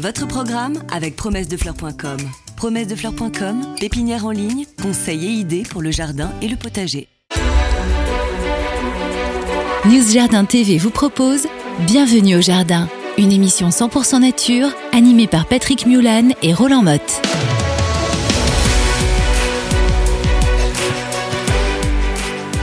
Votre 0.00 0.28
programme 0.28 0.80
avec 0.92 1.16
promessedefleurs.com. 1.16 2.18
Promessedefleurs.com, 2.56 3.74
pépinière 3.80 4.26
en 4.26 4.30
ligne, 4.30 4.64
conseils 4.80 5.26
et 5.26 5.30
idées 5.30 5.64
pour 5.68 5.82
le 5.82 5.90
jardin 5.90 6.30
et 6.40 6.46
le 6.46 6.54
potager. 6.54 7.08
News 9.86 10.12
Jardin 10.12 10.44
TV 10.44 10.78
vous 10.78 10.90
propose 10.90 11.48
Bienvenue 11.80 12.36
au 12.36 12.40
jardin, 12.40 12.88
une 13.16 13.32
émission 13.32 13.70
100% 13.70 14.20
nature 14.20 14.68
animée 14.92 15.26
par 15.26 15.46
Patrick 15.46 15.84
Mulan 15.86 16.28
et 16.42 16.54
Roland 16.54 16.82
Motte. 16.82 17.20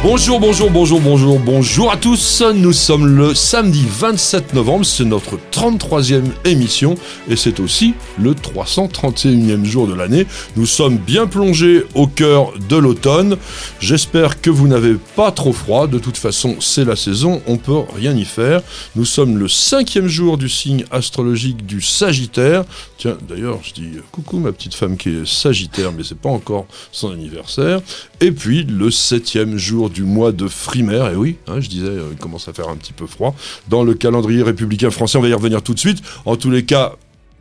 Bonjour, 0.08 0.40
bonjour, 0.40 0.70
bonjour, 0.70 1.02
bonjour, 1.02 1.40
bonjour 1.40 1.92
à 1.92 1.98
tous. 1.98 2.44
Nous 2.54 2.74
sommes 2.74 3.08
le 3.08 3.34
samedi 3.34 3.84
27 3.90 4.54
novembre, 4.54 4.86
c'est 4.86 5.04
notre 5.04 5.40
33e 5.52 6.26
émission 6.46 6.94
et 7.28 7.36
c'est 7.36 7.60
aussi 7.60 7.96
le 8.20 8.36
331e 8.36 9.66
jour 9.66 9.88
de 9.88 9.96
l'année. 9.96 10.28
Nous 10.58 10.68
sommes 10.68 10.98
bien 10.98 11.26
plongés 11.26 11.86
au 11.96 12.06
cœur 12.06 12.54
de 12.70 12.76
l'automne. 12.76 13.38
J'espère 13.80 14.42
que 14.42 14.52
vous 14.52 14.68
n'avez 14.68 14.94
pas 15.16 15.32
trop 15.32 15.54
froid. 15.54 15.88
De 15.88 15.98
toute 15.98 16.18
façon, 16.18 16.58
c'est 16.60 16.86
la 16.86 16.96
saison, 16.96 17.42
on 17.48 17.58
peut 17.58 17.80
rien 17.96 18.16
y 18.16 18.26
faire. 18.26 18.62
Nous 18.96 19.06
sommes 19.06 19.40
le 19.40 19.48
cinquième 19.48 20.08
jour 20.08 20.38
du 20.38 20.50
signe 20.50 20.86
astrologique 20.92 21.66
du 21.66 21.82
Sagittaire. 21.82 22.64
Tiens, 22.98 23.18
d'ailleurs, 23.28 23.60
je 23.62 23.74
dis 23.74 23.92
coucou 24.12 24.40
ma 24.40 24.54
petite 24.54 24.74
femme 24.74 24.96
qui 24.96 25.10
est 25.10 25.26
Sagittaire, 25.26 25.92
mais 25.92 26.04
c'est 26.04 26.18
pas 26.18 26.30
encore 26.30 26.66
son 26.94 27.12
anniversaire. 27.12 27.82
Et 28.22 28.32
puis 28.32 28.64
le 28.64 28.90
septième 28.90 29.58
jour 29.58 29.90
du 29.90 30.04
mois 30.04 30.32
de 30.32 30.48
Frimaire, 30.48 31.12
et 31.12 31.16
oui, 31.16 31.38
hein, 31.48 31.60
je 31.60 31.68
disais, 31.68 31.88
euh, 31.88 32.10
il 32.12 32.18
commence 32.18 32.48
à 32.48 32.54
faire 32.54 32.70
un 32.70 32.78
petit 32.78 32.94
peu 32.94 33.06
froid, 33.06 33.36
dans 33.68 33.84
le 33.84 33.96
calendrier 33.96 34.44
républicain 34.44 34.92
français, 34.92 35.18
on 35.18 35.22
va 35.22 35.28
y 35.28 35.34
revenir 35.34 35.62
tout 35.62 35.74
de 35.74 35.80
suite. 35.80 36.02
En 36.24 36.38
tous 36.38 36.50
les 36.50 36.64
cas, 36.64 36.94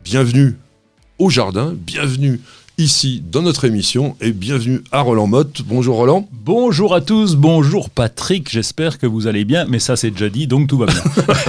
bienvenue 0.03 0.57
au 1.19 1.29
jardin, 1.29 1.73
bienvenue 1.73 2.41
ici 2.77 3.23
dans 3.31 3.41
notre 3.41 3.65
émission 3.65 4.15
et 4.19 4.31
bienvenue 4.31 4.81
à 4.91 5.01
Roland 5.01 5.27
Motte. 5.27 5.61
Bonjour 5.65 5.95
Roland. 5.95 6.27
Bonjour 6.31 6.93
à 6.93 7.01
tous, 7.01 7.35
bonjour 7.35 7.89
Patrick, 7.89 8.49
j'espère 8.51 8.97
que 8.97 9.05
vous 9.05 9.27
allez 9.27 9.45
bien, 9.45 9.65
mais 9.69 9.79
ça 9.79 9.95
c'est 9.95 10.11
déjà 10.11 10.29
dit, 10.29 10.47
donc 10.47 10.67
tout 10.67 10.77
va 10.77 10.87
bien. 10.87 11.01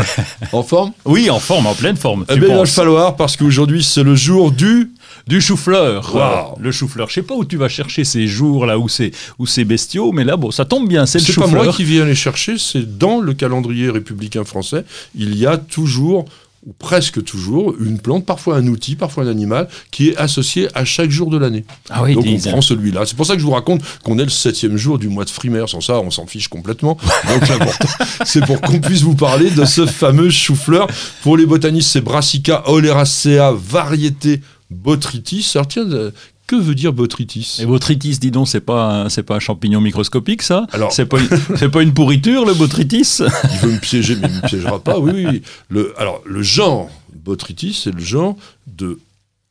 en 0.52 0.62
forme? 0.62 0.92
Oui, 1.04 1.28
en 1.30 1.40
forme, 1.40 1.66
en 1.66 1.74
pleine 1.74 1.96
forme. 1.96 2.24
Eh 2.28 2.36
bien, 2.36 2.48
il 2.50 2.54
va 2.54 2.66
falloir, 2.66 3.16
parce 3.16 3.36
qu'aujourd'hui 3.36 3.82
c'est 3.82 4.02
le 4.02 4.14
jour 4.14 4.52
du 4.52 4.92
du 5.26 5.40
chou-fleur. 5.40 6.56
Le 6.60 6.70
chou-fleur. 6.70 7.08
Je 7.08 7.14
sais 7.14 7.22
pas 7.22 7.34
où 7.34 7.44
tu 7.44 7.56
vas 7.56 7.68
chercher 7.68 8.04
ces 8.04 8.28
jours 8.28 8.64
là 8.64 8.78
où 8.78 8.88
c'est 8.88 9.10
où 9.38 9.46
c'est 9.46 9.64
bestiaux, 9.64 10.12
mais 10.12 10.24
là 10.24 10.36
bon, 10.36 10.50
ça 10.50 10.64
tombe 10.64 10.88
bien, 10.88 11.06
c'est 11.06 11.18
le 11.18 11.24
chou-fleur. 11.24 11.48
C'est 11.48 11.56
pas 11.56 11.64
moi 11.64 11.72
qui 11.72 11.84
viens 11.84 12.04
les 12.04 12.14
chercher, 12.14 12.58
c'est 12.58 12.98
dans 12.98 13.20
le 13.20 13.34
calendrier 13.34 13.90
républicain 13.90 14.44
français, 14.44 14.84
il 15.16 15.36
y 15.36 15.46
a 15.46 15.56
toujours 15.56 16.26
ou 16.66 16.72
presque 16.72 17.22
toujours, 17.22 17.74
une 17.80 18.00
plante, 18.00 18.26
parfois 18.26 18.56
un 18.56 18.66
outil, 18.66 18.96
parfois 18.96 19.24
un 19.24 19.28
animal, 19.28 19.68
qui 19.92 20.08
est 20.08 20.16
associé 20.16 20.68
à 20.74 20.84
chaque 20.84 21.10
jour 21.10 21.30
de 21.30 21.38
l'année. 21.38 21.64
Ah 21.90 22.02
oui, 22.02 22.14
Donc 22.14 22.26
on 22.26 22.50
prend 22.50 22.60
celui-là. 22.60 23.06
C'est 23.06 23.16
pour 23.16 23.24
ça 23.24 23.34
que 23.34 23.40
je 23.40 23.44
vous 23.44 23.52
raconte 23.52 23.82
qu'on 24.02 24.18
est 24.18 24.24
le 24.24 24.30
septième 24.30 24.76
jour 24.76 24.98
du 24.98 25.08
mois 25.08 25.24
de 25.24 25.30
frimaire. 25.30 25.68
Sans 25.68 25.80
ça, 25.80 26.00
on 26.00 26.10
s'en 26.10 26.26
fiche 26.26 26.48
complètement. 26.48 26.98
Donc 27.28 27.48
l'important, 27.48 27.88
c'est 28.24 28.44
pour 28.44 28.60
qu'on 28.60 28.80
puisse 28.80 29.02
vous 29.02 29.14
parler 29.14 29.50
de 29.50 29.64
ce 29.64 29.86
fameux 29.86 30.30
chou-fleur. 30.30 30.88
Pour 31.22 31.36
les 31.36 31.46
botanistes, 31.46 31.90
c'est 31.90 32.00
Brassica 32.00 32.68
oleracea, 32.68 33.52
variété 33.52 34.40
botrytis. 34.70 35.52
Euh, 35.76 36.10
que 36.46 36.56
veut 36.56 36.74
dire 36.74 36.92
botrytis? 36.92 37.58
Et 37.60 37.66
botrytis, 37.66 38.18
dis 38.18 38.30
donc, 38.30 38.48
c'est 38.48 38.60
pas 38.60 39.08
c'est 39.08 39.22
pas 39.22 39.36
un 39.36 39.40
champignon 39.40 39.80
microscopique, 39.80 40.42
ça? 40.42 40.66
Alors, 40.72 40.92
c'est 40.92 41.06
pas 41.06 41.18
c'est 41.56 41.68
pas 41.68 41.82
une 41.82 41.94
pourriture, 41.94 42.44
le 42.44 42.54
botrytis? 42.54 43.18
Il 43.52 43.58
veut 43.58 43.72
me 43.72 43.78
piéger, 43.78 44.16
mais 44.16 44.28
il 44.28 44.42
me 44.42 44.46
piégera 44.48 44.78
pas. 44.78 44.98
Oui, 44.98 45.26
oui. 45.26 45.42
Le, 45.68 45.94
alors 45.98 46.22
le 46.24 46.42
genre 46.42 46.90
botrytis, 47.12 47.80
c'est 47.82 47.92
le 47.92 48.00
genre 48.00 48.36
de 48.66 48.98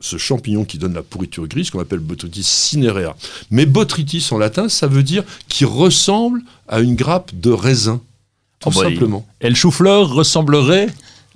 ce 0.00 0.18
champignon 0.18 0.64
qui 0.64 0.78
donne 0.78 0.94
la 0.94 1.02
pourriture 1.02 1.46
grise 1.46 1.70
qu'on 1.70 1.80
appelle 1.80 2.00
Botrytis 2.00 2.42
cinerea. 2.42 3.16
Mais 3.50 3.66
botrytis 3.66 4.26
en 4.30 4.38
latin, 4.38 4.68
ça 4.68 4.86
veut 4.86 5.02
dire 5.02 5.24
qui 5.48 5.64
ressemble 5.64 6.42
à 6.68 6.80
une 6.80 6.94
grappe 6.94 7.30
de 7.34 7.50
raisin. 7.50 8.00
Tout 8.60 8.70
oh 8.74 8.82
simplement. 8.82 9.26
Et 9.40 9.48
le 9.48 9.54
chou-fleur 9.54 10.10
ressemblerait 10.10 10.88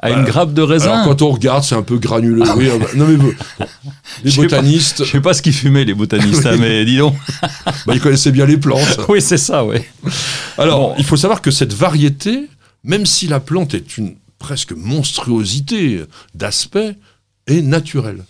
à 0.03 0.11
une 0.11 0.25
grappe 0.25 0.53
de 0.55 0.63
raisin. 0.63 0.93
Alors 0.93 1.05
quand 1.05 1.23
on 1.23 1.31
regarde, 1.31 1.63
c'est 1.63 1.75
un 1.75 1.83
peu 1.83 1.99
granuleux. 1.99 2.43
oui, 2.57 2.69
bah, 2.79 2.87
non 2.97 3.07
mais 3.07 3.67
les 4.25 4.33
botanistes. 4.33 5.05
je 5.05 5.11
sais 5.11 5.21
pas 5.21 5.35
ce 5.35 5.43
qu'ils 5.43 5.53
fumaient 5.53 5.85
les 5.85 5.95
botanistes, 5.95 6.47
hein, 6.47 6.57
mais 6.59 6.85
dis 6.85 6.99
donc. 6.99 7.15
bah, 7.87 7.95
ils 7.95 8.01
connaissaient 8.01 8.33
bien 8.33 8.47
les 8.47 8.57
plantes. 8.57 9.01
oui, 9.09 9.21
c'est 9.21 9.37
ça, 9.37 9.65
oui. 9.65 9.77
Alors, 10.57 10.95
il 10.99 11.05
faut 11.05 11.17
savoir 11.17 11.43
que 11.43 11.51
cette 11.51 11.75
variété, 11.75 12.49
même 12.83 13.07
si 13.07 13.29
la 13.29 13.41
plante 13.41 13.75
est 13.75 13.99
une 13.99 14.17
presque 14.39 14.73
monstruosité 14.73 16.03
d'aspect, 16.35 16.97
est 17.47 17.63
naturelle 17.63 18.25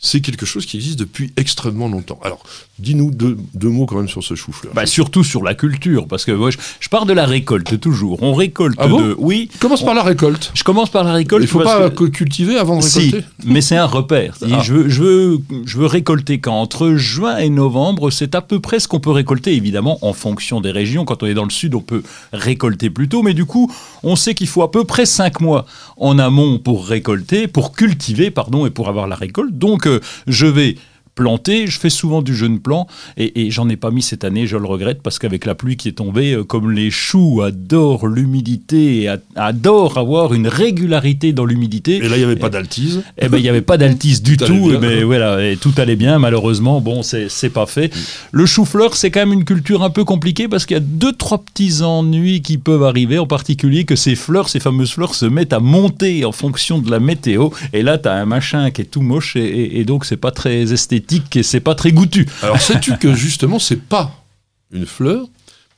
c'est 0.00 0.20
quelque 0.20 0.46
chose 0.46 0.64
qui 0.64 0.76
existe 0.76 0.98
depuis 0.98 1.32
extrêmement 1.36 1.88
longtemps. 1.88 2.20
Alors, 2.22 2.42
dis-nous 2.78 3.10
deux, 3.10 3.36
mots 3.68 3.86
quand 3.86 3.96
même 3.96 4.08
sur 4.08 4.22
ce 4.22 4.34
chou-fleur. 4.34 4.72
Bah, 4.74 4.86
surtout 4.86 5.24
sur 5.24 5.42
la 5.42 5.54
culture, 5.54 6.06
parce 6.06 6.24
que 6.24 6.30
moi, 6.30 6.50
je, 6.50 6.88
pars 6.88 7.04
de 7.04 7.12
la 7.12 7.26
récolte 7.26 7.80
toujours. 7.80 8.22
On 8.22 8.32
récolte 8.32 8.76
ah 8.78 8.86
de... 8.86 9.16
Oui. 9.18 9.50
Commence 9.58 9.84
par 9.84 9.94
la 9.94 10.02
récolte. 10.02 10.52
Je 10.54 10.62
commence 10.62 10.90
par 10.90 11.02
la 11.02 11.12
récolte. 11.12 11.42
Il 11.42 11.48
faut 11.48 11.60
pas 11.60 11.90
cultiver 11.90 12.56
avant 12.56 12.78
de 12.78 12.84
récolter. 12.84 13.24
Si, 13.40 13.48
mais 13.48 13.60
c'est 13.60 13.76
un 13.76 13.86
repère. 13.86 14.34
Ah. 14.50 14.62
Je, 14.62 14.72
veux, 14.72 14.88
je, 14.88 15.02
veux, 15.02 15.38
je 15.66 15.76
veux 15.76 15.86
récolter 15.86 16.38
quand 16.38 16.54
Entre 16.54 16.94
juin 16.94 17.36
et 17.36 17.50
novembre, 17.50 18.10
c'est 18.10 18.34
à 18.34 18.40
peu 18.40 18.60
près 18.60 18.80
ce 18.80 18.88
qu'on 18.88 18.98
peut 18.98 19.10
récolter, 19.10 19.54
évidemment, 19.54 19.98
en 20.00 20.14
fonction 20.14 20.62
des 20.62 20.70
régions. 20.70 21.04
Quand 21.04 21.22
on 21.22 21.26
est 21.26 21.34
dans 21.34 21.44
le 21.44 21.50
sud, 21.50 21.74
on 21.74 21.82
peut 21.82 22.02
récolter 22.32 22.88
plus 22.88 23.08
tôt, 23.08 23.22
mais 23.22 23.34
du 23.34 23.44
coup, 23.44 23.70
on 24.02 24.16
sait 24.16 24.34
qu'il 24.34 24.46
faut 24.46 24.62
à 24.62 24.70
peu 24.70 24.84
près 24.84 25.04
cinq 25.04 25.40
mois 25.40 25.66
en 25.98 26.18
amont 26.18 26.58
pour 26.58 26.86
récolter, 26.86 27.46
pour 27.46 27.72
cultiver, 27.72 28.30
pardon, 28.30 28.64
et 28.64 28.70
pour 28.70 28.88
avoir 28.88 29.06
la 29.06 29.16
récolte. 29.16 29.52
Donc, 29.58 29.86
je 30.26 30.46
vais 30.46 30.76
planter. 31.18 31.66
Je 31.66 31.80
fais 31.80 31.90
souvent 31.90 32.22
du 32.22 32.32
jeune 32.32 32.60
plant 32.60 32.86
et, 33.16 33.50
j'en 33.50 33.68
ai 33.68 33.76
pas 33.76 33.90
mis 33.90 34.02
cette 34.02 34.22
année, 34.22 34.46
je 34.46 34.56
le 34.56 34.66
regrette 34.66 35.02
parce 35.02 35.18
qu'avec 35.18 35.46
la 35.46 35.56
pluie 35.56 35.76
qui 35.76 35.88
est 35.88 35.92
tombée, 35.92 36.32
euh, 36.32 36.44
comme 36.44 36.70
les 36.70 36.92
choux 36.92 37.42
adorent 37.42 38.06
l'humidité 38.06 39.02
et 39.02 39.10
adorent 39.34 39.98
avoir 39.98 40.32
une 40.32 40.46
régularité 40.46 41.32
dans 41.32 41.44
l'humidité. 41.44 41.96
Et 41.96 42.08
là, 42.08 42.16
il 42.16 42.20
n'y 42.20 42.24
avait 42.24 42.36
pas 42.36 42.50
d'altise. 42.50 43.02
Eh 43.20 43.28
ben, 43.28 43.38
il 43.38 43.42
n'y 43.42 43.48
avait 43.48 43.62
pas 43.62 43.76
d'altise 43.76 44.22
du 44.22 44.36
tout. 44.48 44.78
mais 44.80 45.02
voilà, 45.02 45.44
et 45.44 45.56
tout 45.56 45.72
allait 45.78 45.96
bien. 45.96 46.20
Malheureusement, 46.20 46.80
bon, 46.80 47.02
c'est 47.02 47.50
pas 47.50 47.66
fait. 47.66 47.92
Le 48.30 48.46
chou-fleur, 48.46 48.94
c'est 48.94 49.10
quand 49.10 49.20
même 49.20 49.32
une 49.32 49.44
culture 49.44 49.82
un 49.82 49.90
peu 49.90 50.04
compliquée 50.04 50.46
parce 50.46 50.66
qu'il 50.66 50.76
y 50.76 50.80
a 50.80 50.84
deux, 50.84 51.12
trois 51.12 51.38
petits 51.38 51.82
ennuis 51.82 52.42
qui 52.42 52.58
peuvent 52.58 52.84
arriver, 52.84 53.18
en 53.18 53.26
particulier 53.26 53.84
que 53.84 53.96
ces 53.96 54.14
fleurs, 54.14 54.48
ces 54.48 54.60
fameuses 54.60 54.92
fleurs, 54.92 55.16
se 55.16 55.26
mettent 55.26 55.52
à 55.52 55.60
monter 55.60 56.24
en 56.24 56.32
fonction 56.32 56.78
de 56.78 56.88
la 56.92 57.00
météo. 57.00 57.48
Et 57.72 57.82
là, 57.82 57.98
tu 57.98 58.08
as 58.08 58.14
un 58.14 58.26
machin 58.26 58.70
qui 58.70 58.82
est 58.82 58.84
tout 58.84 59.02
moche 59.02 59.34
et, 59.34 59.80
et 59.80 59.84
donc 59.84 60.04
c'est 60.04 60.16
pas 60.16 60.30
très 60.30 60.72
esthétique 60.72 61.07
et 61.34 61.42
c'est 61.42 61.60
pas 61.60 61.74
très 61.74 61.92
goûtu. 61.92 62.28
Alors 62.42 62.60
sais-tu 62.60 62.96
que 62.96 63.14
justement 63.14 63.58
c'est 63.58 63.80
pas 63.80 64.24
une 64.70 64.86
fleur, 64.86 65.26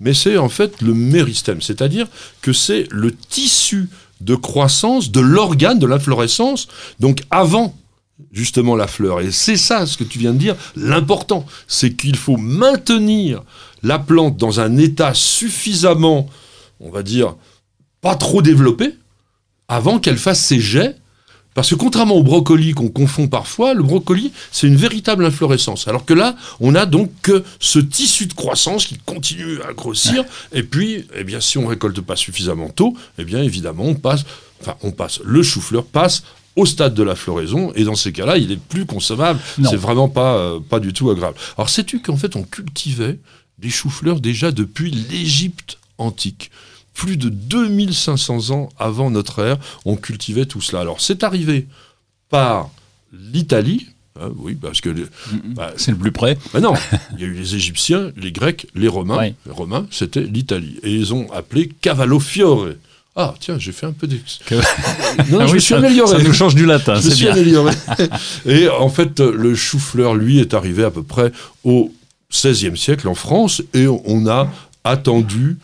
mais 0.00 0.14
c'est 0.14 0.36
en 0.36 0.48
fait 0.48 0.80
le 0.82 0.94
méristème, 0.94 1.60
c'est-à-dire 1.60 2.06
que 2.42 2.52
c'est 2.52 2.86
le 2.90 3.14
tissu 3.14 3.88
de 4.20 4.34
croissance 4.34 5.10
de 5.10 5.20
l'organe 5.20 5.78
de 5.78 5.86
l'inflorescence, 5.86 6.68
donc 6.98 7.22
avant 7.30 7.76
justement 8.32 8.76
la 8.76 8.86
fleur. 8.86 9.20
Et 9.20 9.30
c'est 9.30 9.56
ça 9.56 9.86
ce 9.86 9.96
que 9.96 10.04
tu 10.04 10.18
viens 10.18 10.32
de 10.32 10.38
dire, 10.38 10.56
l'important, 10.76 11.46
c'est 11.66 11.94
qu'il 11.94 12.16
faut 12.16 12.36
maintenir 12.36 13.42
la 13.82 13.98
plante 13.98 14.36
dans 14.36 14.60
un 14.60 14.76
état 14.76 15.14
suffisamment, 15.14 16.28
on 16.80 16.90
va 16.90 17.02
dire, 17.02 17.34
pas 18.00 18.14
trop 18.14 18.42
développé, 18.42 18.94
avant 19.68 19.98
qu'elle 19.98 20.18
fasse 20.18 20.40
ses 20.40 20.60
jets 20.60 20.96
parce 21.54 21.70
que 21.70 21.74
contrairement 21.74 22.14
au 22.14 22.22
brocoli 22.22 22.72
qu'on 22.72 22.88
confond 22.88 23.26
parfois, 23.26 23.74
le 23.74 23.82
brocoli, 23.82 24.32
c'est 24.52 24.66
une 24.66 24.76
véritable 24.76 25.24
inflorescence. 25.24 25.88
Alors 25.88 26.04
que 26.04 26.14
là, 26.14 26.36
on 26.60 26.74
a 26.74 26.86
donc 26.86 27.10
que 27.22 27.42
ce 27.58 27.78
tissu 27.78 28.26
de 28.26 28.34
croissance 28.34 28.86
qui 28.86 28.98
continue 28.98 29.60
à 29.62 29.72
grossir. 29.72 30.24
Et 30.52 30.62
puis, 30.62 31.06
eh 31.16 31.24
bien, 31.24 31.40
si 31.40 31.58
on 31.58 31.66
récolte 31.66 32.00
pas 32.00 32.16
suffisamment 32.16 32.68
tôt, 32.68 32.96
eh 33.18 33.24
bien, 33.24 33.42
évidemment, 33.42 33.84
on 33.84 33.94
passe, 33.94 34.24
enfin, 34.60 34.76
on 34.82 34.92
passe, 34.92 35.20
le 35.24 35.42
chou-fleur 35.42 35.84
passe 35.84 36.22
au 36.56 36.66
stade 36.66 36.94
de 36.94 37.02
la 37.02 37.14
floraison, 37.14 37.72
et 37.74 37.84
dans 37.84 37.94
ces 37.94 38.12
cas-là, 38.12 38.36
il 38.36 38.50
est 38.52 38.60
plus 38.60 38.84
consommable. 38.84 39.38
C'est 39.64 39.76
vraiment 39.76 40.08
pas, 40.08 40.34
euh, 40.36 40.60
pas 40.60 40.80
du 40.80 40.92
tout 40.92 41.10
agréable. 41.10 41.36
Alors, 41.56 41.70
sais-tu 41.70 42.00
qu'en 42.00 42.16
fait, 42.16 42.36
on 42.36 42.42
cultivait 42.42 43.18
des 43.58 43.70
choux-fleurs 43.70 44.20
déjà 44.20 44.50
depuis 44.50 44.90
l'Égypte 44.90 45.78
antique? 45.98 46.50
Plus 46.94 47.16
de 47.16 47.28
2500 47.28 48.50
ans 48.50 48.68
avant 48.78 49.10
notre 49.10 49.40
ère, 49.40 49.58
on 49.84 49.96
cultivait 49.96 50.46
tout 50.46 50.60
cela. 50.60 50.80
Alors 50.80 51.00
c'est 51.00 51.24
arrivé 51.24 51.66
par 52.28 52.70
l'Italie, 53.12 53.88
hein, 54.20 54.30
oui, 54.36 54.54
parce 54.54 54.80
que 54.80 54.94
bah, 55.44 55.72
c'est 55.76 55.90
le 55.90 55.96
plus 55.96 56.12
près. 56.12 56.36
Bah 56.52 56.60
non, 56.60 56.74
il 57.14 57.20
y 57.20 57.24
a 57.24 57.26
eu 57.26 57.34
les 57.34 57.54
Égyptiens, 57.54 58.12
les 58.16 58.32
Grecs, 58.32 58.66
les 58.74 58.88
Romains. 58.88 59.32
Les 59.46 59.52
Romains, 59.52 59.86
c'était 59.90 60.22
l'Italie, 60.22 60.78
et 60.82 60.92
ils 60.92 61.14
ont 61.14 61.30
appelé 61.32 61.70
Cavallo 61.80 62.20
Fiore. 62.20 62.68
Ah 63.16 63.34
tiens, 63.40 63.58
j'ai 63.58 63.72
fait 63.72 63.86
un 63.86 63.92
peu 63.92 64.06
d'ex. 64.06 64.38
non, 65.30 65.40
ah 65.40 65.46
je 65.48 65.54
me 65.54 65.58
suis 65.58 65.74
amélioré. 65.74 66.18
Ça 66.18 66.22
nous 66.22 66.32
change 66.32 66.54
du 66.54 66.64
latin, 66.64 67.00
c'est 67.00 67.16
bien. 67.16 67.32
Amélioré. 67.32 67.74
et 68.46 68.68
en 68.68 68.88
fait, 68.88 69.20
le 69.20 69.54
chou-fleur, 69.54 70.14
lui, 70.14 70.38
est 70.38 70.54
arrivé 70.54 70.84
à 70.84 70.90
peu 70.90 71.02
près 71.02 71.32
au 71.64 71.92
XVIe 72.32 72.76
siècle 72.76 73.08
en 73.08 73.16
France, 73.16 73.62
et 73.74 73.88
on 73.88 74.28
a 74.28 74.48
attendu 74.84 75.58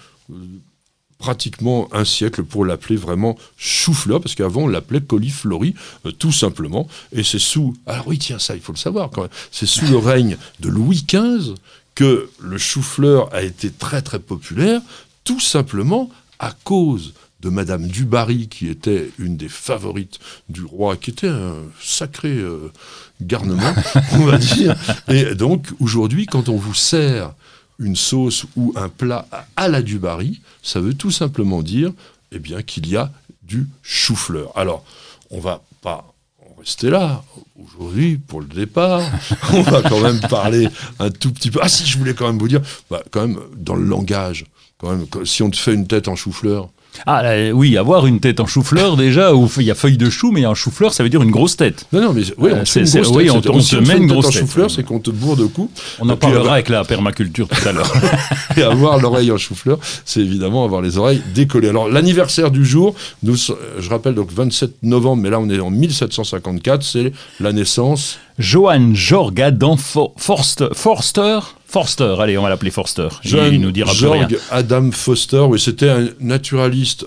pratiquement 1.19 1.89
un 1.93 2.05
siècle 2.05 2.45
pour 2.45 2.65
l'appeler 2.65 2.97
vraiment 2.97 3.37
chou-fleur, 3.57 4.21
parce 4.21 4.35
qu'avant 4.35 4.63
on 4.63 4.69
l'appelait 4.69 5.01
coliflori, 5.01 5.75
euh, 6.05 6.13
tout 6.13 6.33
simplement. 6.33 6.89
Et 7.13 7.23
c'est 7.23 7.39
sous. 7.39 7.75
Alors 7.87 8.09
oui, 8.09 8.19
tiens, 8.19 8.39
ça, 8.39 8.55
il 8.55 8.61
faut 8.61 8.73
le 8.73 8.79
savoir 8.79 9.11
quand 9.11 9.23
même. 9.23 9.31
C'est 9.51 9.67
sous 9.67 9.87
le 9.87 9.99
règne 9.99 10.37
de 10.61 10.69
Louis 10.69 11.05
XV 11.09 11.55
que 11.95 12.29
le 12.41 12.59
chou-fleur 12.59 13.35
a 13.35 13.43
été 13.43 13.71
très 13.71 14.03
très 14.03 14.19
populaire, 14.19 14.81
tout 15.25 15.41
simplement 15.41 16.11
à 16.39 16.53
cause 16.65 17.15
de 17.41 17.49
Madame 17.49 17.87
Dubarry, 17.87 18.49
qui 18.49 18.69
était 18.69 19.11
une 19.19 19.37
des 19.37 19.49
favorites 19.49 20.19
du 20.49 20.65
roi, 20.65 20.97
qui 20.97 21.11
était 21.11 21.29
un 21.29 21.57
sacré 21.81 22.29
euh, 22.31 22.73
garnement, 23.21 23.75
on 24.13 24.25
va 24.25 24.39
dire. 24.39 24.75
Et 25.09 25.35
donc, 25.35 25.67
aujourd'hui, 25.81 26.27
quand 26.27 26.49
on 26.49 26.57
vous 26.57 26.75
sert 26.75 27.33
une 27.79 27.97
sauce 27.97 28.47
ou 28.57 28.73
un 28.77 28.89
plat 28.89 29.27
à 29.57 29.69
la 29.69 29.83
Dubarry, 29.83 30.41
ça 30.63 30.81
veut 30.81 30.95
tout 30.95 31.11
simplement 31.11 31.63
dire 31.63 31.93
eh 32.33 32.39
bien, 32.39 32.63
qu'il 32.63 32.89
y 32.89 32.97
a 32.97 33.13
du 33.43 33.67
chou-fleur. 33.83 34.51
Alors, 34.57 34.85
on 35.31 35.41
va 35.41 35.63
pas 35.83 36.13
en 36.41 36.61
rester 36.61 36.91
là. 36.91 37.23
Aujourd'hui, 37.57 38.17
pour 38.17 38.41
le 38.41 38.47
départ, 38.47 39.03
on 39.53 39.63
va 39.63 39.83
quand 39.83 40.01
même 40.01 40.21
parler 40.21 40.69
un 40.99 41.11
tout 41.11 41.33
petit 41.33 41.51
peu. 41.51 41.61
Ah 41.63 41.69
si, 41.69 41.87
je 41.87 41.99
voulais 41.99 42.15
quand 42.15 42.27
même 42.27 42.39
vous 42.39 42.49
dire, 42.49 42.63
bah, 42.91 43.03
quand 43.11 43.27
même, 43.27 43.41
dans 43.57 43.75
le 43.75 43.85
langage, 43.85 44.47
quand 44.79 44.91
même, 44.91 45.07
si 45.25 45.43
on 45.43 45.51
te 45.51 45.57
fait 45.57 45.75
une 45.75 45.87
tête 45.87 46.09
en 46.09 46.17
chou-fleur, 46.17 46.69
ah 47.07 47.23
oui, 47.53 47.77
avoir 47.77 48.07
une 48.07 48.21
tête 48.21 48.41
en 48.41 48.47
chou-fleur 48.47 48.97
déjà, 48.97 49.35
où 49.35 49.49
il 49.59 49.65
y 49.65 49.71
a 49.71 49.75
feuille 49.75 49.97
de 49.97 50.11
chou, 50.11 50.31
mais 50.33 50.47
en 50.47 50.55
chou-fleur, 50.55 50.95
ça 50.95 51.03
veut 51.03 51.09
dire 51.09 51.23
une 51.23 51.31
grosse 51.31 51.57
tête. 51.57 51.87
Non, 51.93 52.01
non, 52.01 52.13
mais 52.13 52.23
oui, 52.39 52.53
on, 52.53 53.41
te, 53.41 53.77
met 53.77 53.97
une 53.97 54.07
grosse 54.07 54.27
tête. 54.27 54.37
en 54.37 54.47
chou-fleur, 54.47 54.71
c'est 54.71 54.83
qu'on 54.83 55.01
te 55.01 55.11
bourre 55.11 55.37
de 55.37 55.47
coups. 55.47 55.71
On 56.01 56.09
en 56.09 56.17
parlera 56.17 56.55
avec 56.55 56.69
la 56.69 56.85
permaculture 56.85 57.49
tout 57.49 57.69
à 57.69 57.73
l'heure. 57.73 57.93
et 58.57 58.63
avoir 58.63 58.99
l'oreille 58.99 59.31
en 59.31 59.39
chou-fleur, 59.39 59.79
c'est 60.05 60.21
évidemment 60.21 60.65
avoir 60.65 60.83
les 60.83 60.99
oreilles 60.99 61.23
décollées. 61.35 61.69
Alors, 61.69 61.89
l'anniversaire 61.89 62.51
du 62.51 62.65
jour, 62.65 62.95
nous, 63.23 63.37
je 63.37 63.89
rappelle 63.89 64.15
donc 64.15 64.33
27 64.33 64.83
novembre, 64.83 65.23
mais 65.23 65.31
là 65.31 65.41
on 65.41 65.49
est 65.49 65.61
en 65.61 65.71
1754, 65.71 66.83
c'est 66.83 67.13
la 67.41 67.53
naissance. 67.53 68.19
Johann 68.39 68.95
Adam 69.39 69.77
Forster, 69.77 70.69
Forster 70.73 71.39
Forster, 71.77 72.17
allez, 72.21 72.39
on 72.39 72.43
va 72.43 72.49
l'appeler 72.49 72.71
Forster. 72.71 73.09
Il 73.23 73.61
nous 73.61 73.71
dira 73.71 73.93
Georg 73.93 74.39
Adam 74.51 74.91
Forster, 74.93 75.41
oui, 75.41 75.61
c'était 75.61 75.91
un 75.91 76.09
naturaliste 76.21 77.07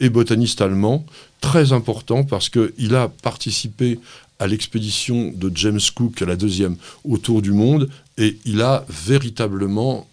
et 0.00 0.08
botaniste 0.08 0.62
allemand 0.62 1.04
très 1.42 1.74
important 1.74 2.24
parce 2.24 2.48
qu'il 2.48 2.94
a 2.94 3.08
participé 3.08 3.98
à 4.38 4.46
l'expédition 4.46 5.34
de 5.36 5.52
James 5.54 5.80
Cook, 5.94 6.22
à 6.22 6.24
la 6.24 6.36
deuxième, 6.36 6.76
autour 7.04 7.42
du 7.42 7.52
monde, 7.52 7.90
et 8.16 8.38
il 8.46 8.62
a 8.62 8.86
véritablement 8.88 10.08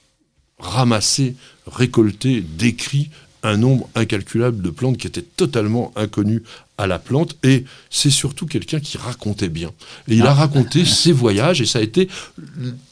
ramassé, 0.60 1.36
récolté, 1.66 2.42
décrit 2.42 3.10
un 3.42 3.56
nombre 3.56 3.88
incalculable 3.96 4.62
de 4.62 4.70
plantes 4.70 4.98
qui 4.98 5.08
étaient 5.08 5.22
totalement 5.22 5.94
inconnues 5.96 6.44
à 6.78 6.88
la 6.88 7.00
plante 7.00 7.36
et 7.44 7.66
c'est 7.90 8.10
surtout 8.10 8.46
quelqu'un 8.46 8.80
qui 8.80 8.98
racontait 8.98 9.50
bien. 9.50 9.72
Et 10.08 10.16
il 10.16 10.24
a 10.24 10.32
ah. 10.32 10.34
raconté 10.34 10.86
ses 10.86 11.12
voyages 11.12 11.62
et 11.62 11.66
ça 11.66 11.80
a 11.80 11.82
été 11.82 12.10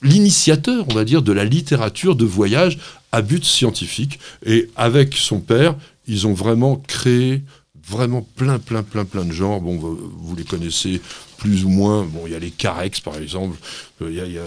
l'initiateur, 0.02 0.86
on 0.90 0.94
va 0.94 1.04
dire, 1.04 1.22
de 1.22 1.32
la 1.32 1.46
littérature 1.46 2.16
de 2.16 2.26
voyage 2.26 2.78
à 3.12 3.22
but 3.22 3.44
scientifique. 3.44 4.20
Et 4.46 4.70
avec 4.76 5.16
son 5.16 5.40
père, 5.40 5.76
ils 6.08 6.28
ont 6.28 6.34
vraiment 6.34 6.76
créé 6.76 7.42
vraiment 7.88 8.26
plein, 8.36 8.60
plein, 8.60 8.84
plein, 8.84 9.06
plein 9.06 9.26
de 9.26 9.32
genres. 9.32 9.62
Bon, 9.62 9.78
vous, 9.78 10.36
les 10.36 10.44
connaissez 10.44 11.02
plus 11.38 11.66
ou 11.66 11.70
moins. 11.70 12.04
Bon, 12.04 12.22
il 12.26 12.32
y 12.32 12.36
a 12.36 12.40
les 12.40 12.52
Carex, 12.52 13.00
par 13.02 13.18
exemple. 13.18 13.58
Il 14.00 14.14
y 14.14 14.22
a, 14.22 14.26
il 14.26 14.34
y 14.34 14.40
a, 14.40 14.44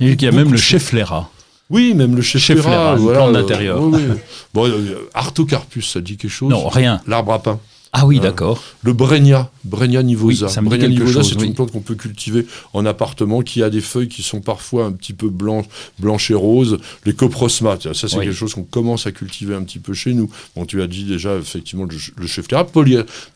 il 0.00 0.22
y 0.22 0.26
a 0.26 0.32
même 0.32 0.52
le 0.52 0.58
chef 0.58 0.92
Lera. 0.92 1.30
Oui, 1.70 1.94
même 1.94 2.14
le 2.14 2.22
chef, 2.22 2.42
chef 2.42 2.58
voilà, 2.58 3.32
d'intérieur. 3.32 3.80
bon, 4.54 4.68
euh, 4.68 5.08
Artocarpus, 5.14 5.88
ça 5.90 6.00
dit 6.00 6.18
quelque 6.18 6.30
chose? 6.30 6.50
Non, 6.50 6.68
rien. 6.68 7.00
L'arbre 7.06 7.32
à 7.32 7.42
pain. 7.42 7.60
Ah 7.94 8.06
oui, 8.06 8.18
hein. 8.18 8.22
d'accord. 8.22 8.62
Le 8.82 8.94
Brenia, 8.94 9.50
Brenia 9.64 10.02
nivosa. 10.02 10.48
Brenia 10.62 10.88
nivosa, 10.88 11.22
c'est 11.22 11.40
une 11.42 11.54
plante 11.54 11.72
qu'on 11.72 11.80
peut 11.80 11.94
cultiver 11.94 12.46
en 12.72 12.86
appartement 12.86 13.42
qui 13.42 13.62
a 13.62 13.68
des 13.68 13.82
feuilles 13.82 14.08
qui 14.08 14.22
sont 14.22 14.40
parfois 14.40 14.86
un 14.86 14.92
petit 14.92 15.12
peu 15.12 15.28
blanches, 15.28 15.66
blanches 15.98 16.30
et 16.30 16.34
roses. 16.34 16.78
Les 17.04 17.12
coprosma, 17.12 17.78
ça 17.80 17.92
c'est 17.94 18.18
quelque 18.18 18.32
chose 18.32 18.54
qu'on 18.54 18.64
commence 18.64 19.06
à 19.06 19.12
cultiver 19.12 19.54
un 19.54 19.62
petit 19.62 19.78
peu 19.78 19.92
chez 19.92 20.14
nous. 20.14 20.30
Bon, 20.56 20.64
tu 20.64 20.80
as 20.80 20.86
dit 20.86 21.04
déjà 21.04 21.36
effectivement 21.36 21.84
le, 21.84 21.96
le 22.16 22.26
chef 22.26 22.48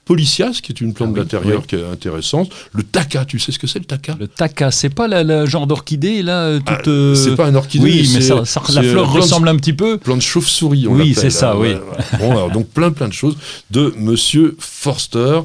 Poly, 0.07 0.25
Polycias, 0.25 0.61
qui 0.63 0.73
est 0.73 0.81
une 0.81 0.95
plante 0.95 1.15
ah 1.17 1.19
d'intérieur 1.19 1.67
qui 1.67 1.75
est 1.75 1.85
intéressante. 1.85 2.51
Le 2.73 2.85
taca, 2.85 3.25
tu 3.25 3.39
sais 3.39 3.51
ce 3.51 3.59
que 3.59 3.67
c'est 3.67 3.81
le 3.81 3.85
taca 3.85 4.17
Le 4.19 4.29
taca, 4.29 4.71
c'est 4.71 4.89
pas 4.89 5.09
le 5.09 5.47
genre 5.47 5.67
d'orchidée 5.67 6.23
là 6.23 6.43
euh, 6.43 6.59
toute, 6.59 6.69
ah, 6.69 6.89
euh, 6.89 7.15
C'est 7.15 7.35
pas 7.35 7.47
un 7.47 7.55
orchidée. 7.57 7.85
Oui, 7.85 8.11
mais 8.15 8.21
ça, 8.21 8.43
la 8.73 8.83
fleur 8.83 9.13
ressemble 9.13 9.49
un 9.49 9.57
petit 9.57 9.73
peu. 9.73 9.99
Plante 9.99 10.23
chauve-souris, 10.23 10.87
on 10.87 10.95
Oui, 10.95 11.15
c'est 11.15 11.31
ça, 11.31 11.53
hein, 11.53 11.57
oui. 11.59 11.75
Bon, 12.21 12.31
alors, 12.31 12.51
donc 12.51 12.69
plein 12.69 12.93
plein 12.93 13.09
de 13.09 13.13
choses 13.13 13.37
de 13.71 13.93
Monsieur 13.99 14.57
Forster. 14.59 15.41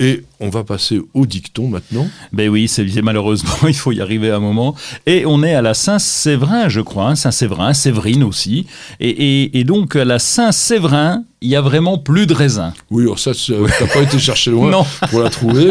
Et 0.00 0.24
on 0.40 0.48
va 0.48 0.64
passer 0.64 1.00
au 1.14 1.26
dicton 1.26 1.68
maintenant. 1.68 2.08
Ben 2.32 2.48
oui, 2.48 2.68
c'est 2.68 2.84
malheureusement, 3.02 3.54
il 3.68 3.74
faut 3.74 3.92
y 3.92 4.00
arriver 4.00 4.30
à 4.30 4.36
un 4.36 4.40
moment. 4.40 4.74
Et 5.06 5.24
on 5.26 5.42
est 5.42 5.54
à 5.54 5.62
la 5.62 5.74
Saint-Séverin, 5.74 6.68
je 6.68 6.80
crois, 6.80 7.08
hein, 7.08 7.14
Saint-Séverin, 7.14 7.74
Séverine 7.74 8.24
aussi. 8.24 8.66
Et, 9.00 9.64
donc, 9.64 9.96
à 9.96 10.04
la 10.04 10.18
Saint-Séverin, 10.18 11.24
il 11.40 11.50
y 11.50 11.56
a 11.56 11.60
vraiment 11.60 11.98
plus 11.98 12.26
de 12.26 12.34
raisins. 12.34 12.72
Oui, 12.90 13.04
alors 13.04 13.18
ça, 13.18 13.32
n'as 13.50 13.86
pas 13.86 14.02
été 14.02 14.18
chercher 14.18 14.50
loin 14.50 14.84
pour 15.10 15.20
la 15.20 15.30
trouver. 15.30 15.70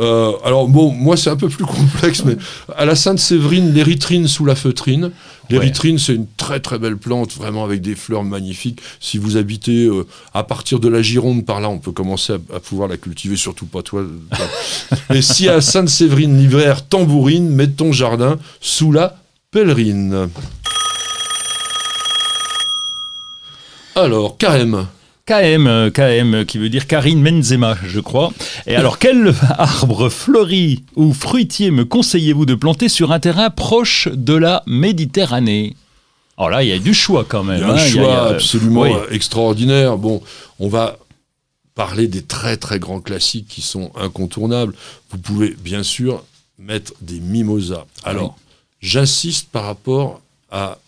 Euh, 0.00 0.32
alors 0.42 0.68
bon, 0.68 0.90
moi 0.90 1.18
c'est 1.18 1.28
un 1.28 1.36
peu 1.36 1.50
plus 1.50 1.66
complexe, 1.66 2.24
mais 2.24 2.36
à 2.76 2.86
la 2.86 2.94
Sainte-Séverine, 2.94 3.74
l'érythrine 3.74 4.26
sous 4.26 4.46
la 4.46 4.54
feutrine. 4.54 5.10
L'érythrine, 5.50 5.98
c'est 5.98 6.14
une 6.14 6.26
très 6.36 6.60
très 6.60 6.78
belle 6.78 6.96
plante, 6.96 7.32
vraiment 7.32 7.64
avec 7.64 7.80
des 7.80 7.94
fleurs 7.94 8.24
magnifiques. 8.24 8.80
Si 9.00 9.18
vous 9.18 9.36
habitez 9.36 9.86
euh, 9.86 10.06
à 10.34 10.44
partir 10.44 10.80
de 10.80 10.88
la 10.88 11.02
Gironde, 11.02 11.44
par 11.44 11.60
là, 11.60 11.68
on 11.68 11.78
peut 11.78 11.92
commencer 11.92 12.34
à, 12.34 12.60
pouvoir 12.60 12.88
la 12.88 12.96
cultiver, 12.96 13.36
surtout 13.36 13.66
pas 13.66 13.82
toi. 13.82 14.04
Et 15.12 15.22
si 15.22 15.48
à 15.48 15.60
Sainte-Séverine, 15.60 16.38
l'hiver, 16.38 16.86
tambourine, 16.88 17.48
mets 17.48 17.68
ton 17.68 17.92
jardin 17.92 18.38
sous 18.60 18.92
la 18.92 19.18
pèlerine. 19.50 20.28
Alors, 23.94 24.38
KM. 24.38 24.86
KM, 25.24 25.90
KM, 25.92 26.44
qui 26.44 26.58
veut 26.58 26.68
dire 26.68 26.86
Karine 26.86 27.22
Menzema, 27.22 27.76
je 27.84 28.00
crois. 28.00 28.32
Et 28.66 28.74
alors, 28.74 28.98
quel 28.98 29.32
arbre 29.50 30.08
fleuri 30.08 30.82
ou 30.96 31.12
fruitier 31.12 31.70
me 31.70 31.84
conseillez-vous 31.84 32.44
de 32.44 32.54
planter 32.54 32.88
sur 32.88 33.12
un 33.12 33.20
terrain 33.20 33.50
proche 33.50 34.08
de 34.12 34.34
la 34.34 34.64
Méditerranée? 34.66 35.76
Alors 36.36 36.50
là, 36.50 36.64
il 36.64 36.70
y 36.70 36.72
a 36.72 36.78
du 36.78 36.92
choix 36.92 37.24
quand 37.28 37.44
même. 37.44 37.58
Il 37.58 37.60
y 37.60 37.64
a 37.64 37.72
un 37.72 37.76
hein. 37.76 37.88
choix 37.88 38.28
absolument 38.30 38.86
extraordinaire. 39.10 39.96
Bon, 39.96 40.22
on 40.58 40.68
va 40.68 40.98
parler 41.74 42.08
des 42.08 42.22
très 42.22 42.56
très 42.56 42.78
grands 42.78 43.00
classiques 43.00 43.48
qui 43.48 43.62
sont 43.62 43.92
incontournables. 43.94 44.74
Vous 45.10 45.18
pouvez 45.18 45.50
bien 45.50 45.84
sûr 45.84 46.24
mettre 46.58 46.94
des 47.00 47.20
mimosas. 47.20 47.86
Alors, 48.04 48.36
j'insiste 48.80 49.50
par 49.50 49.64
rapport 49.64 50.20
à 50.50 50.78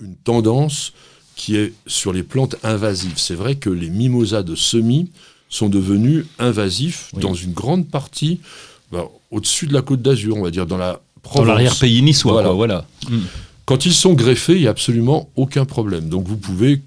une 0.00 0.14
tendance 0.16 0.92
qui 1.36 1.56
est 1.56 1.72
sur 1.86 2.12
les 2.12 2.22
plantes 2.22 2.56
invasives. 2.62 3.16
C'est 3.16 3.34
vrai 3.34 3.56
que 3.56 3.70
les 3.70 3.90
mimosas 3.90 4.42
de 4.42 4.54
semis 4.54 5.10
sont 5.48 5.68
devenus 5.68 6.26
invasifs 6.38 7.10
dans 7.14 7.34
une 7.34 7.52
grande 7.52 7.88
partie, 7.88 8.40
bah, 8.90 9.08
au-dessus 9.30 9.66
de 9.66 9.74
la 9.74 9.82
côte 9.82 10.02
d'Azur, 10.02 10.36
on 10.36 10.42
va 10.42 10.50
dire, 10.50 10.66
dans 10.66 10.78
la 10.78 11.00
Provence. 11.22 11.46
Dans 11.46 11.52
l'arrière-pays 11.52 12.02
niçois, 12.02 12.32
voilà. 12.32 12.50
voilà. 12.50 12.84
Hmm. 13.08 13.20
Quand 13.64 13.86
ils 13.86 13.94
sont 13.94 14.14
greffés, 14.14 14.54
il 14.54 14.62
n'y 14.62 14.66
a 14.66 14.70
absolument 14.70 15.30
aucun 15.36 15.64
problème. 15.64 16.08
Donc 16.08 16.26
vous 16.26 16.36
pouvez 16.36 16.82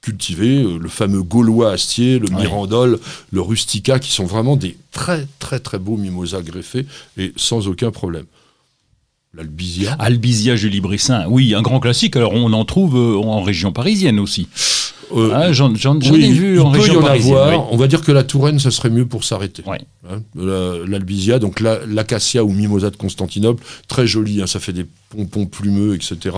cultiver 0.00 0.62
euh, 0.62 0.78
le 0.78 0.88
fameux 0.88 1.22
gaulois 1.22 1.72
astier, 1.72 2.18
le 2.18 2.28
mirandole, 2.28 2.98
le 3.30 3.40
rustica, 3.40 3.98
qui 3.98 4.10
sont 4.10 4.24
vraiment 4.24 4.56
des 4.56 4.76
très 4.90 5.28
très 5.38 5.60
très 5.60 5.78
beaux 5.78 5.96
mimosas 5.96 6.42
greffés 6.42 6.86
et 7.18 7.32
sans 7.36 7.68
aucun 7.68 7.90
problème. 7.90 8.24
L'Albizia. 9.34 9.94
Albizia 9.98 10.56
Julie 10.56 10.82
Brissin, 10.82 11.26
oui, 11.28 11.54
un 11.54 11.62
grand 11.62 11.80
classique. 11.80 12.16
Alors 12.16 12.34
on 12.34 12.52
en 12.52 12.64
trouve 12.66 12.96
euh, 12.96 13.16
en 13.16 13.42
région 13.42 13.72
parisienne 13.72 14.20
aussi. 14.20 14.46
Euh, 15.14 15.30
ah, 15.34 15.52
j'en 15.52 15.72
ai 15.72 16.32
vu 16.32 16.60
en 16.60 16.70
région 16.70 17.00
parisienne. 17.00 17.60
On 17.70 17.76
va 17.76 17.86
dire 17.86 18.02
que 18.02 18.12
la 18.12 18.24
Touraine, 18.24 18.58
ça 18.58 18.70
serait 18.70 18.90
mieux 18.90 19.06
pour 19.06 19.24
s'arrêter. 19.24 19.62
Hein, 19.66 20.22
L'Albizia, 20.34 21.38
donc 21.38 21.60
l'acacia 21.60 22.44
ou 22.44 22.52
mimosa 22.52 22.90
de 22.90 22.96
Constantinople, 22.96 23.64
très 23.88 24.06
joli, 24.06 24.42
hein, 24.42 24.46
ça 24.46 24.60
fait 24.60 24.72
des 24.72 24.86
pompons 25.10 25.46
plumeux, 25.46 25.94
etc. 25.94 26.36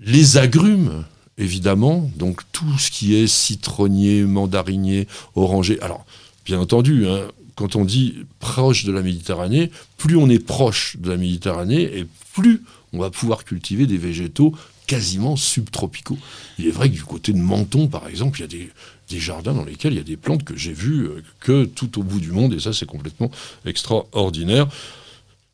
Les 0.00 0.36
agrumes, 0.36 1.04
évidemment, 1.38 2.10
donc 2.16 2.40
tout 2.52 2.78
ce 2.78 2.90
qui 2.90 3.16
est 3.16 3.26
citronnier, 3.26 4.22
mandarinier, 4.22 5.06
oranger. 5.34 5.78
Alors, 5.80 6.04
bien 6.44 6.58
entendu, 6.58 7.06
hein, 7.06 7.20
quand 7.56 7.74
on 7.74 7.84
dit 7.84 8.14
proche 8.38 8.84
de 8.84 8.92
la 8.92 9.02
Méditerranée, 9.02 9.70
plus 9.96 10.16
on 10.16 10.28
est 10.28 10.38
proche 10.38 10.96
de 10.98 11.10
la 11.10 11.16
Méditerranée 11.16 11.82
et 11.82 12.06
plus 12.34 12.62
on 12.92 12.98
va 12.98 13.10
pouvoir 13.10 13.44
cultiver 13.44 13.86
des 13.86 13.98
végétaux 13.98 14.54
quasiment 14.86 15.36
subtropicaux. 15.36 16.18
Il 16.58 16.66
est 16.66 16.70
vrai 16.70 16.88
que 16.88 16.94
du 16.94 17.02
côté 17.02 17.32
de 17.32 17.38
Menton, 17.38 17.88
par 17.88 18.06
exemple, 18.06 18.38
il 18.38 18.42
y 18.42 18.44
a 18.44 18.68
des, 19.08 19.18
jardins 19.18 19.54
dans 19.54 19.64
lesquels 19.64 19.94
il 19.94 19.96
y 19.96 20.00
a 20.00 20.04
des 20.04 20.16
plantes 20.16 20.44
que 20.44 20.56
j'ai 20.56 20.72
vues 20.72 21.06
euh, 21.06 21.22
que 21.40 21.64
tout 21.64 21.98
au 21.98 22.02
bout 22.02 22.20
du 22.20 22.30
monde, 22.30 22.52
et 22.54 22.60
ça 22.60 22.72
c'est 22.72 22.86
complètement 22.86 23.30
extraordinaire. 23.64 24.68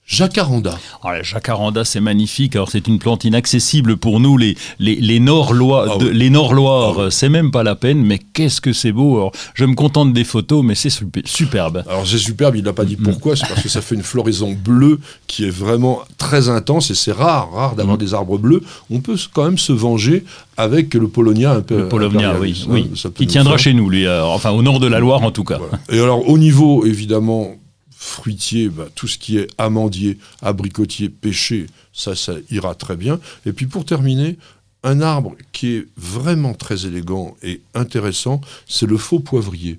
Jacaranda. 0.04 0.78
Oh, 1.04 1.08
la 1.10 1.22
jacaranda, 1.22 1.84
c'est 1.84 2.00
magnifique. 2.00 2.56
Alors, 2.56 2.68
c'est 2.68 2.86
une 2.88 2.98
plante 2.98 3.24
inaccessible 3.24 3.96
pour 3.96 4.18
nous, 4.20 4.36
les, 4.36 4.56
les, 4.80 4.96
les. 4.96 5.14
Ah 5.14 5.18
oui. 5.18 5.20
Nord-Loire, 5.20 6.94
Ah 6.98 7.02
oui. 7.04 7.06
c'est 7.10 7.28
même 7.28 7.50
pas 7.52 7.62
la 7.62 7.76
peine, 7.76 8.02
mais 8.04 8.18
qu'est-ce 8.18 8.60
que 8.60 8.72
c'est 8.72 8.90
beau. 8.92 9.16
Alors, 9.16 9.32
je 9.54 9.64
me 9.64 9.74
contente 9.74 10.12
des 10.12 10.24
photos, 10.24 10.64
mais 10.64 10.74
c'est 10.74 10.90
super- 10.90 11.22
superbe. 11.24 11.84
Alors 11.88 12.06
c'est 12.06 12.18
superbe, 12.18 12.56
il 12.56 12.64
n'a 12.64 12.72
pas 12.72 12.84
dit 12.84 12.96
pourquoi, 12.96 13.36
c'est 13.36 13.46
parce 13.48 13.62
que 13.62 13.68
ça 13.68 13.80
fait 13.80 13.94
une 13.94 14.02
floraison 14.02 14.52
bleue 14.52 14.98
qui 15.28 15.44
est 15.44 15.50
vraiment 15.50 16.00
très 16.18 16.48
intense 16.48 16.90
et 16.90 16.94
c'est 16.94 17.12
rare, 17.12 17.50
rare 17.52 17.74
d'avoir 17.76 17.96
des 17.96 18.12
arbres 18.12 18.38
bleus. 18.38 18.62
On 18.90 19.00
peut 19.00 19.16
quand 19.32 19.44
même 19.44 19.58
se 19.58 19.72
venger 19.72 20.24
avec 20.56 20.92
le 20.94 21.06
Polonia 21.08 21.52
un 21.52 21.60
peu. 21.62 21.78
Le 21.78 21.88
Polomnia, 21.88 22.34
oui, 22.40 22.64
oui. 22.68 22.90
hein, 22.92 22.98
peut 23.04 23.10
Qui 23.24 23.26
tiendra 23.28 23.52
faire- 23.52 23.60
chez 23.60 23.72
nous, 23.74 23.88
lui. 23.88 24.06
euh, 24.06 24.24
enfin, 24.24 24.50
au 24.50 24.62
nord 24.62 24.80
de 24.80 24.88
la 24.88 24.98
Loire, 24.98 25.22
en 25.22 25.30
tout 25.30 25.44
cas. 25.44 25.58
Voilà. 25.58 25.78
Et 25.90 26.00
alors 26.02 26.28
au 26.28 26.36
niveau 26.38 26.84
évidemment 26.84 27.52
fruitier, 28.02 28.68
bah, 28.68 28.88
tout 28.96 29.06
ce 29.06 29.16
qui 29.16 29.38
est 29.38 29.46
amandier, 29.58 30.18
abricotier, 30.42 31.08
pêcher, 31.08 31.66
ça, 31.92 32.16
ça 32.16 32.34
ira 32.50 32.74
très 32.74 32.96
bien. 32.96 33.20
Et 33.46 33.52
puis 33.52 33.66
pour 33.66 33.84
terminer, 33.84 34.36
un 34.82 35.00
arbre 35.00 35.36
qui 35.52 35.68
est 35.68 35.86
vraiment 35.96 36.54
très 36.54 36.84
élégant 36.86 37.36
et 37.44 37.60
intéressant, 37.74 38.40
c'est 38.66 38.86
le 38.86 38.96
faux 38.96 39.20
poivrier, 39.20 39.78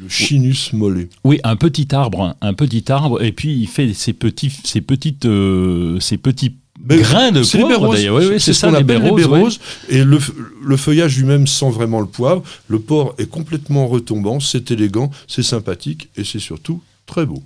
le 0.00 0.08
Chinus 0.08 0.72
mollet. 0.72 1.10
Oui, 1.24 1.40
un 1.44 1.56
petit 1.56 1.94
arbre, 1.94 2.22
hein, 2.22 2.36
un 2.40 2.54
petit 2.54 2.90
arbre, 2.90 3.22
et 3.22 3.32
puis 3.32 3.54
il 3.54 3.66
fait 3.66 3.92
ses 3.92 4.14
petits, 4.14 4.50
ses 4.64 4.80
petites, 4.80 5.26
euh, 5.26 6.00
ses 6.00 6.16
petits 6.16 6.54
Mais 6.82 6.96
grains 6.96 7.32
de 7.32 7.42
C'est 7.42 7.58
poivre. 7.58 7.92
d'ailleurs. 7.92 8.16
Oui, 8.16 8.24
oui, 8.24 8.40
c'est 8.40 8.54
c'est 8.54 8.54
ça, 8.54 8.70
les 8.70 8.82
baies 8.82 8.96
roses, 8.96 9.26
ouais. 9.26 9.48
Et 9.90 10.02
le, 10.04 10.18
le 10.64 10.76
feuillage 10.78 11.18
lui-même 11.18 11.46
sent 11.46 11.70
vraiment 11.70 12.00
le 12.00 12.06
poivre. 12.06 12.42
Le 12.68 12.78
porc 12.78 13.14
est 13.18 13.28
complètement 13.28 13.86
retombant, 13.88 14.40
c'est 14.40 14.70
élégant, 14.70 15.10
c'est 15.26 15.42
sympathique 15.42 16.08
et 16.16 16.24
c'est 16.24 16.38
surtout 16.38 16.80
très 17.04 17.26
beau. 17.26 17.42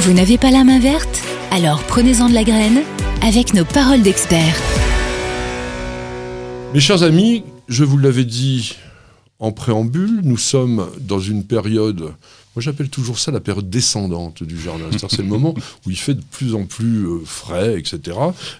Vous 0.00 0.12
n'avez 0.12 0.38
pas 0.38 0.52
la 0.52 0.62
main 0.62 0.78
verte 0.78 1.22
Alors 1.50 1.82
prenez-en 1.82 2.28
de 2.28 2.34
la 2.34 2.44
graine 2.44 2.82
avec 3.20 3.52
nos 3.52 3.64
paroles 3.64 4.00
d'experts. 4.00 4.56
Mes 6.72 6.78
chers 6.78 7.02
amis, 7.02 7.42
je 7.66 7.82
vous 7.82 7.98
l'avais 7.98 8.24
dit 8.24 8.76
en 9.40 9.50
préambule, 9.50 10.20
nous 10.22 10.36
sommes 10.36 10.88
dans 11.00 11.18
une 11.18 11.44
période, 11.44 12.00
moi 12.00 12.58
j'appelle 12.58 12.90
toujours 12.90 13.18
ça 13.18 13.32
la 13.32 13.40
période 13.40 13.68
descendante 13.68 14.44
du 14.44 14.60
jardin. 14.60 14.84
C'est 15.10 15.18
le 15.18 15.24
moment 15.24 15.54
où 15.84 15.90
il 15.90 15.98
fait 15.98 16.14
de 16.14 16.22
plus 16.30 16.54
en 16.54 16.64
plus 16.64 17.04
euh, 17.04 17.20
frais, 17.24 17.76
etc. 17.76 18.16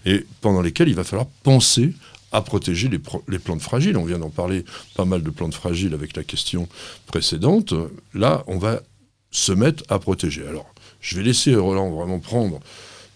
Et 0.06 0.26
pendant 0.40 0.60
lesquels 0.60 0.88
il 0.88 0.96
va 0.96 1.04
falloir 1.04 1.28
penser 1.44 1.94
à 2.32 2.42
protéger 2.42 2.88
les, 2.88 3.00
les 3.28 3.38
plantes 3.38 3.62
fragiles. 3.62 3.96
On 3.96 4.04
vient 4.04 4.18
d'en 4.18 4.28
parler 4.28 4.64
pas 4.96 5.04
mal 5.04 5.22
de 5.22 5.30
plantes 5.30 5.54
fragiles 5.54 5.94
avec 5.94 6.16
la 6.16 6.24
question 6.24 6.68
précédente. 7.06 7.74
Là, 8.12 8.42
on 8.48 8.58
va 8.58 8.82
se 9.30 9.52
mettre 9.52 9.84
à 9.88 9.98
protéger. 9.98 10.46
Alors, 10.46 10.66
je 11.00 11.16
vais 11.16 11.22
laisser 11.22 11.54
Roland 11.54 11.90
vraiment 11.90 12.18
prendre 12.18 12.60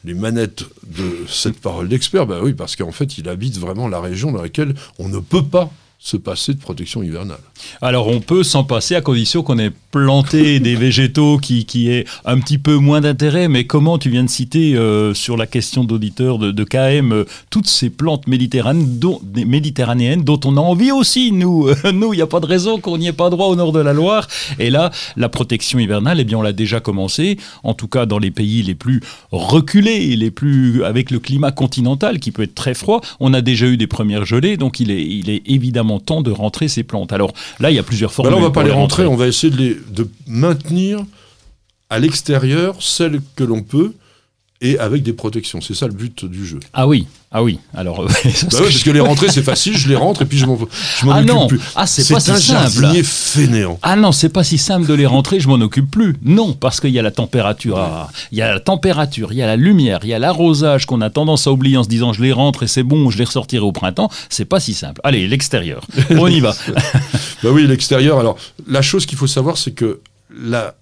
les 0.05 0.15
manettes 0.15 0.65
de 0.87 1.27
cette 1.29 1.61
parole 1.61 1.89
d'expert, 1.89 2.27
oui, 2.43 2.55
parce 2.55 2.75
qu'en 2.77 2.93
fait, 2.93 3.19
il 3.19 3.29
habite 3.29 3.59
vraiment 3.59 3.89
la 3.89 4.01
région 4.01 4.33
dans 4.33 4.43
laquelle 4.43 4.75
on 4.99 5.09
ne 5.09 5.19
peut 5.21 5.45
pas 5.45 5.71
se 6.03 6.17
passer 6.17 6.53
de 6.53 6.59
protection 6.59 7.01
hivernale. 7.05 7.39
Alors 7.81 8.09
on 8.09 8.19
peut 8.19 8.43
s'en 8.43 8.65
passer 8.65 8.97
à 8.97 9.01
condition 9.01 9.45
qu'on 9.45 9.61
ait 9.61 9.71
planté 9.93 10.59
des 10.61 10.75
végétaux 10.75 11.39
qui, 11.39 11.65
qui 11.65 11.91
aient 11.91 12.07
un 12.25 12.41
petit 12.41 12.59
peu 12.59 12.75
moins 12.75 13.01
d'intérêt, 13.01 13.47
mais 13.47 13.69
comment 13.69 13.99
tu 13.99 14.11
viens 14.11 14.25
de 14.25 14.29
citer 14.29 14.75
euh, 14.75 15.15
sur 15.15 15.37
la 15.37 15.47
question 15.47 15.85
d'auditeur 15.85 16.39
de, 16.39 16.51
de 16.51 16.65
KM 16.65 17.13
euh, 17.13 17.25
toutes 17.51 17.69
ces 17.69 17.89
plantes 17.89 18.27
méditerranéennes 18.27 18.99
dont, 18.99 19.21
des 19.23 19.45
méditerranéennes 19.45 20.25
dont 20.25 20.41
on 20.45 20.57
a 20.57 20.61
envie 20.61 20.91
aussi, 20.91 21.31
nous? 21.31 21.69
nous, 21.95 22.13
il 22.13 22.17
n'y 22.17 22.23
a 22.23 22.27
pas 22.27 22.41
de 22.41 22.47
raison 22.47 22.81
qu'on 22.81 22.99
n'y 22.99 23.07
ait 23.07 23.13
pas 23.13 23.31
droit 23.31 23.47
au 23.47 23.55
nord 23.55 23.71
de 23.71 23.79
la 23.79 23.93
Loire. 23.93 24.27
Et 24.59 24.71
là, 24.71 24.91
la 25.17 25.29
protection 25.29 25.79
hivernale, 25.79 26.19
eh 26.19 26.25
bien 26.25 26.39
on 26.39 26.43
l'a 26.43 26.53
déjà 26.53 26.81
commencé, 26.81 27.39
en 27.63 27.75
tout 27.75 27.87
cas 27.87 28.07
dans 28.07 28.19
les 28.19 28.33
pays 28.33 28.65
les 28.65 28.75
plus 28.75 29.03
reculés, 29.31 30.17
les 30.17 30.33
plus 30.33 30.83
avec 30.83 31.13
le 31.13 31.21
climat 31.21 31.53
continental 31.53 32.19
qui 32.19 32.33
peut 32.33 32.43
être 32.43 32.57
très 32.57 32.75
froid. 32.75 33.01
On 33.21 33.33
a 33.35 33.41
déjà 33.41 33.67
eu 33.67 33.77
des 33.77 33.87
premières 33.87 34.25
gelées, 34.25 34.57
donc 34.57 34.81
il 34.81 34.91
est, 34.91 35.07
il 35.07 35.31
est 35.31 35.43
évidemment 35.47 35.92
temps 35.99 36.21
de 36.23 36.31
rentrer 36.31 36.69
ces 36.69 36.83
plantes. 36.83 37.13
Alors 37.13 37.33
là, 37.61 37.71
il 37.71 37.75
y 37.77 37.79
a 37.79 37.83
plusieurs 37.83 38.11
Bah 38.11 38.15
formules. 38.17 38.33
là, 38.35 38.39
on 38.39 38.43
va 38.43 38.51
pas 38.51 38.63
les 38.63 38.71
rentrer, 38.71 39.03
rentrer. 39.05 39.15
on 39.15 39.17
va 39.17 39.27
essayer 39.29 39.51
de, 39.53 39.57
les, 39.57 39.77
de 39.91 40.09
maintenir 40.27 41.01
à 41.91 41.99
l'extérieur 41.99 42.77
celles 42.81 43.21
que 43.37 43.45
l'on 43.45 43.63
peut 43.63 43.93
et 44.63 44.79
avec 44.79 45.03
des 45.03 45.13
protections. 45.13 45.61
C'est 45.61 45.75
ça 45.75 45.87
le 45.87 45.93
but 45.93 46.25
du 46.25 46.47
jeu. 46.47 46.61
Ah 46.73 46.87
oui, 46.87 47.07
ah 47.33 47.43
oui. 47.43 47.59
Alors, 47.75 48.01
euh, 48.03 48.07
Bah 48.15 48.21
ouais, 48.23 48.65
parce 48.65 48.83
que 48.83 48.91
les 48.91 49.01
rentrées, 49.01 49.29
c'est 49.31 49.43
facile, 49.43 49.77
je 49.77 49.89
les 49.89 49.97
rentre 49.97 50.23
et 50.23 50.25
puis 50.25 50.39
je 50.39 50.47
m'en 50.47 50.57
je 51.01 51.05
m'en 51.05 51.13
Ah 51.13 51.17
occupe 51.19 51.29
non, 51.29 51.47
plus. 51.49 51.61
ah, 51.75 51.87
c'est 51.87 52.09
pas 52.15 52.21
si 52.21 52.41
simple. 52.41 53.03
fainéant. 53.05 53.79
Ah 53.83 53.97
non, 53.97 54.13
c'est 54.13 54.29
pas 54.29 54.45
si 54.45 54.59
simple 54.59 54.87
de 54.87 54.95
les 54.95 55.05
rentrer, 55.07 55.41
je 55.41 55.49
m'en 55.49 55.55
occupe 55.57 55.91
plus. 55.91 56.15
Non, 56.23 56.53
parce 56.55 56.81
qu'il 56.81 56.91
y 56.91 56.99
a 56.99 57.03
la 57.03 57.11
température, 57.11 58.09
il 58.31 58.39
y 58.39 58.43
a 58.43 58.53
la 58.55 58.61
température, 58.61 59.33
il 59.33 59.39
y 59.39 59.43
a 59.43 59.47
la 59.47 59.57
lumière, 59.57 60.01
il 60.05 60.09
y 60.11 60.15
a 60.15 60.19
l'arrosage 60.19 60.87
qu'on 60.87 61.01
a 61.01 61.11
tendance 61.11 61.47
à 61.47 61.53
oublier 61.53 61.77
en 61.77 61.83
se 61.85 61.89
disant 61.89 62.13
je 62.13 62.23
les 62.23 62.33
rentre 62.33 62.63
et 62.63 62.69
c'est 62.69 62.85
bon, 62.85 63.11
je 63.11 63.19
les 63.19 63.25
ressortirai 63.25 63.63
au 63.65 63.73
printemps. 63.73 64.11
C'est 64.29 64.45
pas 64.45 64.61
si 64.61 64.75
simple. 64.75 65.01
Allez, 65.05 65.27
l'extérieur. 65.27 65.85
On 66.11 66.29
y 66.29 66.41
va. 66.41 66.55
Bah 67.43 67.49
oui, 67.53 67.67
l'extérieur. 67.67 68.21
Alors, 68.21 68.37
la 68.69 68.83
chose 68.83 69.05
qu'il 69.05 69.19
faut 69.19 69.27
savoir, 69.27 69.59
c'est 69.59 69.73
que 69.73 70.01
la 70.33 70.77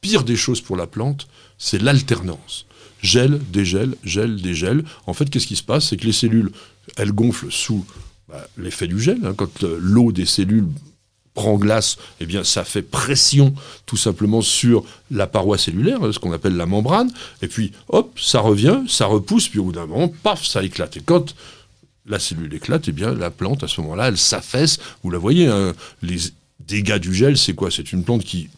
pire 0.00 0.22
des 0.22 0.36
choses 0.36 0.60
pour 0.60 0.76
la 0.76 0.86
plante, 0.86 1.26
c'est 1.58 1.82
l'alternance. 1.82 2.65
Gel, 3.06 3.40
dégel, 3.52 3.94
gel, 4.02 4.42
dégel. 4.42 4.78
En 5.06 5.14
fait, 5.14 5.30
qu'est-ce 5.30 5.46
qui 5.46 5.54
se 5.54 5.62
passe? 5.62 5.84
C'est 5.88 5.96
que 5.96 6.06
les 6.06 6.12
cellules, 6.12 6.50
elles 6.96 7.12
gonflent 7.12 7.52
sous 7.52 7.86
bah, 8.28 8.44
l'effet 8.58 8.88
du 8.88 9.00
gel. 9.00 9.18
hein. 9.24 9.34
Quand 9.36 9.62
euh, 9.62 9.78
l'eau 9.80 10.10
des 10.10 10.26
cellules 10.26 10.66
prend 11.34 11.56
glace, 11.56 11.98
eh 12.18 12.26
bien, 12.26 12.42
ça 12.42 12.64
fait 12.64 12.82
pression 12.82 13.54
tout 13.84 13.96
simplement 13.96 14.42
sur 14.42 14.84
la 15.10 15.26
paroi 15.28 15.56
cellulaire, 15.56 16.02
hein, 16.02 16.10
ce 16.12 16.18
qu'on 16.18 16.32
appelle 16.32 16.56
la 16.56 16.66
membrane. 16.66 17.12
Et 17.42 17.48
puis, 17.48 17.70
hop, 17.88 18.18
ça 18.18 18.40
revient, 18.40 18.80
ça 18.88 19.06
repousse, 19.06 19.48
puis 19.48 19.60
au 19.60 19.64
bout 19.66 19.72
d'un 19.72 19.86
moment, 19.86 20.08
paf, 20.24 20.44
ça 20.44 20.64
éclate. 20.64 20.96
Et 20.96 21.02
quand 21.04 21.34
la 22.06 22.18
cellule 22.18 22.52
éclate, 22.54 22.88
eh 22.88 22.92
bien, 22.92 23.14
la 23.14 23.30
plante, 23.30 23.62
à 23.62 23.68
ce 23.68 23.80
moment-là, 23.82 24.08
elle 24.08 24.18
s'affaisse. 24.18 24.78
Vous 25.04 25.10
la 25.10 25.18
voyez, 25.18 25.46
hein, 25.46 25.74
les 26.02 26.18
dégâts 26.58 26.98
du 26.98 27.14
gel, 27.14 27.36
c'est 27.36 27.54
quoi? 27.54 27.70
C'est 27.70 27.92
une 27.92 28.02
plante 28.02 28.24
qui 28.24 28.48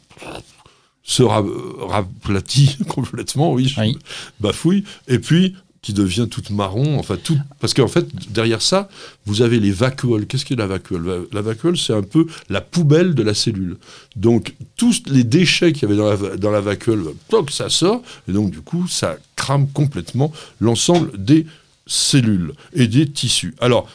se 1.08 1.22
ra- 1.24 1.44
raplatit 1.80 2.76
complètement, 2.88 3.52
oui, 3.52 3.66
je 3.66 3.80
Oui. 3.80 3.98
bafouille, 4.40 4.84
et 5.08 5.18
puis 5.18 5.56
qui 5.80 5.92
devient 5.92 6.26
toute 6.28 6.50
marron, 6.50 6.98
enfin 6.98 7.16
tout, 7.16 7.38
parce 7.60 7.72
qu'en 7.72 7.86
fait 7.88 8.04
derrière 8.32 8.60
ça, 8.60 8.88
vous 9.26 9.42
avez 9.42 9.60
les 9.60 9.70
vacuoles. 9.70 10.26
Qu'est-ce 10.26 10.44
qu'est 10.44 10.56
la 10.56 10.66
vacuole? 10.66 11.26
La- 11.32 11.40
vacuole, 11.40 11.78
c'est 11.78 11.94
un 11.94 12.02
peu 12.02 12.26
la 12.50 12.60
poubelle 12.60 13.14
de 13.14 13.22
la 13.22 13.32
cellule. 13.32 13.76
Donc 14.16 14.54
tous 14.76 15.02
les 15.06 15.22
déchets 15.22 15.72
qu'il 15.72 15.82
y 15.82 15.84
avait 15.86 15.96
dans 15.96 16.08
la, 16.10 16.16
va- 16.16 16.36
dans 16.36 16.50
la 16.50 16.60
vacuole, 16.60 17.14
toc, 17.28 17.50
ça 17.52 17.70
sort, 17.70 18.02
et 18.28 18.32
donc 18.32 18.50
du 18.50 18.60
coup 18.60 18.86
ça 18.88 19.16
crame 19.36 19.68
complètement 19.68 20.32
l'ensemble 20.60 21.12
des 21.16 21.46
cellules 21.86 22.52
et 22.74 22.86
des 22.88 23.08
tissus. 23.10 23.54
Alors 23.60 23.88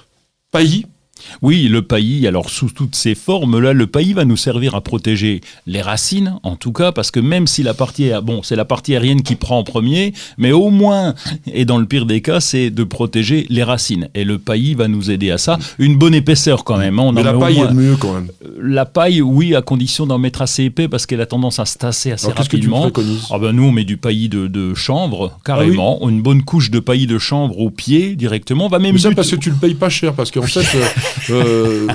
paillis, 0.51 0.85
Oui, 1.41 1.67
le 1.69 1.81
paillis, 1.81 2.27
alors 2.27 2.49
sous 2.49 2.69
toutes 2.69 2.95
ses 2.95 3.15
formes, 3.15 3.59
là, 3.59 3.71
le 3.71 3.87
paillis 3.87 4.13
va 4.13 4.25
nous 4.25 4.35
servir 4.35 4.75
à 4.75 4.81
protéger 4.81 5.41
les 5.67 5.81
racines, 5.81 6.35
en 6.43 6.55
tout 6.55 6.71
cas, 6.73 6.91
parce 6.91 7.11
que 7.11 7.19
même 7.19 7.47
si 7.47 7.63
la 7.63 7.73
partie, 7.73 8.09
bon, 8.23 8.41
c'est 8.43 8.55
la 8.55 8.65
partie 8.65 8.93
aérienne 8.93 9.21
qui 9.21 9.35
prend 9.35 9.59
en 9.59 9.63
premier, 9.63 10.13
mais 10.37 10.51
au 10.51 10.69
moins, 10.69 11.13
et 11.51 11.65
dans 11.65 11.77
le 11.77 11.85
pire 11.85 12.05
des 12.05 12.21
cas, 12.21 12.39
c'est 12.39 12.71
de 12.71 12.83
protéger 12.83 13.45
les 13.49 13.63
racines. 13.63 14.09
Et 14.15 14.23
le 14.25 14.37
paillis 14.37 14.73
va 14.73 14.87
nous 14.87 15.11
aider 15.11 15.31
à 15.31 15.37
ça. 15.37 15.57
Une 15.79 15.97
bonne 15.97 16.13
épaisseur 16.15 16.63
quand 16.63 16.77
même. 16.77 16.99
hein, 16.99 17.03
on 17.03 17.11
mais 17.13 17.21
en 17.21 17.25
la 17.25 17.33
paille 17.33 17.55
moins- 17.57 17.69
est 17.69 17.73
mieux 17.73 17.95
quand 17.95 18.13
même. 18.13 18.27
La 18.61 18.85
paille, 18.85 19.21
oui, 19.21 19.55
à 19.55 19.61
condition 19.61 20.05
d'en 20.05 20.17
mettre 20.17 20.41
assez 20.41 20.63
épais, 20.65 20.87
parce 20.87 21.05
qu'elle 21.05 21.21
a 21.21 21.25
tendance 21.25 21.59
à 21.59 21.65
se 21.65 21.77
tasser 21.77 22.11
assez 22.11 22.25
Alors 22.25 22.37
qu'est-ce 22.37 22.49
que 22.49 22.57
tu 22.57 22.63
rapidement. 22.67 22.81
préconises 22.81 23.27
Ah 23.31 23.39
ben 23.39 23.51
nous, 23.53 23.63
on 23.63 23.71
met 23.71 23.85
du 23.85 23.97
paillis 23.97 24.29
de, 24.29 24.47
de 24.47 24.73
chanvre, 24.73 25.39
carrément. 25.45 26.07
Une 26.09 26.21
bonne 26.21 26.43
couche 26.43 26.69
de 26.71 26.79
paillis 26.79 27.07
de 27.07 27.17
chanvre 27.19 27.59
au 27.59 27.69
pied, 27.69 28.15
directement. 28.15 28.65
On 28.65 28.69
va 28.69 28.79
même 28.79 28.93
Mais 28.93 28.99
ça 28.99 29.11
parce 29.11 29.29
que 29.31 29.35
tu 29.37 29.49
le 29.51 29.55
payes 29.55 29.75
pas 29.75 29.89
cher, 29.89 30.13
parce 30.13 30.29
qu'en 30.31 30.41
fait, 30.41 30.63
euh, 31.29 31.87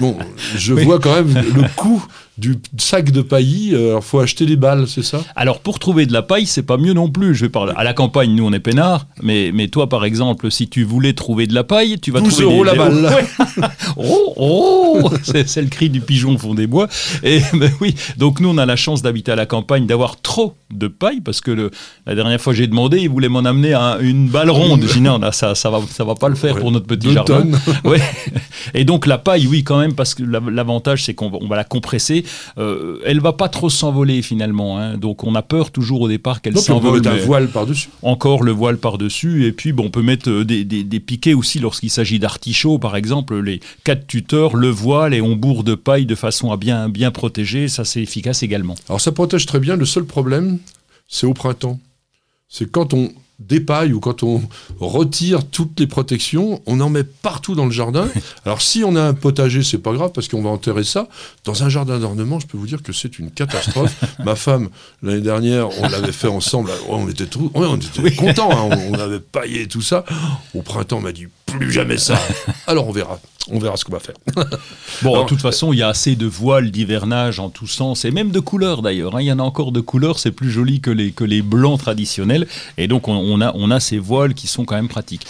bon, 0.00 0.18
je 0.56 0.74
vois 0.74 0.98
quand 0.98 1.14
même 1.14 1.34
le 1.34 1.64
coût 1.76 2.04
du 2.38 2.56
sac 2.78 3.10
de 3.10 3.20
paillis. 3.22 3.74
euh, 3.74 3.90
Alors, 3.90 4.04
faut 4.04 4.18
acheter 4.20 4.46
des 4.46 4.56
balles, 4.56 4.86
c'est 4.88 5.02
ça? 5.04 5.20
Alors 5.36 5.60
pour 5.60 5.78
trouver 5.78 6.06
de 6.06 6.12
la 6.12 6.22
paille, 6.22 6.46
c'est 6.46 6.62
pas 6.62 6.78
mieux 6.78 6.94
non 6.94 7.10
plus. 7.10 7.34
Je 7.34 7.44
vais 7.44 7.48
parler 7.50 7.72
à 7.76 7.84
la 7.84 7.92
campagne, 7.92 8.34
nous 8.34 8.44
on 8.46 8.52
est 8.52 8.58
peinards, 8.60 9.06
mais 9.22 9.50
mais 9.52 9.68
toi 9.68 9.88
par 9.88 10.04
exemple, 10.04 10.50
si 10.50 10.68
tu 10.68 10.82
voulais 10.84 11.12
trouver 11.12 11.46
de 11.46 11.54
la 11.54 11.62
paille, 11.64 11.98
tu 12.00 12.10
vas 12.10 12.20
12 12.20 12.30
trouver 12.32 12.44
euros 12.44 12.64
des- 12.64 12.70
la 12.70 12.72
des- 12.72 12.78
balle. 13.02 13.14
Ouais. 13.14 13.66
oh 13.96 14.32
oh, 14.36 15.10
c'est 15.22 15.48
c'est 15.48 15.62
le 15.62 15.68
cri 15.68 15.90
du 15.90 16.00
pigeon 16.00 16.34
au 16.34 16.38
fond 16.38 16.54
des 16.54 16.66
bois. 16.66 16.88
Et 17.22 17.40
ben 17.54 17.70
oui, 17.80 17.94
donc 18.16 18.40
nous 18.40 18.48
on 18.48 18.58
a 18.58 18.66
la 18.66 18.76
chance 18.76 19.02
d'habiter 19.02 19.32
à 19.32 19.36
la 19.36 19.46
campagne, 19.46 19.86
d'avoir 19.86 20.20
trop 20.20 20.54
de 20.72 20.88
paille 20.88 21.20
parce 21.20 21.40
que 21.42 21.50
le, 21.50 21.70
la 22.06 22.14
dernière 22.14 22.40
fois 22.40 22.54
j'ai 22.54 22.66
demandé, 22.66 22.98
ils 23.00 23.10
voulaient 23.10 23.28
m'en 23.28 23.40
amener 23.40 23.74
à 23.74 23.98
une 24.00 24.28
balle 24.28 24.50
ronde. 24.50 24.82
J'ai 24.86 24.94
dit 24.94 25.00
non, 25.02 25.18
là, 25.18 25.32
ça 25.32 25.54
ça 25.54 25.68
va 25.70 25.80
ça 25.90 26.04
va 26.04 26.14
pas 26.14 26.28
le 26.30 26.34
faire 26.34 26.54
Ouais, 26.54 26.60
pour 26.60 26.72
notre 26.72 26.86
petit 26.86 27.08
deux 27.08 27.12
jardin. 27.14 27.42
tonnes. 27.42 27.58
Ouais. 27.84 28.00
Et 28.74 28.84
donc 28.84 29.06
la 29.06 29.18
paille, 29.18 29.46
oui, 29.46 29.64
quand 29.64 29.78
même, 29.78 29.94
parce 29.94 30.14
que 30.14 30.22
la- 30.22 30.40
l'avantage, 30.50 31.04
c'est 31.04 31.14
qu'on 31.14 31.28
va, 31.30 31.38
on 31.40 31.46
va 31.48 31.56
la 31.56 31.64
compresser. 31.64 32.21
Euh, 32.58 32.98
elle 33.04 33.20
va 33.20 33.32
pas 33.32 33.48
trop 33.48 33.70
s'envoler 33.70 34.22
finalement. 34.22 34.78
hein. 34.78 34.96
Donc 34.96 35.24
on 35.24 35.34
a 35.34 35.42
peur 35.42 35.70
toujours 35.70 36.02
au 36.02 36.08
départ 36.08 36.40
qu'elle 36.42 36.54
Donc, 36.54 36.62
on 36.64 36.66
peut 36.66 36.72
s'envole. 36.86 36.94
mettre 37.00 37.10
un 37.10 37.14
mais 37.16 37.20
voile 37.22 37.48
par-dessus. 37.48 37.88
Encore 38.02 38.42
le 38.42 38.52
voile 38.52 38.78
par-dessus. 38.78 39.46
Et 39.46 39.52
puis 39.52 39.72
bon, 39.72 39.86
on 39.86 39.90
peut 39.90 40.02
mettre 40.02 40.30
euh, 40.30 40.44
des, 40.44 40.64
des- 40.64 40.84
des 40.84 41.00
piquets 41.00 41.34
aussi 41.34 41.58
lorsqu'il 41.58 41.90
s'agit 41.90 42.18
d'artichauts, 42.18 42.78
par 42.78 42.96
exemple, 42.96 43.38
les 43.40 43.60
quatre 43.84 44.06
tuteurs, 44.06 44.56
le 44.56 44.68
voile, 44.68 45.14
et 45.14 45.20
on 45.20 45.36
bourre 45.36 45.64
de 45.64 45.74
paille 45.74 46.06
de 46.06 46.14
façon 46.14 46.52
à 46.52 46.56
bien, 46.56 46.88
bien 46.88 47.10
protéger. 47.10 47.68
Ça, 47.68 47.84
c'est 47.84 48.02
efficace 48.02 48.42
également. 48.42 48.74
Alors, 48.88 49.00
ça 49.00 49.12
protège 49.12 49.46
très 49.46 49.60
bien. 49.60 49.76
Le 49.76 49.84
seul 49.86 50.04
problème, 50.04 50.58
c'est 51.08 51.26
au 51.26 51.34
printemps. 51.34 51.78
c'est 52.48 52.70
quand 52.70 52.94
on 52.94 53.10
dépaille 53.48 53.92
ou 53.92 54.00
quand 54.00 54.22
on 54.22 54.42
retire 54.80 55.44
toutes 55.44 55.78
les 55.80 55.86
protections, 55.86 56.62
on 56.66 56.80
en 56.80 56.90
met 56.90 57.04
partout 57.04 57.54
dans 57.54 57.64
le 57.64 57.70
jardin. 57.70 58.08
Alors 58.44 58.62
si 58.62 58.84
on 58.84 58.96
a 58.96 59.02
un 59.02 59.14
potager, 59.14 59.62
c'est 59.62 59.78
pas 59.78 59.92
grave 59.92 60.12
parce 60.14 60.28
qu'on 60.28 60.42
va 60.42 60.50
enterrer 60.50 60.84
ça. 60.84 61.08
Dans 61.44 61.62
un 61.62 61.68
jardin 61.68 61.98
d'ornement, 61.98 62.40
je 62.40 62.46
peux 62.46 62.58
vous 62.58 62.66
dire 62.66 62.82
que 62.82 62.92
c'est 62.92 63.18
une 63.18 63.30
catastrophe. 63.30 63.94
Ma 64.24 64.36
femme, 64.36 64.68
l'année 65.02 65.20
dernière, 65.20 65.68
on 65.80 65.88
l'avait 65.88 66.12
fait 66.12 66.28
ensemble. 66.28 66.70
On 66.88 67.08
était, 67.08 67.26
tout, 67.26 67.50
on 67.54 67.76
était 67.76 68.14
contents, 68.14 68.50
hein. 68.52 68.76
on, 68.90 68.94
avait 68.94 69.20
paillé 69.20 69.66
tout 69.66 69.82
ça. 69.82 70.04
Au 70.54 70.62
printemps, 70.62 70.98
on 70.98 71.02
m'a 71.02 71.12
dit 71.12 71.26
plus 71.46 71.70
jamais 71.70 71.98
ça. 71.98 72.18
Alors 72.66 72.88
on 72.88 72.92
verra. 72.92 73.18
On 73.50 73.58
verra 73.58 73.76
ce 73.76 73.84
qu'on 73.84 73.92
va 73.92 73.98
faire. 73.98 74.14
bon, 75.02 75.22
de 75.22 75.26
toute 75.26 75.40
façon, 75.40 75.72
il 75.72 75.80
y 75.80 75.82
a 75.82 75.88
assez 75.88 76.14
de 76.14 76.26
voiles 76.26 76.70
d'hivernage 76.70 77.40
en 77.40 77.50
tous 77.50 77.66
sens, 77.66 78.04
et 78.04 78.12
même 78.12 78.30
de 78.30 78.38
couleurs 78.38 78.82
d'ailleurs. 78.82 79.16
Hein. 79.16 79.20
Il 79.20 79.26
y 79.26 79.32
en 79.32 79.40
a 79.40 79.42
encore 79.42 79.72
de 79.72 79.80
couleurs, 79.80 80.20
c'est 80.20 80.30
plus 80.30 80.50
joli 80.50 80.80
que 80.80 80.90
les, 80.90 81.10
que 81.10 81.24
les 81.24 81.42
blancs 81.42 81.80
traditionnels. 81.80 82.46
Et 82.78 82.86
donc, 82.86 83.08
on, 83.08 83.31
a, 83.40 83.52
on 83.54 83.70
a 83.70 83.80
ces 83.80 83.98
voiles 83.98 84.34
qui 84.34 84.46
sont 84.46 84.64
quand 84.64 84.76
même 84.76 84.88
pratiques. 84.88 85.26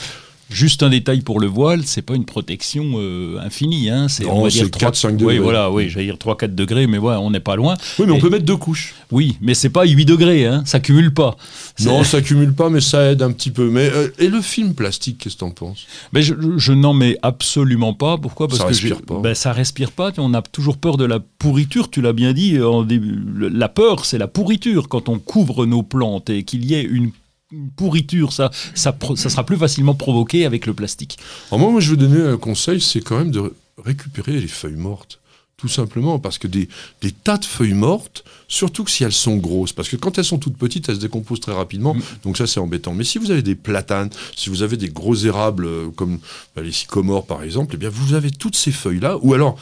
Juste 0.52 0.82
un 0.82 0.90
détail 0.90 1.22
pour 1.22 1.40
le 1.40 1.46
voile, 1.46 1.82
c'est 1.84 2.02
pas 2.02 2.14
une 2.14 2.26
protection 2.26 2.92
euh, 2.96 3.38
infinie. 3.40 3.88
Hein. 3.88 4.08
C'est, 4.08 4.26
on 4.26 4.42
va 4.42 4.50
dire 4.50 4.66
4-5 4.66 5.16
degrés. 5.16 5.38
Oui, 5.38 5.42
voilà, 5.42 5.70
oui, 5.70 5.88
j'allais 5.88 6.06
dire 6.06 6.16
3-4 6.16 6.54
degrés, 6.54 6.86
mais 6.86 6.98
ouais, 6.98 7.14
on 7.14 7.30
n'est 7.30 7.40
pas 7.40 7.56
loin. 7.56 7.74
Oui, 7.98 8.04
mais 8.06 8.12
on 8.12 8.18
peut 8.18 8.28
mettre 8.28 8.44
deux 8.44 8.56
couches. 8.56 8.94
Oui, 9.10 9.38
mais 9.40 9.54
c'est 9.54 9.70
pas 9.70 9.84
8 9.84 10.04
degrés, 10.04 10.46
hein. 10.46 10.62
ça 10.66 10.78
cumule 10.78 11.14
pas. 11.14 11.36
Non, 11.80 12.04
ça 12.04 12.20
cumule 12.20 12.52
pas, 12.52 12.68
mais 12.68 12.80
ça 12.80 13.12
aide 13.12 13.22
un 13.22 13.32
petit 13.32 13.50
peu. 13.50 13.70
Mais, 13.70 13.90
euh, 13.92 14.08
et 14.18 14.28
le 14.28 14.42
film 14.42 14.74
plastique, 14.74 15.18
qu'est-ce 15.18 15.36
que 15.36 15.40
t'en 15.40 15.50
penses? 15.50 15.86
Mais 16.12 16.22
Je, 16.22 16.72
n'en 16.72 16.92
mets 16.92 17.16
absolument 17.22 17.94
pas. 17.94 18.18
Pourquoi? 18.18 18.48
Parce 18.48 18.58
ça 18.58 18.64
que 18.64 18.70
respire 18.70 19.00
pas. 19.00 19.20
Ben, 19.20 19.34
ça 19.34 19.52
respire 19.52 19.90
pas. 19.90 20.12
On 20.18 20.34
a 20.34 20.42
toujours 20.42 20.76
peur 20.76 20.98
de 20.98 21.04
la 21.04 21.18
pourriture, 21.20 21.88
tu 21.90 22.02
l'as 22.02 22.12
bien 22.12 22.32
dit. 22.32 22.60
En 22.60 22.82
début. 22.82 23.22
La 23.50 23.68
peur, 23.68 24.04
c'est 24.04 24.18
la 24.18 24.28
pourriture. 24.28 24.88
Quand 24.88 25.08
on 25.08 25.18
couvre 25.18 25.64
nos 25.64 25.82
plantes 25.82 26.28
et 26.28 26.42
qu'il 26.42 26.64
y 26.66 26.74
ait 26.74 26.82
une 26.82 27.10
pourriture, 27.76 28.32
ça, 28.32 28.50
ça, 28.74 28.96
ça, 29.16 29.30
sera 29.30 29.44
plus 29.44 29.56
facilement 29.56 29.94
provoqué 29.94 30.46
avec 30.46 30.66
le 30.66 30.74
plastique. 30.74 31.18
Alors 31.50 31.70
moi, 31.70 31.80
je 31.80 31.90
veux 31.90 31.96
donner 31.96 32.20
un 32.20 32.36
conseil, 32.36 32.80
c'est 32.80 33.00
quand 33.00 33.18
même 33.18 33.30
de 33.30 33.52
récupérer 33.84 34.32
les 34.32 34.48
feuilles 34.48 34.76
mortes. 34.76 35.18
Tout 35.56 35.68
simplement 35.68 36.18
parce 36.18 36.38
que 36.38 36.48
des, 36.48 36.68
des, 37.02 37.12
tas 37.12 37.38
de 37.38 37.44
feuilles 37.44 37.74
mortes, 37.74 38.24
surtout 38.48 38.82
que 38.82 38.90
si 38.90 39.04
elles 39.04 39.12
sont 39.12 39.36
grosses, 39.36 39.72
parce 39.72 39.88
que 39.88 39.94
quand 39.94 40.18
elles 40.18 40.24
sont 40.24 40.38
toutes 40.38 40.56
petites, 40.56 40.88
elles 40.88 40.96
se 40.96 41.00
décomposent 41.00 41.38
très 41.38 41.52
rapidement, 41.52 41.94
mm. 41.94 42.02
donc 42.24 42.36
ça 42.36 42.48
c'est 42.48 42.58
embêtant. 42.58 42.94
Mais 42.94 43.04
si 43.04 43.18
vous 43.18 43.30
avez 43.30 43.42
des 43.42 43.54
platanes, 43.54 44.10
si 44.34 44.50
vous 44.50 44.62
avez 44.62 44.76
des 44.76 44.88
gros 44.88 45.14
érables 45.14 45.66
euh, 45.66 45.88
comme 45.94 46.18
bah, 46.56 46.62
les 46.62 46.72
sycomores 46.72 47.26
par 47.26 47.44
exemple, 47.44 47.74
eh 47.74 47.78
bien 47.78 47.90
vous 47.90 48.14
avez 48.14 48.32
toutes 48.32 48.56
ces 48.56 48.72
feuilles-là, 48.72 49.18
ou 49.22 49.34
alors 49.34 49.56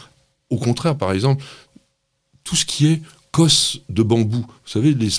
au 0.48 0.56
contraire 0.56 0.96
par 0.96 1.12
exemple, 1.12 1.44
tout 2.44 2.56
ce 2.56 2.64
qui 2.64 2.86
est 2.86 3.02
cosse 3.30 3.80
de 3.90 4.02
bambou, 4.02 4.38
vous 4.38 4.70
savez, 4.70 4.94
les, 4.94 5.10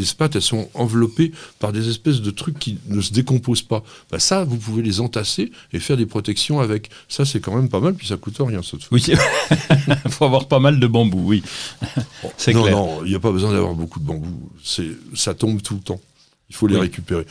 les 0.00 0.06
spates, 0.06 0.34
elles 0.34 0.42
sont 0.42 0.68
enveloppées 0.74 1.32
par 1.58 1.72
des 1.72 1.88
espèces 1.88 2.20
de 2.20 2.30
trucs 2.30 2.58
qui 2.58 2.78
ne 2.88 3.00
se 3.00 3.12
décomposent 3.12 3.62
pas. 3.62 3.82
Bah, 4.10 4.18
ça, 4.18 4.44
vous 4.44 4.56
pouvez 4.56 4.82
les 4.82 5.00
entasser 5.00 5.52
et 5.72 5.78
faire 5.78 5.96
des 5.96 6.06
protections 6.06 6.60
avec. 6.60 6.90
Ça, 7.08 7.24
c'est 7.24 7.40
quand 7.40 7.54
même 7.54 7.68
pas 7.68 7.80
mal, 7.80 7.94
puis 7.94 8.06
ça 8.06 8.16
coûte 8.16 8.36
rien, 8.40 8.62
ça. 8.62 8.76
Oui, 8.90 9.04
il 9.06 10.10
faut 10.10 10.24
avoir 10.24 10.48
pas 10.48 10.58
mal 10.58 10.80
de 10.80 10.86
bambou, 10.86 11.22
oui. 11.24 11.42
c'est 12.36 12.54
non, 12.54 12.68
non, 12.70 13.04
il 13.04 13.10
n'y 13.10 13.14
a 13.14 13.20
pas 13.20 13.32
besoin 13.32 13.52
d'avoir 13.52 13.74
beaucoup 13.74 14.00
de 14.00 14.06
bambou. 14.06 14.50
Ça 15.14 15.34
tombe 15.34 15.62
tout 15.62 15.74
le 15.74 15.80
temps. 15.80 16.00
Il 16.48 16.56
faut 16.56 16.66
les 16.66 16.78
récupérer. 16.78 17.26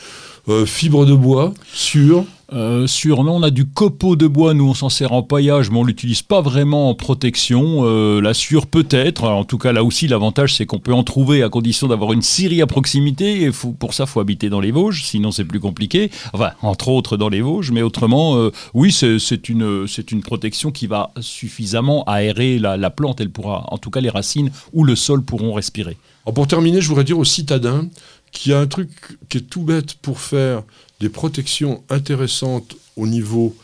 Euh, 0.48 0.64
fibre 0.64 1.04
de 1.04 1.14
bois, 1.14 1.52
sur 1.72 2.24
euh, 2.52 2.86
sur, 2.88 3.22
non, 3.22 3.36
on 3.36 3.42
a 3.42 3.50
du 3.50 3.66
copeau 3.66 4.16
de 4.16 4.26
bois, 4.26 4.54
nous 4.54 4.68
on 4.68 4.74
s'en 4.74 4.88
sert 4.88 5.12
en 5.12 5.22
paillage, 5.22 5.70
mais 5.70 5.78
on 5.78 5.84
l'utilise 5.84 6.22
pas 6.22 6.40
vraiment 6.40 6.90
en 6.90 6.94
protection. 6.94 7.84
Euh, 7.84 8.20
la 8.20 8.34
sûre 8.34 8.66
peut-être, 8.66 9.24
en 9.24 9.44
tout 9.44 9.58
cas 9.58 9.72
là 9.72 9.84
aussi 9.84 10.08
l'avantage 10.08 10.54
c'est 10.54 10.66
qu'on 10.66 10.80
peut 10.80 10.92
en 10.92 11.04
trouver 11.04 11.42
à 11.44 11.48
condition 11.48 11.86
d'avoir 11.86 12.12
une 12.12 12.22
scierie 12.22 12.60
à 12.60 12.66
proximité, 12.66 13.44
et 13.44 13.50
pour 13.78 13.94
ça 13.94 14.06
faut 14.06 14.18
habiter 14.18 14.48
dans 14.48 14.60
les 14.60 14.72
Vosges, 14.72 15.04
sinon 15.04 15.30
c'est 15.30 15.44
plus 15.44 15.60
compliqué. 15.60 16.10
Enfin, 16.32 16.50
entre 16.62 16.88
autres 16.88 17.16
dans 17.16 17.28
les 17.28 17.40
Vosges, 17.40 17.70
mais 17.70 17.82
autrement, 17.82 18.36
euh, 18.36 18.50
oui, 18.74 18.90
c'est 18.92 19.48
une, 19.48 19.86
une 20.10 20.22
protection 20.22 20.72
qui 20.72 20.88
va 20.88 21.12
suffisamment 21.20 22.02
aérer 22.04 22.58
la, 22.58 22.76
la, 22.76 22.90
plante, 22.90 23.20
elle 23.20 23.30
pourra, 23.30 23.64
en 23.68 23.78
tout 23.78 23.90
cas 23.90 24.00
les 24.00 24.10
racines 24.10 24.50
ou 24.72 24.82
le 24.82 24.96
sol 24.96 25.22
pourront 25.22 25.52
respirer. 25.52 25.96
pour 26.34 26.48
terminer, 26.48 26.80
je 26.80 26.88
voudrais 26.88 27.04
dire 27.04 27.18
aux 27.18 27.24
citadins 27.24 27.86
qu'il 28.32 28.52
y 28.52 28.54
a 28.54 28.60
un 28.60 28.66
truc 28.66 28.90
qui 29.28 29.38
est 29.38 29.42
tout 29.42 29.62
bête 29.62 29.94
pour 29.94 30.20
faire 30.20 30.62
des 31.00 31.08
protections 31.08 31.82
intéressantes 31.88 32.76
au 32.96 33.06
niveau 33.06 33.56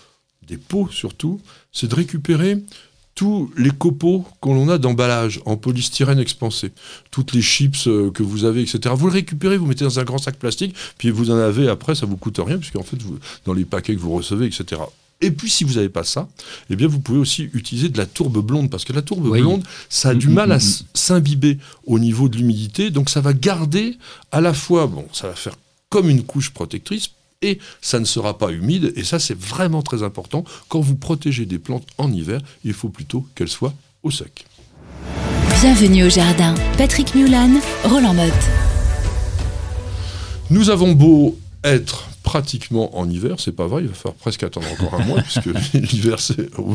des 0.47 0.57
pots 0.57 0.89
surtout, 0.91 1.41
c'est 1.73 1.89
de 1.89 1.95
récupérer 1.95 2.59
tous 3.17 3.51
les 3.57 3.71
copeaux 3.71 4.27
qu'on 4.41 4.69
a 4.69 4.77
d'emballage 4.77 5.41
en 5.47 5.57
polystyrène 5.57 6.19
expansé, 6.19 6.71
toutes 7.11 7.33
les 7.33 7.41
chips 7.41 7.87
euh, 7.87 8.11
que 8.11 8.23
vous 8.23 8.45
avez, 8.45 8.61
etc. 8.61 8.95
Vous 8.97 9.07
le 9.07 9.13
récupérez, 9.13 9.57
vous 9.57 9.65
mettez 9.65 9.85
dans 9.85 9.99
un 9.99 10.05
grand 10.05 10.19
sac 10.19 10.37
plastique, 10.37 10.77
puis 10.99 11.11
vous 11.11 11.31
en 11.31 11.39
avez 11.39 11.69
après, 11.69 11.95
ça 11.95 12.05
vous 12.05 12.19
coûte 12.19 12.39
rien, 12.39 12.59
puisqu'en 12.59 12.83
fait, 12.83 13.01
vous, 13.03 13.19
dans 13.47 13.55
les 13.55 13.65
paquets 13.65 13.95
que 13.95 14.01
vous 14.01 14.13
recevez, 14.13 14.47
etc. 14.47 14.83
Et 15.23 15.31
puis, 15.31 15.49
si 15.49 15.65
vous 15.65 15.75
n'avez 15.75 15.89
pas 15.89 16.05
ça, 16.05 16.29
eh 16.69 16.77
bien, 16.77 16.87
vous 16.87 17.01
pouvez 17.01 17.19
aussi 17.19 17.49
utiliser 17.55 17.89
de 17.89 17.97
la 17.97 18.05
tourbe 18.05 18.45
blonde, 18.45 18.69
parce 18.69 18.85
que 18.85 18.93
la 18.93 19.01
tourbe 19.01 19.31
blonde, 19.31 19.65
ça 19.89 20.11
a 20.11 20.15
du 20.15 20.29
mal 20.29 20.53
à 20.53 20.59
s'imbiber 20.61 21.57
au 21.87 21.99
niveau 21.99 22.29
de 22.29 22.37
l'humidité, 22.37 22.91
donc 22.91 23.09
ça 23.09 23.23
va 23.23 23.33
garder 23.33 23.97
à 24.31 24.43
la 24.43 24.53
fois, 24.53 24.87
bon, 24.87 25.07
ça 25.15 25.27
va 25.27 25.35
faire 25.35 25.55
comme 25.89 26.11
une 26.11 26.23
couche 26.23 26.51
protectrice, 26.51 27.09
et 27.47 27.59
ça 27.81 28.01
ne 28.01 28.05
sera 28.05 28.37
pas 28.37 28.51
humide. 28.51 28.93
Et 28.97 29.05
ça, 29.05 29.19
c'est 29.19 29.39
vraiment 29.39 29.83
très 29.83 30.03
important. 30.03 30.45
Quand 30.69 30.81
vous 30.81 30.97
protégez 30.97 31.47
des 31.47 31.59
plantes 31.59 31.87
en 31.97 32.13
hiver, 32.13 32.41
il 32.65 32.73
faut 32.73 32.89
plutôt 32.89 33.27
qu'elles 33.35 33.49
soient 33.49 33.75
au 34.03 34.11
sec. 34.11 34.47
Bienvenue 35.61 36.05
au 36.05 36.11
jardin. 36.11 36.55
Patrick 36.77 37.15
Mulan, 37.15 37.61
Roland 37.85 38.15
Motte. 38.15 38.33
Nous 40.51 40.71
avons 40.71 40.93
beau 40.93 41.39
être 41.65 42.09
pratiquement 42.23 42.99
en 42.99 43.09
hiver, 43.09 43.37
c'est 43.39 43.53
pas 43.53 43.69
vrai, 43.69 43.83
il 43.83 43.89
va 43.89 43.95
falloir 43.95 44.17
presque 44.17 44.43
attendre 44.43 44.67
encore 44.73 45.01
un 45.01 45.05
mois, 45.05 45.23
puisque 45.23 45.47
l'hiver 45.75 46.19
c'est 46.19 46.51
au 46.59 46.75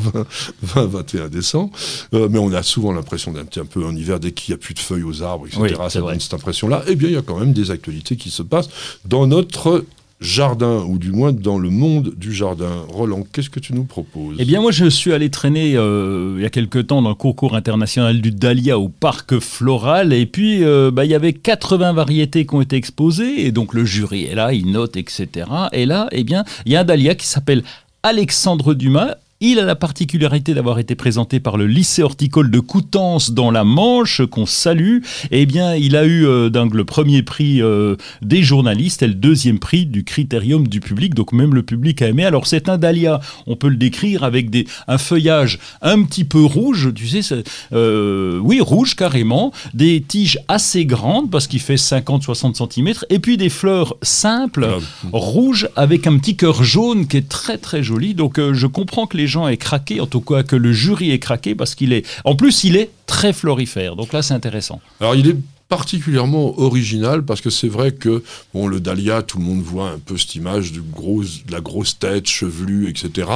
20-21 0.66 1.28
décembre, 1.28 1.72
euh, 2.14 2.30
mais 2.32 2.40
on 2.40 2.54
a 2.54 2.64
souvent 2.64 2.94
l'impression 2.94 3.34
d'être 3.34 3.58
un 3.58 3.66
peu 3.66 3.86
en 3.86 3.94
hiver 3.94 4.22
dès 4.22 4.32
qu'il 4.32 4.54
n'y 4.54 4.56
a 4.56 4.58
plus 4.58 4.74
de 4.74 4.80
feuilles 4.80 5.04
aux 5.04 5.24
arbres, 5.24 5.48
etc. 5.48 5.76
ça 5.90 6.00
donne 6.00 6.20
cette 6.22 6.34
impression-là. 6.34 6.84
Eh 6.88 6.96
bien, 6.96 7.10
il 7.10 7.16
y 7.16 7.18
a 7.18 7.22
quand 7.22 7.38
même 7.38 7.52
des 7.52 7.70
actualités 7.70 8.16
qui 8.16 8.32
se 8.32 8.44
passent 8.44 8.70
dans 9.04 9.28
notre 9.28 9.86
jardin, 10.22 10.86
ou 10.88 11.00
du 11.00 11.12
moins 11.12 11.34
dans 11.34 11.58
le 11.58 11.70
monde 11.70 12.14
du 12.16 12.34
jardin. 12.34 12.86
Roland, 12.90 13.24
qu'est-ce 13.34 13.50
que 13.50 13.60
tu 13.60 13.74
nous 13.74 13.84
proposes? 13.84 14.38
Eh 14.40 14.46
bien, 14.46 14.62
moi, 14.62 14.72
je 14.72 14.86
suis 14.86 15.12
allé 15.12 15.30
traîner 15.30 15.76
euh, 15.76 16.36
il 16.38 16.44
y 16.44 16.46
a 16.46 16.50
quelque 16.50 16.80
temps 16.80 17.02
dans 17.02 17.10
le 17.10 17.16
concours 17.16 17.56
international 17.56 18.22
du 18.22 18.32
Dahlia 18.32 18.78
au 18.78 18.88
parc 18.88 19.40
floral, 19.40 20.14
et 20.14 20.28
puis 20.28 20.64
euh, 20.64 20.92
bah, 20.92 21.06
il 21.06 21.12
y 21.12 21.16
avait 21.16 21.34
80 21.34 21.94
variétés 21.94 22.46
qui 22.46 22.56
ont 22.56 22.62
été 22.62 22.76
exposées, 22.76 23.46
et 23.46 23.52
donc 23.52 23.74
le 23.74 23.84
jury 23.84 24.26
est 24.26 24.36
là, 24.36 24.54
il 24.54 24.72
note, 24.72 24.96
etc. 24.96 25.48
Et 25.74 25.86
là, 25.86 26.08
eh 26.12 26.24
bien, 26.24 26.46
il 26.66 26.72
y 26.72 26.76
a 26.76 26.82
un 26.82 26.86
Dahlia 26.86 27.16
qui 27.16 27.26
s'appelle 27.26 27.64
Alexandre 28.04 28.74
Dumas, 28.74 29.16
il 29.42 29.58
a 29.58 29.66
la 29.66 29.76
particularité 29.76 30.54
d'avoir 30.54 30.78
été 30.78 30.94
présenté 30.94 31.40
par 31.40 31.58
le 31.58 31.66
lycée 31.66 32.04
horticole 32.04 32.52
de 32.52 32.60
Coutances 32.60 33.32
dans 33.32 33.50
la 33.50 33.64
Manche, 33.64 34.22
qu'on 34.30 34.46
salue. 34.46 35.00
Eh 35.32 35.48
bien, 35.48 35.74
il 35.76 35.96
a 35.96 36.06
eu 36.06 36.28
euh, 36.28 36.50
le 36.52 36.86
premier 36.86 37.24
prix 37.24 37.60
euh, 37.60 37.96
des 38.22 38.44
journalistes 38.44 39.02
et 39.02 39.08
le 39.08 39.16
deuxième 39.16 39.58
prix 39.58 39.88
du 39.88 40.04
critérium 40.04 40.68
du 40.68 40.80
public. 40.80 41.16
Donc 41.16 41.34
même 41.34 41.56
le 41.56 41.64
public 41.64 42.04
a 42.04 42.10
aimé. 42.10 42.24
Alors 42.24 42.46
c'est 42.46 42.70
un 42.70 42.78
dahlia, 42.78 43.20
on 43.48 43.56
peut 43.56 43.70
le 43.70 43.78
décrire 43.78 44.24
avec 44.24 44.52
des, 44.52 44.68
un 44.88 45.00
feuillage 45.00 45.58
un 45.82 46.04
petit 46.04 46.24
peu 46.24 46.44
rouge, 46.44 46.92
tu 46.94 47.08
sais, 47.08 47.44
euh, 47.74 48.38
oui, 48.44 48.62
rouge 48.62 48.96
carrément, 48.96 49.52
des 49.74 50.04
tiges 50.08 50.40
assez 50.50 50.86
grandes 50.86 51.32
parce 51.32 51.48
qu'il 51.48 51.62
fait 51.62 51.76
50-60 51.76 52.72
cm, 52.72 52.94
et 53.10 53.18
puis 53.18 53.38
des 53.38 53.50
fleurs 53.50 53.96
simples, 54.04 54.68
ah. 54.70 55.08
rouges, 55.12 55.68
avec 55.76 56.06
un 56.06 56.20
petit 56.20 56.36
cœur 56.36 56.64
jaune 56.64 57.08
qui 57.08 57.18
est 57.18 57.28
très 57.28 57.58
très 57.58 57.82
joli. 57.82 58.14
Donc 58.14 58.40
je 58.40 58.68
comprends 58.68 59.08
que 59.08 59.18
les 59.18 59.31
gens 59.32 59.48
aient 59.48 59.58
craqué, 59.58 60.00
en 60.00 60.08
tout 60.08 60.22
cas 60.22 60.44
que 60.44 60.56
le 60.56 60.72
jury 60.74 61.12
ait 61.12 61.20
craqué, 61.20 61.56
parce 61.56 61.74
qu'il 61.74 61.94
est. 61.94 62.06
En 62.24 62.36
plus, 62.36 62.63
il 62.63 62.76
est 62.76 62.91
très 63.08 63.34
florifère. 63.34 63.96
Donc 63.96 64.13
là, 64.13 64.22
c'est 64.22 64.34
intéressant. 64.36 64.80
Alors, 65.00 65.15
il 65.15 65.28
est 65.28 65.38
particulièrement 65.72 66.60
original 66.60 67.24
parce 67.24 67.39
que 67.39 67.50
c'est 67.50 67.70
vrai 67.70 67.94
que 67.94 68.24
bon 68.54 68.67
le 68.67 68.82
dahlia 68.82 69.22
tout 69.22 69.38
le 69.38 69.46
monde 69.46 69.62
voit 69.62 69.89
un 69.89 70.00
peu 70.00 70.17
cette 70.17 70.36
image 70.36 70.74
du 70.74 70.82
gros, 70.82 71.24
de 71.24 71.50
la 71.50 71.62
grosse 71.62 71.98
tête 71.98 72.28
chevelue 72.28 72.89
etc 72.89 73.30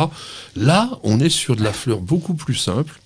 là 0.57 0.99
on 1.03 1.21
est 1.21 1.29
sur 1.29 1.55
de 1.55 1.63
la 1.63 1.71
fleur 1.71 2.01
beaucoup 2.01 2.33
plus 2.33 2.55
simple 2.55 2.99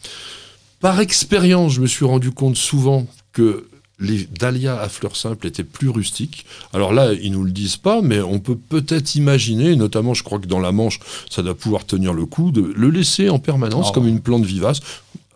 par 0.79 0.99
expérience 0.99 1.73
je 1.73 1.81
me 1.81 1.85
suis 1.85 2.05
rendu 2.05 2.31
compte 2.31 2.55
souvent 2.55 3.05
que 3.31 3.68
les 3.99 4.27
dahlias 4.39 4.79
à 4.79 4.89
fleurs 4.89 5.15
simples 5.15 5.47
étaient 5.47 5.63
plus 5.63 5.89
rustiques. 5.89 6.45
Alors 6.73 6.93
là, 6.93 7.13
ils 7.13 7.31
nous 7.31 7.43
le 7.43 7.51
disent 7.51 7.77
pas, 7.77 8.01
mais 8.01 8.21
on 8.21 8.39
peut 8.39 8.57
peut-être 8.57 9.15
imaginer, 9.15 9.75
notamment 9.75 10.13
je 10.13 10.23
crois 10.23 10.39
que 10.39 10.47
dans 10.47 10.59
la 10.59 10.71
Manche, 10.71 10.99
ça 11.29 11.41
doit 11.41 11.55
pouvoir 11.55 11.85
tenir 11.85 12.13
le 12.13 12.25
coup, 12.25 12.51
de 12.51 12.61
le 12.61 12.89
laisser 12.89 13.29
en 13.29 13.39
permanence 13.39 13.87
ah 13.89 13.93
comme 13.93 14.07
une 14.07 14.21
plante 14.21 14.45
vivace 14.45 14.81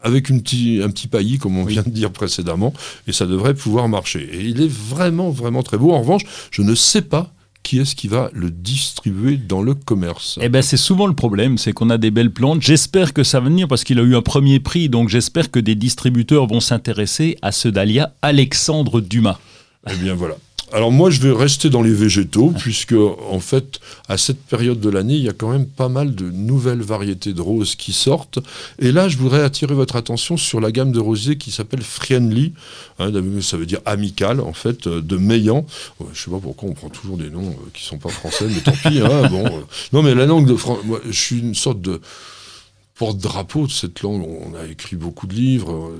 avec 0.04 0.30
une 0.30 0.42
petit, 0.42 0.82
un 0.84 0.90
petit 0.90 1.08
paillis, 1.08 1.38
comme 1.40 1.58
on 1.58 1.64
vient 1.64 1.82
de 1.82 1.90
dire 1.90 2.12
précédemment, 2.12 2.74
et 3.08 3.14
ça 3.14 3.26
devrait 3.26 3.54
pouvoir 3.54 3.88
marcher. 3.88 4.30
Et 4.34 4.42
il 4.42 4.62
est 4.62 4.72
vraiment, 4.72 5.30
vraiment 5.30 5.64
très 5.64 5.78
beau. 5.78 5.94
En 5.94 6.02
revanche, 6.02 6.24
je 6.52 6.62
ne 6.62 6.76
sais 6.76 7.02
pas 7.02 7.33
qui 7.64 7.80
est-ce 7.80 7.96
qui 7.96 8.08
va 8.08 8.30
le 8.34 8.52
distribuer 8.52 9.38
dans 9.38 9.62
le 9.62 9.74
commerce? 9.74 10.38
Eh 10.42 10.50
ben 10.50 10.62
c'est 10.62 10.78
souvent 10.78 11.08
le 11.08 11.16
problème, 11.16 11.58
c'est 11.58 11.74
qu'on 11.74 11.90
a 11.90 11.98
des 11.98 12.12
belles 12.12 12.32
plantes. 12.32 12.62
J'espère 12.62 13.14
que 13.14 13.24
ça 13.24 13.40
va 13.40 13.50
venir 13.50 13.68
parce 13.68 13.84
qu'il 13.84 14.00
a 14.00 14.04
eu 14.04 14.16
un 14.16 14.22
premier 14.22 14.60
prix, 14.60 14.90
donc 14.90 15.10
j'espère 15.10 15.50
que 15.50 15.60
des 15.60 15.76
distributeurs 15.76 16.48
vont 16.48 16.60
s'intéresser 16.60 17.38
à 17.42 17.52
ce 17.52 17.70
dahlia 17.70 18.14
Alexandre 18.22 19.02
Dumas. 19.02 19.40
Eh 19.90 19.96
bien 19.96 20.14
voilà. 20.14 20.36
Alors 20.74 20.92
moi, 20.92 21.12
je 21.12 21.22
vais 21.22 21.32
rester 21.32 21.70
dans 21.70 21.84
les 21.84 21.94
végétaux, 21.94 22.52
puisque 22.58 22.96
en 22.96 23.40
fait, 23.40 23.80
à 24.10 24.18
cette 24.18 24.40
période 24.40 24.80
de 24.80 24.90
l'année, 24.90 25.14
il 25.14 25.22
y 25.22 25.30
a 25.30 25.34
quand 25.34 25.52
même 25.52 25.68
pas 25.68 25.88
mal 25.88 26.16
de 26.16 26.32
nouvelles 26.32 26.82
variétés 26.82 27.34
de 27.34 27.42
roses 27.42 27.76
qui 27.76 27.94
sortent. 27.94 28.40
Et 28.80 28.92
là, 28.92 29.08
je 29.08 29.18
voudrais 29.18 29.44
attirer 29.44 29.76
votre 29.76 29.96
attention 29.96 30.36
sur 30.36 30.60
la 30.60 30.72
gamme 30.72 30.92
de 30.92 31.00
rosiers 31.00 31.38
qui 31.38 31.52
s'appelle 31.52 31.84
Friendly. 31.84 32.54
Hein, 32.98 33.12
ça 33.42 33.58
veut 33.58 33.68
dire 33.68 33.82
amical, 33.86 34.40
en 34.40 34.54
fait, 34.54 34.88
euh, 34.88 35.02
de 35.02 35.16
Meillan. 35.16 35.64
je 36.12 36.20
sais 36.20 36.32
pas 36.32 36.40
pourquoi 36.40 36.70
on 36.70 36.74
prend 36.74 36.90
toujours 36.90 37.18
des 37.18 37.30
noms 37.30 37.50
euh, 37.50 37.70
qui 37.76 37.84
sont 37.84 38.00
pas 38.00 38.10
français, 38.10 38.48
mais 38.50 38.62
tant 38.62 38.72
pis. 38.72 39.00
Hein, 39.00 39.30
bon, 39.30 39.46
euh. 39.46 39.62
non, 39.92 40.02
mais 40.02 40.16
la 40.16 40.26
langue 40.26 40.48
de 40.48 40.56
France, 40.56 40.80
je 41.06 41.20
suis 41.20 41.40
une 41.40 41.54
sorte 41.56 41.82
de 41.82 42.02
porte-drapeau 42.96 43.68
de 43.68 43.72
cette 43.72 44.02
langue. 44.02 44.26
On 44.26 44.56
a 44.56 44.66
écrit 44.66 44.96
beaucoup 44.96 45.28
de 45.28 45.36
livres, 45.36 45.92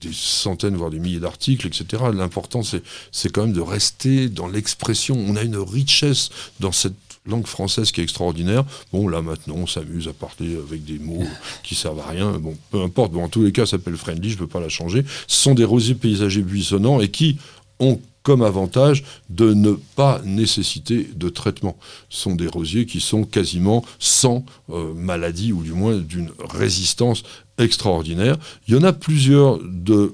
des 0.00 0.12
centaines, 0.12 0.76
voire 0.76 0.90
des 0.90 0.98
milliers 0.98 1.20
d'articles, 1.20 1.66
etc. 1.66 2.04
L'important, 2.12 2.62
c'est 2.62 3.32
quand 3.32 3.42
même 3.42 3.52
de 3.52 3.60
rester 3.60 4.28
dans 4.28 4.48
l'expression. 4.48 5.16
On 5.16 5.36
a 5.36 5.42
une 5.42 5.56
richesse 5.56 6.30
dans 6.60 6.72
cette 6.72 6.94
langue 7.26 7.46
française 7.46 7.92
qui 7.92 8.00
est 8.00 8.04
extraordinaire. 8.04 8.64
Bon, 8.92 9.08
là 9.08 9.22
maintenant, 9.22 9.56
on 9.56 9.66
s'amuse 9.66 10.08
à 10.08 10.12
parler 10.12 10.56
avec 10.56 10.84
des 10.84 10.98
mots 10.98 11.26
qui 11.62 11.74
servent 11.74 12.00
à 12.00 12.06
rien. 12.06 12.38
Bon, 12.38 12.56
peu 12.70 12.82
importe. 12.82 13.12
Bon, 13.12 13.24
en 13.24 13.28
tous 13.28 13.42
les 13.42 13.52
cas, 13.52 13.66
ça 13.66 13.72
s'appelle 13.72 13.96
friendly, 13.96 14.30
je 14.30 14.34
ne 14.34 14.40
peux 14.40 14.46
pas 14.46 14.60
la 14.60 14.68
changer. 14.68 15.04
Ce 15.26 15.42
sont 15.42 15.54
des 15.54 15.64
rosiers 15.64 15.94
paysagers 15.94 16.42
buissonnants 16.42 17.00
et 17.00 17.08
qui 17.08 17.38
ont 17.80 18.00
comme 18.22 18.42
avantage 18.42 19.04
de 19.30 19.54
ne 19.54 19.72
pas 19.96 20.20
nécessiter 20.24 21.08
de 21.14 21.28
traitement. 21.28 21.78
Ce 22.10 22.22
sont 22.22 22.34
des 22.34 22.46
rosiers 22.46 22.84
qui 22.84 23.00
sont 23.00 23.24
quasiment 23.24 23.84
sans 23.98 24.44
euh, 24.70 24.92
maladie 24.92 25.52
ou 25.52 25.62
du 25.62 25.72
moins 25.72 25.96
d'une 25.96 26.30
résistance 26.40 27.22
extraordinaire. 27.58 28.36
Il 28.66 28.74
y 28.74 28.78
en 28.78 28.82
a 28.82 28.92
plusieurs 28.92 29.58
de 29.62 30.12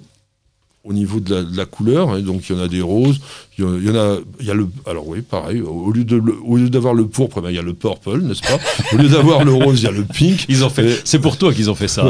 au 0.85 0.93
niveau 0.93 1.19
de 1.19 1.47
la, 1.57 1.65
couleur, 1.65 2.11
hein, 2.11 2.21
donc 2.21 2.43
il 2.49 2.57
y 2.57 2.59
en 2.59 2.63
a 2.63 2.69
des 2.69 2.83
roses, 2.83 3.19
il 3.59 3.65
y 3.65 3.91
en 3.91 3.97
a, 3.97 4.19
il 4.39 4.47
y 4.47 4.51
a 4.51 4.55
le, 4.55 4.69
alors 4.87 5.09
oui, 5.09 5.23
pareil, 5.23 5.63
au 5.63 5.91
lieu 5.91 6.05
de, 6.05 6.23
au 6.45 6.59
lieu 6.59 6.69
d'avoir 6.69 6.93
le 6.93 7.07
pourpre, 7.07 7.41
ben, 7.41 7.49
il 7.49 7.57
y 7.57 7.59
a 7.59 7.63
le 7.63 7.73
purple, 7.73 8.21
n'est-ce 8.21 8.43
pas? 8.43 8.59
Au 8.93 8.99
lieu 8.99 9.09
d'avoir 9.09 9.45
le 9.45 9.53
rose, 9.55 9.81
il 9.81 9.85
y 9.85 9.89
a 9.89 9.91
le 9.91 10.05
pink. 10.05 10.45
Ils 10.51 10.63
ont 10.63 10.69
fait, 10.69 11.01
c'est 11.05 11.21
pour 11.21 11.39
toi 11.39 11.55
qu'ils 11.55 11.71
ont 11.71 11.75
fait 11.75 11.89
ça. 11.89 12.05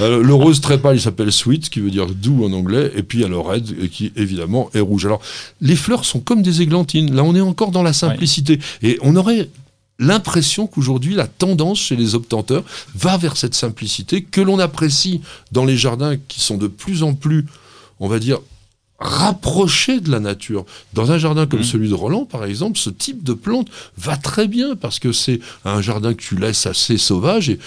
Euh, 0.00 0.22
le 0.22 0.34
rose 0.34 0.60
très 0.60 0.76
pâle, 0.76 0.96
il 0.96 1.00
s'appelle 1.00 1.32
sweet, 1.32 1.70
qui 1.70 1.80
veut 1.80 1.90
dire 1.90 2.06
doux 2.06 2.44
en 2.44 2.52
anglais, 2.52 2.92
et 2.94 3.02
puis 3.02 3.18
il 3.18 3.22
y 3.22 3.24
a 3.24 3.28
le 3.28 3.38
red, 3.38 3.88
qui 3.88 4.12
évidemment 4.16 4.68
est 4.74 4.80
rouge. 4.80 5.06
Alors, 5.06 5.22
les 5.62 5.76
fleurs 5.76 6.04
sont 6.04 6.20
comme 6.20 6.42
des 6.42 6.60
églantines. 6.60 7.14
Là, 7.14 7.24
on 7.24 7.34
est 7.34 7.40
encore 7.40 7.70
dans 7.70 7.82
la 7.82 7.94
simplicité, 7.94 8.58
et 8.82 8.98
on 9.00 9.16
aurait 9.16 9.48
l'impression 9.98 10.66
qu'aujourd'hui, 10.66 11.14
la 11.14 11.26
tendance 11.26 11.78
chez 11.78 11.96
les 11.96 12.14
obtenteurs 12.14 12.64
va 12.94 13.16
vers 13.16 13.36
cette 13.36 13.54
simplicité 13.54 14.22
que 14.22 14.40
l'on 14.40 14.58
apprécie 14.58 15.20
dans 15.52 15.64
les 15.64 15.76
jardins 15.76 16.16
qui 16.28 16.40
sont 16.40 16.56
de 16.56 16.66
plus 16.66 17.02
en 17.02 17.14
plus, 17.14 17.46
on 18.00 18.08
va 18.08 18.18
dire, 18.18 18.40
rapprochés 18.98 20.00
de 20.00 20.10
la 20.10 20.20
nature. 20.20 20.64
Dans 20.92 21.12
un 21.12 21.18
jardin 21.18 21.46
comme 21.46 21.60
mmh. 21.60 21.64
celui 21.64 21.88
de 21.88 21.94
Roland, 21.94 22.24
par 22.24 22.44
exemple, 22.44 22.78
ce 22.78 22.90
type 22.90 23.22
de 23.22 23.34
plante 23.34 23.68
va 23.96 24.16
très 24.16 24.48
bien 24.48 24.76
parce 24.76 24.98
que 24.98 25.12
c'est 25.12 25.40
un 25.64 25.82
jardin 25.82 26.14
que 26.14 26.22
tu 26.22 26.36
laisses 26.36 26.66
assez 26.66 26.96
sauvage 26.96 27.50
et 27.50 27.58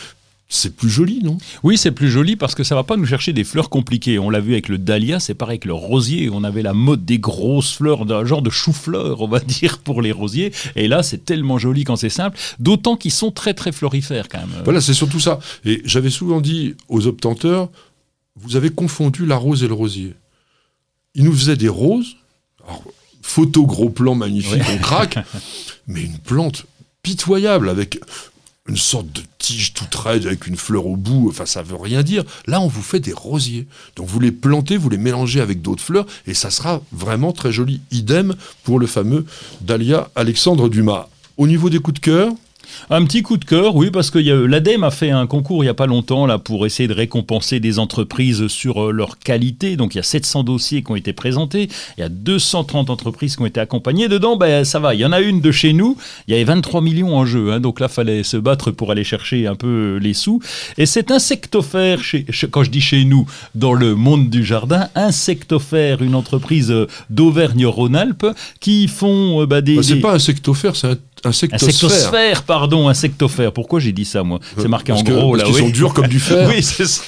c'est 0.50 0.76
plus 0.76 0.90
joli, 0.90 1.22
non? 1.22 1.38
Oui, 1.64 1.78
c'est 1.78 1.92
plus 1.92 2.10
joli 2.10 2.38
parce 2.38 2.56
que 2.56 2.64
ça 2.64 2.74
va 2.74 2.84
pas 2.84 2.96
nous 2.96 3.06
chercher 3.06 3.34
des 3.34 3.44
fleurs 3.44 3.70
compliquées. 3.70 4.18
On 4.18 4.30
l'a 4.30 4.40
vu 4.40 4.54
avec 4.54 4.70
le 4.70 4.78
dahlia, 4.78 5.20
c'est 5.20 5.34
pareil 5.34 5.56
avec 5.56 5.66
le 5.66 5.74
rosier. 5.74 6.30
On 6.32 6.44
avait 6.44 6.62
la 6.62 6.74
mode 6.74 7.04
des 7.04 7.20
grosses 7.20 7.74
fleurs, 7.74 8.06
d'un 8.06 8.24
genre 8.24 8.42
de 8.42 8.50
chou-fleur, 8.50 9.22
on 9.22 9.28
va 9.28 9.40
dire, 9.42 9.80
pour 9.80 10.02
les 10.02 10.14
rosiers. 10.14 10.54
Et 10.76 10.88
là, 10.88 11.04
c'est 11.04 11.26
tellement 11.26 11.58
joli 11.58 11.84
quand 11.84 11.98
c'est 11.98 12.10
simple, 12.10 12.38
d'autant 12.60 12.96
qu'ils 12.96 13.12
sont 13.12 13.32
très 13.32 13.54
très 13.54 13.74
florifères 13.74 14.30
quand 14.30 14.40
même. 14.40 14.64
Voilà, 14.64 14.80
c'est 14.80 14.94
surtout 14.94 15.20
ça. 15.20 15.40
Et 15.66 15.82
j'avais 15.84 16.10
souvent 16.10 16.40
dit 16.40 16.76
aux 16.88 17.08
obtenteurs, 17.08 17.70
vous 18.38 18.56
avez 18.56 18.70
confondu 18.70 19.26
la 19.26 19.36
rose 19.36 19.64
et 19.64 19.68
le 19.68 19.74
rosier. 19.74 20.14
Ils 21.14 21.26
nous 21.26 21.34
faisaient 21.34 21.58
des 21.58 21.68
roses, 21.68 22.16
photo 23.22 23.66
gros 23.66 23.90
plan 23.90 24.16
magnifique, 24.16 24.64
on 24.72 24.78
craque, 24.78 25.20
mais 25.88 26.04
une 26.04 26.20
plante 26.20 26.66
pitoyable 27.04 27.70
avec 27.70 28.00
une 28.68 28.78
sorte 28.78 29.12
de 29.12 29.22
tige 29.38 29.74
toute 29.74 29.94
raide 29.96 30.26
avec 30.26 30.48
une 30.48 30.58
fleur 30.58 30.86
au 30.86 30.96
bout, 30.96 31.28
enfin 31.30 31.46
ça 31.46 31.62
veut 31.62 31.76
rien 31.76 32.04
dire. 32.04 32.24
Là, 32.48 32.60
on 32.62 32.68
vous 32.68 32.82
fait 32.82 33.00
des 33.00 33.14
rosiers. 33.14 33.68
Donc 33.96 34.08
vous 34.08 34.20
les 34.20 34.32
plantez, 34.32 34.78
vous 34.78 34.90
les 34.90 34.98
mélangez 34.98 35.42
avec 35.42 35.62
d'autres 35.62 35.84
fleurs 35.84 36.06
et 36.26 36.34
ça 36.34 36.50
sera 36.50 36.82
vraiment 36.92 37.32
très 37.32 37.52
joli. 37.52 37.82
Idem 37.92 38.36
pour 38.64 38.80
le 38.80 38.88
fameux 38.88 39.26
Dahlia 39.62 40.10
Alexandre 40.16 40.70
Dumas. 40.70 41.08
Au 41.38 41.48
niveau 41.48 41.70
des 41.70 41.80
coups 41.80 42.00
de 42.00 42.06
cœur, 42.06 42.32
un 42.90 43.04
petit 43.06 43.22
coup 43.22 43.38
de 43.38 43.46
cœur, 43.46 43.76
oui, 43.76 43.92
parce 43.92 44.12
que 44.12 44.20
l'ADEME 44.20 44.84
a 44.84 44.92
fait 44.92 45.12
un 45.12 45.28
concours 45.28 45.64
il 45.64 45.68
n'y 45.68 45.72
a 45.72 45.74
pas 45.74 45.88
longtemps 45.88 46.26
là, 46.26 46.38
pour 46.38 46.66
essayer 46.66 46.88
de 46.88 46.94
récompenser 46.94 47.60
des 47.60 47.80
entreprises 47.80 48.48
sur 48.48 48.86
euh, 48.86 48.92
leur 48.92 49.20
qualité. 49.20 49.76
Donc 49.76 49.96
il 49.96 49.98
y 49.98 50.00
a 50.00 50.04
700 50.04 50.44
dossiers 50.44 50.84
qui 50.84 50.92
ont 50.92 50.96
été 50.96 51.14
présentés, 51.14 51.70
il 51.98 52.02
y 52.02 52.04
a 52.04 52.10
230 52.10 52.90
entreprises 52.90 53.36
qui 53.36 53.42
ont 53.42 53.46
été 53.46 53.60
accompagnées. 53.60 54.08
Dedans, 54.08 54.38
ben, 54.38 54.64
ça 54.64 54.80
va, 54.80 54.94
il 54.94 55.00
y 55.00 55.06
en 55.06 55.12
a 55.12 55.22
une 55.22 55.42
de 55.42 55.52
chez 55.52 55.74
nous, 55.74 55.98
il 56.28 56.32
y 56.32 56.36
avait 56.36 56.44
23 56.44 56.82
millions 56.82 57.16
en 57.16 57.26
jeu. 57.26 57.52
Hein, 57.52 57.60
donc 57.60 57.80
là, 57.80 57.88
fallait 57.88 58.24
se 58.24 58.38
battre 58.38 58.72
pour 58.72 58.92
aller 58.92 59.04
chercher 59.04 59.48
un 59.48 59.56
peu 59.56 59.98
les 60.02 60.14
sous. 60.14 60.42
Et 60.78 60.86
c'est 60.86 61.12
Insectophère, 61.12 62.04
chez, 62.04 62.26
quand 62.52 62.64
je 62.64 62.72
dis 62.72 62.82
chez 62.82 63.04
nous, 63.04 63.28
dans 63.56 63.74
le 63.74 63.96
monde 63.96 64.30
du 64.30 64.44
jardin, 64.44 64.90
Insectophère, 64.96 66.02
une 66.02 66.16
entreprise 66.16 66.72
euh, 66.72 66.88
d'Auvergne-Rhône-Alpes, 67.10 68.28
qui 68.60 68.88
font 68.88 69.42
euh, 69.42 69.46
bah, 69.46 69.62
des... 69.62 69.76
Bah, 69.76 69.84
c'est 69.84 70.00
pas 70.00 70.14
Insectophère, 70.14 70.76
c'est 70.76 70.88
un 70.88 70.98
Insectosphère. 71.24 71.70
Insectosphère, 71.70 72.44
pardon, 72.44 72.88
insectophère. 72.88 73.52
Pourquoi 73.52 73.80
j'ai 73.80 73.92
dit 73.92 74.06
ça, 74.06 74.24
moi 74.24 74.40
C'est 74.58 74.68
marqué 74.68 74.92
en 74.92 75.02
gros, 75.02 75.36
là. 75.36 75.46
Oui. 75.48 75.60
sont 75.60 75.70
durs 75.70 75.94
comme 75.94 76.08
du 76.08 76.20
fer. 76.20 76.48
oui, 76.54 76.62
c'est 76.62 76.86
ça. 76.86 77.04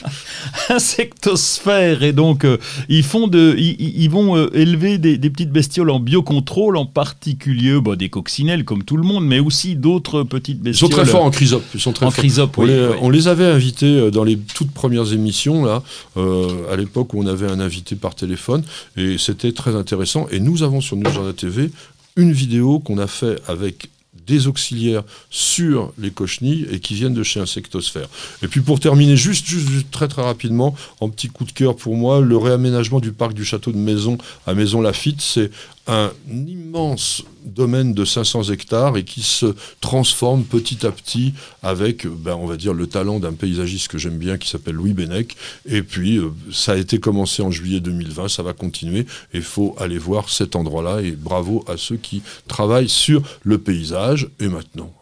Insectosphère. 0.70 2.04
Et 2.04 2.12
donc, 2.12 2.44
euh, 2.44 2.58
ils, 2.88 3.04
font 3.04 3.28
de, 3.28 3.56
ils, 3.58 4.10
vont 4.10 4.36
euh, 4.36 4.50
élever 4.54 4.98
des, 4.98 5.18
petites 5.30 5.52
bestioles 5.52 5.90
en 5.92 6.00
biocontrôle, 6.00 6.78
en 6.78 6.86
particulier 6.86 7.80
bah, 7.80 7.96
des 7.96 8.10
coccinelles, 8.10 8.66
comme 8.66 8.84
tout 8.84 8.98
le 8.98 9.04
monde, 9.04 9.26
mais 9.26 9.40
aussi 9.40 9.76
d'autres 9.76 10.24
petites 10.24 10.62
bestioles. 10.62 10.90
Ils 10.90 10.94
sont 10.96 11.02
très 11.02 11.10
forts 11.10 11.24
en 11.24 11.32
chrysope. 11.32 11.64
Ils 11.74 11.80
sont 11.80 11.94
très 11.94 12.06
en 12.06 12.12
chrysope, 12.12 12.58
on, 12.58 12.64
oui, 12.64 12.70
les, 12.70 12.90
on 13.02 13.10
les 13.10 13.28
avait 13.28 13.46
invités 13.46 13.86
euh, 13.86 14.12
dans 14.12 14.24
les 14.24 14.38
toutes 14.38 14.72
premières 14.72 15.14
émissions, 15.14 15.66
là, 15.66 15.84
à 16.16 16.76
l'époque 16.76 17.14
où 17.14 17.22
on 17.22 17.28
avait 17.28 17.50
un 17.50 17.60
invité 17.60 17.96
par 17.96 18.16
téléphone, 18.16 18.64
et 18.98 19.18
c'était 19.18 19.52
très 19.52 19.76
intéressant. 19.76 20.28
Et 20.32 20.40
nous 20.40 20.64
avons 20.64 20.82
sur 20.82 20.96
News 20.98 21.12
Journal 21.12 21.34
TV 21.34 21.72
une 22.16 22.32
vidéo 22.32 22.80
qu'on 22.80 22.98
a 22.98 23.08
fait 23.08 23.40
avec 23.48 23.90
des 24.30 24.48
auxiliaires 24.48 25.04
sur 25.30 25.92
les 25.98 26.12
cochenilles 26.12 26.68
et 26.72 26.80
qui 26.80 26.94
viennent 26.94 27.16
de 27.16 27.24
chez 27.24 27.40
Insectosphère. 27.40 28.08
Et 28.44 28.48
puis 28.48 28.62
pour 28.62 28.80
terminer, 28.80 29.18
juste, 29.18 29.48
juste, 29.48 29.90
très 29.92 30.08
très 30.08 30.22
rapidement, 30.22 30.76
en 31.02 31.10
petit 31.10 31.28
coup 31.28 31.46
de 31.46 31.52
cœur 31.52 31.76
pour 31.76 31.96
moi, 31.96 32.22
le 32.22 32.38
réaménagement 32.38 33.00
du 33.00 33.12
parc 33.12 33.34
du 33.34 33.44
château 33.44 33.72
de 33.72 33.78
Maison 33.78 34.18
à 34.46 34.54
Maison 34.54 34.82
Lafitte, 34.82 35.22
c'est 35.22 35.50
un 35.90 36.12
immense 36.30 37.24
domaine 37.44 37.94
de 37.94 38.06
500 38.06 38.44
hectares 38.44 38.96
et 38.96 39.04
qui 39.04 39.24
se 39.24 39.56
transforme 39.82 40.44
petit 40.44 40.86
à 40.86 40.92
petit 40.92 41.34
avec, 41.64 42.06
ben, 42.06 42.36
on 42.36 42.46
va 42.46 42.58
dire, 42.58 42.74
le 42.74 42.86
talent 42.86 43.20
d'un 43.20 43.34
paysagiste 43.34 43.88
que 43.88 43.98
j'aime 43.98 44.18
bien 44.18 44.38
qui 44.38 44.48
s'appelle 44.48 44.76
Louis 44.76 44.94
Bennec. 44.94 45.36
Et 45.66 45.82
puis, 45.82 46.18
euh, 46.18 46.30
ça 46.52 46.74
a 46.74 46.76
été 46.76 47.00
commencé 47.00 47.42
en 47.42 47.50
juillet 47.50 47.80
2020, 47.80 48.28
ça 48.30 48.44
va 48.44 48.54
continuer 48.54 49.00
et 49.34 49.38
il 49.38 49.42
faut 49.42 49.76
aller 49.80 49.98
voir 49.98 50.30
cet 50.30 50.56
endroit-là 50.56 51.02
et 51.02 51.12
bravo 51.12 51.66
à 51.68 51.76
ceux 51.76 51.98
qui 51.98 52.22
travaillent 52.48 52.90
sur 52.90 53.24
le 53.44 53.58
paysage. 53.58 54.30
Et 54.40 54.48
maintenant, 54.48 54.94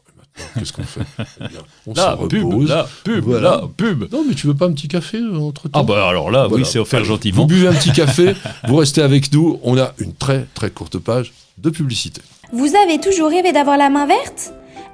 Qu'est-ce 0.57 0.73
qu'on 0.73 0.83
fait 0.83 1.01
eh 1.41 1.43
On 1.85 1.93
la 1.93 2.17
pub, 2.17 2.67
la 2.67 2.87
pub, 3.03 3.27
la 3.29 3.61
pub. 3.75 4.11
Non, 4.11 4.23
mais 4.27 4.35
tu 4.35 4.47
veux 4.47 4.53
pas 4.53 4.65
un 4.65 4.73
petit 4.73 4.87
café 4.87 5.17
euh, 5.17 5.37
entre 5.37 5.69
temps 5.69 5.79
Ah 5.79 5.83
bah 5.83 6.07
alors 6.07 6.31
là, 6.31 6.47
oui, 6.49 6.65
c'est 6.65 6.79
offert 6.79 7.03
gentiment. 7.03 7.41
Vous 7.41 7.47
buvez 7.47 7.67
un 7.67 7.73
petit 7.73 7.91
café, 7.91 8.33
vous 8.67 8.75
restez 8.75 9.01
avec 9.01 9.31
nous. 9.33 9.59
On 9.63 9.77
a 9.77 9.93
une 9.99 10.13
très 10.13 10.45
très 10.53 10.69
courte 10.69 10.97
page 10.97 11.33
de 11.57 11.69
publicité. 11.69 12.21
Vous 12.53 12.73
avez 12.75 12.99
toujours 12.99 13.29
rêvé 13.29 13.51
d'avoir 13.51 13.77
la 13.77 13.89
main 13.89 14.05
verte? 14.05 14.53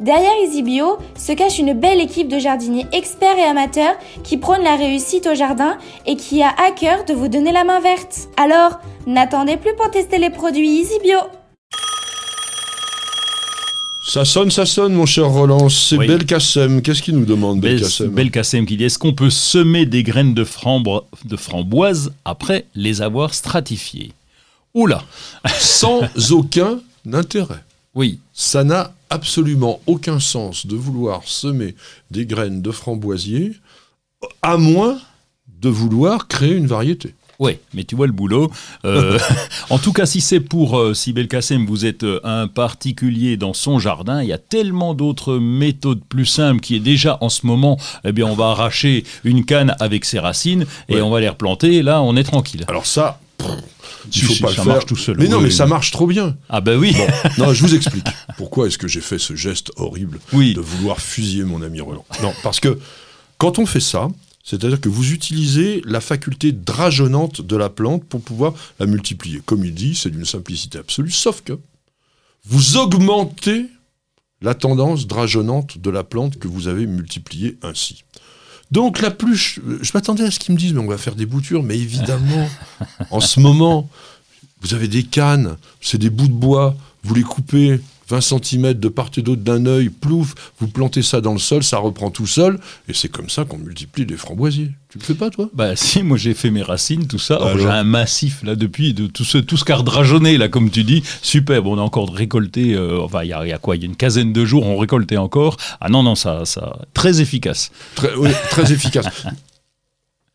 Derrière 0.00 0.32
EasyBio 0.42 0.96
se 1.14 1.32
cache 1.32 1.58
une 1.58 1.74
belle 1.74 2.00
équipe 2.00 2.28
de 2.28 2.38
jardiniers 2.38 2.86
experts 2.90 3.36
et 3.36 3.42
amateurs 3.42 3.94
qui 4.24 4.38
prônent 4.38 4.64
la 4.64 4.76
réussite 4.76 5.26
au 5.26 5.34
jardin 5.34 5.76
et 6.06 6.16
qui 6.16 6.42
a 6.42 6.48
à 6.48 6.70
cœur 6.70 7.04
de 7.04 7.12
vous 7.12 7.28
donner 7.28 7.52
la 7.52 7.64
main 7.64 7.80
verte. 7.80 8.30
Alors, 8.38 8.80
n'attendez 9.06 9.58
plus 9.58 9.76
pour 9.76 9.90
tester 9.90 10.16
les 10.16 10.30
produits 10.30 10.80
EasyBio. 10.80 11.18
Ça 14.08 14.24
sonne, 14.24 14.50
ça 14.50 14.64
sonne, 14.64 14.94
mon 14.94 15.04
cher 15.04 15.28
Roland. 15.28 15.68
C'est 15.68 15.98
Belkacem. 15.98 16.80
Qu'est-ce 16.80 17.02
qu'il 17.02 17.16
nous 17.16 17.26
demande, 17.26 17.60
Belkacem 17.60 18.08
Belkacem 18.08 18.64
qui 18.64 18.78
dit 18.78 18.84
est-ce 18.84 18.98
qu'on 18.98 19.12
peut 19.12 19.28
semer 19.28 19.84
des 19.84 20.02
graines 20.02 20.32
de, 20.32 20.46
de 21.26 21.36
framboise 21.36 22.14
après 22.24 22.64
les 22.74 23.02
avoir 23.02 23.34
stratifiées? 23.34 24.12
Oula 24.72 25.04
sans 25.58 26.00
aucun 26.30 26.80
intérêt. 27.12 27.62
Oui. 27.94 28.18
Ça 28.32 28.64
n'a 28.64 28.92
absolument 29.10 29.80
aucun 29.86 30.20
sens 30.20 30.66
de 30.66 30.76
vouloir 30.76 31.22
semer 31.24 31.74
des 32.10 32.26
graines 32.26 32.62
de 32.62 32.70
framboisier, 32.70 33.52
à 34.42 34.56
moins 34.56 34.98
de 35.60 35.68
vouloir 35.68 36.28
créer 36.28 36.54
une 36.54 36.66
variété. 36.66 37.14
Oui, 37.40 37.56
mais 37.72 37.84
tu 37.84 37.96
vois 37.96 38.06
le 38.06 38.12
boulot. 38.12 38.50
Euh, 38.84 39.18
en 39.70 39.78
tout 39.78 39.94
cas, 39.94 40.04
si 40.04 40.20
c'est 40.20 40.40
pour 40.40 40.78
euh, 40.78 40.92
Sibel 40.92 41.26
Kassem, 41.26 41.64
vous 41.64 41.86
êtes 41.86 42.02
euh, 42.04 42.20
un 42.22 42.48
particulier 42.48 43.38
dans 43.38 43.54
son 43.54 43.78
jardin, 43.78 44.22
il 44.22 44.28
y 44.28 44.32
a 44.34 44.38
tellement 44.38 44.92
d'autres 44.92 45.38
méthodes 45.38 46.02
plus 46.06 46.26
simples 46.26 46.60
qui 46.60 46.76
est 46.76 46.80
déjà 46.80 47.16
en 47.22 47.30
ce 47.30 47.46
moment, 47.46 47.78
eh 48.04 48.12
bien, 48.12 48.26
on 48.26 48.34
va 48.34 48.50
arracher 48.50 49.04
une 49.24 49.46
canne 49.46 49.74
avec 49.80 50.04
ses 50.04 50.18
racines 50.18 50.66
et 50.90 50.96
Ouais. 50.96 51.00
on 51.00 51.08
va 51.08 51.20
les 51.20 51.30
replanter. 51.30 51.76
Et 51.76 51.82
là, 51.82 52.02
on 52.02 52.14
est 52.14 52.24
tranquille. 52.24 52.66
Alors 52.68 52.84
ça, 52.84 53.18
il 54.14 54.22
faut 54.22 54.32
si, 54.34 54.42
pas 54.42 54.48
ça 54.48 54.56
le 54.56 54.62
faire. 54.62 54.66
marche 54.66 54.86
tout 54.86 54.96
seul. 54.96 55.16
Mais 55.18 55.28
non, 55.28 55.38
mais 55.40 55.48
oui. 55.48 55.52
ça 55.52 55.66
marche 55.66 55.90
trop 55.90 56.06
bien. 56.06 56.36
Ah 56.48 56.60
ben 56.60 56.78
oui. 56.78 56.94
Non, 57.38 57.52
je 57.52 57.62
vous 57.62 57.74
explique. 57.74 58.06
Pourquoi 58.36 58.66
est-ce 58.66 58.78
que 58.78 58.88
j'ai 58.88 59.00
fait 59.00 59.18
ce 59.18 59.34
geste 59.36 59.72
horrible 59.76 60.18
Oui. 60.32 60.54
de 60.54 60.60
vouloir 60.60 61.00
fusiller 61.00 61.44
mon 61.44 61.62
ami 61.62 61.80
Roland 61.80 62.04
Non, 62.22 62.32
parce 62.42 62.60
que 62.60 62.78
quand 63.38 63.58
on 63.58 63.66
fait 63.66 63.80
ça, 63.80 64.08
c'est-à-dire 64.42 64.80
que 64.80 64.88
vous 64.88 65.12
utilisez 65.12 65.82
la 65.84 66.00
faculté 66.00 66.50
drageonnante 66.52 67.40
de 67.42 67.56
la 67.56 67.68
plante 67.68 68.04
pour 68.04 68.20
pouvoir 68.22 68.54
la 68.78 68.86
multiplier. 68.86 69.42
Comme 69.44 69.64
il 69.64 69.74
dit, 69.74 69.94
c'est 69.94 70.10
d'une 70.10 70.24
simplicité 70.24 70.78
absolue, 70.78 71.10
sauf 71.10 71.42
que 71.42 71.58
vous 72.46 72.76
augmentez 72.78 73.66
la 74.40 74.54
tendance 74.54 75.06
drageonnante 75.06 75.76
de 75.78 75.90
la 75.90 76.02
plante 76.04 76.38
que 76.38 76.48
vous 76.48 76.68
avez 76.68 76.86
multipliée 76.86 77.58
ainsi. 77.62 78.04
Donc 78.70 79.00
la 79.00 79.10
plus, 79.10 79.58
je 79.80 79.90
m'attendais 79.94 80.24
à 80.24 80.30
ce 80.30 80.38
qu'ils 80.38 80.54
me 80.54 80.58
disent, 80.58 80.72
mais 80.72 80.80
on 80.80 80.86
va 80.86 80.98
faire 80.98 81.16
des 81.16 81.26
boutures, 81.26 81.62
mais 81.62 81.76
évidemment, 81.78 82.48
en 83.10 83.20
ce 83.20 83.40
moment, 83.40 83.88
vous 84.62 84.74
avez 84.74 84.88
des 84.88 85.02
cannes, 85.02 85.56
c'est 85.80 85.98
des 85.98 86.10
bouts 86.10 86.28
de 86.28 86.32
bois, 86.32 86.76
vous 87.02 87.14
les 87.14 87.22
coupez 87.22 87.80
20 88.10 88.20
cm 88.20 88.74
de 88.74 88.88
part 88.88 89.10
et 89.16 89.22
d'autre 89.22 89.42
d'un 89.42 89.64
œil, 89.66 89.88
plouf, 89.88 90.34
vous 90.58 90.66
plantez 90.68 91.02
ça 91.02 91.20
dans 91.20 91.32
le 91.32 91.38
sol, 91.38 91.62
ça 91.62 91.78
reprend 91.78 92.10
tout 92.10 92.26
seul, 92.26 92.58
et 92.88 92.92
c'est 92.92 93.08
comme 93.08 93.30
ça 93.30 93.44
qu'on 93.44 93.58
multiplie 93.58 94.04
les 94.04 94.16
framboisiers. 94.16 94.70
Tu 94.90 94.98
le 94.98 95.04
fais 95.04 95.14
pas, 95.14 95.30
toi? 95.30 95.48
Bah 95.54 95.76
si, 95.76 96.02
moi 96.02 96.16
j'ai 96.18 96.34
fait 96.34 96.50
mes 96.50 96.62
racines, 96.62 97.06
tout 97.06 97.20
ça. 97.20 97.36
Alors 97.36 97.56
j'ai 97.58 97.68
un 97.68 97.84
massif 97.84 98.42
là 98.42 98.56
depuis, 98.56 98.92
de 98.92 99.06
tout 99.06 99.24
ce, 99.24 99.38
tout 99.38 99.56
ce 99.56 99.64
là, 100.36 100.48
comme 100.48 100.68
tu 100.70 100.82
dis. 100.82 101.02
Super, 101.22 101.62
bon, 101.62 101.76
on 101.76 101.78
a 101.78 101.82
encore 101.82 102.12
récolté, 102.12 102.74
euh, 102.74 103.00
enfin 103.00 103.22
il 103.22 103.28
y, 103.28 103.32
a- 103.32 103.46
il 103.46 103.50
y 103.50 103.52
a 103.52 103.58
quoi 103.58 103.76
Il 103.76 103.82
y 103.82 103.84
a 103.84 103.86
une 103.86 103.94
quinzaine 103.96 104.32
de 104.32 104.44
jours, 104.44 104.66
on 104.66 104.76
récoltait 104.76 105.16
encore. 105.16 105.56
Ah 105.80 105.88
non, 105.88 106.02
non, 106.02 106.16
ça, 106.16 106.44
ça 106.44 106.80
très 106.92 107.20
efficace. 107.20 107.70
Très, 107.94 108.12
oui, 108.16 108.30
très 108.50 108.72
efficace. 108.72 109.06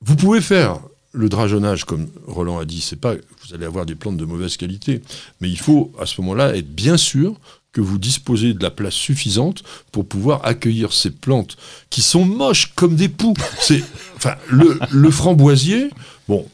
Vous 0.01 0.15
pouvez 0.15 0.39
faire 0.41 0.79
le 1.11 1.29
drageonnage, 1.29 1.85
comme 1.85 2.07
Roland 2.27 2.59
a 2.59 2.65
dit, 2.65 2.81
c'est 2.81 2.99
pas 2.99 3.13
vous 3.15 3.53
allez 3.53 3.65
avoir 3.65 3.85
des 3.85 3.95
plantes 3.95 4.17
de 4.17 4.25
mauvaise 4.25 4.57
qualité, 4.57 5.01
mais 5.41 5.49
il 5.49 5.57
faut 5.59 5.91
à 5.99 6.05
ce 6.05 6.19
moment-là 6.21 6.55
être 6.57 6.73
bien 6.73 6.97
sûr 6.97 7.35
que 7.75 7.81
vous 7.81 7.97
disposez 7.97 8.53
de 8.53 8.63
la 8.63 8.71
place 8.71 8.93
suffisante 8.93 9.61
pour 9.91 10.07
pouvoir 10.07 10.45
accueillir 10.45 10.93
ces 10.93 11.11
plantes 11.11 11.57
qui 11.89 12.01
sont 12.01 12.23
moches 12.23 12.71
comme 12.73 12.95
des 12.95 13.09
poux. 13.09 13.33
C'est, 13.59 13.83
enfin, 14.15 14.35
le, 14.47 14.79
le 14.91 15.11
framboisier, 15.11 15.89
bon, 16.29 16.45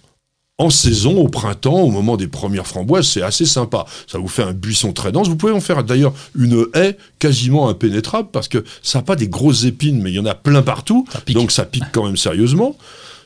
en 0.58 0.72
saison, 0.72 1.20
au 1.20 1.28
printemps, 1.28 1.82
au 1.82 1.92
moment 1.92 2.18
des 2.18 2.28
premières 2.28 2.66
framboises, 2.66 3.08
c'est 3.08 3.22
assez 3.22 3.46
sympa. 3.46 3.86
Ça 4.08 4.18
vous 4.18 4.28
fait 4.28 4.42
un 4.42 4.54
buisson 4.54 4.94
très 4.94 5.12
dense. 5.12 5.28
Vous 5.28 5.36
pouvez 5.36 5.52
en 5.52 5.62
faire 5.62 5.84
d'ailleurs 5.84 6.14
une 6.36 6.66
haie 6.74 6.98
quasiment 7.20 7.70
impénétrable 7.70 8.30
parce 8.32 8.48
que 8.48 8.64
ça 8.82 8.98
n'a 9.00 9.04
pas 9.04 9.16
des 9.16 9.28
grosses 9.28 9.66
épines, 9.66 10.02
mais 10.02 10.10
il 10.10 10.16
y 10.16 10.20
en 10.20 10.26
a 10.26 10.34
plein 10.34 10.64
partout. 10.64 11.08
pique. 11.26 11.36
Donc 11.36 11.52
ça 11.52 11.66
pique 11.66 11.92
quand 11.92 12.04
même 12.04 12.18
sérieusement. 12.18 12.76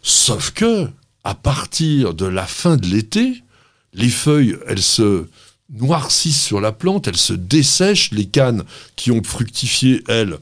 Sauf 0.03 0.51
que, 0.51 0.89
à 1.23 1.33
partir 1.33 2.13
de 2.13 2.25
la 2.25 2.45
fin 2.45 2.75
de 2.75 2.87
l'été, 2.87 3.41
les 3.93 4.09
feuilles, 4.09 4.57
elles 4.67 4.81
se 4.81 5.27
noircissent 5.69 6.43
sur 6.43 6.61
la 6.61 6.71
plante, 6.71 7.07
elles 7.07 7.17
se 7.17 7.33
dessèchent. 7.33 8.11
Les 8.11 8.25
cannes 8.25 8.63
qui 8.95 9.11
ont 9.11 9.23
fructifié, 9.23 10.03
elles, 10.07 10.37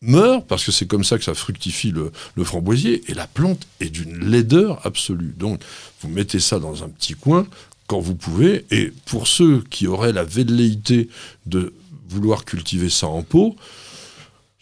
meurent, 0.00 0.44
parce 0.44 0.64
que 0.64 0.72
c'est 0.72 0.86
comme 0.86 1.04
ça 1.04 1.18
que 1.18 1.24
ça 1.24 1.34
fructifie 1.34 1.92
le, 1.92 2.12
framboisier, 2.44 3.02
et 3.08 3.14
la 3.14 3.26
plante 3.26 3.66
est 3.80 3.90
d'une 3.90 4.18
laideur 4.30 4.84
absolue. 4.86 5.34
Donc, 5.36 5.60
vous 6.00 6.08
mettez 6.08 6.40
ça 6.40 6.58
dans 6.58 6.84
un 6.84 6.88
petit 6.88 7.14
coin 7.14 7.46
quand 7.86 8.00
vous 8.00 8.14
pouvez, 8.14 8.64
et 8.70 8.92
pour 9.06 9.28
ceux 9.28 9.62
qui 9.70 9.86
auraient 9.86 10.12
la 10.12 10.24
velléité 10.24 11.08
de 11.46 11.72
vouloir 12.08 12.44
cultiver 12.44 12.90
ça 12.90 13.06
en 13.06 13.22
pot, 13.22 13.56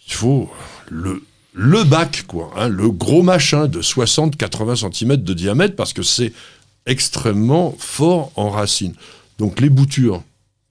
il 0.07 0.13
faut 0.13 0.51
le, 0.91 1.23
le 1.55 1.85
bac, 1.85 2.25
quoi, 2.27 2.53
hein, 2.57 2.69
le 2.69 2.91
gros 2.91 3.23
machin 3.23 3.67
de 3.67 3.81
60-80 3.81 4.93
cm 4.93 5.17
de 5.17 5.35
diamètre, 5.35 5.75
parce 5.75 5.95
que 5.95 6.03
c'est 6.03 6.33
extrêmement 6.85 7.75
fort 7.79 8.31
en 8.37 8.51
racines. 8.51 8.95
Donc 9.39 9.61
les 9.61 9.69
boutures, 9.69 10.23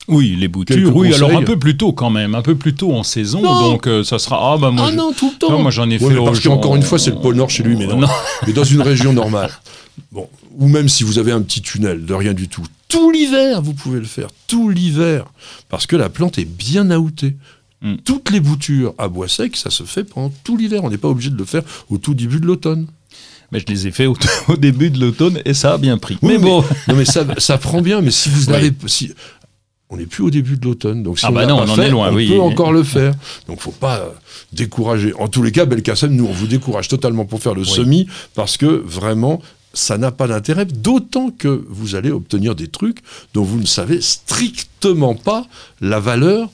Oui, 0.07 0.35
les 0.39 0.47
boutures. 0.47 0.75
Quelques 0.75 0.95
oui, 0.95 1.13
alors 1.13 1.31
un 1.31 1.43
peu 1.43 1.57
plus 1.57 1.77
tôt 1.77 1.93
quand 1.93 2.09
même, 2.09 2.35
un 2.35 2.41
peu 2.41 2.55
plus 2.55 2.75
tôt 2.75 2.93
en 2.93 3.03
saison. 3.03 3.41
Non. 3.41 3.71
Donc 3.71 3.87
euh, 3.87 4.03
ça 4.03 4.19
sera. 4.19 4.53
Ah 4.53 4.57
bah 4.57 4.71
moi. 4.71 4.87
ah 4.89 4.91
non, 4.91 5.13
tout 5.13 5.31
le 5.31 5.37
temps. 5.37 5.51
Non, 5.51 5.61
moi, 5.61 5.71
j'en 5.71 5.89
ai 5.89 5.97
Ouais, 5.99 6.13
fait 6.13 6.23
parce 6.23 6.39
qu'encore 6.39 6.75
une 6.75 6.83
fois, 6.83 6.99
c'est 6.99 7.11
le 7.11 7.19
pôle 7.19 7.35
Nord 7.35 7.49
chez 7.49 7.63
lui, 7.63 7.75
mais 7.75 7.87
non. 7.87 7.99
Non. 7.99 8.07
Mais 8.47 8.53
dans 8.53 8.63
une 8.63 8.81
région 8.81 9.13
normale. 9.13 9.51
Bon, 10.11 10.27
ou 10.57 10.67
même 10.67 10.89
si 10.89 11.03
vous 11.03 11.19
avez 11.19 11.31
un 11.31 11.41
petit 11.41 11.61
tunnel 11.61 12.05
de 12.05 12.13
rien 12.13 12.33
du 12.33 12.47
tout, 12.47 12.63
tout 12.87 13.11
l'hiver, 13.11 13.61
vous 13.61 13.73
pouvez 13.73 13.99
le 13.99 14.05
faire, 14.05 14.27
tout 14.47 14.69
l'hiver, 14.69 15.25
parce 15.69 15.87
que 15.87 15.95
la 15.95 16.09
plante 16.09 16.37
est 16.37 16.45
bien 16.45 16.89
outée. 16.91 17.35
Mm. 17.81 17.95
Toutes 18.05 18.31
les 18.31 18.39
boutures 18.39 18.93
à 18.97 19.07
bois 19.07 19.27
sec, 19.27 19.55
ça 19.57 19.69
se 19.69 19.83
fait 19.83 20.03
pendant 20.03 20.31
tout 20.43 20.57
l'hiver. 20.57 20.83
On 20.83 20.89
n'est 20.89 20.97
pas 20.97 21.09
obligé 21.09 21.29
de 21.29 21.37
le 21.37 21.45
faire 21.45 21.63
au 21.89 21.97
tout 21.97 22.13
début 22.13 22.39
de 22.39 22.45
l'automne. 22.45 22.87
Mais 23.53 23.59
je 23.59 23.65
les 23.67 23.87
ai 23.87 23.91
fait 23.91 24.07
au, 24.07 24.15
au 24.49 24.57
début 24.57 24.89
de 24.89 24.99
l'automne 24.99 25.39
et 25.45 25.53
ça 25.53 25.73
a 25.73 25.77
bien 25.77 25.97
pris. 25.97 26.17
Oui, 26.21 26.33
mais 26.33 26.37
bon. 26.39 26.63
non, 26.87 26.95
mais 26.95 27.05
ça, 27.05 27.23
ça 27.37 27.57
prend 27.57 27.81
bien. 27.81 28.01
Mais 28.01 28.11
si 28.11 28.27
vous 28.29 28.51
Oui. 28.51 28.73
si 28.87 29.13
on 29.89 29.97
n'est 29.97 30.07
plus 30.07 30.23
au 30.23 30.31
début 30.31 30.57
de 30.57 30.65
l'automne, 30.65 31.03
donc 31.03 31.19
si 31.19 31.25
Ah 31.25 31.29
on 31.29 31.33
bah 31.33 31.41
l'a 31.41 31.47
non, 31.47 31.57
on 31.59 31.69
en 31.69 31.75
fait, 31.75 31.83
est 31.83 31.89
loin, 31.91 32.09
on 32.11 32.15
oui. 32.15 32.29
peut 32.29 32.41
encore 32.41 32.73
le 32.73 32.81
faire. 32.83 33.13
Donc 33.47 33.61
faut 33.61 33.69
pas 33.71 34.11
décourager. 34.51 35.13
En 35.19 35.27
tous 35.27 35.43
les 35.43 35.51
cas, 35.51 35.65
Belkacem, 35.65 36.13
nous 36.15 36.25
on 36.25 36.31
vous 36.33 36.47
décourage 36.47 36.87
totalement 36.87 37.25
pour 37.25 37.41
faire 37.41 37.53
le 37.53 37.63
semis 37.63 38.07
parce 38.35 38.57
que 38.57 38.65
vraiment. 38.65 39.41
Ça 39.75 39.97
n'a 39.97 40.11
pas 40.11 40.27
d'intérêt, 40.27 40.65
d'autant 40.65 41.31
que 41.31 41.65
vous 41.67 41.95
allez 41.95 42.11
obtenir 42.11 42.53
des 42.53 42.67
trucs 42.67 42.99
dont 43.33 43.41
vous 43.41 43.59
ne 43.59 43.65
savez 43.65 44.01
strictement 44.01 45.15
pas 45.15 45.47
la 45.81 45.99
valeur 45.99 46.47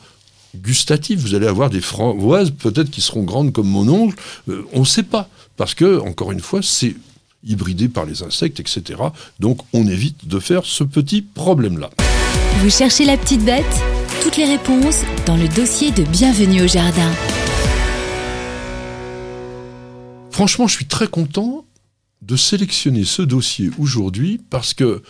gustative. 0.56 1.20
Vous 1.20 1.36
allez 1.36 1.46
avoir 1.48 1.70
des 1.70 1.82
framboises, 1.82 2.52
peut-être 2.52 2.90
qui 2.90 3.02
seront 3.02 3.24
grandes 3.24 3.52
comme 3.52 3.68
mon 3.68 3.90
oncle. 3.90 4.16
Euh, 4.48 4.64
on 4.72 4.80
ne 4.80 4.86
sait 4.86 5.04
pas. 5.04 5.28
Parce 5.60 5.74
que, 5.74 6.00
encore 6.00 6.32
une 6.32 6.40
fois, 6.40 6.62
c'est 6.64 6.96
hybridé 7.44 7.90
par 7.90 8.06
les 8.06 8.24
insectes, 8.24 8.62
etc. 8.62 9.02
Donc 9.42 9.60
on 9.74 9.86
évite 9.88 10.26
de 10.26 10.40
faire 10.40 10.64
ce 10.64 10.86
petit 10.86 11.22
problème-là. 11.22 11.90
Vous 12.62 12.70
cherchez 12.70 13.04
la 13.04 13.18
petite 13.18 13.44
bête? 13.44 13.66
Toutes 14.24 14.38
les 14.38 14.46
réponses 14.46 15.02
dans 15.26 15.36
le 15.36 15.50
dossier 15.50 15.92
de 15.92 16.04
Bienvenue 16.04 16.62
au 16.62 16.68
jardin. 16.68 17.12
Franchement, 20.32 20.66
je 20.68 20.76
suis 20.76 20.86
très 20.86 21.10
content 21.10 21.66
de 22.22 22.38
sélectionner 22.38 23.04
ce 23.04 23.22
dossier 23.22 23.70
aujourd'hui 23.78 24.40
parce 24.50 24.74
que 24.74 25.04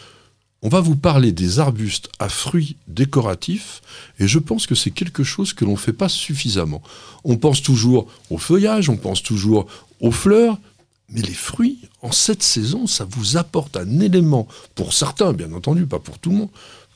on 0.61 0.67
va 0.67 0.81
vous 0.81 0.95
parler 0.95 1.31
des 1.31 1.59
arbustes 1.59 2.09
à 2.17 2.27
fruits 2.27 2.75
décoratifs 2.87 3.81
et 4.19 4.27
je 4.27 4.39
pense 4.39 4.65
que 4.67 4.75
c'est 4.75 4.91
quelque 4.91 5.23
chose 5.23 5.53
que 5.53 5.63
l'on 5.63 5.73
ne 5.73 5.77
fait 5.77 5.93
pas 5.93 6.09
suffisamment. 6.09 6.81
On 7.23 7.37
pense 7.37 7.61
toujours 7.61 8.07
au 8.29 8.37
feuillage, 8.37 8.89
on 8.89 8.97
pense 8.97 9.23
toujours 9.23 9.67
aux 9.99 10.11
fleurs, 10.11 10.57
mais 11.09 11.21
les 11.21 11.33
fruits, 11.33 11.79
en 12.01 12.11
cette 12.11 12.43
saison, 12.43 12.87
ça 12.87 13.07
vous 13.09 13.37
apporte 13.37 13.77
un 13.77 13.99
élément, 13.99 14.47
pour 14.75 14.93
certains 14.93 15.33
bien 15.33 15.51
entendu, 15.53 15.85
pas 15.85 15.99
pour 15.99 16.19
tout 16.19 16.29
le 16.29 16.37
monde, 16.37 16.49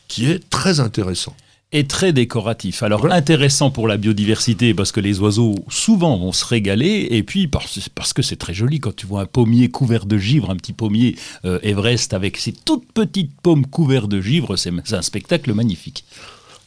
qui 0.08 0.26
est 0.26 0.50
très 0.50 0.80
intéressant. 0.80 1.36
Et 1.76 1.88
très 1.88 2.14
décoratif. 2.14 2.84
Alors 2.84 3.00
Voilà. 3.00 3.16
intéressant 3.16 3.72
pour 3.72 3.88
la 3.88 3.98
biodiversité 3.98 4.76
parce 4.76 4.92
que 4.92 5.00
les 5.00 5.20
oiseaux 5.20 5.56
souvent 5.70 6.16
vont 6.20 6.32
se 6.32 6.46
régaler 6.46 7.08
et 7.10 7.24
puis 7.24 7.48
parce, 7.48 7.90
parce 7.96 8.14
que 8.14 8.22
c'est 8.22 8.36
très 8.36 8.54
joli 8.54 8.80
quand 8.80 8.96
tu 8.96 9.08
vois 9.08 9.22
un 9.22 9.26
pommier 9.26 9.70
couvert 9.72 10.06
de 10.06 10.20
givre, 10.20 10.52
un 10.52 10.56
petit 10.56 10.74
pommier 10.74 11.16
euh, 11.46 11.58
Everest 11.64 12.14
avec 12.14 12.38
ses 12.38 12.52
toutes 12.52 12.92
petites 12.94 13.32
pommes 13.42 13.66
couvertes 13.66 14.08
de 14.08 14.22
givre, 14.22 14.56
c'est 14.56 14.72
c'est 14.84 14.96
un 14.96 15.02
spectacle 15.02 15.52
magnifique. 15.56 16.06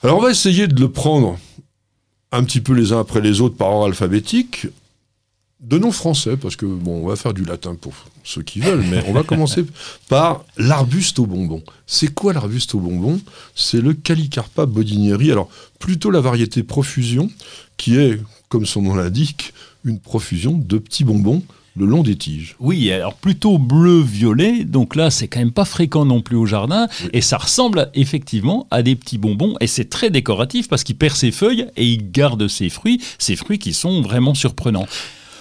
Alors 0.02 0.18
on 0.18 0.22
va 0.22 0.32
essayer 0.32 0.66
de 0.66 0.80
le 0.80 0.90
prendre 0.90 1.38
un 2.32 2.42
petit 2.42 2.60
peu 2.60 2.72
les 2.72 2.92
uns 2.92 2.98
après 2.98 3.20
les 3.20 3.40
autres 3.40 3.56
par 3.56 3.68
ordre 3.68 3.86
alphabétique, 3.86 4.66
de 5.60 5.78
nom 5.78 5.90
français, 5.90 6.36
parce 6.36 6.54
que 6.56 6.66
bon, 6.66 7.02
on 7.02 7.08
va 7.08 7.16
faire 7.16 7.32
du 7.32 7.44
latin 7.44 7.74
pour 7.74 7.94
ceux 8.24 8.42
qui 8.42 8.60
veulent, 8.60 8.84
mais 8.90 9.02
on 9.08 9.12
va 9.12 9.22
commencer 9.24 9.64
par 10.08 10.44
l'arbuste 10.58 11.18
au 11.18 11.26
bonbon. 11.26 11.62
C'est 11.86 12.12
quoi 12.12 12.32
l'arbuste 12.32 12.74
au 12.74 12.80
bonbon? 12.80 13.20
C'est 13.54 13.80
le 13.80 13.94
Calicarpa 13.94 14.66
bodinieri. 14.66 15.32
Alors 15.32 15.48
plutôt 15.78 16.10
la 16.10 16.20
variété 16.20 16.62
profusion, 16.62 17.30
qui 17.76 17.96
est, 17.96 18.20
comme 18.48 18.66
son 18.66 18.82
nom 18.82 18.94
l'indique, 18.94 19.54
une 19.84 19.98
profusion 19.98 20.52
de 20.52 20.78
petits 20.78 21.04
bonbons 21.04 21.42
le 21.76 21.84
long 21.84 22.02
des 22.02 22.16
tiges. 22.16 22.56
Oui, 22.58 22.90
alors 22.90 23.14
plutôt 23.14 23.58
bleu-violet, 23.58 24.64
donc 24.64 24.96
là 24.96 25.10
c'est 25.10 25.28
quand 25.28 25.40
même 25.40 25.52
pas 25.52 25.64
fréquent 25.64 26.04
non 26.04 26.22
plus 26.22 26.36
au 26.36 26.46
jardin, 26.46 26.88
et 27.12 27.20
ça 27.20 27.36
ressemble 27.36 27.90
effectivement 27.94 28.66
à 28.70 28.82
des 28.82 28.96
petits 28.96 29.18
bonbons, 29.18 29.56
et 29.60 29.66
c'est 29.66 29.90
très 29.90 30.10
décoratif 30.10 30.68
parce 30.68 30.84
qu'il 30.84 30.96
perd 30.96 31.14
ses 31.14 31.30
feuilles 31.30 31.66
et 31.76 31.86
il 31.86 32.10
garde 32.10 32.48
ses 32.48 32.70
fruits, 32.70 33.02
ses 33.18 33.36
fruits 33.36 33.58
qui 33.58 33.74
sont 33.74 34.00
vraiment 34.00 34.34
surprenants. 34.34 34.86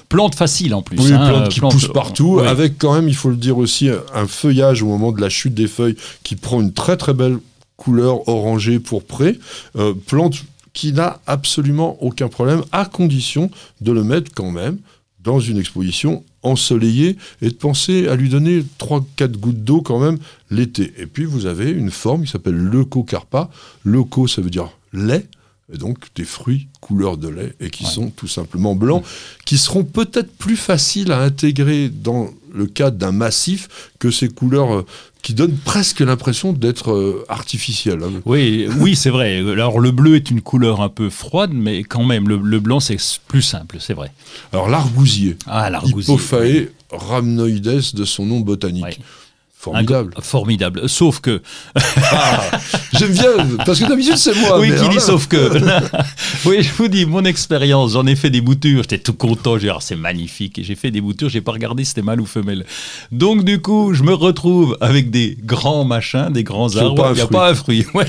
Plante 0.09 0.35
facile 0.35 0.73
en 0.73 0.81
plus. 0.81 0.97
Oui, 0.99 1.11
hein, 1.11 1.27
plante 1.27 1.49
qui 1.49 1.59
plante- 1.59 1.71
pousse 1.73 1.87
partout, 1.87 2.39
avec 2.39 2.77
quand 2.77 2.93
même, 2.93 3.07
il 3.09 3.15
faut 3.15 3.29
le 3.29 3.35
dire 3.35 3.57
aussi, 3.57 3.89
un 4.13 4.27
feuillage 4.27 4.81
au 4.83 4.87
moment 4.87 5.11
de 5.11 5.19
la 5.21 5.29
chute 5.29 5.53
des 5.53 5.67
feuilles 5.67 5.95
qui 6.23 6.35
prend 6.35 6.61
une 6.61 6.73
très 6.73 6.97
très 6.97 7.13
belle 7.13 7.37
couleur 7.77 8.27
orangée 8.29 8.79
pourprée. 8.79 9.39
Euh, 9.75 9.93
plante 9.93 10.35
qui 10.73 10.91
n'a 10.93 11.19
absolument 11.25 11.97
aucun 12.03 12.27
problème, 12.27 12.61
à 12.71 12.85
condition 12.85 13.49
de 13.81 13.91
le 13.93 14.03
mettre 14.03 14.31
quand 14.35 14.51
même 14.51 14.77
dans 15.23 15.39
une 15.39 15.57
exposition 15.57 16.23
ensoleillée 16.43 17.17
et 17.41 17.49
de 17.49 17.53
penser 17.55 18.07
à 18.07 18.15
lui 18.15 18.29
donner 18.29 18.63
3-4 18.77 19.37
gouttes 19.37 19.63
d'eau 19.63 19.81
quand 19.81 19.99
même 19.99 20.17
l'été. 20.51 20.93
Et 20.99 21.05
puis 21.07 21.25
vous 21.25 21.45
avez 21.47 21.71
une 21.71 21.89
forme 21.91 22.25
qui 22.25 22.31
s'appelle 22.31 22.55
leucocarpa. 22.55 23.49
Leuco, 23.83 24.27
ça 24.27 24.41
veut 24.41 24.49
dire 24.51 24.69
lait, 24.93 25.25
et 25.73 25.77
donc 25.77 25.97
des 26.15 26.25
fruits 26.25 26.67
couleur 26.79 27.17
de 27.17 27.27
lait, 27.27 27.53
et 27.59 27.69
qui 27.71 27.83
Ouais. 27.85 27.89
sont 27.89 28.09
tout 28.11 28.27
simplement 28.27 28.75
blancs, 28.75 29.03
qui 29.45 29.57
seront 29.57 29.83
peut-être 29.83 30.31
plus 30.37 30.57
faciles 30.57 31.11
à 31.11 31.21
intégrer 31.21 31.89
dans 31.89 32.29
le 32.53 32.67
cadre 32.67 32.97
d'un 32.97 33.11
massif 33.11 33.67
que 33.99 34.11
ces 34.11 34.29
couleurs 34.29 34.73
euh, 34.75 34.85
qui 35.23 35.33
donnent 35.33 35.57
presque 35.57 36.01
l'impression 36.01 36.53
d'être 36.53 36.91
euh, 36.91 37.25
artificielles. 37.29 38.03
hein. 38.03 38.21
Oui, 38.25 38.67
oui, 38.79 38.95
c'est 38.95 39.09
vrai. 39.09 39.39
Alors 39.39 39.79
le 39.79 39.89
bleu 39.89 40.15
est 40.15 40.29
une 40.29 40.41
couleur 40.41 40.81
un 40.81 40.89
peu 40.89 41.09
froide, 41.09 41.49
mais 41.53 41.83
quand 41.83 42.03
même, 42.05 42.29
le, 42.29 42.37
le 42.37 42.59
blanc 42.59 42.79
c'est 42.79 42.97
plus 43.27 43.41
simple, 43.41 43.77
c'est 43.79 43.95
vrai. 43.95 44.11
Alors 44.53 44.69
l'argousier, 44.69 45.35
Ah, 45.47 45.69
l'argousier. 45.71 46.69
Rhamnoides 46.91 47.93
de 47.95 48.05
son 48.05 48.25
nom 48.25 48.39
botanique. 48.39 48.83
Ouais. 48.83 48.97
Formidable. 49.65 50.13
Un- 50.17 50.21
formidable. 50.21 50.87
Sauf 50.89 51.19
que. 51.21 51.41
J'aime 52.97 53.11
bien, 53.11 53.31
parce 53.65 53.79
que 53.79 53.87
d'habitude 53.87 54.15
c'est 54.17 54.35
moi. 54.35 54.59
oui, 54.59 54.69
mais 54.69 54.77
qui 54.77 54.89
dit 54.89 54.95
là- 54.95 55.01
sauf 55.01 55.27
que. 55.27 55.51
oui, 56.45 56.61
je 56.63 56.71
vous 56.73 56.87
dis, 56.87 57.05
mon 57.05 57.25
expérience, 57.25 57.93
j'en 57.93 58.05
ai 58.05 58.15
fait 58.15 58.29
des 58.29 58.41
boutures, 58.41 58.83
j'étais 58.83 58.99
tout 58.99 59.13
content, 59.13 59.57
j'ai 59.57 59.67
dit, 59.67 59.73
Ah, 59.75 59.79
c'est 59.81 59.95
magnifique. 59.95 60.59
Et 60.59 60.63
j'ai 60.63 60.75
fait 60.75 60.91
des 60.91 61.01
boutures, 61.01 61.29
j'ai 61.29 61.41
pas 61.41 61.51
regardé 61.51 61.83
si 61.83 61.89
c'était 61.89 62.01
mâle 62.01 62.21
ou 62.21 62.25
femelle. 62.25 62.65
Donc, 63.11 63.43
du 63.43 63.61
coup, 63.61 63.93
je 63.93 64.03
me 64.03 64.13
retrouve 64.13 64.77
avec 64.81 65.09
des 65.11 65.37
grands 65.43 65.83
machins, 65.83 66.29
des 66.31 66.43
grands 66.43 66.75
arbres. 66.75 66.95
pas 66.95 67.09
un 67.09 67.11
Il 67.13 67.15
n'y 67.15 67.21
a 67.21 67.27
pas 67.27 67.49
un 67.49 67.55
fruit. 67.55 67.85
Ouais. 67.93 68.07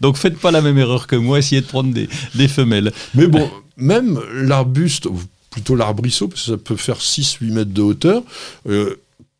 Donc, 0.00 0.16
faites 0.16 0.38
pas 0.38 0.50
la 0.50 0.60
même 0.62 0.78
erreur 0.78 1.06
que 1.06 1.16
moi, 1.16 1.38
essayez 1.38 1.60
de 1.60 1.66
prendre 1.66 1.92
des, 1.92 2.08
des 2.34 2.48
femelles. 2.48 2.92
Mais 3.14 3.26
bon, 3.26 3.50
même 3.76 4.18
l'arbuste, 4.34 5.06
ou 5.06 5.20
plutôt 5.50 5.76
l'arbrisseau, 5.76 6.26
parce 6.28 6.42
que 6.46 6.50
ça 6.52 6.56
peut 6.56 6.76
faire 6.76 6.96
6-8 6.96 7.52
mètres 7.52 7.72
de 7.72 7.82
hauteur, 7.82 8.22
euh, 8.68 8.98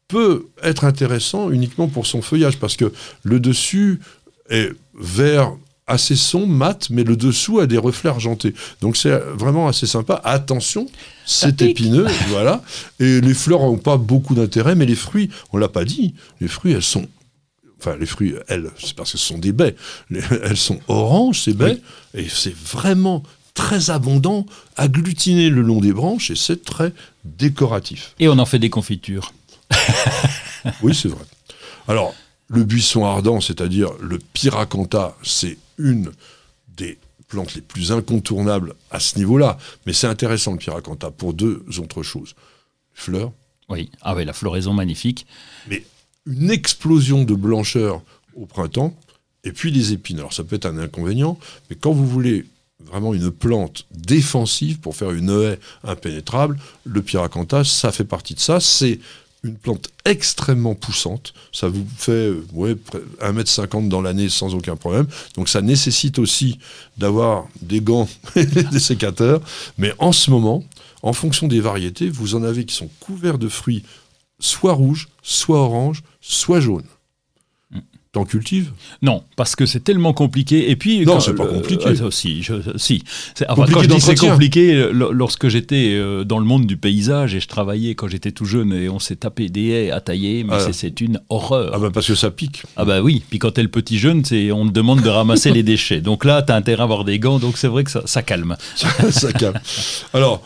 peut 0.09 0.47
être 0.63 0.85
intéressant 0.85 1.51
uniquement 1.51 1.89
pour 1.89 2.07
son 2.07 2.23
feuillage, 2.23 2.59
parce 2.59 2.77
que 2.77 2.93
le 3.23 3.41
dessus 3.41 4.01
est 4.51 4.71
vert 4.99 5.53
assez 5.87 6.17
sombre, 6.17 6.47
mat, 6.47 6.89
mais 6.91 7.05
le 7.05 7.15
dessous 7.17 7.59
a 7.61 7.67
des 7.67 7.77
reflets 7.77 8.09
argentés. 8.09 8.55
Donc 8.81 8.97
c'est 8.97 9.15
vraiment 9.35 9.69
assez 9.69 9.87
sympa. 9.87 10.21
Attention, 10.25 10.87
c'est 11.27 11.61
épineux, 11.61 12.07
voilà. 12.29 12.63
Et 13.01 13.21
les 13.21 13.35
fleurs 13.35 13.61
n'ont 13.61 13.77
pas 13.77 13.97
beaucoup 13.99 14.35
d'intérêt, 14.35 14.75
mais 14.75 14.87
les 14.87 14.95
fruits, 14.95 15.29
on 15.53 15.59
l'a 15.59 15.69
pas 15.69 15.85
dit, 15.85 16.15
les 16.41 16.49
fruits, 16.49 16.73
elles 16.73 16.83
sont... 16.83 17.07
Enfin, 17.79 17.97
les 18.01 18.07
fruits, 18.07 18.35
elles, 18.49 18.71
c'est 18.83 18.95
parce 18.95 19.13
que 19.13 19.19
ce 19.19 19.27
sont 19.27 19.37
des 19.37 19.53
baies. 19.53 19.75
Les- 20.09 20.23
elles 20.43 20.57
sont 20.57 20.81
oranges, 20.89 21.43
ces 21.43 21.53
baies, 21.53 21.81
et 22.15 22.27
c'est 22.31 22.55
vraiment 22.57 23.23
très 23.53 23.91
abondant, 23.91 24.47
agglutiné 24.77 25.51
le 25.51 25.61
long 25.61 25.81
des 25.81 25.93
branches, 25.93 26.31
et 26.31 26.35
c'est 26.37 26.65
très 26.65 26.93
décoratif. 27.25 28.15
Et 28.19 28.29
on 28.29 28.39
en 28.39 28.47
fait 28.47 28.59
des 28.59 28.71
confitures. 28.71 29.33
Oui, 30.83 30.95
c'est 30.95 31.09
vrai. 31.09 31.25
Alors, 31.89 32.15
le 32.49 32.65
buisson 32.65 33.05
ardent, 33.05 33.41
c'est-à-dire 33.41 33.91
le 34.01 34.19
pyracantha, 34.19 35.17
c'est 35.23 35.59
une 35.79 36.11
des 36.77 36.99
plantes 37.29 37.55
les 37.55 37.61
plus 37.61 37.93
incontournables 37.93 38.75
à 38.91 39.01
ce 39.01 39.19
niveau-là. 39.19 39.59
Mais 39.87 39.93
c'est 39.93 40.07
intéressant 40.07 40.53
le 40.53 40.59
pyracantha 40.59 41.11
pour 41.11 41.35
deux 41.35 41.65
autres 41.79 42.03
choses. 42.03 42.35
Fleurs, 42.93 43.33
Oui. 43.69 43.91
Ah 44.03 44.15
oui, 44.15 44.25
la 44.25 44.33
floraison 44.33 44.73
magnifique. 44.73 45.27
mais 45.69 45.85
une 46.27 46.51
explosion 46.51 47.25
de 47.25 47.35
blancheur 47.35 48.03
au 48.35 48.47
printemps, 48.47 48.95
et 49.43 49.53
puis 49.53 49.71
des 49.73 49.93
épines. 49.93 50.19
Alors 50.19 50.33
ça 50.33 50.43
peut 50.45 50.57
être 50.57 50.65
un 50.67 50.79
inconvénient, 50.79 51.39
mais 51.69 51.77
quand 51.77 51.93
vous 51.93 52.07
voulez 52.07 52.47
vraiment 52.81 53.13
une 53.15 53.31
plante 53.31 53.87
défensive 53.91 54.79
pour 54.81 54.97
faire 54.97 55.11
une 55.11 55.29
haie 55.31 55.59
impénétrable, 55.83 56.59
le 56.85 57.03
pyracantha, 57.03 57.63
ça 57.65 57.93
fait 57.93 58.05
partie 58.05 58.35
de 58.35 58.41
ça. 58.41 58.59
C'est 58.61 59.01
une 59.45 59.55
plante 59.57 59.89
extrêmement 60.05 60.75
poussante. 60.75 61.35
Ça 61.53 61.69
vous 61.69 61.87
fait 61.97 62.11
euh, 62.13 62.45
ouais, 62.55 62.75
près- 62.75 63.01
1m50 63.21 63.89
dans 63.89 64.03
l'année 64.03 64.29
sans 64.29 64.55
aucun 64.55 64.75
problème. 64.77 65.07
Donc 65.37 65.49
ça 65.49 65.63
nécessite 65.63 66.19
aussi 66.19 66.59
d'avoir 66.99 67.47
des 67.63 67.81
gants 67.81 68.09
et 68.37 68.47
des 68.47 68.81
sécateurs. 68.81 69.41
Mais 69.79 69.93
en 69.99 70.13
ce 70.13 70.31
moment, 70.31 70.65
en 71.03 71.13
fonction 71.13 71.47
des 71.47 71.61
variétés, 71.61 72.09
vous 72.09 72.35
en 72.35 72.43
avez 72.43 72.65
qui 72.65 72.75
sont 72.75 72.89
couverts 73.01 73.39
de 73.39 73.49
fruits 73.49 73.85
soit 74.41 74.73
rouges, 74.73 75.09
soit 75.23 75.59
oranges, 75.59 76.03
soit 76.21 76.61
jaunes. 76.61 76.83
T'en 78.15 78.25
cultives? 78.25 78.71
Non, 79.03 79.23
parce 79.37 79.55
que 79.57 79.67
c'est 79.67 79.81
tellement 79.85 80.13
compliqué. 80.15 80.71
Et 80.71 80.77
puis, 80.77 81.05
Non, 81.05 81.21
c'est 81.21 81.35
pas 81.35 81.45
euh, 81.45 81.53
compliqué. 81.59 81.85
ah, 81.89 82.11
si, 82.11 82.43
je- 82.43 82.55
si. 82.77 83.03
C'est- 83.35 83.45
enfin, 83.51 83.57
Compliqué 83.67 83.75
quand 83.75 83.83
je 83.83 83.89
dis 83.97 84.01
c'est 84.01 84.15
compliqué, 84.17 84.73
euh, 84.75 84.93
lorsque 85.13 85.49
j'étais 85.49 85.91
euh, 85.95 86.25
dans 86.25 86.39
le 86.39 86.45
monde 86.47 86.65
du 86.67 86.77
paysage 86.77 87.35
et 87.35 87.41
je 87.41 87.49
travaillais 87.49 87.95
quand 87.97 88.09
j'étais 88.09 88.31
tout 88.31 88.45
jeune 88.47 88.73
et 88.73 88.89
on 88.89 88.99
s'est 89.01 89.17
tapé 89.17 89.49
des 89.49 89.67
haies 89.71 89.91
à 89.91 90.01
tailler, 90.01 90.45
mais 90.45 90.55
Ah. 90.55 90.73
c'est- 90.73 91.01
une 91.01 91.19
horreur. 91.29 91.73
Ah 91.75 91.79
bah 91.81 91.91
parce 91.93 92.07
que 92.07 92.15
ça 92.15 92.31
pique. 92.31 92.63
Ah 92.77 92.85
bah 92.85 93.03
oui, 93.03 93.21
puis 93.29 93.41
quand 93.41 93.51
t'es 93.51 93.63
le 93.63 93.69
petit 93.69 93.99
jeune, 93.99 94.25
c'est 94.25 94.53
on 94.53 94.65
te 94.65 94.71
demande 94.73 95.03
de 95.03 95.09
ramasser 95.09 95.51
les 95.51 95.65
déchets. 95.65 96.01
Donc 96.01 96.25
là, 96.25 96.41
t'as 96.41 96.55
intérêt 96.55 96.83
à 96.83 96.85
avoir 96.85 97.05
des 97.05 97.19
gants, 97.19 97.41
donc 97.41 97.59
c'est 97.59 97.67
vrai 97.67 97.83
que 97.83 97.91
ça, 97.91 98.03
ça 98.07 98.23
calme. 98.23 98.57
ça 99.11 99.33
calme. 99.33 99.59
Alors, 100.13 100.41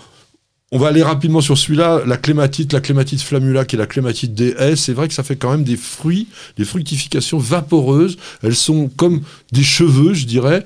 on 0.71 0.79
va 0.79 0.89
aller 0.89 1.03
rapidement 1.03 1.41
sur 1.41 1.57
celui-là. 1.57 2.03
La 2.07 2.17
clématite, 2.17 2.73
la 2.73 2.81
clématite 2.81 3.23
flammula, 3.23 3.65
qui 3.65 3.77
est 3.77 3.79
la 3.79 3.87
clématite 3.87 4.35
des 4.35 4.55
haies, 4.59 4.77
c'est 4.77 4.93
vrai 4.93 5.09
que 5.09 5.15
ça 5.15 5.23
fait 5.23 5.37
quand 5.37 5.51
même 5.51 5.65
des 5.65 5.77
fruits, 5.77 6.29
des 6.57 6.65
fructifications 6.65 7.39
vaporeuses. 7.39 8.19
Elles 8.43 8.57
sont 8.57 8.91
comme 8.97 9.23
des 9.53 9.63
cheveux, 9.63 10.15
je 10.15 10.27
dirais. 10.27 10.65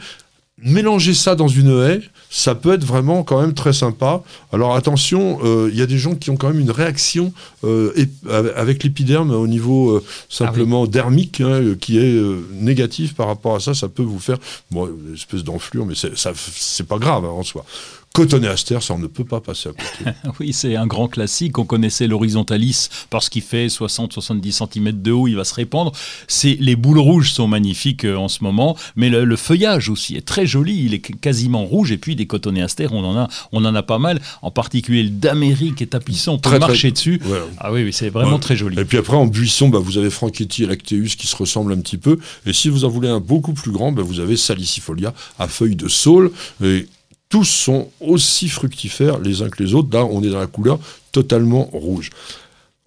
Mélanger 0.64 1.12
ça 1.14 1.34
dans 1.34 1.48
une 1.48 1.70
haie, 1.82 2.00
ça 2.30 2.54
peut 2.54 2.72
être 2.72 2.84
vraiment 2.84 3.24
quand 3.24 3.40
même 3.40 3.52
très 3.52 3.72
sympa. 3.72 4.22
Alors 4.52 4.76
attention, 4.76 5.40
euh, 5.42 5.68
il 5.72 5.78
y 5.78 5.82
a 5.82 5.86
des 5.86 5.98
gens 5.98 6.14
qui 6.14 6.30
ont 6.30 6.36
quand 6.36 6.48
même 6.48 6.60
une 6.60 6.70
réaction 6.70 7.32
euh, 7.64 7.92
ép- 7.96 8.52
avec 8.54 8.84
l'épiderme 8.84 9.32
au 9.32 9.48
niveau 9.48 9.90
euh, 9.90 10.04
simplement 10.28 10.86
dermique, 10.86 11.40
hein, 11.40 11.48
euh, 11.50 11.74
qui 11.74 11.98
est 11.98 12.14
euh, 12.14 12.46
négatif 12.52 13.14
par 13.14 13.26
rapport 13.26 13.56
à 13.56 13.60
ça. 13.60 13.74
Ça 13.74 13.88
peut 13.88 14.04
vous 14.04 14.20
faire 14.20 14.38
bon, 14.70 14.86
une 14.86 15.14
espèce 15.14 15.42
d'enflure, 15.42 15.84
mais 15.84 15.94
c'est 15.94 16.86
pas 16.86 16.98
grave 16.98 17.24
hein, 17.24 17.28
en 17.30 17.42
soi. 17.42 17.64
Cotonéaster, 18.12 18.78
ça 18.80 18.94
on 18.94 18.98
ne 18.98 19.06
peut 19.06 19.24
pas 19.24 19.40
passer 19.40 19.70
à 19.70 19.72
côté. 19.72 20.10
Oui, 20.40 20.52
c'est 20.52 20.76
un 20.76 20.86
grand 20.86 21.08
classique. 21.08 21.58
On 21.58 21.64
connaissait 21.64 22.06
l'horizontalis 22.06 22.88
parce 23.10 23.28
qu'il 23.28 23.42
fait 23.42 23.68
60-70 23.68 24.52
cm 24.70 25.02
de 25.02 25.12
haut, 25.12 25.28
il 25.28 25.36
va 25.36 25.44
se 25.44 25.54
répandre. 25.54 25.92
C'est 26.28 26.56
les 26.60 26.76
boules 26.76 26.98
rouges 26.98 27.32
sont 27.32 27.48
magnifiques 27.48 28.04
euh, 28.04 28.16
en 28.16 28.28
ce 28.28 28.44
moment, 28.44 28.76
mais 28.96 29.08
le, 29.08 29.24
le 29.24 29.36
feuillage 29.36 29.88
aussi 29.88 30.16
est 30.16 30.26
très 30.26 30.46
joli. 30.46 30.84
Il 30.84 30.94
est 30.94 30.98
qu- 31.00 31.14
quasiment 31.14 31.64
rouge. 31.64 31.90
Et 31.92 31.96
puis 31.98 32.14
des 32.16 32.26
cotonéastères, 32.26 32.92
on 32.92 33.04
en 33.04 33.16
a, 33.16 33.28
on 33.52 33.64
en 33.64 33.74
a 33.74 33.82
pas 33.82 33.98
mal. 33.98 34.20
En 34.42 34.50
particulier 34.50 35.02
le 35.04 35.10
d'Amérique 35.10 35.80
est 35.82 35.86
tapissant. 35.86 36.34
On 36.34 36.38
peut 36.38 36.50
Très, 36.50 36.58
très- 36.58 36.68
marcher 36.68 36.90
dessus. 36.90 37.20
Ouais. 37.24 37.38
Ah 37.58 37.72
oui, 37.72 37.82
oui, 37.84 37.92
c'est 37.92 38.10
vraiment 38.10 38.32
Ouais. 38.34 38.40
très 38.40 38.56
joli. 38.56 38.78
Et 38.78 38.84
puis 38.84 38.98
après, 38.98 39.16
en 39.16 39.26
buisson, 39.26 39.68
bah, 39.68 39.78
vous 39.78 39.96
avez 39.98 40.10
Franchetti 40.10 40.64
et 40.64 40.66
Lacteus 40.66 41.16
qui 41.16 41.26
se 41.26 41.36
ressemblent 41.36 41.72
un 41.72 41.80
petit 41.80 41.96
peu. 41.98 42.18
Et 42.46 42.52
si 42.52 42.68
vous 42.68 42.84
en 42.84 42.88
voulez 42.88 43.08
un 43.08 43.20
beaucoup 43.20 43.52
plus 43.54 43.70
grand, 43.72 43.92
bah, 43.92 44.02
vous 44.02 44.20
avez 44.20 44.36
Salicifolia 44.36 45.14
à 45.38 45.48
feuilles 45.48 45.76
de 45.76 45.88
saule. 45.88 46.30
Et 46.62 46.86
tous 47.32 47.44
sont 47.44 47.88
aussi 47.98 48.46
fructifères 48.50 49.18
les 49.18 49.40
uns 49.40 49.48
que 49.48 49.62
les 49.62 49.72
autres. 49.72 49.88
Là, 49.90 50.04
on 50.04 50.22
est 50.22 50.28
dans 50.28 50.38
la 50.38 50.46
couleur 50.46 50.78
totalement 51.12 51.64
rouge. 51.72 52.10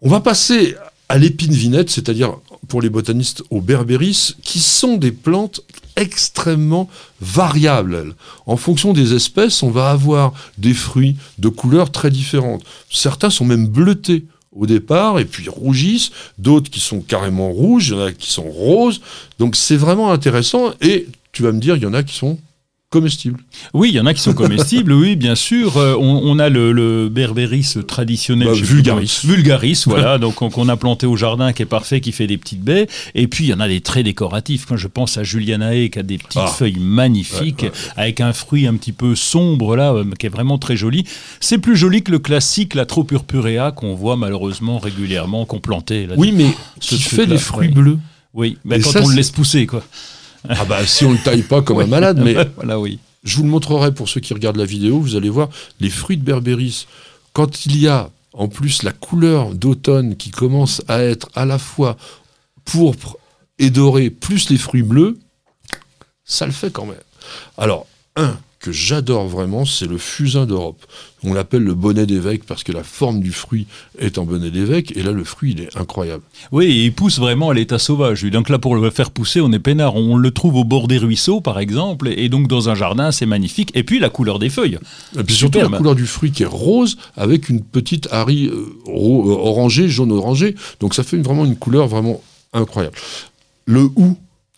On 0.03 0.07
va 0.07 0.19
passer 0.19 0.75
à 1.09 1.17
l'épine 1.17 1.51
vinette, 1.51 1.89
c'est-à-dire 1.89 2.37
pour 2.67 2.83
les 2.83 2.91
botanistes 2.91 3.41
au 3.49 3.59
berbéris, 3.59 4.35
qui 4.43 4.59
sont 4.59 4.97
des 4.97 5.11
plantes 5.11 5.61
extrêmement 5.95 6.87
variables. 7.21 8.13
En 8.45 8.55
fonction 8.55 8.93
des 8.93 9.15
espèces, 9.15 9.63
on 9.63 9.71
va 9.71 9.89
avoir 9.89 10.31
des 10.59 10.75
fruits 10.75 11.15
de 11.39 11.49
couleurs 11.49 11.91
très 11.91 12.11
différentes. 12.11 12.63
Certains 12.91 13.31
sont 13.31 13.45
même 13.45 13.65
bleutés 13.65 14.25
au 14.51 14.67
départ 14.67 15.17
et 15.17 15.25
puis 15.25 15.49
rougissent, 15.49 16.11
d'autres 16.37 16.69
qui 16.69 16.81
sont 16.81 17.01
carrément 17.01 17.49
rouges, 17.49 17.87
il 17.87 17.93
y 17.93 17.97
en 17.97 18.05
a 18.05 18.11
qui 18.11 18.31
sont 18.31 18.43
roses. 18.47 19.01
Donc 19.39 19.55
c'est 19.55 19.75
vraiment 19.75 20.11
intéressant 20.11 20.71
et 20.81 21.07
tu 21.31 21.41
vas 21.41 21.51
me 21.51 21.59
dire, 21.59 21.77
il 21.77 21.81
y 21.81 21.87
en 21.87 21.95
a 21.95 22.03
qui 22.03 22.13
sont 22.13 22.37
comestibles. 22.99 23.39
Oui, 23.73 23.89
il 23.89 23.95
y 23.95 23.99
en 23.99 24.05
a 24.05 24.13
qui 24.13 24.21
sont 24.21 24.33
comestibles, 24.33 24.93
oui, 24.93 25.15
bien 25.17 25.35
sûr. 25.35 25.77
Euh, 25.77 25.95
on, 25.99 26.21
on 26.23 26.39
a 26.39 26.47
le, 26.49 26.71
le 26.71 27.09
berbéris 27.09 27.75
traditionnel. 27.85 28.47
Bah, 28.47 28.53
vulgaris. 28.53 29.21
Vulgaris, 29.25 29.83
voilà, 29.85 30.17
donc 30.19 30.35
qu'on 30.35 30.69
a 30.69 30.77
planté 30.77 31.05
au 31.05 31.15
jardin, 31.17 31.51
qui 31.53 31.61
est 31.63 31.65
parfait, 31.65 31.99
qui 31.99 32.11
fait 32.13 32.27
des 32.27 32.37
petites 32.37 32.61
baies. 32.63 32.87
Et 33.15 33.27
puis, 33.27 33.43
il 33.45 33.49
y 33.49 33.53
en 33.53 33.59
a 33.59 33.67
des 33.67 33.81
très 33.81 34.01
décoratifs. 34.03 34.65
Quand 34.65 34.77
je 34.77 34.87
pense 34.87 35.17
à 35.17 35.23
Julianae, 35.23 35.89
qui 35.89 35.99
a 35.99 36.03
des 36.03 36.17
petites 36.17 36.41
Ah. 36.43 36.47
feuilles 36.47 36.79
magnifiques, 36.79 37.63
Ouais, 37.63 37.67
ouais, 37.69 37.91
avec 37.97 38.21
un 38.21 38.31
fruit 38.33 38.65
un 38.67 38.75
petit 38.75 38.93
peu 38.93 39.15
sombre, 39.15 39.75
là, 39.75 39.91
euh, 39.93 40.05
qui 40.17 40.25
est 40.25 40.29
vraiment 40.29 40.57
très 40.57 40.77
joli. 40.77 41.03
C'est 41.41 41.57
plus 41.57 41.75
joli 41.75 42.01
que 42.01 42.11
le 42.11 42.19
classique, 42.19 42.75
la 42.75 42.85
Tropurpurea, 42.85 43.71
qu'on 43.71 43.93
voit 43.95 44.15
malheureusement 44.15 44.79
régulièrement, 44.79 45.45
qu'on 45.45 45.59
plantait. 45.59 46.07
là. 46.07 46.15
Oui, 46.17 46.31
mais 46.31 46.47
Ce 46.79 46.95
qui 46.95 47.01
fait 47.01 47.27
des 47.27 47.37
fruits 47.37 47.67
bleus. 47.69 47.99
Oui, 48.33 48.57
mais 48.65 48.79
quand 48.79 48.91
ça, 48.91 49.01
on 49.03 49.07
le 49.09 49.15
laisse 49.15 49.31
pousser, 49.31 49.65
quoi. 49.65 49.83
Ah 50.49 50.65
bah 50.65 50.85
si 50.85 51.05
on 51.05 51.11
le 51.11 51.17
taille 51.17 51.43
pas 51.43 51.61
comme 51.61 51.79
un 51.79 51.87
malade, 51.87 52.19
mais 52.23 52.35
voilà, 52.55 52.79
oui. 52.79 52.99
Je 53.23 53.37
vous 53.37 53.43
le 53.43 53.49
montrerai 53.49 53.93
pour 53.93 54.07
ceux 54.07 54.19
qui 54.19 54.33
regardent 54.33 54.57
la 54.57 54.65
vidéo. 54.65 54.99
Vous 54.99 55.15
allez 55.15 55.29
voir 55.29 55.49
les 55.79 55.89
fruits 55.89 56.17
de 56.17 56.23
berbéris 56.23 56.85
quand 57.33 57.65
il 57.65 57.77
y 57.77 57.87
a 57.87 58.09
en 58.33 58.47
plus 58.47 58.83
la 58.83 58.91
couleur 58.91 59.53
d'automne 59.53 60.15
qui 60.15 60.29
commence 60.29 60.81
à 60.87 60.99
être 61.01 61.29
à 61.35 61.45
la 61.45 61.57
fois 61.57 61.97
pourpre 62.65 63.17
et 63.59 63.69
doré, 63.69 64.09
plus 64.09 64.49
les 64.49 64.57
fruits 64.57 64.83
bleus, 64.83 65.17
ça 66.25 66.45
le 66.45 66.51
fait 66.51 66.71
quand 66.71 66.85
même. 66.85 66.97
Alors, 67.57 67.87
un 68.15 68.37
que 68.59 68.71
j'adore 68.71 69.27
vraiment, 69.27 69.63
c'est 69.63 69.85
le 69.85 69.97
fusain 69.97 70.45
d'Europe. 70.45 70.83
On 71.25 71.33
l'appelle 71.33 71.63
le 71.63 71.73
bonnet 71.73 72.05
d'évêque 72.05 72.43
parce 72.45 72.63
que 72.63 72.71
la 72.71 72.83
forme 72.83 73.19
du 73.21 73.31
fruit 73.31 73.65
est 73.99 74.17
en 74.17 74.25
bonnet 74.25 74.51
d'évêque, 74.51 74.95
et 74.95 75.01
là, 75.03 75.11
le 75.11 75.23
fruit, 75.23 75.51
il 75.57 75.61
est 75.61 75.75
incroyable. 75.77 76.23
Oui, 76.51 76.83
il 76.85 76.93
pousse 76.93 77.19
vraiment 77.19 77.49
à 77.49 77.53
l'état 77.53 77.79
sauvage. 77.79 78.23
Donc 78.25 78.49
là, 78.49 78.59
pour 78.59 78.75
le 78.75 78.89
faire 78.91 79.11
pousser, 79.11 79.41
on 79.41 79.51
est 79.51 79.59
peinard. 79.59 79.95
On 79.95 80.17
le 80.17 80.31
trouve 80.31 80.55
au 80.55 80.63
bord 80.63 80.87
des 80.87 80.97
ruisseaux, 80.97 81.41
par 81.41 81.59
exemple, 81.59 82.09
et 82.15 82.29
donc 82.29 82.47
dans 82.47 82.69
un 82.69 82.75
jardin, 82.75 83.11
c'est 83.11 83.25
magnifique. 83.25 83.71
Et 83.75 83.83
puis 83.83 83.99
la 83.99 84.09
couleur 84.09 84.39
des 84.39 84.49
feuilles. 84.49 84.77
Et 85.17 85.23
puis 85.23 85.35
surtout 85.35 85.59
la 85.59 85.77
couleur 85.77 85.95
du 85.95 86.05
fruit 86.05 86.31
qui 86.31 86.43
est 86.43 86.47
rose, 86.47 86.97
avec 87.17 87.49
une 87.49 87.61
petite 87.61 88.07
harie 88.11 88.47
euh, 88.47 88.67
euh, 88.87 88.91
orangée, 88.91 89.89
jaune-orangé. 89.89 90.55
Donc 90.79 90.93
ça 90.93 91.03
fait 91.03 91.17
une- 91.17 91.23
vraiment 91.23 91.45
une 91.45 91.55
couleur 91.55 91.87
vraiment 91.87 92.21
incroyable. 92.53 92.95
Le 93.65 93.89
hou, 93.95 94.15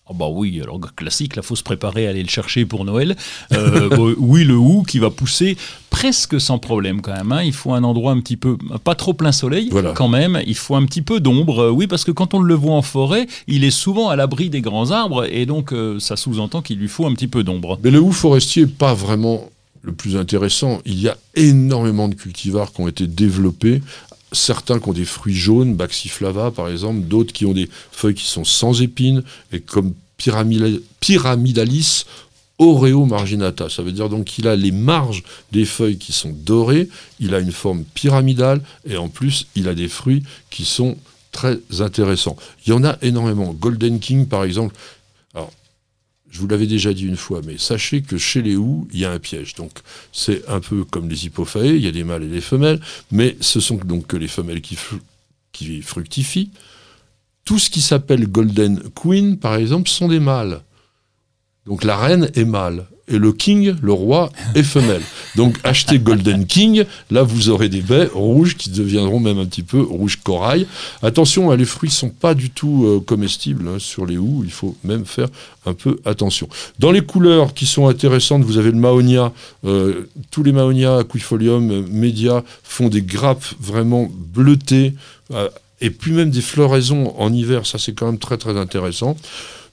Ah 0.09 0.13
bah 0.15 0.27
oui, 0.31 0.61
alors 0.61 0.79
classique, 0.95 1.35
là, 1.35 1.41
faut 1.41 1.55
se 1.57 1.63
préparer 1.63 2.07
à 2.07 2.11
aller 2.11 2.23
le 2.23 2.29
chercher 2.29 2.65
pour 2.65 2.85
Noël. 2.85 3.15
Euh, 3.53 3.89
bon, 3.95 4.15
oui, 4.17 4.45
le 4.45 4.55
hou 4.55 4.83
qui 4.87 4.99
va 4.99 5.09
pousser 5.09 5.57
presque 5.89 6.39
sans 6.39 6.59
problème 6.59 7.01
quand 7.01 7.13
même. 7.13 7.31
hein. 7.31 7.43
Il 7.43 7.51
faut 7.53 7.73
un 7.73 7.83
endroit 7.83 8.11
un 8.13 8.19
petit 8.21 8.37
peu, 8.37 8.57
pas 8.83 8.95
trop 8.95 9.13
plein 9.13 9.31
soleil 9.31 9.67
Voilà. 9.71 9.91
quand 9.93 10.07
même. 10.07 10.41
Il 10.47 10.55
faut 10.55 10.75
un 10.75 10.85
petit 10.85 11.01
peu 11.01 11.19
d'ombre. 11.19 11.63
Euh, 11.63 11.69
Oui, 11.71 11.87
parce 11.87 12.03
que 12.05 12.11
quand 12.11 12.33
on 12.33 12.39
le 12.39 12.53
voit 12.55 12.75
en 12.75 12.81
forêt, 12.81 13.27
il 13.47 13.63
est 13.65 13.71
souvent 13.71 14.07
à 14.09 14.15
l'abri 14.15 14.49
des 14.49 14.61
grands 14.61 14.91
arbres 14.91 15.25
et 15.29 15.45
donc 15.45 15.73
euh, 15.73 15.99
ça 15.99 16.15
sous-entend 16.15 16.61
qu'il 16.61 16.77
lui 16.77 16.87
faut 16.87 17.05
un 17.05 17.13
petit 17.13 17.27
peu 17.27 17.43
d'ombre. 17.43 17.77
Mais 17.83 17.91
le 17.91 17.99
hou 17.99 18.11
forestier 18.11 18.63
n'est 18.63 18.71
pas 18.71 18.93
vraiment 18.93 19.49
le 19.81 19.91
plus 19.93 20.15
intéressant. 20.17 20.79
Il 20.85 20.99
y 21.01 21.07
a 21.07 21.17
énormément 21.35 22.07
de 22.09 22.15
cultivars 22.15 22.71
qui 22.73 22.81
ont 22.81 22.87
été 22.87 23.07
développés. 23.07 23.81
Certains 24.37 24.79
qui 24.79 24.89
ont 24.89 24.93
des 24.93 25.05
fruits 25.05 25.35
jaunes, 25.35 25.75
Baxiflava 25.75 26.51
par 26.51 26.69
exemple, 26.69 27.01
d'autres 27.01 27.33
qui 27.33 27.45
ont 27.45 27.53
des 27.53 27.69
feuilles 27.91 28.13
qui 28.13 28.27
sont 28.27 28.45
sans 28.45 28.81
épines, 28.81 29.23
et 29.51 29.59
comme 29.59 29.93
Pyramidalis 30.99 32.05
Oreo 32.59 33.05
marginata. 33.05 33.69
Ça 33.69 33.83
veut 33.83 33.91
dire 33.91 34.09
donc 34.09 34.25
qu'il 34.25 34.47
a 34.47 34.55
les 34.55 34.71
marges 34.71 35.23
des 35.51 35.65
feuilles 35.65 35.97
qui 35.97 36.11
sont 36.11 36.33
dorées, 36.33 36.89
il 37.19 37.35
a 37.35 37.39
une 37.39 37.51
forme 37.51 37.83
pyramidale, 37.83 38.61
et 38.87 38.97
en 38.97 39.09
plus, 39.09 39.47
il 39.55 39.67
a 39.67 39.75
des 39.75 39.87
fruits 39.87 40.23
qui 40.49 40.65
sont 40.65 40.97
très 41.31 41.59
intéressants. 41.79 42.35
Il 42.65 42.71
y 42.71 42.73
en 42.73 42.83
a 42.83 42.97
énormément. 43.01 43.53
Golden 43.53 43.99
King, 43.99 44.25
par 44.25 44.43
exemple, 44.43 44.73
je 46.29 46.39
vous 46.39 46.47
l'avais 46.47 46.67
déjà 46.67 46.93
dit 46.93 47.05
une 47.05 47.15
fois, 47.15 47.41
mais 47.45 47.57
sachez 47.57 48.01
que 48.01 48.17
chez 48.17 48.41
les 48.41 48.55
houx, 48.55 48.87
il 48.91 48.99
y 48.99 49.05
a 49.05 49.11
un 49.11 49.19
piège. 49.19 49.55
Donc, 49.55 49.71
c'est 50.11 50.47
un 50.47 50.59
peu 50.59 50.83
comme 50.83 51.09
les 51.09 51.25
hypophaées, 51.25 51.75
il 51.75 51.83
y 51.83 51.87
a 51.87 51.91
des 51.91 52.03
mâles 52.03 52.23
et 52.23 52.29
des 52.29 52.41
femelles, 52.41 52.79
mais 53.11 53.37
ce 53.41 53.59
sont 53.59 53.77
donc 53.77 54.07
que 54.07 54.17
les 54.17 54.27
femelles 54.27 54.61
qui 54.61 54.77
fructifient. 55.81 56.51
Tout 57.45 57.59
ce 57.59 57.69
qui 57.69 57.81
s'appelle 57.81 58.27
Golden 58.27 58.81
Queen, 58.93 59.37
par 59.37 59.55
exemple, 59.55 59.89
sont 59.89 60.09
des 60.09 60.19
mâles. 60.19 60.61
Donc 61.65 61.83
la 61.83 61.97
reine 61.97 62.29
est 62.35 62.45
mâle. 62.45 62.85
Et 63.09 63.17
le 63.17 63.31
king, 63.31 63.75
le 63.81 63.93
roi, 63.93 64.31
est 64.53 64.63
femelle. 64.63 65.01
Donc 65.37 65.57
achetez 65.63 65.99
Golden 65.99 66.45
King, 66.45 66.83
là 67.09 67.23
vous 67.23 67.49
aurez 67.49 67.69
des 67.69 67.81
baies 67.81 68.09
rouges 68.13 68.57
qui 68.57 68.69
deviendront 68.69 69.19
même 69.19 69.37
un 69.37 69.45
petit 69.45 69.63
peu 69.63 69.81
rouge 69.81 70.19
corail. 70.21 70.67
Attention, 71.01 71.51
hein, 71.51 71.55
les 71.55 71.65
fruits 71.65 71.91
sont 71.91 72.09
pas 72.09 72.33
du 72.33 72.49
tout 72.49 72.85
euh, 72.85 72.99
comestibles 72.99 73.67
hein, 73.67 73.77
sur 73.79 74.05
les 74.05 74.17
houes, 74.17 74.41
il 74.43 74.51
faut 74.51 74.75
même 74.83 75.05
faire 75.05 75.27
un 75.65 75.73
peu 75.73 75.99
attention. 76.05 76.49
Dans 76.79 76.91
les 76.91 77.01
couleurs 77.01 77.53
qui 77.53 77.65
sont 77.65 77.87
intéressantes, 77.87 78.43
vous 78.43 78.57
avez 78.57 78.71
le 78.71 78.77
Mahonia, 78.77 79.31
euh, 79.65 80.09
tous 80.31 80.43
les 80.43 80.51
Mahonia, 80.51 80.97
Aquifolium, 80.97 81.87
Media 81.87 82.43
font 82.63 82.89
des 82.89 83.01
grappes 83.01 83.45
vraiment 83.59 84.09
bleutées, 84.11 84.93
euh, 85.33 85.49
et 85.81 85.91
puis 85.91 86.11
même 86.11 86.31
des 86.31 86.41
floraisons 86.41 87.13
en 87.17 87.31
hiver, 87.31 87.65
ça 87.65 87.77
c'est 87.77 87.93
quand 87.93 88.07
même 88.07 88.19
très 88.19 88.37
très 88.37 88.57
intéressant. 88.57 89.15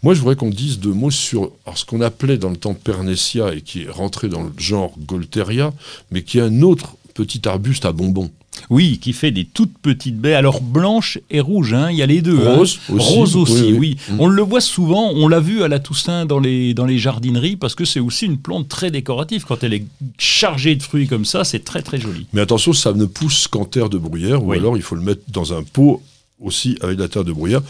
Moi, 0.05 0.15
je 0.15 0.21
voudrais 0.21 0.37
qu'on 0.37 0.51
dise 0.51 0.79
deux 0.79 0.93
mots 0.93 1.11
sur 1.11 1.51
alors, 1.67 1.79
ce 1.79 1.85
qu'on 1.85 2.01
appelait 2.03 2.37
dans 2.39 2.51
le 2.51 2.57
temps 2.57 2.75
Pernetia 2.75 3.55
et 3.55 3.63
qui 3.63 3.83
est 3.85 3.91
rentré 3.91 4.29
dans 4.29 4.43
le 4.43 4.53
genre 4.59 4.93
Golteria, 5.07 5.73
mais 6.11 6.23
qui 6.23 6.39
est 6.39 6.43
un 6.43 6.61
autre 6.63 6.95
petit 7.15 7.49
arbuste 7.49 7.85
à 7.87 7.93
bonbons. 7.93 8.31
Oui, 8.71 8.99
qui 9.03 9.13
fait 9.13 9.33
des 9.33 9.45
toutes 9.47 9.77
petites 9.79 10.17
baies, 10.19 10.35
alors 10.35 10.61
blanches 10.61 11.19
et 11.31 11.41
rouges, 11.41 11.75
hein, 11.75 11.91
il 11.91 11.97
y 11.97 12.03
a 12.03 12.07
les 12.07 12.23
deux. 12.23 12.39
hein. 12.47 12.55
Rose 12.57 12.79
aussi. 12.89 13.15
Rose 13.15 13.37
aussi, 13.37 13.53
Oui, 13.65 13.73
oui. 13.73 13.79
oui. 14.09 14.15
Mm. 14.15 14.21
On 14.21 14.29
le 14.29 14.43
voit 14.43 14.61
souvent, 14.61 15.11
on 15.13 15.27
l'a 15.27 15.41
vu 15.41 15.63
à 15.65 15.69
la 15.69 15.81
Toussaint 15.81 16.25
dans 16.25 16.39
les, 16.39 16.73
dans 16.75 16.85
les 16.87 16.99
jardineries, 16.99 17.57
parce 17.57 17.75
que 17.75 17.85
c'est 17.85 17.99
aussi 17.99 18.27
une 18.27 18.39
plante 18.39 18.69
très 18.69 18.91
décorative. 18.93 19.45
Quand 19.45 19.65
elle 19.65 19.75
est 19.75 19.85
chargée 20.19 20.77
de 20.77 20.83
fruits 20.85 21.09
comme 21.09 21.25
ça, 21.25 21.43
c'est 21.45 21.65
très 21.65 21.83
très 21.83 21.99
joli. 21.99 22.27
Mais 22.33 22.43
attention, 22.43 22.73
ça 22.73 22.93
ne 22.93 23.07
pousse 23.07 23.49
qu'en 23.49 23.65
terre 23.65 23.89
de 23.89 23.99
bruyère, 23.99 24.45
ou 24.45 24.51
Oui. 24.51 24.59
alors 24.59 24.77
il 24.77 24.83
faut 24.83 24.95
le 24.95 25.03
mettre 25.03 25.23
dans 25.29 25.53
un 25.53 25.63
pot 25.65 26.01
aussi 26.41 26.77
avec 26.81 26.97
de 26.97 27.03
la 27.03 27.09
terre 27.09 27.25
de 27.25 27.33
bruyère. 27.33 27.63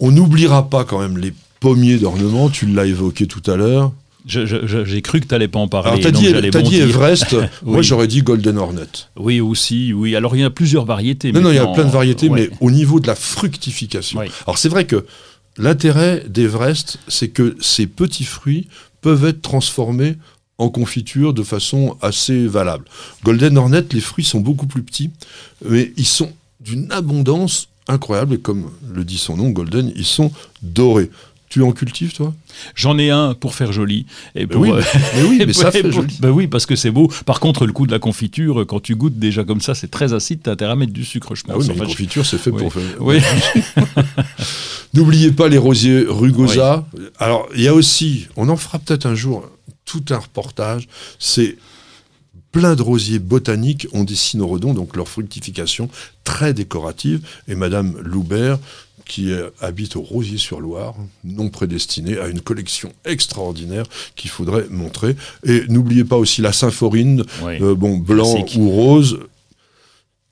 On 0.00 0.10
n'oubliera 0.10 0.68
pas 0.68 0.84
quand 0.84 0.98
même 0.98 1.16
les 1.18 1.32
pommiers 1.64 1.96
d'ornement, 1.96 2.50
tu 2.50 2.66
l'as 2.66 2.84
évoqué 2.84 3.26
tout 3.26 3.40
à 3.50 3.56
l'heure. 3.56 3.90
J'ai 4.26 5.00
cru 5.00 5.20
que 5.20 5.26
tu 5.26 5.32
n'allais 5.32 5.48
pas 5.48 5.58
en 5.60 5.66
parler. 5.66 5.88
Alors 5.88 6.00
t'as 6.02 6.10
donc 6.10 6.64
dit. 6.68 6.76
Everest, 6.76 7.34
moi 7.64 7.80
j'aurais 7.80 8.06
dit 8.06 8.20
Golden 8.20 8.58
Hornet. 8.58 8.82
Oui, 9.16 9.40
aussi, 9.40 9.94
oui. 9.94 10.14
Alors 10.14 10.36
il 10.36 10.42
y 10.42 10.44
a 10.44 10.50
plusieurs 10.50 10.84
variétés. 10.84 11.32
Non, 11.32 11.40
non, 11.40 11.50
il 11.50 11.54
y 11.54 11.58
a 11.58 11.66
plein 11.66 11.84
de 11.84 11.90
variétés, 11.90 12.28
Ouais. 12.28 12.50
mais 12.50 12.56
au 12.60 12.70
niveau 12.70 13.00
de 13.00 13.06
la 13.06 13.14
fructification. 13.14 14.20
Alors 14.46 14.58
c'est 14.58 14.68
vrai 14.68 14.84
que 14.84 15.06
l'intérêt 15.56 16.24
d'Everest, 16.28 16.98
c'est 17.08 17.28
que 17.28 17.56
ces 17.60 17.86
petits 17.86 18.24
fruits 18.24 18.68
peuvent 19.00 19.24
être 19.24 19.40
transformés 19.40 20.16
en 20.58 20.68
confiture 20.68 21.32
de 21.32 21.42
façon 21.42 21.96
assez 22.02 22.46
valable. 22.46 22.84
Golden 23.24 23.56
Hornet, 23.56 23.84
les 23.92 24.00
fruits 24.00 24.24
sont 24.24 24.40
beaucoup 24.40 24.66
plus 24.66 24.82
petits, 24.82 25.08
mais 25.66 25.92
ils 25.96 26.06
sont 26.06 26.30
d'une 26.60 26.92
abondance 26.92 27.68
incroyable, 27.88 28.34
et 28.34 28.38
comme 28.38 28.70
le 28.94 29.04
dit 29.04 29.18
son 29.18 29.36
nom, 29.38 29.48
Golden, 29.50 29.92
ils 29.96 30.04
sont 30.04 30.30
dorés. 30.62 31.10
Tu 31.54 31.62
en 31.62 31.70
cultives, 31.70 32.12
toi? 32.12 32.34
J'en 32.74 32.98
ai 32.98 33.10
un 33.10 33.32
pour 33.34 33.54
faire 33.54 33.72
joli. 33.72 34.06
Et 34.34 34.44
pour, 34.44 34.60
oui, 34.62 34.72
euh, 34.72 34.82
mais 35.14 35.22
oui, 35.22 35.42
mais 35.46 35.52
ça 35.52 35.70
fait 35.70 35.82
pour- 35.82 35.92
joli. 35.92 36.16
bah 36.18 36.30
oui, 36.32 36.48
parce 36.48 36.66
que 36.66 36.74
c'est 36.74 36.90
beau. 36.90 37.06
Par 37.26 37.38
contre, 37.38 37.64
le 37.64 37.72
coup 37.72 37.86
de 37.86 37.92
la 37.92 38.00
confiture, 38.00 38.64
quand 38.66 38.80
tu 38.80 38.96
goûtes 38.96 39.20
déjà 39.20 39.44
comme 39.44 39.60
ça, 39.60 39.76
c'est 39.76 39.86
très 39.88 40.12
acide. 40.14 40.40
T'as 40.42 40.50
intérêt 40.50 40.72
à 40.72 40.74
mettre 40.74 40.92
du 40.92 41.04
sucre, 41.04 41.36
je 41.36 41.44
pense. 41.44 41.54
Ah 41.54 41.58
oui, 41.60 41.66
mais 41.68 41.74
je- 41.76 41.80
confiture, 41.90 42.26
c'est 42.26 42.38
fait 42.38 42.50
Oui. 42.50 42.60
pour 42.60 42.72
faire... 42.72 42.82
Oui. 42.98 43.18
N'oubliez 44.94 45.30
pas 45.30 45.48
les 45.48 45.58
rosiers 45.58 46.04
rugosa. 46.08 46.84
Alors, 47.18 47.48
il 47.54 47.62
y 47.62 47.68
a 47.68 47.74
aussi, 47.74 48.26
on 48.36 48.48
en 48.48 48.56
fera 48.56 48.80
peut-être 48.80 49.06
un 49.06 49.14
jour 49.14 49.48
tout 49.84 50.02
un 50.10 50.18
reportage, 50.18 50.88
c'est 51.20 51.56
plein 52.52 52.74
de 52.74 52.82
rosiers 52.82 53.18
botaniques 53.20 53.86
ont 53.92 54.04
des 54.04 54.14
cynorhodons, 54.16 54.74
donc 54.74 54.96
leur 54.96 55.08
fructification 55.08 55.88
très 56.24 56.52
décorative. 56.54 57.20
Et 57.48 57.54
Madame 57.54 57.96
Loubert, 58.00 58.58
qui 59.06 59.32
habite 59.60 59.96
au 59.96 60.00
Rosier-sur-Loire, 60.00 60.94
non 61.24 61.48
prédestinée, 61.48 62.18
a 62.18 62.28
une 62.28 62.40
collection 62.40 62.92
extraordinaire 63.04 63.84
qu'il 64.16 64.30
faudrait 64.30 64.66
montrer. 64.70 65.16
Et 65.44 65.62
n'oubliez 65.68 66.04
pas 66.04 66.16
aussi 66.16 66.40
la 66.40 66.52
symphorine, 66.52 67.24
euh, 67.42 67.74
bon, 67.74 67.98
blanc 67.98 68.44
ou 68.56 68.70
rose. 68.70 69.20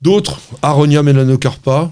D'autres, 0.01 0.39
Aronia 0.61 1.01
melanocarpa, 1.01 1.91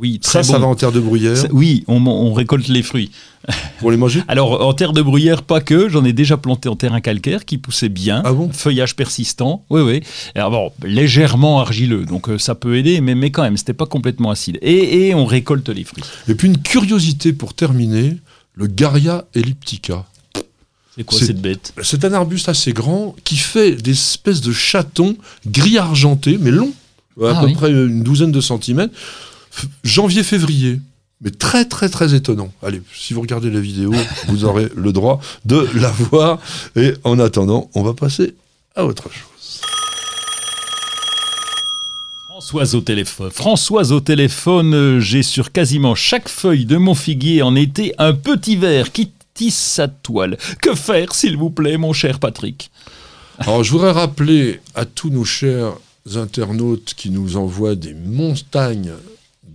Oui, 0.00 0.20
ça, 0.22 0.42
ça 0.42 0.58
va 0.58 0.66
en 0.66 0.74
terre 0.74 0.92
de 0.92 1.00
bruyère, 1.00 1.36
Ça- 1.36 1.48
Oui, 1.52 1.84
on, 1.88 2.06
on 2.06 2.32
récolte 2.32 2.68
les 2.68 2.82
fruits. 2.82 3.10
pour 3.80 3.90
les 3.90 3.96
manger? 3.96 4.22
Alors, 4.28 4.66
en 4.66 4.72
terre 4.74 4.92
de 4.92 5.00
bruyère, 5.02 5.42
pas 5.42 5.60
que. 5.60 5.88
J'en 5.88 6.04
ai 6.04 6.12
déjà 6.12 6.36
planté 6.36 6.68
en 6.68 6.76
terrain 6.76 7.00
calcaire 7.00 7.44
qui 7.44 7.56
poussait 7.58 7.88
bien. 7.88 8.22
Ah 8.24 8.32
bon? 8.32 8.50
Feuillage 8.52 8.94
persistant. 8.96 9.64
Oui, 9.70 9.80
oui. 9.80 10.02
Alors, 10.34 10.50
bon, 10.50 10.72
légèrement 10.86 11.60
argileux. 11.60 12.04
Donc, 12.04 12.28
euh, 12.28 12.38
ça 12.38 12.54
peut 12.54 12.76
aider, 12.76 13.00
mais, 13.00 13.14
mais 13.14 13.30
quand 13.30 13.42
même, 13.42 13.56
c'était 13.56 13.72
pas 13.74 13.86
complètement 13.86 14.30
acide. 14.30 14.58
Et, 14.62 15.08
et 15.08 15.14
on 15.14 15.24
récolte 15.26 15.68
les 15.68 15.84
fruits. 15.84 16.04
Et 16.28 16.34
puis 16.34 16.48
une 16.48 16.58
curiosité 16.58 17.32
pour 17.32 17.54
terminer, 17.54 18.16
le 18.54 18.66
Garia 18.66 19.24
elliptica. 19.34 20.04
C'est 20.96 21.04
quoi 21.04 21.18
cette 21.18 21.40
bête? 21.40 21.72
C'est 21.82 22.04
un 22.04 22.12
arbuste 22.12 22.48
assez 22.48 22.72
grand 22.72 23.14
qui 23.22 23.36
fait 23.36 23.72
des 23.76 23.92
espèces 23.92 24.40
de 24.40 24.52
chatons 24.52 25.16
gris 25.46 25.78
argentés, 25.78 26.38
mais 26.40 26.50
longs, 26.50 26.72
à 27.22 27.30
Ah 27.36 27.40
peu 27.40 27.46
oui. 27.46 27.54
près 27.54 27.70
une 27.70 28.02
douzaine 28.02 28.32
de 28.32 28.40
centimètres, 28.40 28.92
janvier-février. 29.84 30.80
Mais 31.20 31.30
très 31.30 31.64
très 31.64 31.88
très 31.88 32.14
étonnant. 32.14 32.52
Allez, 32.62 32.80
si 32.94 33.12
vous 33.12 33.20
regardez 33.20 33.50
la 33.50 33.58
vidéo, 33.58 33.92
vous 34.28 34.44
aurez 34.44 34.68
le 34.76 34.92
droit 34.92 35.20
de 35.44 35.68
la 35.74 35.90
voir. 35.90 36.38
Et 36.76 36.94
en 37.02 37.18
attendant, 37.18 37.68
on 37.74 37.82
va 37.82 37.92
passer 37.92 38.34
à 38.76 38.84
autre 38.84 39.10
chose. 39.10 39.60
Françoise 42.28 42.76
au 42.76 42.80
téléphone. 42.80 43.30
Françoise 43.32 43.90
au 43.90 43.98
téléphone, 43.98 44.72
euh, 44.72 45.00
j'ai 45.00 45.24
sur 45.24 45.50
quasiment 45.50 45.96
chaque 45.96 46.28
feuille 46.28 46.66
de 46.66 46.76
mon 46.76 46.94
figuier 46.94 47.42
en 47.42 47.56
été 47.56 47.94
un 47.98 48.12
petit 48.12 48.54
ver 48.54 48.92
qui 48.92 49.10
tisse 49.34 49.58
sa 49.58 49.88
toile. 49.88 50.38
Que 50.62 50.76
faire, 50.76 51.16
s'il 51.16 51.36
vous 51.36 51.50
plaît, 51.50 51.78
mon 51.78 51.92
cher 51.92 52.20
Patrick? 52.20 52.70
Alors, 53.38 53.64
je 53.64 53.72
voudrais 53.72 53.90
rappeler 53.90 54.60
à 54.76 54.84
tous 54.84 55.10
nos 55.10 55.24
chers 55.24 55.72
internautes 56.14 56.94
qui 56.96 57.10
nous 57.10 57.36
envoient 57.36 57.74
des 57.74 57.94
montagnes 57.94 58.92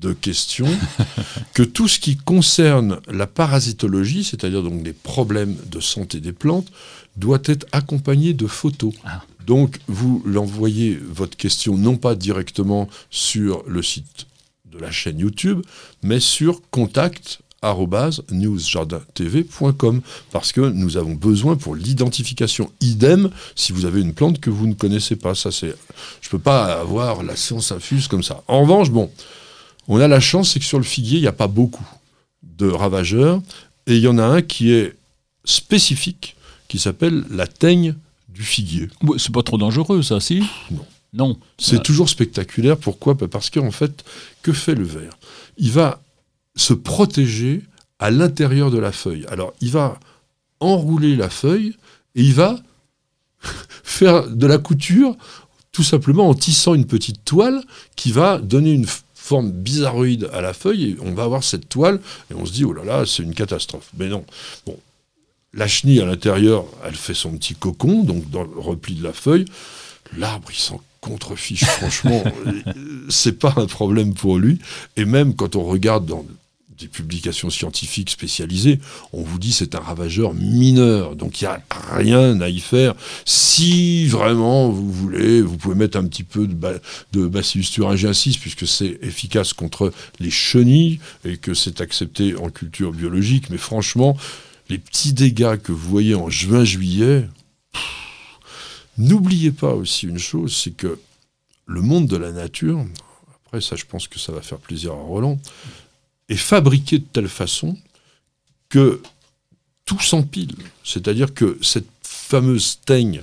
de 0.04 0.14
questions 0.14 0.70
que 1.54 1.64
tout 1.64 1.88
ce 1.88 1.99
qui 1.99 2.18
concerne 2.18 2.99
la 3.08 3.28
parasitologie, 3.28 4.24
c'est-à-dire 4.24 4.62
donc 4.62 4.84
des 4.84 4.93
problèmes 4.93 5.56
de 5.72 5.80
santé 5.80 6.20
des 6.20 6.34
plantes, 6.34 6.68
doit 7.18 7.41
être 7.45 7.66
accompagné 7.72 8.34
de 8.34 8.47
photos. 8.47 8.93
Ah. 9.06 9.24
Donc, 9.45 9.80
vous 9.88 10.22
l'envoyez 10.26 10.95
votre 10.95 11.36
question 11.36 11.78
non 11.78 11.97
pas 11.97 12.16
directement 12.16 12.89
sur 13.10 13.64
le 13.68 13.82
site 13.82 14.28
de 14.72 14.80
la 14.80 14.91
chaîne 14.91 15.20
YouTube, 15.20 15.62
mais 16.01 16.20
sur 16.20 16.62
contact 16.72 17.39
newsjardintv.com 18.32 20.01
parce 20.32 20.51
que 20.51 20.62
nous 20.62 20.97
avons 20.97 21.14
besoin 21.14 21.56
pour 21.56 21.76
l'identification. 21.76 22.72
Idem 22.82 23.30
si 23.56 23.72
vous 23.72 23.86
avez 23.86 24.01
une 24.01 24.14
plante 24.14 24.41
que 24.41 24.49
vous 24.49 24.68
ne 24.68 24.74
connaissez 24.74 25.16
pas. 25.16 25.34
Ça, 25.36 25.51
c'est, 25.51 25.74
je 26.22 26.30
peux 26.30 26.39
pas 26.39 26.82
avoir 26.82 27.24
la 27.24 27.36
science 27.36 27.72
infuse 27.72 28.08
comme 28.08 28.24
ça. 28.24 28.43
En 28.47 28.62
revanche, 28.62 28.89
bon, 28.91 29.10
on 29.88 30.00
a 30.00 30.08
la 30.08 30.20
chance, 30.20 30.52
c'est 30.52 30.60
que 30.60 30.66
sur 30.66 30.78
le 30.78 30.84
figuier, 30.84 31.18
il 31.18 31.22
n'y 31.22 31.28
a 31.28 31.34
pas 31.34 31.48
beaucoup 31.48 31.88
de 32.44 32.68
ravageurs 32.68 33.42
et 33.88 33.96
il 33.96 34.02
y 34.02 34.08
en 34.08 34.18
a 34.18 34.24
un 34.24 34.42
qui 34.42 34.72
est 34.72 34.96
spécifique, 35.46 36.36
qui 36.68 36.80
s'appelle 36.80 37.26
la 37.30 37.48
teigne 37.48 37.96
du 38.30 38.44
figuier. 38.44 38.90
c'est 39.18 39.32
pas 39.32 39.44
trop 39.44 39.58
dangereux, 39.58 40.02
ça, 40.02 40.20
si? 40.20 40.44
Non. 40.72 40.86
Non. 41.14 41.38
C'est 41.60 41.84
toujours 41.84 42.10
spectaculaire. 42.10 42.78
Pourquoi? 42.78 43.16
Parce 43.16 43.52
qu'en 43.52 43.70
fait, 43.70 44.04
que 44.42 44.52
fait 44.52 44.74
le 44.74 44.84
ver? 44.84 45.12
Il 45.58 45.72
va 45.72 46.02
se 46.56 46.74
protéger 46.74 47.62
à 48.00 48.10
l'intérieur 48.10 48.72
de 48.72 48.80
la 48.80 48.92
feuille. 48.92 49.26
Alors, 49.30 49.54
il 49.62 49.70
va 49.70 50.00
enrouler 50.60 51.16
la 51.16 51.30
feuille 51.30 51.76
et 52.16 52.24
il 52.24 52.34
va 52.34 52.60
faire 53.84 54.28
de 54.28 54.48
la 54.48 54.58
couture 54.58 55.16
tout 55.72 55.84
simplement 55.84 56.30
en 56.30 56.34
tissant 56.34 56.74
une 56.74 56.86
petite 56.86 57.24
toile 57.26 57.64
qui 57.96 58.12
va 58.12 58.40
donner 58.40 58.72
une 58.72 58.88
forme 59.24 59.51
bizarroïde 59.51 60.30
à 60.34 60.41
la 60.41 60.53
feuille 60.53 60.89
et 60.89 60.97
on 61.01 61.13
va 61.13 61.24
avoir 61.24 61.45
cette 61.45 61.69
toile 61.69 62.01
et 62.30 62.34
on 62.34 62.45
se 62.45 62.51
dit 62.51 62.65
oh 62.65 62.74
là 62.74 62.84
là 62.84 63.05
c'est 63.05 63.24
une 63.24 63.34
catastrophe. 63.34 63.89
Mais 63.97 64.09
non. 64.09 64.26
Bon. 64.65 64.78
La 65.53 65.67
chenille 65.67 66.01
à 66.01 66.05
l'intérieur 66.05 66.65
elle 66.84 66.95
fait 66.95 67.13
son 67.13 67.32
petit 67.38 67.55
cocon 67.55 68.03
donc 68.03 68.30
dans 68.30 68.43
le 68.43 68.59
repli 68.59 68.95
de 68.95 69.03
la 69.03 69.13
feuille. 69.13 69.45
L'arbre 70.17 70.49
il 70.51 70.59
s'en 70.59 70.82
contrefiche 70.99 71.63
franchement. 71.63 72.21
C'est 73.09 73.39
pas 73.39 73.53
un 73.55 73.65
problème 73.65 74.13
pour 74.13 74.38
lui. 74.38 74.59
Et 74.97 75.05
même 75.05 75.36
quand 75.36 75.55
on 75.55 75.63
regarde 75.63 76.05
dans 76.05 76.26
des 76.84 76.90
publications 76.90 77.50
scientifiques 77.50 78.10
spécialisées, 78.10 78.80
on 79.14 79.22
vous 79.24 79.40
dit 79.40 79.54
c'est 79.54 79.74
un 79.76 79.80
ravageur 79.80 80.34
mineur, 80.34 81.16
donc 81.16 81.42
il 81.42 81.46
n'y 81.46 81.50
a 81.50 81.64
rien 81.92 82.42
à 82.42 82.50
y 82.50 82.60
faire. 82.60 82.94
Si 83.26 84.06
vraiment 84.08 84.70
vous 84.70 84.92
voulez, 84.92 85.42
vous 85.42 85.58
pouvez 85.58 85.76
mettre 85.76 85.98
un 85.98 86.06
petit 86.06 86.24
peu 86.24 86.46
de, 86.46 86.82
de 87.14 87.28
Bacillus 87.28 87.66
thuringiensis, 87.72 88.38
puisque 88.38 88.68
c'est 88.68 89.00
efficace 89.02 89.54
contre 89.54 89.94
les 90.20 90.30
chenilles 90.30 91.00
et 91.24 91.38
que 91.38 91.54
c'est 91.54 91.80
accepté 91.80 92.36
en 92.36 92.50
culture 92.50 92.92
biologique, 92.92 93.50
mais 93.50 93.58
franchement, 93.58 94.18
les 94.70 94.78
petits 94.78 95.14
dégâts 95.14 95.58
que 95.58 95.72
vous 95.72 95.90
voyez 95.90 96.16
en 96.16 96.30
juin-juillet, 96.30 97.28
n'oubliez 98.98 99.52
pas 99.52 99.74
aussi 99.74 100.08
une 100.08 100.20
chose, 100.20 100.56
c'est 100.56 100.76
que 100.76 101.00
le 101.66 101.82
monde 101.82 102.08
de 102.08 102.18
la 102.18 102.34
nature, 102.34 102.86
après 103.46 103.62
ça 103.62 103.78
je 103.78 103.86
pense 103.86 104.10
que 104.10 104.20
ça 104.20 104.34
va 104.34 104.42
faire 104.42 104.58
plaisir 104.58 104.92
à 104.92 104.96
Roland, 104.96 105.40
est 106.30 106.36
fabriqué 106.36 106.99
de 106.99 107.05
telle 107.11 107.28
façon 107.28 107.78
que 108.69 109.01
tout 109.86 109.99
s'empile. 109.99 110.55
C'est-à-dire 110.84 111.34
que 111.34 111.57
cette 111.61 111.88
fameuse 112.01 112.80
teigne 112.86 113.21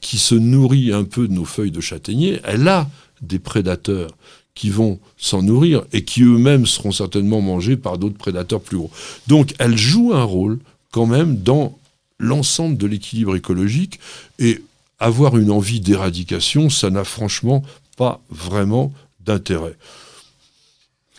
qui 0.00 0.18
se 0.18 0.34
nourrit 0.34 0.92
un 0.92 1.04
peu 1.04 1.28
de 1.28 1.32
nos 1.32 1.44
feuilles 1.44 1.70
de 1.70 1.80
châtaignier, 1.80 2.40
elle 2.44 2.68
a 2.68 2.88
des 3.20 3.38
prédateurs 3.38 4.10
qui 4.54 4.68
vont 4.68 5.00
s'en 5.16 5.42
nourrir 5.42 5.84
et 5.92 6.04
qui 6.04 6.22
eux-mêmes 6.22 6.66
seront 6.66 6.92
certainement 6.92 7.40
mangés 7.40 7.76
par 7.76 7.98
d'autres 7.98 8.18
prédateurs 8.18 8.60
plus 8.60 8.76
gros. 8.76 8.90
Donc 9.26 9.54
elle 9.58 9.78
joue 9.78 10.12
un 10.12 10.24
rôle 10.24 10.58
quand 10.90 11.06
même 11.06 11.38
dans 11.38 11.78
l'ensemble 12.18 12.76
de 12.76 12.86
l'équilibre 12.86 13.34
écologique 13.34 13.98
et 14.38 14.62
avoir 14.98 15.36
une 15.36 15.50
envie 15.50 15.80
d'éradication, 15.80 16.70
ça 16.70 16.90
n'a 16.90 17.04
franchement 17.04 17.64
pas 17.96 18.20
vraiment 18.30 18.92
d'intérêt. 19.20 19.74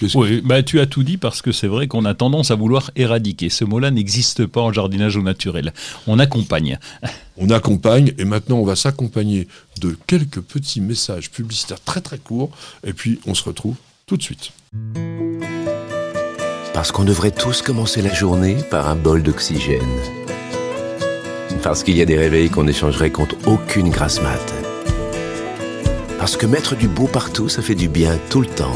Oui, 0.01 0.41
bah, 0.43 0.63
tu 0.63 0.79
as 0.79 0.85
tout 0.85 1.03
dit 1.03 1.17
parce 1.17 1.41
que 1.41 1.51
c'est 1.51 1.67
vrai 1.67 1.87
qu'on 1.87 2.05
a 2.05 2.13
tendance 2.13 2.51
à 2.51 2.55
vouloir 2.55 2.91
éradiquer. 2.95 3.49
Ce 3.49 3.63
mot-là 3.63 3.91
n'existe 3.91 4.45
pas 4.45 4.61
en 4.61 4.73
jardinage 4.73 5.17
au 5.17 5.21
naturel. 5.21 5.73
On 6.07 6.19
accompagne. 6.19 6.79
On 7.37 7.49
accompagne 7.49 8.13
et 8.19 8.25
maintenant 8.25 8.57
on 8.57 8.63
va 8.63 8.75
s'accompagner 8.75 9.47
de 9.81 9.97
quelques 10.05 10.39
petits 10.39 10.81
messages 10.81 11.31
publicitaires 11.31 11.81
très 11.81 11.99
très 11.99 12.19
courts 12.19 12.51
et 12.85 12.93
puis 12.93 13.19
on 13.25 13.33
se 13.33 13.43
retrouve 13.43 13.75
tout 14.05 14.17
de 14.17 14.21
suite. 14.21 14.51
Parce 16.75 16.91
qu'on 16.91 17.05
devrait 17.05 17.31
tous 17.31 17.63
commencer 17.63 18.03
la 18.03 18.13
journée 18.13 18.57
par 18.69 18.87
un 18.87 18.95
bol 18.95 19.23
d'oxygène. 19.23 19.81
Parce 21.63 21.81
qu'il 21.81 21.97
y 21.97 22.03
a 22.03 22.05
des 22.05 22.17
réveils 22.17 22.51
qu'on 22.51 22.67
échangerait 22.67 23.09
contre 23.09 23.35
aucune 23.47 23.89
grasse 23.89 24.21
mat. 24.21 24.53
Parce 26.19 26.37
que 26.37 26.45
mettre 26.45 26.75
du 26.75 26.87
beau 26.87 27.07
partout, 27.07 27.49
ça 27.49 27.63
fait 27.63 27.73
du 27.73 27.89
bien 27.89 28.19
tout 28.29 28.41
le 28.41 28.47
temps. 28.47 28.75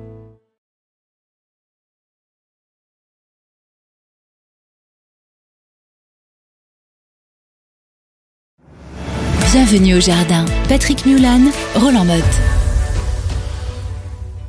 Bienvenue 9.51 9.95
au 9.95 9.99
jardin. 9.99 10.45
Patrick 10.69 11.05
Mulan, 11.05 11.41
Roland 11.75 12.05
Motte. 12.05 12.23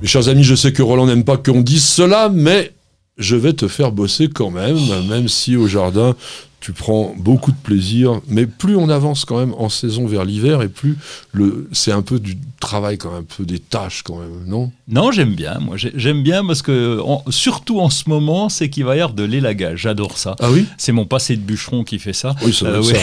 Mes 0.01 0.07
chers 0.07 0.29
amis, 0.29 0.45
je 0.45 0.55
sais 0.55 0.73
que 0.73 0.81
Roland 0.81 1.07
n'aime 1.07 1.25
pas 1.25 1.37
qu'on 1.37 1.61
dise 1.61 1.85
cela, 1.85 2.29
mais 2.29 2.71
je 3.19 3.35
vais 3.35 3.53
te 3.53 3.67
faire 3.67 3.91
bosser 3.91 4.29
quand 4.29 4.53
même, 4.53 4.79
même 5.09 5.27
si 5.27 5.57
au 5.57 5.67
jardin, 5.67 6.15
tu 6.63 6.73
prends 6.73 7.13
beaucoup 7.19 7.51
de 7.51 7.57
plaisir, 7.57 8.21
mais 8.29 8.47
plus 8.47 8.77
on 8.77 8.89
avance 8.89 9.25
quand 9.25 9.37
même 9.37 9.53
en 9.59 9.69
saison 9.69 10.07
vers 10.07 10.25
l'hiver, 10.25 10.63
et 10.63 10.69
plus 10.69 10.97
le, 11.33 11.69
c'est 11.73 11.91
un 11.91 12.03
peu 12.03 12.21
du 12.21 12.39
travail 12.61 12.99
quand 12.99 13.11
même, 13.11 13.23
un 13.23 13.37
peu 13.37 13.45
des 13.45 13.59
tâches 13.59 14.05
quand 14.05 14.21
même, 14.21 14.45
non? 14.47 14.71
Non, 14.87 15.11
j'aime 15.11 15.35
bien. 15.35 15.59
Moi, 15.59 15.77
j'aime 15.77 16.23
bien 16.23 16.47
parce 16.47 16.63
que 16.63 17.01
surtout 17.31 17.81
en 17.81 17.91
ce 17.91 18.09
moment, 18.09 18.49
c'est 18.49 18.71
qu'il 18.71 18.85
va 18.85 18.95
y 18.95 19.01
avoir 19.01 19.15
de 19.15 19.25
l'élagage. 19.25 19.81
J'adore 19.81 20.17
ça. 20.17 20.37
Ah 20.39 20.53
oui? 20.53 20.67
C'est 20.79 20.93
mon 20.93 21.05
passé 21.05 21.37
de 21.37 21.43
bûcheron 21.43 21.83
qui 21.83 21.99
fait 21.99 22.13
ça. 22.13 22.37
Oui, 22.45 22.53
ça. 22.53 22.67
Euh, 22.67 22.83
ça. 22.85 22.97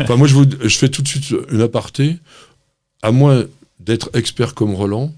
enfin, 0.00 0.16
moi, 0.16 0.26
je, 0.26 0.34
vous, 0.34 0.46
je 0.62 0.78
fais 0.78 0.88
tout 0.88 1.02
de 1.02 1.08
suite 1.08 1.34
une 1.50 1.60
aparté. 1.60 2.16
À 3.02 3.12
moins 3.12 3.44
d'être 3.78 4.08
expert 4.14 4.54
comme 4.54 4.74
Roland, 4.74 5.12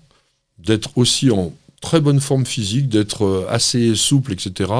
d'être 0.58 0.90
aussi 0.96 1.30
en 1.30 1.52
très 1.80 2.00
bonne 2.00 2.18
forme 2.18 2.44
physique, 2.44 2.88
d'être 2.88 3.24
euh, 3.24 3.46
assez 3.48 3.94
souple, 3.94 4.32
etc. 4.32 4.72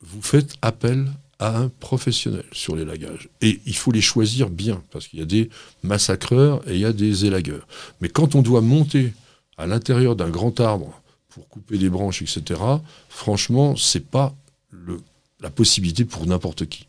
Vous 0.00 0.22
faites 0.22 0.54
appel 0.62 1.06
à 1.40 1.56
un 1.56 1.68
professionnel 1.68 2.44
sur 2.52 2.76
les 2.76 2.84
lagages. 2.84 3.28
Et 3.40 3.60
il 3.66 3.74
faut 3.74 3.90
les 3.90 4.02
choisir 4.02 4.50
bien, 4.50 4.82
parce 4.92 5.08
qu'il 5.08 5.18
y 5.18 5.22
a 5.22 5.26
des 5.26 5.48
massacreurs 5.82 6.60
et 6.68 6.74
il 6.74 6.80
y 6.80 6.84
a 6.84 6.92
des 6.92 7.24
élagueurs. 7.24 7.66
Mais 8.00 8.10
quand 8.10 8.34
on 8.34 8.42
doit 8.42 8.60
monter 8.60 9.14
à 9.56 9.66
l'intérieur 9.66 10.14
d'un 10.16 10.28
grand 10.28 10.60
arbre 10.60 11.02
pour 11.30 11.48
couper 11.48 11.78
des 11.78 11.88
branches, 11.88 12.22
etc., 12.22 12.60
franchement, 13.08 13.74
c'est 13.74 14.06
pas 14.06 14.34
le, 14.70 15.00
la 15.40 15.50
possibilité 15.50 16.04
pour 16.04 16.26
n'importe 16.26 16.66
qui. 16.66 16.86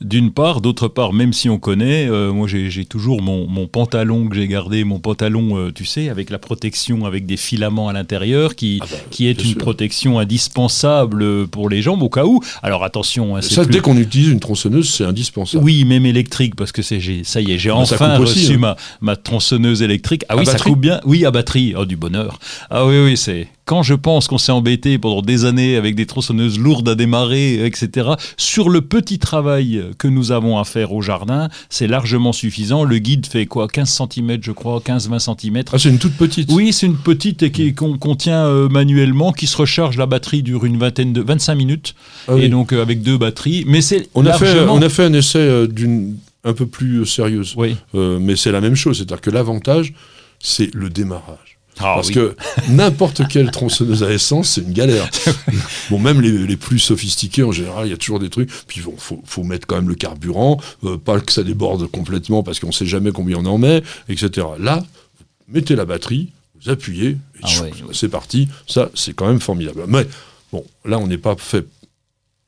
D'une 0.00 0.30
part, 0.30 0.60
d'autre 0.60 0.86
part, 0.86 1.12
même 1.12 1.32
si 1.32 1.48
on 1.48 1.58
connaît, 1.58 2.08
euh, 2.08 2.32
moi 2.32 2.46
j'ai 2.46 2.84
toujours 2.84 3.20
mon, 3.20 3.66
pantalon 3.66 4.28
que 4.28 4.36
j'ai 4.36 4.46
gardé, 4.46 4.84
mon 4.84 5.00
pantalon, 5.00 5.58
euh, 5.58 5.72
tu 5.72 5.84
sais, 5.84 6.08
avec 6.08 6.30
la 6.30 6.38
protection, 6.38 7.04
avec 7.04 7.26
des 7.26 7.36
filaments 7.36 7.88
à 7.88 7.92
l'intérieur, 7.92 8.54
qui, 8.54 8.78
ah 8.80 8.86
bah, 8.88 8.96
qui 9.10 9.26
est 9.26 9.44
une 9.44 9.56
protection 9.56 10.20
indispensable 10.20 11.48
pour 11.48 11.68
les 11.68 11.82
jambes 11.82 12.02
au 12.02 12.08
cas 12.08 12.24
où. 12.24 12.40
Alors 12.62 12.84
attention. 12.84 13.36
Hein, 13.36 13.42
ça, 13.42 13.64
dès 13.64 13.80
qu'on 13.80 13.96
utilise 13.96 14.28
une 14.28 14.40
tronçonneuse, 14.40 14.88
c'est 14.88 15.04
indispensable. 15.04 15.64
Oui, 15.64 15.84
même 15.84 16.06
électrique, 16.06 16.54
parce 16.54 16.70
que 16.70 16.82
c'est 16.82 17.00
ça 17.24 17.40
y 17.40 17.52
est, 17.52 17.58
j'ai 17.58 17.70
enfin 17.70 18.18
reçu 18.18 18.54
hein. 18.54 18.58
ma, 18.58 18.76
ma 19.00 19.16
tronçonneuse 19.16 19.82
électrique. 19.82 20.24
Ah 20.28 20.36
oui, 20.36 20.46
ça 20.46 20.58
coupe 20.58 20.80
bien. 20.80 21.00
Oui, 21.04 21.24
à 21.24 21.30
batterie. 21.30 21.74
Oh, 21.76 21.84
du 21.84 21.96
bonheur. 21.96 22.38
Ah 22.70 22.86
oui, 22.86 22.98
oui, 23.04 23.16
c'est 23.16 23.48
quand 23.68 23.82
je 23.82 23.92
pense 23.92 24.28
qu'on 24.28 24.38
s'est 24.38 24.50
embêté 24.50 24.96
pendant 24.96 25.20
des 25.20 25.44
années 25.44 25.76
avec 25.76 25.94
des 25.94 26.06
tronçonneuses 26.06 26.58
lourdes 26.58 26.88
à 26.88 26.94
démarrer, 26.94 27.66
etc., 27.66 28.12
sur 28.38 28.70
le 28.70 28.80
petit 28.80 29.18
travail 29.18 29.84
que 29.98 30.08
nous 30.08 30.32
avons 30.32 30.58
à 30.58 30.64
faire 30.64 30.94
au 30.94 31.02
jardin, 31.02 31.50
c'est 31.68 31.86
largement 31.86 32.32
suffisant. 32.32 32.82
Le 32.82 32.96
guide 32.96 33.26
fait 33.26 33.44
quoi 33.44 33.68
15 33.68 34.04
cm, 34.10 34.38
je 34.40 34.52
crois, 34.52 34.78
15-20 34.80 35.36
cm. 35.38 35.64
Ah, 35.70 35.78
c'est 35.78 35.90
une 35.90 35.98
toute 35.98 36.16
petite 36.16 36.50
Oui, 36.50 36.72
c'est 36.72 36.86
une 36.86 36.96
petite 36.96 37.42
et 37.42 37.74
qu'on 37.74 37.98
contient 37.98 38.46
euh, 38.46 38.70
manuellement, 38.70 39.32
qui 39.32 39.46
se 39.46 39.58
recharge. 39.58 39.98
La 39.98 40.06
batterie 40.06 40.42
dure 40.42 40.64
une 40.64 40.78
vingtaine 40.78 41.12
de 41.12 41.20
25 41.20 41.54
minutes. 41.54 41.94
Ah 42.26 42.36
et 42.38 42.48
donc 42.48 42.72
euh, 42.72 42.80
avec 42.80 43.02
deux 43.02 43.18
batteries. 43.18 43.64
Mais 43.66 43.82
c'est 43.82 44.08
on, 44.14 44.24
a 44.24 44.32
fait, 44.32 44.60
on 44.60 44.80
a 44.80 44.88
fait 44.88 45.04
un 45.04 45.12
essai 45.12 45.40
euh, 45.40 45.66
d'une 45.66 46.16
un 46.42 46.54
peu 46.54 46.64
plus 46.64 47.04
sérieuse. 47.04 47.52
Oui. 47.58 47.76
Mais 47.92 48.34
c'est 48.34 48.50
la 48.50 48.62
même 48.62 48.76
chose. 48.76 48.96
C'est-à-dire 48.96 49.20
que 49.20 49.28
l'avantage, 49.28 49.92
c'est 50.38 50.74
le 50.74 50.88
démarrage. 50.88 51.57
Ah 51.80 51.94
Parce 51.96 52.08
oui. 52.08 52.14
que 52.14 52.36
n'importe 52.68 53.28
quelle 53.28 53.50
tronçonneuse 53.50 54.02
à 54.02 54.10
essence, 54.12 54.48
c'est 54.50 54.62
une 54.62 54.72
galère. 54.72 55.08
bon, 55.90 55.98
même 55.98 56.20
les, 56.20 56.46
les 56.46 56.56
plus 56.56 56.78
sophistiqués, 56.78 57.42
en 57.44 57.52
général, 57.52 57.86
il 57.86 57.90
y 57.90 57.92
a 57.92 57.96
toujours 57.96 58.18
des 58.18 58.30
trucs. 58.30 58.50
Puis 58.66 58.80
bon, 58.80 58.94
faut, 58.98 59.22
faut 59.24 59.44
mettre 59.44 59.66
quand 59.66 59.76
même 59.76 59.88
le 59.88 59.94
carburant, 59.94 60.60
euh, 60.84 60.96
pas 60.98 61.20
que 61.20 61.32
ça 61.32 61.42
déborde 61.44 61.86
complètement 61.90 62.42
parce 62.42 62.58
qu'on 62.60 62.72
sait 62.72 62.86
jamais 62.86 63.12
combien 63.12 63.36
on 63.38 63.46
en 63.46 63.58
met, 63.58 63.82
etc. 64.08 64.46
Là, 64.58 64.84
vous 65.18 65.54
mettez 65.54 65.76
la 65.76 65.84
batterie, 65.84 66.30
vous 66.62 66.70
appuyez, 66.70 67.10
et 67.10 67.16
Ah 67.42 67.62
ouais. 67.62 67.70
c'est 67.92 68.08
parti. 68.08 68.48
Ça, 68.66 68.90
c'est 68.94 69.14
quand 69.14 69.28
même 69.28 69.40
formidable. 69.40 69.84
Mais 69.86 70.06
bon, 70.52 70.64
là, 70.84 70.98
on 70.98 71.06
n'est 71.06 71.18
pas 71.18 71.36
fait 71.36 71.64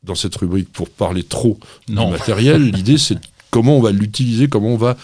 dans 0.03 0.15
cette 0.15 0.35
rubrique 0.37 0.73
pour 0.73 0.89
parler 0.89 1.23
trop 1.23 1.59
Non. 1.89 2.07
du 2.07 2.13
matériel. 2.13 2.63
L'idée, 2.73 2.99
c'est 2.99 3.19
comment 3.51 3.77
on 3.77 3.83
va 3.83 3.93
l'utiliser, 3.93 4.49
comment 4.49 4.69
on 4.75 4.77
va 4.77 4.97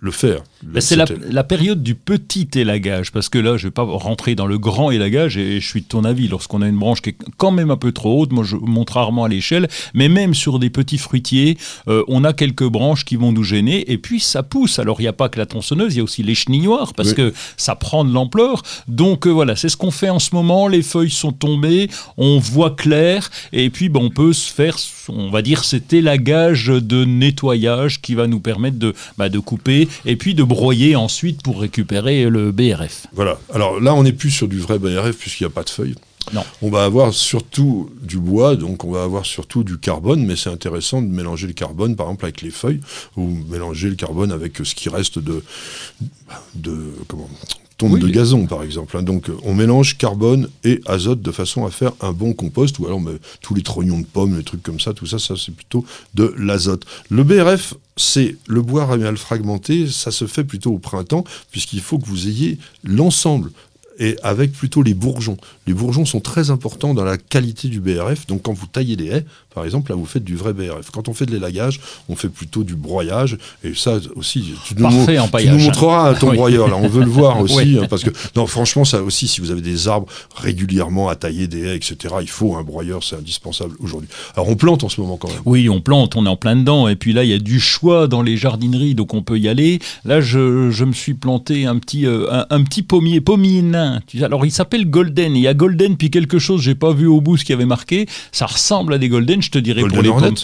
le 0.00 0.10
faire. 0.10 0.42
Ben, 0.62 0.80
c'est 0.80 0.96
la, 0.96 1.44
période 1.44 1.82
du 1.82 1.94
petit 1.94 2.48
élagage, 2.54 3.10
parce 3.10 3.28
que 3.28 3.38
là, 3.38 3.56
je 3.56 3.66
vais 3.66 3.72
pas 3.72 3.82
rentrer 3.82 4.34
dans 4.34 4.46
le 4.46 4.58
grand 4.58 4.90
élagage, 4.90 5.36
et 5.36 5.60
je 5.60 5.66
suis 5.66 5.82
de 5.82 5.86
ton 5.86 6.04
avis, 6.04 6.28
lorsqu'on 6.28 6.62
a 6.62 6.68
une 6.68 6.78
branche 6.78 7.02
qui 7.02 7.10
est 7.10 7.16
quand 7.36 7.50
même 7.50 7.70
un 7.70 7.76
peu 7.76 7.92
trop 7.92 8.20
haute, 8.20 8.32
moi 8.32 8.44
je 8.44 8.56
monte 8.56 8.90
rarement 8.90 9.24
à 9.24 9.28
l'échelle, 9.28 9.68
mais 9.92 10.08
même 10.08 10.34
sur 10.34 10.58
des 10.58 10.70
petits 10.70 10.98
fruitiers, 10.98 11.58
euh, 11.88 12.04
on 12.06 12.24
a 12.24 12.32
quelques 12.32 12.66
branches 12.66 13.04
qui 13.04 13.16
vont 13.16 13.32
nous 13.32 13.42
gêner, 13.42 13.90
et 13.90 13.98
puis 13.98 14.20
ça 14.20 14.42
pousse. 14.42 14.78
Alors 14.78 15.00
il 15.00 15.04
n'y 15.04 15.08
a 15.08 15.12
pas 15.12 15.28
que 15.28 15.38
la 15.38 15.46
tronçonneuse, 15.46 15.94
il 15.94 15.98
y 15.98 16.00
a 16.00 16.04
aussi 16.04 16.22
les 16.22 16.34
chenilloirs, 16.34 16.94
parce 16.94 17.10
Oui. 17.10 17.14
que 17.16 17.34
ça 17.56 17.74
prend 17.74 18.04
de 18.04 18.12
l'ampleur. 18.12 18.62
Donc 18.86 19.26
euh, 19.26 19.30
voilà, 19.30 19.56
c'est 19.56 19.68
ce 19.68 19.76
qu'on 19.76 19.90
fait 19.90 20.10
en 20.10 20.20
ce 20.20 20.34
moment, 20.34 20.68
les 20.68 20.82
feuilles 20.82 21.10
sont 21.10 21.32
tombées, 21.32 21.88
on 22.16 22.38
voit 22.38 22.70
clair, 22.70 23.30
et 23.52 23.68
puis 23.70 23.88
ben, 23.88 24.00
on 24.02 24.10
peut 24.10 24.32
se 24.32 24.52
faire, 24.52 24.76
on 25.08 25.30
va 25.30 25.42
dire, 25.42 25.64
cet 25.64 25.92
élagage 25.92 26.66
de 26.68 27.04
nettoyage 27.04 28.00
qui 28.00 28.14
va 28.14 28.26
nous 28.26 28.40
permettre 28.40 28.78
de, 28.78 28.94
bah, 29.18 29.28
de 29.28 29.38
couper 29.38 29.88
et 30.04 30.16
puis 30.16 30.34
de 30.34 30.42
broyer 30.52 30.96
ensuite 30.96 31.42
pour 31.42 31.60
récupérer 31.60 32.28
le 32.28 32.52
BRF. 32.52 33.06
Voilà. 33.14 33.38
Alors 33.54 33.80
là, 33.80 33.94
on 33.94 34.02
n'est 34.02 34.12
plus 34.12 34.30
sur 34.30 34.48
du 34.48 34.58
vrai 34.58 34.78
BRF 34.78 35.16
puisqu'il 35.16 35.44
n'y 35.44 35.50
a 35.50 35.54
pas 35.54 35.64
de 35.64 35.70
feuilles. 35.70 35.94
Non. 36.32 36.44
On 36.60 36.70
va 36.70 36.84
avoir 36.84 37.12
surtout 37.12 37.90
du 38.00 38.18
bois, 38.18 38.54
donc 38.54 38.84
on 38.84 38.92
va 38.92 39.02
avoir 39.02 39.26
surtout 39.26 39.64
du 39.64 39.78
carbone, 39.78 40.24
mais 40.24 40.36
c'est 40.36 40.50
intéressant 40.50 41.02
de 41.02 41.08
mélanger 41.08 41.48
le 41.48 41.52
carbone, 41.52 41.96
par 41.96 42.06
exemple, 42.06 42.26
avec 42.26 42.42
les 42.42 42.50
feuilles, 42.50 42.80
ou 43.16 43.26
mélanger 43.48 43.88
le 43.88 43.96
carbone 43.96 44.30
avec 44.30 44.58
ce 44.62 44.74
qui 44.74 44.88
reste 44.88 45.18
de, 45.18 45.42
de 46.54 46.94
comment, 47.08 47.28
tonte 47.78 47.92
Oui, 47.92 48.00
de 48.00 48.06
les- 48.06 48.12
gazon, 48.12 48.46
par 48.46 48.62
exemple. 48.62 48.96
hein. 48.96 49.02
Donc 49.02 49.30
on 49.44 49.54
mélange 49.54 49.96
carbone 49.98 50.48
et 50.64 50.80
azote 50.86 51.22
de 51.22 51.30
façon 51.32 51.64
à 51.64 51.70
faire 51.70 51.92
un 52.00 52.12
bon 52.12 52.32
compost, 52.32 52.78
ou 52.78 52.86
alors 52.86 53.00
mais, 53.00 53.12
tous 53.40 53.54
les 53.54 53.62
trognons 53.62 54.00
de 54.00 54.06
pommes, 54.06 54.36
les 54.36 54.44
trucs 54.44 54.62
comme 54.62 54.80
ça, 54.80 54.92
tout 54.94 55.06
ça, 55.06 55.18
ça 55.18 55.34
c'est 55.36 55.54
plutôt 55.54 55.84
de 56.14 56.34
l'azote. 56.38 56.84
Le 57.10 57.24
BRF, 57.24 57.74
c'est 57.96 58.36
le 58.46 58.62
bois 58.62 58.86
ramial 58.86 59.16
fragmenté, 59.16 59.86
ça 59.88 60.10
se 60.10 60.26
fait 60.26 60.44
plutôt 60.44 60.72
au 60.72 60.78
printemps, 60.78 61.24
puisqu'il 61.50 61.80
faut 61.80 61.98
que 61.98 62.06
vous 62.06 62.28
ayez 62.28 62.58
l'ensemble 62.84 63.50
et 63.98 64.16
avec 64.22 64.52
plutôt 64.52 64.82
les 64.82 64.94
bourgeons. 64.94 65.36
Les 65.66 65.74
bourgeons 65.74 66.06
sont 66.06 66.20
très 66.20 66.50
importants 66.50 66.94
dans 66.94 67.04
la 67.04 67.18
qualité 67.18 67.68
du 67.68 67.78
BRF. 67.78 68.26
Donc 68.26 68.42
quand 68.42 68.54
vous 68.54 68.66
taillez 68.66 68.96
des 68.96 69.06
haies, 69.08 69.26
par 69.54 69.64
exemple, 69.64 69.90
là 69.90 69.96
vous 69.96 70.06
faites 70.06 70.24
du 70.24 70.36
vrai 70.36 70.52
BRF. 70.52 70.90
Quand 70.92 71.08
on 71.08 71.14
fait 71.14 71.26
de 71.26 71.32
l'élagage, 71.32 71.80
on 72.08 72.16
fait 72.16 72.28
plutôt 72.28 72.64
du 72.64 72.74
broyage. 72.74 73.36
Et 73.64 73.74
ça 73.74 73.98
aussi, 74.16 74.54
tu 74.66 74.74
nous, 74.76 74.82
Parfait 74.82 75.18
en 75.18 75.28
tu 75.28 75.48
nous 75.48 75.58
montreras 75.58 76.14
ton 76.14 76.28
Oui. 76.30 76.36
broyeur. 76.36 76.68
Là, 76.68 76.76
on 76.76 76.88
veut 76.88 77.02
le 77.04 77.10
voir 77.10 77.40
aussi, 77.42 77.54
Oui. 77.56 77.78
hein, 77.80 77.86
parce 77.88 78.02
que 78.04 78.10
non, 78.36 78.46
franchement, 78.46 78.84
ça 78.84 79.02
aussi, 79.02 79.28
si 79.28 79.40
vous 79.40 79.50
avez 79.50 79.60
des 79.60 79.88
arbres 79.88 80.06
régulièrement 80.34 81.08
à 81.08 81.14
tailler 81.16 81.46
des 81.46 81.62
haies, 81.66 81.76
etc., 81.76 82.14
il 82.20 82.28
faut 82.28 82.56
un 82.56 82.62
broyeur, 82.62 83.02
c'est 83.04 83.16
indispensable 83.16 83.74
aujourd'hui. 83.80 84.08
Alors 84.34 84.48
on 84.48 84.56
plante 84.56 84.84
en 84.84 84.88
ce 84.88 85.00
moment 85.00 85.16
quand 85.16 85.28
même. 85.28 85.38
Oui, 85.44 85.68
on 85.68 85.80
plante, 85.80 86.16
on 86.16 86.26
est 86.26 86.28
en 86.28 86.36
plein 86.36 86.56
dedans. 86.56 86.88
Et 86.88 86.96
puis 86.96 87.12
là, 87.12 87.24
il 87.24 87.30
y 87.30 87.34
a 87.34 87.38
du 87.38 87.60
choix 87.60 88.08
dans 88.08 88.22
les 88.22 88.36
jardineries, 88.36 88.94
donc 88.94 89.14
on 89.14 89.22
peut 89.22 89.38
y 89.38 89.48
aller. 89.48 89.78
Là, 90.04 90.20
je, 90.20 90.70
je 90.70 90.84
me 90.84 90.92
suis 90.92 91.14
planté 91.14 91.66
un 91.66 91.78
petit, 91.78 92.06
euh, 92.06 92.26
un, 92.32 92.46
un 92.50 92.62
petit 92.64 92.82
pommier, 92.82 93.20
pommier 93.20 93.62
nain. 93.62 94.00
Alors, 94.22 94.44
il 94.46 94.50
s'appelle 94.50 94.88
Golden. 94.88 95.36
Il 95.36 95.42
y 95.42 95.48
a 95.48 95.54
Golden, 95.54 95.96
puis 95.96 96.10
quelque 96.10 96.38
chose, 96.38 96.62
j'ai 96.62 96.74
pas 96.74 96.92
vu 96.92 97.06
au 97.06 97.20
bout 97.20 97.36
ce 97.36 97.44
qu'il 97.44 97.52
y 97.52 97.56
avait 97.56 97.66
marqué. 97.66 98.06
Ça 98.32 98.46
ressemble 98.46 98.94
à 98.94 98.98
des 98.98 99.08
Golden, 99.08 99.41
je 99.42 99.50
te 99.50 99.58
dirais, 99.58 99.80
Golden 99.82 99.94
pour 99.96 100.02
les 100.02 100.08
Hornet 100.08 100.28
pommes. 100.28 100.36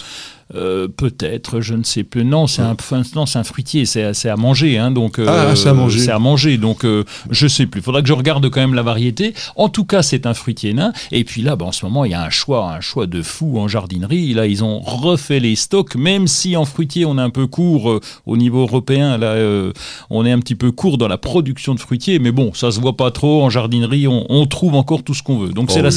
Euh, 0.55 0.87
Peut-être, 0.87 1.61
je 1.61 1.75
ne 1.75 1.83
sais 1.83 2.03
plus. 2.03 2.25
Non, 2.25 2.47
c'est 2.47 2.63
un, 2.63 2.75
non, 3.15 3.27
c'est 3.27 3.37
un 3.37 3.43
fruitier, 3.43 3.85
c'est 3.85 4.01
à- 4.03 4.13
c'est 4.15 4.35
manger. 4.35 4.79
Hein, 4.79 4.89
donc, 4.89 5.19
Ah, 5.19 5.55
c'est 5.55 5.69
à 5.69 5.73
manger. 5.75 5.99
C'est 5.99 6.09
à 6.11 6.17
manger, 6.17 6.57
donc 6.57 6.85
euh, 6.85 7.03
je 7.29 7.47
sais 7.47 7.67
plus. 7.67 7.83
Faudra 7.83 8.01
que 8.01 8.07
je 8.07 8.13
regarde 8.13 8.49
quand 8.49 8.59
même 8.59 8.73
la 8.73 8.81
variété. 8.81 9.35
En 9.55 9.69
tout 9.69 9.85
cas, 9.85 10.01
c'est 10.01 10.25
un 10.25 10.33
fruitier 10.33 10.73
nain. 10.73 10.91
Et 11.11 11.23
puis 11.23 11.43
là, 11.43 11.55
bah, 11.55 11.65
en 11.65 11.71
ce 11.71 11.85
moment, 11.85 12.03
il 12.03 12.11
y 12.11 12.15
a 12.15 12.23
un 12.23 12.31
choix, 12.31 12.73
un 12.73 12.81
choix 12.81 13.05
de 13.05 13.21
fou 13.21 13.59
en 13.59 13.67
jardinerie. 13.67 14.33
Là, 14.33 14.47
ils 14.47 14.63
ont 14.63 14.79
refait 14.79 15.39
les 15.39 15.55
stocks, 15.55 15.93
même 15.95 16.25
si 16.25 16.57
en 16.57 16.65
fruitier, 16.65 17.05
on 17.05 17.19
est 17.19 17.21
un 17.21 17.29
peu 17.29 17.45
court 17.45 17.91
euh, 17.91 17.99
au 18.25 18.35
niveau 18.35 18.61
européen. 18.61 19.19
Là, 19.19 19.33
euh, 19.33 19.71
on 20.09 20.25
est 20.25 20.31
un 20.31 20.39
petit 20.39 20.55
peu 20.55 20.71
court 20.71 20.97
dans 20.97 21.07
la 21.07 21.19
production 21.19 21.75
de 21.75 21.79
fruitiers, 21.79 22.17
mais 22.17 22.31
bon, 22.31 22.55
ça 22.55 22.71
se 22.71 22.79
voit 22.79 22.97
pas 22.97 23.11
trop 23.11 23.43
en 23.43 23.51
jardinerie. 23.51 24.07
On, 24.07 24.25
on 24.29 24.47
trouve 24.47 24.73
encore 24.73 25.03
tout 25.03 25.13
ce 25.13 25.21
qu'on 25.21 25.37
veut. 25.37 25.49
Donc 25.49 25.69
c'est 25.69 25.79
Oh 25.81 25.83
la 25.83 25.89
oui. 25.89 25.95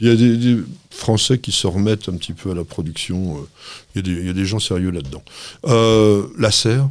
Il 0.00 0.08
y 0.08 0.10
a 0.10 0.16
des, 0.16 0.62
Français 0.90 1.38
qui 1.38 1.52
se 1.52 1.66
remettent 1.66 2.08
un 2.08 2.16
petit 2.16 2.32
peu 2.32 2.50
à 2.50 2.54
la 2.54 2.64
production. 2.64 3.36
euh, 3.36 3.40
Il 3.94 3.98
y, 3.98 3.98
a 3.98 4.02
des- 4.14 4.20
il 4.20 4.26
y 4.26 4.30
a 4.30 4.32
des 4.32 4.44
gens 4.46 4.58
sérieux 4.58 4.90
là-dedans. 4.90 5.22
Euh, 5.66 6.26
la 6.38 6.50
serre, 6.50 6.88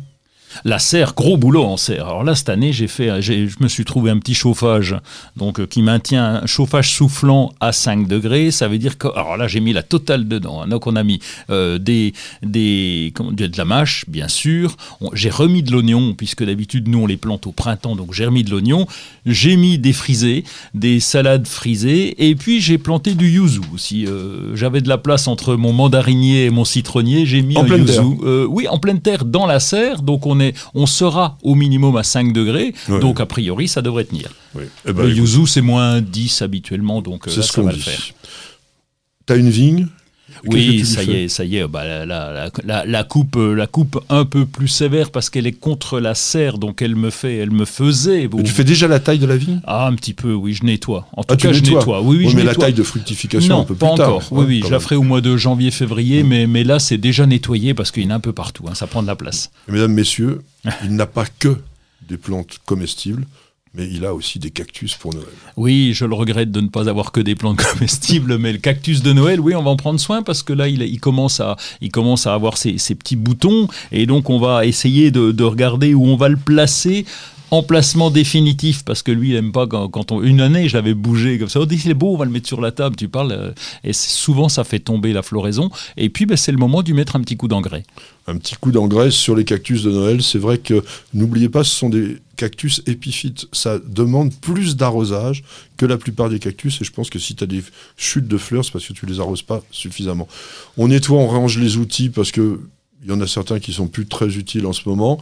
La 0.64 0.80
serre, 0.80 1.14
gros 1.16 1.36
boulot 1.38 1.64
en 1.66 1.76
serre. 1.78 2.08
Alors 2.08 2.24
là, 2.24 2.34
cette 2.34 2.50
année, 2.50 2.72
j'ai 2.72 2.88
fait, 2.88 3.22
j'ai- 3.22 3.48
je 3.50 3.58
me 3.60 3.68
suis 3.68 3.84
trouvé 3.84 4.10
un 4.10 4.18
petit 4.20 4.34
chauffage, 4.34 4.96
donc 5.36 5.60
euh, 5.60 5.66
qui 5.68 5.82
maintient 5.82 6.42
un 6.44 6.46
chauffage 6.46 6.92
soufflant 6.94 7.52
à 7.60 7.72
5 7.74 8.08
degrés. 8.08 8.52
Ça 8.52 8.68
veut 8.68 8.78
dire 8.78 8.98
que, 8.98 9.08
alors 9.16 9.36
là, 9.38 9.48
j'ai 9.48 9.60
mis 9.60 9.74
la 9.74 9.84
totale 9.84 10.28
dedans. 10.28 10.62
hein. 10.62 10.68
Donc 10.68 10.88
on 10.88 10.96
a 10.96 11.04
mis 11.04 11.20
euh, 11.50 11.78
des, 11.78 12.14
des, 12.42 13.12
comment 13.16 13.32
de 13.32 13.50
la 13.58 13.66
mâche, 13.66 14.06
bien 14.08 14.28
sûr. 14.28 14.78
J'ai 15.14 15.30
remis 15.30 15.62
de 15.64 15.72
l'oignon, 15.72 16.14
puisque 16.14 16.44
d'habitude 16.46 16.88
nous 16.88 17.00
on 17.00 17.06
les 17.08 17.18
plante 17.18 17.48
au 17.48 17.52
printemps, 17.52 17.96
donc 17.96 18.14
j'ai 18.14 18.26
remis 18.26 18.44
de 18.44 18.52
l'oignon. 18.52 18.88
J'ai 19.26 19.58
mis 19.58 19.78
des 19.78 19.94
frisés, 19.94 20.44
des 20.74 21.00
salades 21.00 21.48
frisées, 21.48 22.30
et 22.30 22.36
puis 22.36 22.62
j'ai 22.62 22.78
planté 22.78 23.14
du 23.16 23.30
yuzu 23.30 23.60
aussi. 23.74 24.06
Euh, 24.06 24.56
J'avais 24.56 24.82
de 24.82 24.88
la 24.90 24.98
place 24.98 25.28
entre 25.28 25.56
mon 25.56 25.74
mandarinier 25.74 26.46
et 26.46 26.50
mon 26.50 26.64
citronnier. 26.66 27.26
J'ai 27.26 27.42
mis 27.42 27.58
En 27.58 27.62
un 27.64 27.66
pleine 27.66 27.82
yuzu. 27.82 27.94
terre. 27.94 28.48
Oui, 28.50 28.68
en 28.68 28.78
pleine 28.78 29.02
terre, 29.02 29.26
dans 29.26 29.46
la 29.46 29.60
serre. 29.60 30.02
Donc 30.02 30.26
on, 30.26 30.40
est, 30.40 30.45
on 30.74 30.86
sera 30.86 31.38
au 31.44 31.56
minimum 31.56 31.96
à 31.98 32.04
5 32.04 32.34
degrés. 32.34 32.74
Ouais. 32.90 33.00
Donc 33.00 33.20
a 33.20 33.26
priori, 33.26 33.68
ça 33.68 33.82
devrait 33.82 34.06
tenir. 34.06 34.30
Eh 34.86 34.94
ben, 34.94 35.04
le 35.04 35.14
yuzu, 35.14 35.48
c'est 35.48 35.62
moins 35.62 36.02
10 36.02 36.42
habituellement. 36.42 37.02
Donc 37.02 37.28
euh, 37.28 37.32
c'est 37.32 37.38
là, 37.38 37.44
ce 37.44 37.52
ça 37.54 37.62
qu'on 37.62 37.68
va 37.68 37.74
dit. 37.74 37.78
le 37.80 37.84
faire. 37.84 38.02
T'as 39.26 39.38
une 39.38 39.50
vigne 39.50 39.88
Oui, 40.48 40.86
ça 40.86 41.04
y 41.04 41.12
est, 41.12 41.28
ça 41.28 41.44
y 41.44 41.58
est. 41.58 41.68
Bah, 41.68 41.84
la, 41.86 42.06
la- 42.06 42.32
la- 42.34 42.52
la- 42.64 42.86
la 42.86 43.04
coupe, 43.04 43.36
euh, 43.38 43.54
la 43.54 43.68
coupe 43.68 44.00
un 44.10 44.26
peu 44.26 44.46
plus 44.46 44.68
sévère 44.68 45.12
parce 45.12 45.30
qu'elle 45.30 45.48
est 45.48 45.52
contre 45.52 46.00
la 46.00 46.16
serre, 46.16 46.58
donc 46.58 46.82
elle 46.82 46.96
me 46.96 47.10
fait, 47.10 47.38
elle 47.38 47.52
me 47.52 47.66
faisait. 47.66 48.30
Mais 48.34 48.44
Tu 48.44 48.52
fais 48.52 48.64
déjà 48.64 48.88
la 48.88 49.00
taille 49.00 49.20
de 49.20 49.26
la 49.26 49.38
vigne 49.38 49.62
Ah, 49.66 49.88
un 49.88 49.94
petit 49.96 50.14
peu, 50.14 50.34
oui, 50.34 50.54
je 50.54 50.64
nettoie. 50.66 51.08
En 51.14 51.24
tout 51.24 51.34
Ah, 51.34 51.38
tu 51.38 51.48
cas, 51.48 51.54
je 51.54 51.62
nettoie. 51.62 52.02
Oui, 52.02 52.18
oui, 52.18 52.30
je 52.30 52.36
mais 52.36 52.44
la 52.44 52.56
taille 52.56 52.74
de 52.74 52.84
fructification 52.84 53.56
non, 53.58 53.62
un 53.62 53.66
peu 53.66 53.76
pas 53.76 53.88
plus 53.90 53.98
tard. 53.98 54.10
encore. 54.16 54.28
Oui, 54.32 54.40
Ouais, 54.40 54.46
oui, 54.48 54.62
je 54.66 54.72
la 54.72 54.80
ferai 54.80 54.96
au 54.96 55.04
mois 55.04 55.22
de 55.22 55.36
janvier-février, 55.38 56.24
mais, 56.24 56.48
mais 56.48 56.64
là, 56.64 56.80
c'est 56.80 56.98
déjà 56.98 57.26
nettoyé 57.26 57.74
parce 57.74 57.92
qu'il 57.92 58.04
y 58.04 58.08
en 58.08 58.12
a 58.12 58.16
un 58.16 58.20
peu 58.20 58.34
partout. 58.34 58.66
hein, 58.70 58.76
ça 58.76 58.88
prend 58.88 59.02
de 59.02 59.08
la 59.08 59.16
place. 59.16 59.52
Mesdames, 59.68 59.94
messieurs, 59.94 60.42
il 60.84 60.96
n'a 60.96 61.06
pas 61.08 61.26
que 61.40 61.58
des 62.08 62.18
plantes 62.18 62.60
comestibles, 62.66 63.26
mais 63.76 63.88
il 63.92 64.06
a 64.06 64.14
aussi 64.14 64.40
des 64.40 64.52
cactus 64.52 64.96
pour 64.96 65.14
Noël. 65.14 65.28
Oui, 65.58 65.92
je 65.94 66.06
le 66.06 66.16
regrette 66.16 66.52
de 66.52 66.62
ne 66.62 66.68
pas 66.68 66.90
avoir 66.90 67.12
que 67.12 67.20
des 67.20 67.36
plantes 67.36 67.62
comestibles, 67.74 68.38
mais 68.38 68.54
le 68.54 68.60
cactus 68.60 69.02
de 69.02 69.14
Noël, 69.14 69.40
oui, 69.40 69.56
on 69.56 69.64
va 69.64 69.72
en 69.72 69.76
prendre 69.76 70.00
soin 70.00 70.24
parce 70.24 70.44
que 70.44 70.54
là, 70.54 70.68
il, 70.68 70.82
il 70.82 71.00
commence, 71.00 71.40
à, 71.40 71.58
il 71.82 71.92
commence 71.92 72.28
à 72.28 72.34
avoir 72.34 72.58
ses, 72.58 72.78
ses 72.78 72.96
petits 72.96 73.16
boutons 73.16 73.68
et 73.92 74.06
donc 74.06 74.30
on 74.30 74.40
va 74.40 74.66
essayer 74.66 75.12
de, 75.12 75.32
de 75.32 75.44
regarder 75.44 75.94
où 75.94 76.06
on 76.06 76.16
va 76.16 76.30
le 76.30 76.38
placer. 76.38 77.06
Emplacement 77.52 78.10
définitif 78.10 78.84
parce 78.84 79.04
que 79.04 79.12
lui 79.12 79.30
il 79.30 79.36
aime 79.36 79.52
pas 79.52 79.68
quand, 79.68 79.88
quand 79.88 80.12
on 80.12 80.24
une 80.24 80.42
année 80.42 80.68
je 80.68 80.74
l'avais 80.74 80.96
bougé 80.96 81.38
comme 81.38 81.48
ça 81.48 81.60
on 81.60 81.66
dit 81.66 81.80
il 81.86 81.92
est 81.92 81.94
beau 81.94 82.12
on 82.12 82.18
va 82.18 82.26
le 82.26 82.32
mettre 82.32 82.48
sur 82.48 82.60
la 82.60 82.72
table 82.72 82.96
tu 82.96 83.08
parles 83.08 83.32
euh, 83.32 83.52
et 83.84 83.94
souvent 83.94 84.50
ça 84.50 84.64
fait 84.64 84.80
tomber 84.80 85.14
la 85.14 85.22
floraison 85.22 85.70
et 85.96 86.10
puis 86.10 86.26
ben, 86.26 86.38
c'est 86.38 86.52
le 86.52 86.58
moment 86.58 86.82
lui 86.82 86.94
mettre 86.94 87.16
un 87.16 87.22
petit 87.22 87.38
coup 87.38 87.48
d'engrais 87.48 87.84
Un 88.28 88.38
petit 88.38 88.56
coup 88.56 88.72
d'engrais 88.72 89.12
sur 89.12 89.36
les 89.36 89.46
cactus 89.46 89.84
de 89.84 89.92
Noël. 89.92 90.22
C'est 90.24 90.40
vrai 90.40 90.58
que, 90.58 90.84
n'oubliez 91.14 91.50
pas, 91.50 91.64
ce 91.64 91.70
sont 91.72 91.90
des 91.90 92.18
cactus 92.36 92.82
épiphytes. 92.86 93.48
Ça 93.52 93.80
demande 93.80 94.34
plus 94.34 94.76
d'arrosage 94.76 95.44
que 95.78 95.86
la 95.86 95.98
plupart 95.98 96.30
des 96.30 96.40
cactus. 96.40 96.82
Et 96.82 96.86
je 96.86 96.92
pense 96.92 97.10
que 97.10 97.20
si 97.20 97.36
tu 97.36 97.44
as 97.44 97.48
des 97.48 97.64
chutes 97.98 98.28
de 98.28 98.38
fleurs, 98.38 98.66
c'est 98.66 98.72
parce 98.72 98.86
que 98.86 98.94
tu 98.94 99.06
les 99.06 99.20
arroses 99.20 99.42
pas 99.42 99.64
suffisamment. 99.72 100.28
On 100.78 100.88
nettoie, 100.88 101.18
on 101.18 101.28
range 101.28 101.58
les 101.58 101.78
outils 101.78 102.10
parce 102.10 102.32
que 102.32 102.62
il 103.04 103.10
y 103.10 103.14
en 103.14 103.22
a 103.22 103.28
certains 103.28 103.60
qui 103.60 103.72
sont 103.72 103.88
plus 103.88 104.08
très 104.08 104.36
utiles 104.36 104.66
en 104.66 104.74
ce 104.74 104.90
moment. 104.90 105.22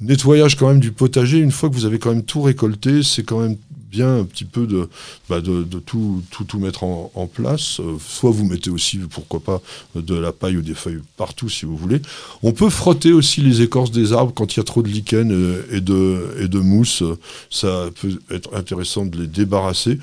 Nettoyage 0.00 0.56
quand 0.56 0.68
même 0.68 0.80
du 0.80 0.92
potager. 0.92 1.38
Une 1.38 1.52
fois 1.52 1.70
que 1.70 1.74
vous 1.74 1.86
avez 1.86 1.98
quand 1.98 2.10
même 2.10 2.24
tout 2.24 2.42
récolté, 2.42 3.02
c'est 3.02 3.22
quand 3.22 3.40
même 3.40 3.56
bien 3.96 4.18
un 4.18 4.24
petit 4.24 4.44
peu 4.44 4.66
de, 4.66 4.88
bah, 5.28 5.40
tout, 5.40 6.22
tout, 6.30 6.58
mettre 6.58 6.84
en, 6.84 7.30
place. 7.32 7.80
Euh, 7.80 7.96
soit 8.06 8.30
vous 8.30 8.44
mettez 8.44 8.70
aussi, 8.70 8.98
pourquoi 8.98 9.40
pas, 9.40 9.62
de 9.94 10.14
la 10.14 10.32
paille 10.32 10.58
ou 10.58 10.62
des 10.62 10.74
feuilles 10.74 11.00
partout 11.16 11.48
si 11.48 11.64
vous 11.64 11.76
voulez. 11.76 12.02
On 12.42 12.52
peut 12.52 12.68
frotter 12.68 13.12
aussi 13.12 13.40
les 13.40 13.62
écorces 13.62 13.90
des 13.90 14.12
arbres 14.12 14.32
quand 14.34 14.54
il 14.54 14.58
y 14.58 14.60
a 14.60 14.64
trop 14.64 14.82
de 14.82 14.88
lichen 14.88 15.32
euh, 15.32 15.62
et 15.70 15.80
de, 15.80 16.58
mousse. 16.58 17.02
Ça 17.50 17.86
peut 18.00 18.18
être 18.30 18.54
intéressant 18.54 19.06
de 19.06 19.18
les 19.18 19.26
débarrasser. 19.26 19.98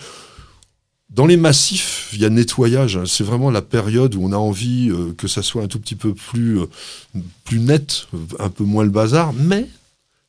Dans 1.09 1.27
les 1.27 1.37
massifs, 1.37 2.09
il 2.13 2.21
y 2.21 2.25
a 2.25 2.29
nettoyage. 2.29 2.97
hein. 2.97 3.03
C'est 3.05 3.23
vraiment 3.23 3.51
la 3.51 3.61
période 3.61 4.15
où 4.15 4.23
on 4.23 4.31
a 4.31 4.37
envie 4.37 4.89
euh, 4.89 5.13
que 5.15 5.27
ça 5.27 5.43
soit 5.43 5.61
un 5.61 5.67
tout 5.67 5.79
petit 5.79 5.95
peu 5.95 6.15
plus, 6.15 6.59
plus 7.43 7.59
net, 7.59 8.07
un 8.39 8.49
peu 8.49 8.63
moins 8.63 8.83
le 8.83 8.89
bazar. 8.89 9.33
Mais 9.33 9.67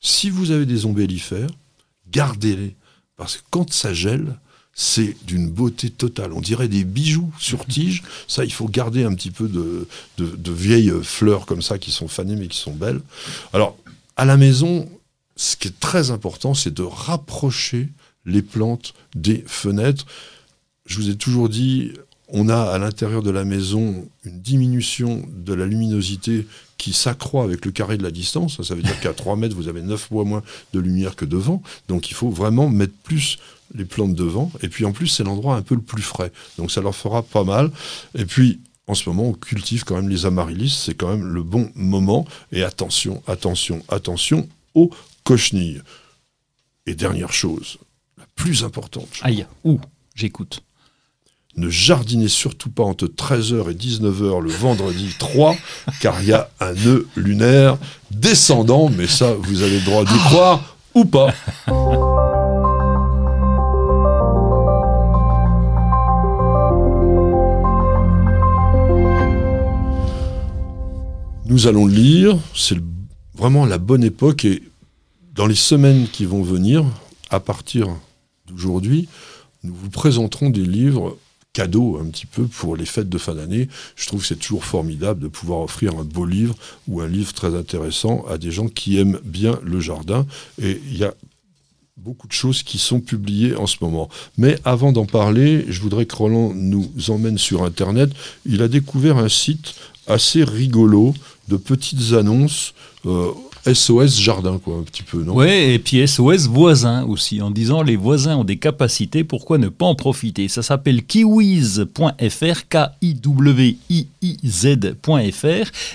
si 0.05 0.29
vous 0.29 0.51
avez 0.51 0.67
des 0.67 0.85
ombellifères, 0.85 1.49
gardez-les. 2.11 2.75
Parce 3.17 3.37
que 3.37 3.41
quand 3.49 3.73
ça 3.73 3.91
gèle, 3.91 4.35
c'est 4.73 5.15
d'une 5.25 5.49
beauté 5.49 5.89
totale. 5.89 6.31
On 6.31 6.41
dirait 6.41 6.67
des 6.67 6.83
bijoux 6.83 7.33
sur 7.39 7.65
tige. 7.67 8.03
Ça, 8.27 8.45
il 8.45 8.53
faut 8.53 8.67
garder 8.67 9.03
un 9.03 9.15
petit 9.15 9.31
peu 9.31 9.47
de, 9.47 9.87
de, 10.17 10.27
de 10.35 10.51
vieilles 10.51 10.93
fleurs 11.01 11.47
comme 11.47 11.63
ça 11.63 11.79
qui 11.79 11.91
sont 11.91 12.07
fanées 12.07 12.35
mais 12.35 12.47
qui 12.47 12.59
sont 12.59 12.75
belles. 12.75 13.01
Alors, 13.51 13.77
à 14.15 14.25
la 14.25 14.37
maison, 14.37 14.87
ce 15.35 15.55
qui 15.55 15.69
est 15.69 15.79
très 15.79 16.11
important, 16.11 16.53
c'est 16.53 16.73
de 16.73 16.83
rapprocher 16.83 17.89
les 18.25 18.43
plantes 18.43 18.93
des 19.15 19.43
fenêtres. 19.47 20.05
Je 20.85 20.97
vous 20.97 21.09
ai 21.09 21.15
toujours 21.15 21.49
dit, 21.49 21.93
on 22.27 22.49
a 22.49 22.57
à 22.57 22.77
l'intérieur 22.77 23.21
de 23.21 23.29
la 23.29 23.45
maison 23.45 24.07
une 24.23 24.41
diminution 24.41 25.27
de 25.29 25.53
la 25.53 25.65
luminosité 25.65 26.47
qui 26.77 26.91
s'accroît 26.93 27.43
avec 27.43 27.65
le 27.65 27.71
carré 27.71 27.97
de 27.97 28.03
la 28.03 28.11
distance. 28.11 28.61
Ça 28.61 28.75
veut 28.75 28.81
dire 28.81 28.99
qu'à 28.99 29.13
3 29.13 29.35
mètres, 29.35 29.55
vous 29.55 29.67
avez 29.67 29.81
9 29.81 29.99
fois 29.99 30.25
moins 30.25 30.43
de 30.73 30.79
lumière 30.79 31.15
que 31.15 31.25
devant. 31.25 31.61
Donc 31.87 32.09
il 32.09 32.13
faut 32.13 32.29
vraiment 32.29 32.69
mettre 32.69 32.93
plus 33.03 33.37
les 33.73 33.85
plantes 33.85 34.15
devant. 34.15 34.51
Et 34.61 34.69
puis 34.69 34.85
en 34.85 34.91
plus, 34.91 35.07
c'est 35.07 35.23
l'endroit 35.23 35.55
un 35.55 35.61
peu 35.61 35.75
le 35.75 35.81
plus 35.81 36.01
frais. 36.01 36.31
Donc 36.57 36.71
ça 36.71 36.81
leur 36.81 36.95
fera 36.95 37.23
pas 37.23 37.43
mal. 37.43 37.71
Et 38.15 38.25
puis, 38.25 38.59
en 38.87 38.93
ce 38.93 39.09
moment, 39.09 39.29
on 39.29 39.33
cultive 39.33 39.83
quand 39.83 39.95
même 39.95 40.09
les 40.09 40.25
amaryllis. 40.25 40.69
C'est 40.69 40.93
quand 40.93 41.09
même 41.09 41.25
le 41.25 41.43
bon 41.43 41.71
moment. 41.75 42.25
Et 42.51 42.63
attention, 42.63 43.23
attention, 43.27 43.83
attention 43.89 44.47
aux 44.73 44.91
cochenilles. 45.23 45.81
Et 46.85 46.93
dernière 46.93 47.33
chose, 47.33 47.77
la 48.17 48.25
plus 48.35 48.63
importante. 48.63 49.09
Aïe, 49.21 49.47
ouh, 49.63 49.79
j'écoute. 50.13 50.61
Ne 51.57 51.69
jardinez 51.69 52.27
surtout 52.27 52.69
pas 52.69 52.83
entre 52.83 53.05
13h 53.05 53.71
et 53.71 53.75
19h 53.75 54.41
le 54.41 54.49
vendredi 54.49 55.15
3, 55.17 55.55
car 56.01 56.21
il 56.21 56.27
y 56.27 56.33
a 56.33 56.49
un 56.59 56.73
nœud 56.73 57.07
lunaire 57.15 57.77
descendant, 58.11 58.89
mais 58.89 59.07
ça, 59.07 59.33
vous 59.39 59.61
avez 59.61 59.79
le 59.79 59.85
droit 59.85 60.03
d'y 60.03 60.17
croire 60.17 60.75
ou 60.93 61.05
pas. 61.05 61.33
Nous 71.45 71.67
allons 71.67 71.85
le 71.85 71.93
lire, 71.93 72.37
c'est 72.53 72.77
vraiment 73.33 73.65
la 73.65 73.77
bonne 73.77 74.03
époque 74.03 74.43
et 74.43 74.61
dans 75.33 75.45
les 75.45 75.55
semaines 75.55 76.07
qui 76.11 76.25
vont 76.25 76.43
venir, 76.43 76.83
à 77.29 77.39
partir 77.39 77.87
d'aujourd'hui, 78.45 79.07
nous 79.63 79.73
vous 79.73 79.89
présenterons 79.89 80.49
des 80.49 80.65
livres 80.65 81.17
cadeaux 81.55 81.97
un 82.01 82.05
petit 82.09 82.25
peu 82.25 82.43
pour 82.43 82.75
les 82.75 82.85
fêtes 82.85 83.09
de 83.09 83.17
fin 83.17 83.33
d'année. 83.33 83.69
Je 83.95 84.05
trouve 84.07 84.21
que 84.21 84.27
c'est 84.27 84.35
toujours 84.35 84.65
formidable 84.65 85.21
de 85.21 85.29
pouvoir 85.29 85.61
offrir 85.61 85.97
un 85.97 86.03
beau 86.03 86.25
livre 86.25 86.53
ou 86.87 86.99
un 86.99 87.07
livre 87.07 87.33
très 87.33 87.55
intéressant 87.55 88.25
à 88.29 88.37
des 88.37 88.51
gens 88.51 88.67
qui 88.67 88.99
aiment 88.99 89.19
bien 89.23 89.57
le 89.63 89.79
jardin. 89.79 90.27
Et 90.61 90.81
il 90.85 90.97
y 90.97 91.05
a 91.05 91.13
beaucoup 91.95 92.27
de 92.27 92.33
choses 92.33 92.61
qui 92.61 92.77
sont 92.77 92.99
publiées 92.99 93.55
en 93.55 93.67
ce 93.67 93.77
moment. 93.79 94.09
Mais 94.37 94.59
avant 94.65 94.91
d'en 94.91 95.05
parler, 95.05 95.65
je 95.69 95.79
voudrais 95.79 96.05
que 96.05 96.15
Roland 96.15 96.51
nous 96.53 96.91
emmène 97.07 97.37
sur 97.37 97.63
Internet. 97.63 98.09
Il 98.45 98.61
a 98.61 98.67
découvert 98.67 99.17
un 99.17 99.29
site 99.29 99.75
assez 100.07 100.43
rigolo 100.43 101.13
de 101.47 101.55
petites 101.55 102.13
annonces 102.13 102.73
euh, 103.05 103.31
SOS 103.71 104.19
Jardin, 104.19 104.59
quoi, 104.63 104.75
un 104.75 104.83
petit 104.83 105.01
peu, 105.01 105.23
non? 105.23 105.33
Ouais, 105.33 105.73
et 105.73 105.79
puis 105.79 106.07
SOS 106.07 106.47
voisins 106.47 107.03
aussi, 107.05 107.41
en 107.41 107.49
disant 107.49 107.81
les 107.81 107.95
voisins 107.95 108.37
ont 108.37 108.43
des 108.43 108.57
capacités, 108.57 109.23
pourquoi 109.23 109.57
ne 109.57 109.69
pas 109.69 109.85
en 109.85 109.95
profiter? 109.95 110.47
Ça 110.47 110.61
s'appelle 110.61 111.03
kiwiz.fr, 111.03 112.67
K-I-W-I-I-Z.fr, 112.69 114.01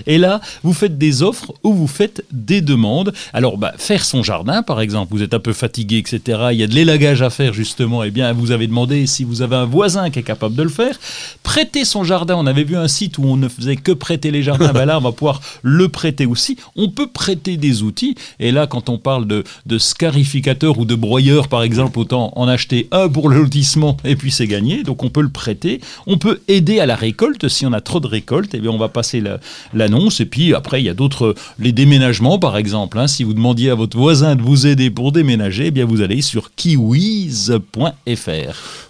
et 0.06 0.18
là, 0.18 0.40
vous 0.64 0.72
faites 0.72 0.98
des 0.98 1.22
offres 1.22 1.54
ou 1.62 1.72
vous 1.72 1.86
faites 1.86 2.24
des 2.32 2.60
demandes. 2.60 3.12
Alors, 3.32 3.56
bah, 3.56 3.72
faire 3.76 4.04
son 4.04 4.24
jardin, 4.24 4.62
par 4.62 4.80
exemple, 4.80 5.12
vous 5.14 5.22
êtes 5.22 5.34
un 5.34 5.40
peu 5.40 5.52
fatigué, 5.52 5.98
etc., 5.98 6.48
il 6.50 6.58
y 6.58 6.64
a 6.64 6.66
de 6.66 6.74
l'élagage 6.74 7.22
à 7.22 7.30
faire, 7.30 7.52
justement, 7.54 8.02
et 8.02 8.10
bien, 8.10 8.32
vous 8.32 8.50
avez 8.50 8.66
demandé 8.66 9.06
si 9.06 9.22
vous 9.22 9.42
avez 9.42 9.56
un 9.56 9.66
voisin 9.66 10.10
qui 10.10 10.18
est 10.18 10.24
capable 10.24 10.56
de 10.56 10.64
le 10.64 10.68
faire. 10.68 10.98
Prêter 11.44 11.84
son 11.84 12.02
jardin, 12.02 12.34
on 12.36 12.46
avait 12.46 12.64
vu 12.64 12.76
un 12.76 12.88
site 12.88 13.18
où 13.18 13.24
on 13.24 13.36
ne 13.36 13.48
faisait 13.48 13.76
que 13.76 13.92
prêter 13.92 14.32
les 14.32 14.42
jardins, 14.42 14.72
ben 14.74 14.86
là, 14.86 14.98
on 14.98 15.02
va 15.02 15.12
pouvoir 15.12 15.40
le 15.62 15.88
prêter 15.88 16.26
aussi. 16.26 16.56
On 16.74 16.90
peut 16.90 17.06
prêter 17.06 17.58
des 17.60 17.82
outils. 17.82 18.16
Et 18.40 18.50
là, 18.50 18.66
quand 18.66 18.88
on 18.88 18.98
parle 18.98 19.26
de, 19.28 19.44
de 19.66 19.78
scarificateur 19.78 20.78
ou 20.78 20.84
de 20.84 20.94
broyeur, 20.94 21.46
par 21.48 21.62
exemple, 21.62 21.98
autant 21.98 22.32
en 22.36 22.48
acheter 22.48 22.88
un 22.90 23.08
pour 23.08 23.28
le 23.28 23.36
lotissement 23.42 23.96
et 24.04 24.16
puis 24.16 24.30
c'est 24.32 24.46
gagné. 24.48 24.82
Donc 24.82 25.04
on 25.04 25.10
peut 25.10 25.22
le 25.22 25.28
prêter. 25.28 25.80
On 26.06 26.18
peut 26.18 26.40
aider 26.48 26.80
à 26.80 26.86
la 26.86 26.96
récolte. 26.96 27.46
Si 27.48 27.64
on 27.66 27.72
a 27.72 27.80
trop 27.80 28.00
de 28.00 28.06
récolte, 28.06 28.50
eh 28.54 28.58
bien 28.58 28.70
on 28.70 28.78
va 28.78 28.88
passer 28.88 29.20
la- 29.20 29.38
l'annonce. 29.74 30.20
Et 30.20 30.26
puis 30.26 30.54
après, 30.54 30.80
il 30.82 30.86
y 30.86 30.88
a 30.88 30.94
d'autres, 30.94 31.34
les 31.58 31.72
déménagements, 31.72 32.38
par 32.38 32.56
exemple. 32.56 32.98
hein. 32.98 33.06
Si 33.06 33.22
vous 33.24 33.34
demandiez 33.34 33.70
à 33.70 33.74
votre 33.74 33.96
voisin 33.96 34.34
de 34.36 34.42
vous 34.42 34.66
aider 34.66 34.90
pour 34.90 35.12
déménager, 35.12 35.66
eh 35.66 35.70
bien 35.70 35.84
vous 35.84 36.00
allez 36.00 36.22
sur 36.22 36.54
kiwiz.fr. 36.54 37.70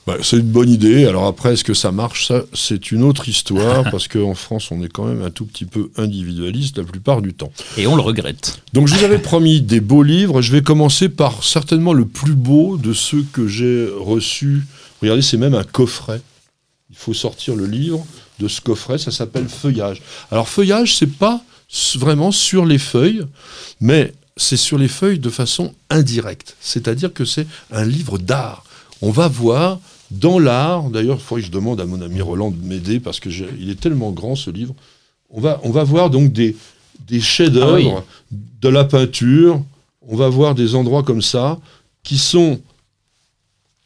Ouais, 0.07 0.17
c'est 0.23 0.37
une 0.37 0.43
bonne 0.51 0.71
idée. 0.71 1.07
Alors 1.07 1.27
après, 1.27 1.53
est-ce 1.55 1.65
que 1.65 1.75
ça 1.75 1.93
marche? 1.93 2.27
Ça, 2.29 2.43
c'est 2.55 2.91
une 2.93 3.03
autre 3.03 3.29
histoire, 3.29 3.85
parce 3.91 4.09
qu'en 4.09 4.35
France, 4.35 4.69
on 4.71 4.83
est 4.83 4.89
quand 4.89 5.05
même 5.05 5.23
un 5.23 5.31
tout 5.31 5.45
petit 5.45 5.65
peu 5.65 5.91
individualiste 5.97 6.79
la 6.79 6.85
plupart 6.85 7.23
du 7.23 7.33
temps. 7.35 7.53
Et 7.77 7.87
on 7.87 7.97
le 7.97 8.03
regrette. 8.03 8.60
Donc 8.73 8.87
je 8.87 8.95
vous 8.95 9.05
avais 9.05 9.19
promis 9.19 9.61
des 9.61 9.81
beaux 9.81 10.03
livres. 10.03 10.43
Je 10.43 10.53
vais 10.53 10.63
commencer 10.63 11.09
par 11.09 11.43
certainement 11.43 11.93
le 11.93 12.07
plus 12.07 12.35
beau 12.35 12.77
de 12.77 12.93
ceux 12.93 13.25
que 13.33 13.49
j'ai 13.49 13.89
reçus. 13.99 14.63
Regardez, 15.03 15.23
c'est 15.23 15.37
même 15.37 15.55
un 15.55 15.65
coffret. 15.65 16.21
Il 16.91 16.97
faut 16.97 17.15
sortir 17.15 17.57
le 17.57 17.67
livre 17.67 18.07
de 18.39 18.49
ce 18.49 18.61
coffret. 18.61 18.99
Ça 18.99 19.11
s'appelle 19.11 19.49
Feuillage. 19.49 20.03
Alors 20.31 20.49
Feuillage, 20.49 20.97
c'est 20.97 21.11
pas 21.11 21.43
vraiment 21.97 22.33
sur 22.33 22.65
les 22.65 22.79
feuilles, 22.79 23.25
mais 23.81 24.13
c'est 24.37 24.57
sur 24.57 24.79
les 24.79 24.89
feuilles 24.89 25.19
de 25.19 25.31
façon 25.31 25.75
indirecte. 25.89 26.57
C'est-à-dire 26.61 27.13
que 27.13 27.25
c'est 27.25 27.47
un 27.71 27.85
livre 27.85 28.19
d'art. 28.19 28.65
On 29.03 29.11
va 29.11 29.29
voir 29.29 29.79
dans 30.11 30.39
l'art, 30.39 30.91
d'ailleurs, 30.91 31.19
il 31.19 31.23
faudrait 31.23 31.43
que 31.43 31.47
je 31.47 31.53
demande 31.53 31.81
à 31.81 31.87
mon 31.87 32.03
ami 32.03 32.21
Roland 32.21 32.51
de 32.51 32.63
m'aider 32.65 32.99
parce 32.99 33.21
que 33.21 33.29
il 33.29 33.71
est 33.71 33.81
tellement 33.81 34.11
grand 34.11 34.35
ce 34.35 34.51
livre. 34.51 34.75
On 35.31 35.41
va, 35.41 35.61
on 35.63 35.71
va 35.71 35.85
voir 35.85 36.11
donc 36.11 36.33
des, 36.33 36.57
des 37.07 37.21
chefs-d'œuvre 37.21 38.05
de 38.31 38.69
la 38.69 38.85
peinture. 38.85 39.63
On 40.03 40.17
va 40.17 40.29
voir 40.29 40.55
des 40.55 40.75
endroits 40.75 41.03
comme 41.03 41.23
ça 41.23 41.59
qui 42.03 42.19
sont 42.19 42.61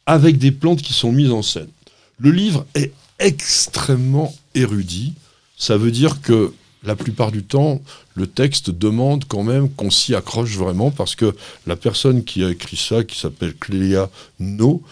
avec 0.05 0.37
des 0.37 0.51
plantes 0.51 0.81
qui 0.81 0.93
sont 0.93 1.11
mises 1.11 1.31
en 1.31 1.41
scène. 1.41 1.69
Le 2.17 2.31
livre 2.31 2.65
est 2.75 2.93
extrêmement 3.19 4.33
érudit. 4.53 5.13
Ça 5.57 5.77
veut 5.77 5.91
dire 5.91 6.21
que 6.21 6.53
la 6.83 6.95
plupart 6.95 7.31
du 7.31 7.43
temps, 7.43 7.81
le 8.13 8.27
texte 8.27 8.69
demande 8.69 9.25
quand 9.27 9.43
même 9.43 9.69
qu'on 9.69 9.89
s'y 9.89 10.13
accroche 10.13 10.55
vraiment 10.55 10.91
parce 10.91 11.15
que 11.15 11.35
la 11.65 11.75
personne 11.75 12.23
qui 12.23 12.43
a 12.43 12.51
écrit 12.51 12.77
ça, 12.77 13.03
qui 13.03 13.19
s'appelle 13.19 13.55
Clélia 13.55 14.09
No, 14.39 14.83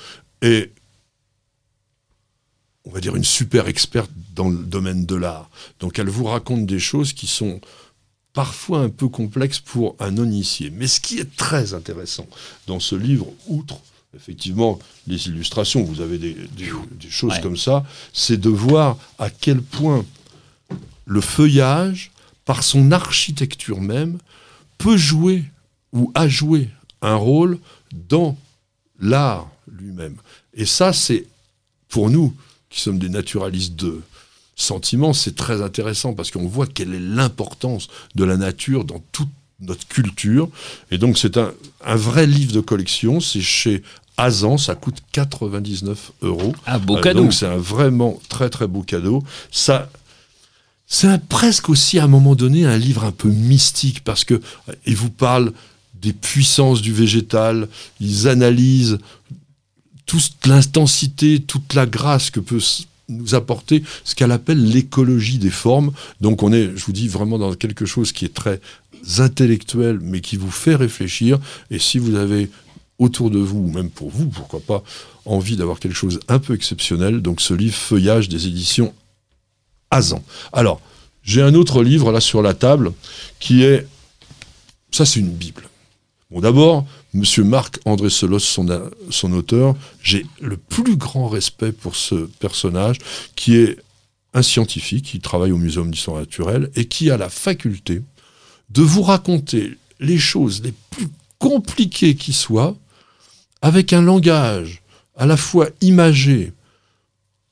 est, 0.41 0.71
on 2.86 2.91
va 2.91 2.99
dire, 2.99 3.15
une 3.15 3.24
super 3.24 3.67
experte 3.67 4.11
dans 4.36 4.49
le 4.49 4.57
domaine 4.57 5.05
de 5.05 5.15
l'art. 5.15 5.49
Donc 5.80 5.99
elle 5.99 6.09
vous 6.09 6.26
raconte 6.26 6.65
des 6.65 6.80
choses 6.80 7.13
qui 7.13 7.28
sont 7.28 7.61
parfois 8.34 8.80
un 8.80 8.90
peu 8.90 9.08
complexes 9.08 9.60
pour 9.60 9.96
un 10.00 10.12
non-initié. 10.12 10.70
Mais 10.72 10.88
ce 10.88 11.00
qui 11.00 11.20
est 11.20 11.36
très 11.36 11.74
intéressant 11.74 12.28
dans 12.68 12.80
ce 12.80 12.96
livre, 12.96 13.28
outre 13.48 13.80
effectivement 14.16 14.80
les 15.08 15.28
illustrations, 15.28 15.84
vous 15.84 16.02
avez 16.02 16.18
des, 16.18 16.34
des- 16.34 16.72
des 17.00 17.10
choses 17.10 17.34
Ouais. 17.34 17.42
comme 17.42 17.58
ça, 17.58 17.86
c'est 18.12 18.38
de 18.40 18.50
voir 18.50 18.98
à 19.20 19.30
quel 19.30 19.62
point 19.62 20.06
le 21.06 21.22
feuillage, 21.22 22.12
par 22.46 22.64
son 22.64 22.92
architecture 22.92 23.80
même, 23.82 24.18
peut 24.78 24.98
jouer 24.98 25.44
ou 25.94 26.12
a 26.16 26.28
joué 26.28 26.70
un 27.02 27.16
rôle 27.16 27.60
dans 28.10 28.38
l'art 29.00 29.50
lui-même. 29.72 30.16
Et 30.54 30.66
ça, 30.66 30.92
c'est 30.94 31.26
pour 31.90 32.10
nous, 32.10 32.36
qui 32.70 32.80
sommes 32.82 33.00
des 33.00 33.10
naturalistes 33.10 33.76
de 33.76 34.02
sentiments, 34.56 35.14
c'est 35.14 35.36
très 35.36 35.62
intéressant 35.62 36.14
parce 36.14 36.32
qu'on 36.32 36.47
voit 36.47 36.68
quelle 36.68 36.93
est 36.93 36.99
l'importance 36.99 37.88
de 38.16 38.24
la 38.24 38.38
nature 38.38 38.86
dans 38.86 39.01
toute 39.12 39.30
notre 39.60 39.88
culture. 39.88 40.49
Et 40.91 40.97
donc, 40.97 41.18
c'est 41.18 41.38
un, 41.38 41.54
un 41.86 41.95
vrai 41.95 42.28
livre 42.28 42.51
de 42.54 42.60
collection. 42.60 43.20
C'est 43.20 43.41
chez 43.41 43.84
Azan, 44.18 44.58
ça 44.58 44.76
coûte 44.76 44.97
99 45.12 46.12
euros. 46.22 46.54
Un 46.68 46.80
beau 46.80 46.97
Euh, 46.97 47.01
cadeau. 47.01 47.22
Donc, 47.24 47.34
c'est 47.34 47.45
un 47.47 47.58
vraiment 47.58 48.20
très 48.30 48.49
très 48.49 48.68
beau 48.68 48.82
cadeau. 48.84 49.24
Ça. 49.51 49.89
C'est 50.86 51.18
presque 51.28 51.70
aussi 51.70 51.97
à 51.97 52.04
un 52.04 52.08
moment 52.08 52.36
donné 52.36 52.66
un 52.66 52.78
livre 52.78 53.04
un 53.06 53.12
peu 53.12 53.30
mystique 53.30 54.04
parce 54.04 54.24
que 54.26 54.36
euh, 54.36 54.74
il 54.86 54.95
vous 54.95 55.10
parle 55.10 55.54
des 55.95 56.14
puissances 56.14 56.82
du 56.82 56.91
végétal, 56.93 57.70
ils 58.01 58.28
analysent 58.28 58.97
toute 60.06 60.45
l'intensité, 60.45 61.41
toute 61.41 61.74
la 61.74 61.86
grâce 61.86 62.30
que 62.30 62.41
peut 62.41 62.60
nous 63.10 63.36
apporter 63.36 63.84
ce 64.04 64.16
qu'elle 64.16 64.32
appelle 64.32 64.64
l'écologie 64.64 65.38
des 65.38 65.49
formes. 65.49 65.91
Donc 66.22 66.43
on 66.43 66.51
est, 66.54 66.72
je 66.76 66.86
vous 66.86 66.93
dis, 66.93 67.08
vraiment 67.08 67.38
dans 67.38 67.54
quelque 67.54 67.86
chose 67.86 68.12
qui 68.12 68.26
est 68.26 68.34
très 68.34 68.62
intellectuel, 69.18 69.99
mais 70.01 70.22
qui 70.22 70.38
vous 70.38 70.51
fait 70.51 70.76
réfléchir. 70.76 71.39
Et 71.70 71.80
si 71.80 71.97
vous 71.97 72.16
avez 72.16 72.49
autour 72.99 73.30
de 73.30 73.39
vous, 73.39 73.60
ou 73.60 73.72
même 73.72 73.89
pour 73.89 74.10
vous, 74.10 74.28
pourquoi 74.28 74.60
pas, 74.60 74.84
envie 75.26 75.56
d'avoir 75.56 75.80
quelque 75.80 75.95
chose 75.95 76.20
un 76.28 76.39
peu 76.39 76.54
exceptionnel. 76.54 77.22
Donc 77.22 77.41
ce 77.41 77.54
livre 77.54 77.76
Feuillage 77.76 78.30
des 78.30 78.47
éditions 78.47 78.93
Azan. 79.91 80.24
Alors, 80.51 80.82
j'ai 81.24 81.41
un 81.41 81.54
autre 81.54 81.84
livre 81.84 82.12
là 82.12 82.20
sur 82.20 82.41
la 82.41 82.54
table 82.54 82.93
qui 83.39 83.64
est. 83.64 83.88
Ça, 84.91 85.06
c'est 85.06 85.20
une 85.20 85.32
Bible. 85.32 85.64
Bon, 86.30 86.41
d'abord, 86.41 86.86
Monsieur 87.14 87.43
Marc-André 87.43 88.09
Solos, 88.09 88.39
son, 88.39 88.89
son 89.11 89.34
auteur, 89.34 89.76
j'ai 90.01 90.26
le 90.41 90.57
plus 90.57 90.97
grand 90.97 91.28
respect 91.28 91.72
pour 91.72 91.95
ce 91.95 92.16
personnage 92.39 92.97
qui 93.36 93.55
est 93.57 93.78
un 94.34 94.41
scientifique 94.41 95.05
qui 95.05 95.20
travaille 95.20 95.51
au 95.51 95.57
Muséum 95.57 95.91
d'histoire 95.91 96.18
naturelle 96.18 96.72
et 96.76 96.86
qui 96.86 97.11
a 97.11 97.18
la 97.18 97.30
faculté 97.30 98.01
de 98.72 98.82
vous 98.82 99.03
raconter 99.03 99.78
les 99.99 100.18
choses 100.18 100.64
les 100.64 100.74
plus 100.89 101.07
compliquées 101.38 102.16
qui 102.16 102.34
soient 102.34 102.76
avec 103.61 103.93
un 103.93 104.01
langage 104.01 104.82
à 105.16 105.28
la 105.28 105.38
fois 105.38 105.70
imagé 105.82 106.51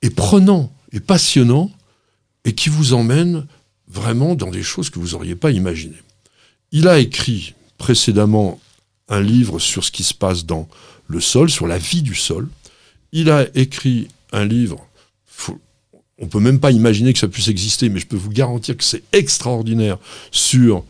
et 0.02 0.10
prenant 0.10 0.74
et 0.92 1.00
passionnant 1.00 1.72
et 2.46 2.54
qui 2.54 2.70
vous 2.70 2.94
emmène 2.94 3.46
vraiment 3.88 4.34
dans 4.34 4.50
des 4.50 4.64
choses 4.64 4.90
que 4.90 4.98
vous 4.98 5.10
n'auriez 5.10 5.36
pas 5.36 5.52
imaginées. 5.52 6.02
Il 6.72 6.88
a 6.88 6.98
écrit 6.98 7.54
précédemment 7.78 8.60
un 9.12 9.22
livre 9.22 9.60
sur 9.60 9.84
ce 9.84 9.92
qui 9.92 10.04
se 10.04 10.16
passe 10.16 10.46
dans 10.46 10.68
le 11.08 11.22
sol, 11.22 11.52
sur 11.52 11.68
la 11.68 11.78
vie 11.78 12.02
du 12.02 12.16
sol. 12.16 12.48
Il 13.12 13.30
a 13.30 13.46
écrit 13.54 14.08
un 14.32 14.46
livre, 14.46 14.88
on 16.18 16.28
peut 16.28 16.40
même 16.40 16.60
pas 16.60 16.72
imaginer 16.72 17.14
que 17.14 17.20
ça 17.20 17.28
puisse 17.28 17.50
exister, 17.50 17.90
mais 17.90 18.00
je 18.00 18.08
peux 18.08 18.16
vous 18.16 18.30
garantir 18.30 18.78
que 18.78 18.84
c'est 18.84 19.04
extraordinaire 19.12 19.98
sur 20.32 20.86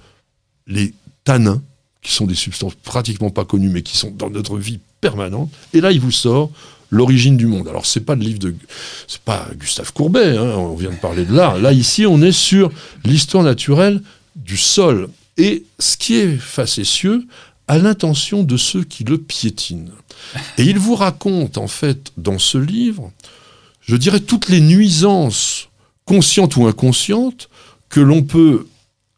les 0.68 0.94
tanins, 1.24 1.62
qui 2.02 2.12
sont 2.12 2.26
des 2.26 2.36
substances 2.36 2.76
pratiquement 2.76 3.30
pas 3.30 3.46
connues, 3.46 3.70
mais 3.70 3.82
qui 3.82 3.98
sont 3.98 4.12
dans 4.12 4.30
notre 4.30 4.58
vie 4.58 4.80
permanente. 5.02 5.52
Et 5.74 5.82
là, 5.82 5.92
il 5.92 6.00
vous 6.00 6.12
sort 6.12 6.52
l'origine 6.90 7.38
du 7.38 7.48
monde. 7.48 7.68
Alors 7.68 7.86
c'est 7.86 8.02
pas 8.02 8.16
le 8.16 8.22
livre 8.22 8.40
de, 8.40 8.54
c'est 9.08 9.22
pas 9.22 9.48
Gustave 9.56 9.94
Courbet, 9.94 10.38
hein, 10.38 10.56
on 10.58 10.76
vient 10.76 10.92
de 10.92 10.96
parler 10.96 11.26
de 11.26 11.34
l'art. 11.34 11.58
Là 11.58 11.72
ici, 11.72 12.06
on 12.06 12.22
est 12.22 12.34
sur 12.34 12.72
l'histoire 13.06 13.44
naturelle 13.44 14.02
du 14.36 14.58
sol 14.58 15.08
et 15.38 15.64
ce 15.80 15.98
qui 15.98 16.16
est 16.16 16.36
facétieux 16.36 17.26
à 17.68 17.78
l'intention 17.78 18.44
de 18.44 18.58
ceux 18.58 18.84
qui 18.84 19.04
le 19.04 19.18
piétinent. 19.18 19.92
Et 20.58 20.64
il 20.64 20.80
vous 20.80 20.96
raconte 20.96 21.58
en 21.58 21.68
fait 21.68 22.12
dans 22.18 22.40
ce 22.40 22.58
livre, 22.58 23.12
je 23.82 23.96
dirais 23.96 24.20
toutes 24.20 24.50
les 24.50 24.62
nuisances 24.62 25.70
conscientes 26.06 26.56
ou 26.58 26.68
inconscientes 26.68 27.50
que 27.90 28.00
l'on 28.00 28.24
peut 28.24 28.68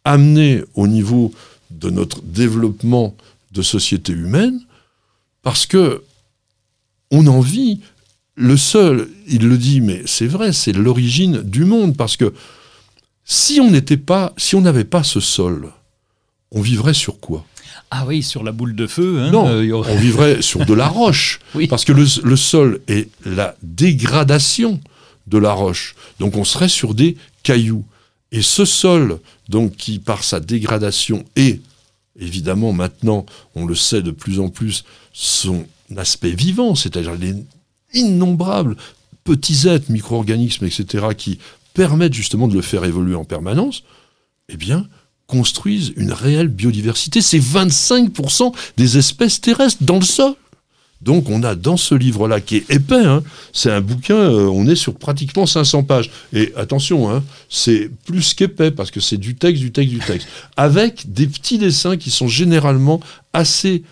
amener 0.06 0.64
au 0.74 0.88
niveau 0.88 1.34
de 1.72 1.90
notre 1.90 2.22
développement 2.22 3.16
de 3.52 3.62
société 3.62 4.14
humaine, 4.14 4.60
parce 5.42 5.66
que 5.66 6.04
on 7.12 7.28
en 7.28 7.40
vit. 7.40 7.82
Le 8.36 8.58
seul, 8.58 9.10
il 9.28 9.48
le 9.48 9.60
dit, 9.60 9.80
mais 9.80 10.02
c'est 10.08 10.26
vrai, 10.26 10.54
c'est 10.54 10.74
l'origine 10.74 11.44
du 11.44 11.66
monde, 11.66 11.96
parce 11.96 12.18
que 12.18 12.34
si 13.26 13.62
on 13.62 13.70
n'était 13.70 13.96
pas, 13.98 14.34
si 14.38 14.56
on 14.56 14.62
n'avait 14.62 14.86
pas 14.86 15.04
ce 15.04 15.20
sol, 15.20 15.72
on 16.50 16.60
vivrait 16.60 16.96
sur 16.96 17.20
quoi? 17.20 17.46
Ah 17.96 18.06
oui, 18.08 18.24
sur 18.24 18.44
la 18.44 18.52
boule 18.52 18.74
de 18.76 18.88
feu. 18.88 19.20
Hein, 19.20 19.30
non, 19.30 19.48
euh, 19.48 19.72
on 19.72 19.96
vivrait 19.96 20.42
sur 20.42 20.66
de 20.66 20.74
la 20.74 20.88
roche. 20.88 21.40
Parce 21.70 21.86
que 21.86 21.92
le, 21.92 22.08
le, 22.24 22.36
sol 22.36 22.82
est 22.88 23.08
la 23.24 23.56
dégradation 23.62 24.80
de 25.28 25.38
la 25.38 25.52
roche. 25.52 25.96
Donc 26.20 26.36
on 26.36 26.44
serait 26.44 26.70
sur 26.70 26.96
des 26.96 27.18
cailloux. 27.44 27.86
Et 28.32 28.42
ce 28.42 28.66
sol, 28.66 29.20
donc 29.48 29.76
qui 29.76 30.00
par 30.00 30.24
sa 30.24 30.40
dégradation 30.40 31.24
est, 31.36 31.62
évidemment 32.20 32.74
maintenant, 32.74 33.28
on 33.54 33.68
le 33.68 33.76
sait 33.76 34.02
de 34.02 34.10
plus 34.10 34.40
en 34.40 34.50
plus, 34.50 34.86
son 35.14 35.64
aspect 35.96 36.32
vivant, 36.32 36.74
c'est-à-dire 36.74 37.14
les 37.14 37.36
innombrables 37.94 38.76
petits 39.24 39.68
êtres, 39.68 39.92
micro-organismes, 39.92 40.66
etc., 40.66 41.10
qui 41.16 41.38
permettent 41.76 42.16
justement 42.16 42.48
de 42.48 42.56
le 42.56 42.64
faire 42.64 42.86
évoluer 42.86 43.14
en 43.14 43.24
permanence, 43.24 43.84
eh 44.50 44.58
bien, 44.58 44.88
construisent 45.28 45.94
une 45.96 46.12
réelle 46.12 46.48
biodiversité. 46.48 47.22
C'est 47.22 47.40
25% 47.40 48.54
des 48.78 48.98
espèces 48.98 49.42
terrestres 49.42 49.84
dans 49.84 49.98
le 49.98 50.06
sol. 50.06 50.36
Donc 51.04 51.30
on 51.30 51.44
a 51.44 51.56
dans 51.56 51.76
ce 51.76 51.96
livre-là, 51.96 52.40
qui 52.40 52.58
est 52.58 52.72
épais, 52.72 52.96
hein, 52.96 53.24
c'est 53.52 53.70
un 53.70 53.82
bouquin, 53.82 54.16
euh, 54.16 54.48
on 54.48 54.68
est 54.68 54.76
sur 54.76 54.96
pratiquement 54.96 55.46
500 55.46 55.84
pages. 55.84 56.10
Et 56.32 56.54
attention, 56.56 57.12
hein, 57.12 57.24
c'est 57.50 57.90
plus 58.06 58.34
qu'épais, 58.34 58.72
parce 58.72 58.90
que 58.90 59.02
c'est 59.02 59.18
du 59.18 59.36
texte, 59.36 59.62
du 59.62 59.72
texte, 59.72 59.92
du 59.92 60.00
texte. 60.00 60.28
Avec 60.56 61.12
des 61.12 61.28
petits 61.28 61.58
dessins 61.58 61.98
qui 61.98 62.10
sont 62.10 62.30
généralement 62.30 63.02
assez 63.34 63.84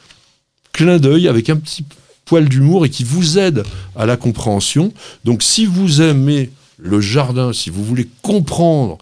clin 0.72 1.00
d'œil, 1.00 1.28
avec 1.28 1.50
un 1.50 1.58
petit 1.58 1.84
poil 2.24 2.48
d'humour, 2.48 2.86
et 2.86 2.90
qui 2.90 3.04
vous 3.04 3.38
aident 3.38 3.64
à 3.98 4.06
la 4.06 4.16
compréhension. 4.16 4.94
Donc 5.26 5.44
si 5.44 5.66
vous 5.66 6.02
aimez 6.02 6.50
le 6.78 7.02
jardin, 7.02 7.52
si 7.52 7.70
vous 7.70 7.84
voulez 7.84 8.08
comprendre 8.22 8.98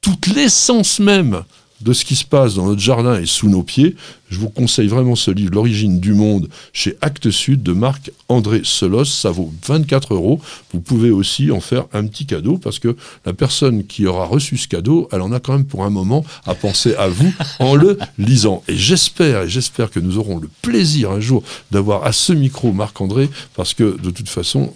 toute 0.00 0.28
l'essence 0.28 1.00
même 1.00 1.42
de 1.80 1.92
ce 1.92 2.04
qui 2.04 2.16
se 2.16 2.24
passe 2.24 2.54
dans 2.54 2.66
notre 2.66 2.80
jardin 2.80 3.20
et 3.20 3.26
sous 3.26 3.48
nos 3.48 3.62
pieds, 3.62 3.96
je 4.30 4.38
vous 4.38 4.50
conseille 4.50 4.88
vraiment 4.88 5.14
ce 5.14 5.30
livre, 5.30 5.54
L'origine 5.54 6.00
du 6.00 6.12
monde, 6.12 6.48
chez 6.72 6.96
Actes 7.00 7.30
Sud 7.30 7.62
de 7.62 7.72
Marc-André 7.72 8.62
Solos. 8.64 9.06
Ça 9.06 9.30
vaut 9.30 9.52
24 9.66 10.14
euros. 10.14 10.40
Vous 10.72 10.80
pouvez 10.80 11.10
aussi 11.10 11.50
en 11.50 11.60
faire 11.60 11.84
un 11.92 12.06
petit 12.06 12.26
cadeau 12.26 12.58
parce 12.58 12.78
que 12.78 12.96
la 13.24 13.32
personne 13.32 13.86
qui 13.86 14.06
aura 14.06 14.26
reçu 14.26 14.56
ce 14.56 14.68
cadeau, 14.68 15.08
elle 15.12 15.22
en 15.22 15.32
a 15.32 15.40
quand 15.40 15.52
même 15.52 15.64
pour 15.64 15.84
un 15.84 15.90
moment 15.90 16.24
à 16.46 16.54
penser 16.54 16.94
à 16.96 17.08
vous 17.08 17.32
en 17.58 17.74
le 17.74 17.98
lisant. 18.18 18.62
Et 18.68 18.76
j'espère, 18.76 19.42
et 19.42 19.48
j'espère 19.48 19.90
que 19.90 20.00
nous 20.00 20.18
aurons 20.18 20.38
le 20.38 20.50
plaisir 20.62 21.12
un 21.12 21.20
jour 21.20 21.42
d'avoir 21.70 22.04
à 22.04 22.12
ce 22.12 22.32
micro 22.32 22.72
Marc-André 22.72 23.30
parce 23.54 23.72
que 23.72 23.96
de 23.98 24.10
toute 24.10 24.28
façon, 24.28 24.74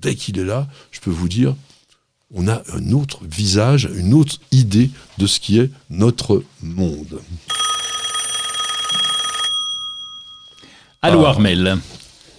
dès 0.00 0.14
qu'il 0.14 0.38
est 0.38 0.44
là, 0.44 0.68
je 0.90 1.00
peux 1.00 1.10
vous 1.10 1.28
dire, 1.28 1.54
on 2.34 2.48
a 2.48 2.62
un 2.74 2.92
autre 2.92 3.20
visage, 3.30 3.88
une 3.94 4.14
autre 4.14 4.36
idée 4.50 4.90
de 5.18 5.26
ce 5.26 5.40
qui 5.40 5.58
est 5.58 5.70
notre 5.90 6.42
monde. 6.62 7.20
Allô 11.02 11.24
ah. 11.24 11.30
Armel. 11.30 11.78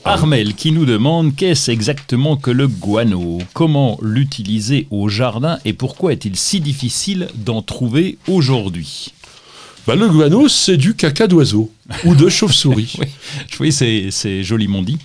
Armel 0.05 0.53
qui 0.53 0.71
nous 0.71 0.85
demande 0.85 1.35
qu'est-ce 1.35 1.71
exactement 1.71 2.35
que 2.35 2.51
le 2.51 2.67
guano, 2.67 3.39
comment 3.53 3.97
l'utiliser 4.01 4.87
au 4.89 5.07
jardin 5.07 5.59
et 5.63 5.73
pourquoi 5.73 6.11
est-il 6.11 6.35
si 6.35 6.59
difficile 6.59 7.29
d'en 7.35 7.61
trouver 7.61 8.17
aujourd'hui? 8.27 9.13
Bah, 9.87 9.95
Le 9.95 10.09
guano, 10.09 10.47
c'est 10.47 10.77
du 10.77 10.95
caca 10.95 11.27
d'oiseau 11.27 11.71
ou 12.05 12.15
de 12.15 12.29
chauve-souris. 12.29 12.97
oui, 13.59 13.71
c'est 13.71 14.43
joliment 14.43 14.81
dit. 14.81 14.97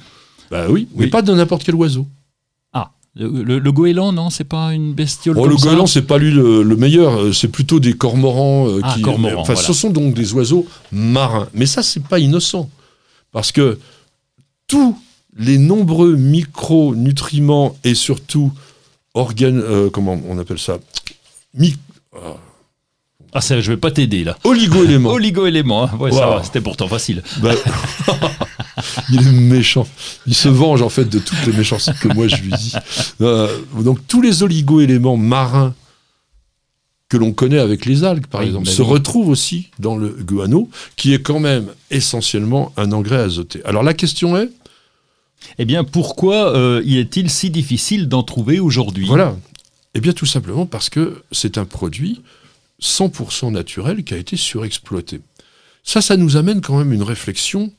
Bah 0.50 0.66
oui, 0.70 0.88
mais 0.96 1.08
pas 1.08 1.20
de 1.20 1.32
n'importe 1.34 1.62
quel 1.62 1.74
oiseau. 1.74 2.06
Le, 3.14 3.72
goéland, 3.72 4.12
non, 4.12 4.30
c'est 4.30 4.44
pas 4.44 4.72
une 4.72 4.92
bestiole. 4.94 5.36
Oh, 5.38 5.46
le 5.46 5.56
goéland, 5.56 5.86
c'est 5.86 6.02
pas 6.02 6.18
lui 6.18 6.30
le, 6.30 6.62
meilleur. 6.76 7.18
Euh, 7.18 7.32
c'est 7.32 7.48
plutôt 7.48 7.80
des 7.80 7.94
cormorans 7.94 8.68
euh, 8.68 8.80
ah, 8.82 8.94
qui. 8.94 9.02
Cormorans, 9.02 9.40
enfin, 9.40 9.56
ce 9.56 9.72
sont 9.72 9.90
donc 9.90 10.14
des 10.14 10.32
oiseaux 10.34 10.66
marins. 10.92 11.48
Mais 11.52 11.66
ça, 11.66 11.82
c'est 11.82 12.04
pas 12.04 12.20
innocent, 12.20 12.70
parce 13.32 13.50
que 13.50 13.78
tous 14.68 14.96
les 15.36 15.58
nombreux 15.58 16.14
micronutriments 16.14 17.76
et 17.82 17.94
surtout 17.94 18.52
organes, 19.14 19.60
euh, 19.60 19.90
comment 19.90 20.20
on 20.28 20.38
appelle 20.38 20.58
ça, 20.58 20.78
ah, 23.32 23.40
ça, 23.40 23.60
je 23.60 23.70
vais 23.70 23.76
pas 23.76 23.90
t'aider 23.90 24.24
là. 24.24 24.36
Oligo-éléments. 24.44 25.10
Oligo-éléments, 25.12 25.84
hein. 25.84 25.96
ouais, 25.98 26.10
c'était 26.44 26.60
pourtant 26.60 26.88
facile. 26.88 27.22
Bah, 27.38 27.52
il 29.10 29.26
est 29.26 29.32
méchant. 29.32 29.86
Il 30.26 30.34
se 30.34 30.48
venge 30.48 30.82
en 30.82 30.88
fait 30.88 31.04
de 31.04 31.18
toutes 31.18 31.46
les 31.46 31.52
méchancetés 31.52 31.92
que 32.00 32.08
moi 32.08 32.28
je 32.28 32.36
lui 32.36 32.52
dis. 32.52 32.72
Euh, 33.20 33.48
donc 33.80 33.98
tous 34.06 34.22
les 34.22 34.42
oligo-éléments 34.42 35.16
marins 35.16 35.74
que 37.08 37.16
l'on 37.16 37.32
connaît 37.32 37.58
avec 37.58 37.86
les 37.86 38.04
algues, 38.04 38.26
par 38.26 38.42
exemple, 38.42 38.66
bah 38.66 38.72
se 38.72 38.82
retrouvent 38.82 39.28
aussi 39.28 39.70
dans 39.78 39.96
le 39.96 40.08
guano, 40.08 40.68
qui 40.96 41.14
est 41.14 41.22
quand 41.22 41.40
même 41.40 41.68
essentiellement 41.90 42.72
un 42.76 42.92
engrais 42.92 43.16
azoté. 43.16 43.62
Alors 43.64 43.82
la 43.82 43.94
question 43.94 44.36
est 44.36 44.50
Eh 45.58 45.64
bien, 45.64 45.84
pourquoi 45.84 46.54
euh, 46.54 46.82
est-il 46.84 47.30
si 47.30 47.50
difficile 47.50 48.08
d'en 48.08 48.22
trouver 48.22 48.60
aujourd'hui? 48.60 49.06
Voilà. 49.06 49.36
Eh 49.94 50.00
bien, 50.00 50.12
tout 50.12 50.26
simplement 50.26 50.66
parce 50.66 50.90
que 50.90 51.22
c'est 51.32 51.56
un 51.56 51.64
produit 51.64 52.20
100% 52.80 53.52
naturel 53.52 54.04
qui 54.04 54.14
a 54.14 54.18
été 54.18 54.36
surexploité. 54.36 55.20
Ça, 55.82 56.00
ça 56.00 56.16
nous 56.16 56.36
amène 56.36 56.60
quand 56.60 56.78
même 56.78 56.92
une 56.92 57.02
réflexion 57.02 57.72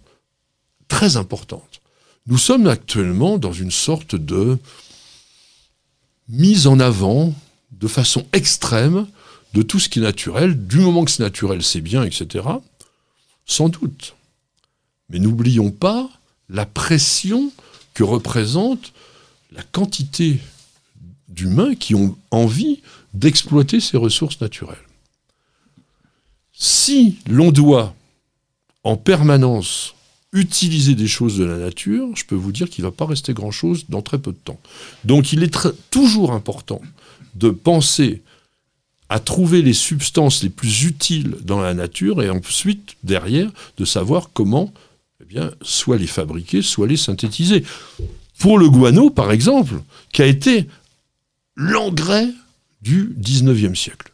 très 0.88 1.18
importante. 1.18 1.82
Nous 2.28 2.38
sommes 2.38 2.68
actuellement 2.68 3.38
dans 3.38 3.54
une 3.54 3.72
sorte 3.72 4.16
de 4.16 4.58
mise 6.28 6.68
en 6.68 6.80
avant 6.80 7.34
de 7.72 7.88
façon 7.88 8.26
extrême 8.34 9.08
de 9.54 9.62
tout 9.62 9.80
ce 9.80 9.90
qui 9.90 10.00
est 10.00 10.04
naturel. 10.04 10.68
Du 10.68 10.78
moment 10.80 11.06
que 11.06 11.12
c'est 11.12 11.24
naturel, 11.24 11.64
c'est 11.64 11.82
bien, 11.82 12.04
etc. 12.04 12.46
Sans 13.46 13.70
doute. 13.70 14.16
Mais 15.10 15.20
n'oublions 15.20 15.72
pas 15.72 16.10
la 16.50 16.66
pression 16.66 17.52
que 17.94 18.04
représente 18.04 18.94
la 19.52 19.64
quantité 19.64 20.40
d'humains 21.28 21.76
qui 21.76 21.96
ont 21.96 22.16
envie 22.32 22.82
d'exploiter 23.14 23.80
ces 23.80 23.98
ressources 23.98 24.40
naturelles. 24.42 24.78
Si 26.60 27.16
l'on 27.30 27.52
doit 27.52 27.96
en 28.84 28.98
permanence 28.98 29.96
utiliser 30.34 30.94
des 30.94 31.08
choses 31.08 31.38
de 31.38 31.46
la 31.46 31.58
nature, 31.58 32.10
je 32.16 32.26
peux 32.26 32.36
vous 32.36 32.52
dire 32.52 32.70
qu'il 32.70 32.84
ne 32.84 32.90
va 32.90 32.96
pas 32.96 33.06
rester 33.06 33.34
grand-chose 33.34 33.86
dans 33.88 34.02
très 34.02 34.20
peu 34.20 34.34
de 34.34 34.38
temps. 34.38 34.60
Donc 35.06 35.32
il 35.32 35.42
est 35.42 35.58
toujours 35.90 36.34
important 36.34 36.82
de 37.36 37.50
penser 37.50 38.22
à 39.08 39.20
trouver 39.20 39.62
les 39.62 39.74
substances 39.74 40.44
les 40.44 40.50
plus 40.50 40.84
utiles 40.84 41.38
dans 41.42 41.62
la 41.62 41.74
nature 41.74 42.22
et 42.22 42.30
ensuite, 42.30 42.96
derrière, 43.04 43.50
de 43.78 43.86
savoir 43.86 44.30
comment 44.34 44.72
eh 45.32 45.40
soit 45.62 45.98
les 45.98 46.08
fabriquer, 46.08 46.62
soit 46.62 46.88
les 46.88 46.98
synthétiser. 46.98 47.64
Pour 48.38 48.60
le 48.60 48.70
guano, 48.70 49.10
par 49.10 49.32
exemple, 49.32 49.82
qui 50.12 50.22
a 50.22 50.26
été 50.26 50.68
l'engrais 51.56 52.30
du 52.82 53.16
19e 53.20 53.76
siècle, 53.76 54.12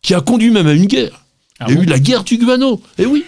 qui 0.00 0.14
a 0.14 0.20
conduit 0.20 0.50
même 0.50 0.66
à 0.66 0.72
une 0.72 0.86
guerre. 0.86 1.25
Ah 1.60 1.66
Il 1.68 1.74
y 1.74 1.78
a 1.78 1.82
eu 1.82 1.86
la 1.86 1.98
guerre 1.98 2.24
du 2.24 2.38
guano. 2.38 2.82
Et 2.98 3.02
eh 3.02 3.06
oui, 3.06 3.24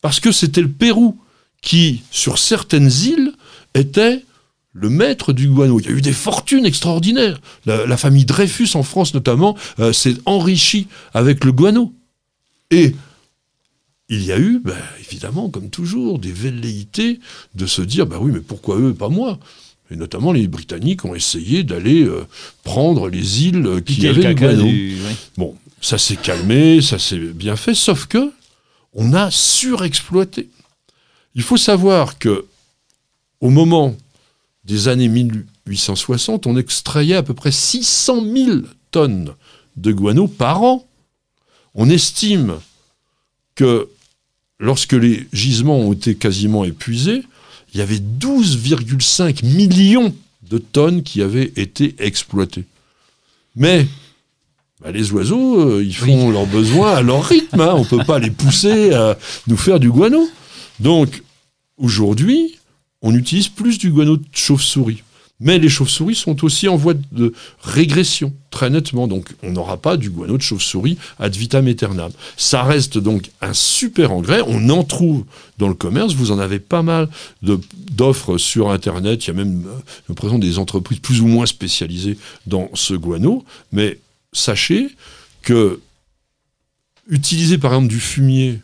parce 0.00 0.20
que 0.20 0.32
c'était 0.32 0.60
le 0.60 0.68
Pérou 0.68 1.18
qui, 1.60 2.02
sur 2.10 2.38
certaines 2.38 2.90
îles, 2.90 3.32
était 3.74 4.24
le 4.72 4.90
maître 4.90 5.32
du 5.32 5.48
guano. 5.48 5.78
Il 5.80 5.86
y 5.86 5.88
a 5.88 5.92
eu 5.92 6.00
des 6.00 6.12
fortunes 6.12 6.66
extraordinaires. 6.66 7.40
La, 7.66 7.96
famille 7.96 8.24
Dreyfus 8.24 8.70
en 8.74 8.82
France 8.82 9.14
notamment 9.14 9.56
euh, 9.78 9.92
s'est 9.92 10.16
enrichie 10.26 10.88
avec 11.14 11.44
le 11.44 11.52
guano. 11.52 11.92
Et 12.70 12.94
il 14.08 14.24
y 14.24 14.32
a 14.32 14.38
eu, 14.38 14.60
ben, 14.62 14.76
évidemment, 15.00 15.48
comme 15.48 15.70
toujours, 15.70 16.18
des 16.18 16.32
velléités 16.32 17.20
de 17.54 17.66
se 17.66 17.82
dire, 17.82 18.06
bah 18.06 18.18
oui, 18.20 18.32
mais 18.32 18.40
pourquoi 18.40 18.78
eux, 18.78 18.94
pas 18.94 19.08
moi? 19.08 19.38
Et 19.90 19.96
notamment, 19.96 20.32
les 20.32 20.48
Britanniques 20.48 21.04
ont 21.04 21.14
essayé 21.14 21.64
d'aller 21.64 22.02
euh, 22.02 22.26
prendre 22.64 23.08
les 23.08 23.44
îles 23.44 23.82
qui 23.84 24.06
avaient 24.08 24.22
le 24.22 24.34
guano. 24.34 24.66
Bon, 25.36 25.54
ça 25.82 25.98
s'est 25.98 26.16
calmé, 26.16 26.80
ça 26.80 26.98
s'est 26.98 27.18
bien 27.18 27.56
fait, 27.56 27.74
sauf 27.74 28.06
que 28.06 28.32
on 28.94 29.12
a 29.12 29.30
surexploité. 29.30 30.48
Il 31.34 31.42
faut 31.42 31.56
savoir 31.56 32.18
que 32.18 32.46
au 33.40 33.50
moment 33.50 33.94
des 34.64 34.88
années 34.88 35.08
1860, 35.08 36.46
on 36.46 36.56
extrayait 36.56 37.16
à 37.16 37.22
peu 37.22 37.34
près 37.34 37.50
600 37.50 38.24
000 38.24 38.58
tonnes 38.90 39.34
de 39.76 39.92
guano 39.92 40.28
par 40.28 40.62
an. 40.62 40.86
On 41.74 41.90
estime 41.90 42.60
que 43.54 43.88
lorsque 44.60 44.92
les 44.92 45.26
gisements 45.32 45.80
ont 45.80 45.92
été 45.92 46.14
quasiment 46.14 46.64
épuisés, 46.64 47.24
il 47.74 47.78
y 47.78 47.82
avait 47.82 47.98
12,5 47.98 49.44
millions 49.44 50.14
de 50.42 50.58
tonnes 50.58 51.02
qui 51.02 51.22
avaient 51.22 51.52
été 51.56 51.96
exploitées. 51.98 52.66
Mais 53.56 53.86
bah, 54.82 54.90
les 54.90 55.12
oiseaux, 55.12 55.60
euh, 55.60 55.84
ils 55.84 55.94
font 55.94 56.30
leurs 56.30 56.46
besoins 56.46 56.94
à 56.94 57.02
leur 57.02 57.24
rythme. 57.28 57.60
Hein. 57.60 57.74
On 57.74 57.80
ne 57.80 57.84
peut 57.84 58.04
pas 58.04 58.18
les 58.18 58.30
pousser 58.30 58.92
à 58.92 59.16
nous 59.46 59.56
faire 59.56 59.78
du 59.78 59.90
guano. 59.90 60.28
Donc, 60.80 61.22
aujourd'hui, 61.76 62.58
on 63.02 63.14
utilise 63.14 63.48
plus 63.48 63.78
du 63.78 63.90
guano 63.90 64.16
de 64.16 64.24
chauve-souris. 64.32 65.02
Mais 65.40 65.58
les 65.58 65.68
chauves-souris 65.68 66.14
sont 66.14 66.44
aussi 66.44 66.68
en 66.68 66.76
voie 66.76 66.94
de 66.94 67.32
régression, 67.62 68.32
très 68.50 68.70
nettement. 68.70 69.08
Donc, 69.08 69.34
on 69.42 69.50
n'aura 69.50 69.76
pas 69.76 69.96
du 69.96 70.08
guano 70.08 70.36
de 70.36 70.42
chauve-souris 70.42 70.98
ad 71.18 71.34
vitam 71.34 71.66
aeternam. 71.66 72.12
Ça 72.36 72.62
reste 72.62 72.96
donc 72.96 73.30
un 73.40 73.52
super 73.52 74.12
engrais. 74.12 74.42
On 74.46 74.68
en 74.68 74.84
trouve 74.84 75.24
dans 75.58 75.66
le 75.66 75.74
commerce. 75.74 76.14
Vous 76.14 76.30
en 76.30 76.38
avez 76.38 76.60
pas 76.60 76.82
mal 76.82 77.08
d'offres 77.42 78.38
sur 78.38 78.70
Internet. 78.70 79.24
Il 79.24 79.28
y 79.28 79.30
a 79.30 79.34
même, 79.34 79.64
nous 80.08 80.14
présente 80.14 80.40
des 80.40 80.60
entreprises 80.60 81.00
plus 81.00 81.20
ou 81.20 81.26
moins 81.26 81.46
spécialisées 81.46 82.18
dans 82.46 82.70
ce 82.74 82.94
guano. 82.94 83.44
Mais 83.72 83.98
sachez 84.32 84.94
que 85.42 85.80
utiliser 87.08 87.58
par 87.58 87.72
exemple 87.72 87.88
du 87.88 88.00
fumier 88.00 88.60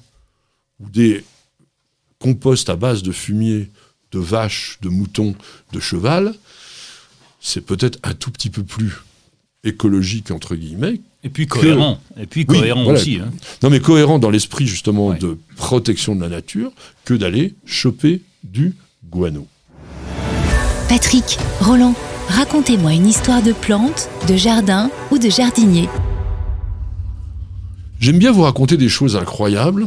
ou 0.80 0.88
des 0.88 1.24
compost 2.18 2.68
à 2.68 2.76
base 2.76 3.02
de 3.02 3.12
fumier 3.12 3.68
de 4.12 4.18
vache, 4.18 4.78
de 4.82 4.88
mouton, 4.88 5.34
de 5.72 5.80
cheval, 5.80 6.34
c'est 7.40 7.60
peut-être 7.60 7.98
un 8.02 8.14
tout 8.14 8.30
petit 8.30 8.50
peu 8.50 8.62
plus 8.62 8.92
écologique, 9.64 10.30
entre 10.30 10.56
guillemets. 10.56 11.00
Et 11.24 11.28
puis 11.28 11.46
cohérent. 11.46 12.00
Et 12.18 12.26
puis 12.26 12.46
cohérent 12.46 12.86
aussi. 12.86 13.16
Hein. 13.16 13.30
Non, 13.62 13.70
mais 13.70 13.80
cohérent 13.80 14.18
dans 14.18 14.30
l'esprit, 14.30 14.66
justement, 14.66 15.12
de 15.14 15.38
protection 15.56 16.14
de 16.14 16.20
la 16.20 16.28
nature, 16.28 16.72
que 17.04 17.14
d'aller 17.14 17.54
choper 17.66 18.22
du 18.44 18.74
guano. 19.10 19.46
Patrick, 20.88 21.38
Roland, 21.60 21.94
racontez-moi 22.28 22.92
une 22.94 23.06
histoire 23.06 23.42
de 23.42 23.52
plante, 23.52 24.08
de 24.28 24.36
jardin 24.36 24.90
ou 25.10 25.18
de 25.18 25.28
jardinier. 25.28 25.88
J'aime 28.00 28.18
bien 28.18 28.32
vous 28.32 28.42
raconter 28.42 28.76
des 28.76 28.88
choses 28.88 29.16
incroyables. 29.16 29.86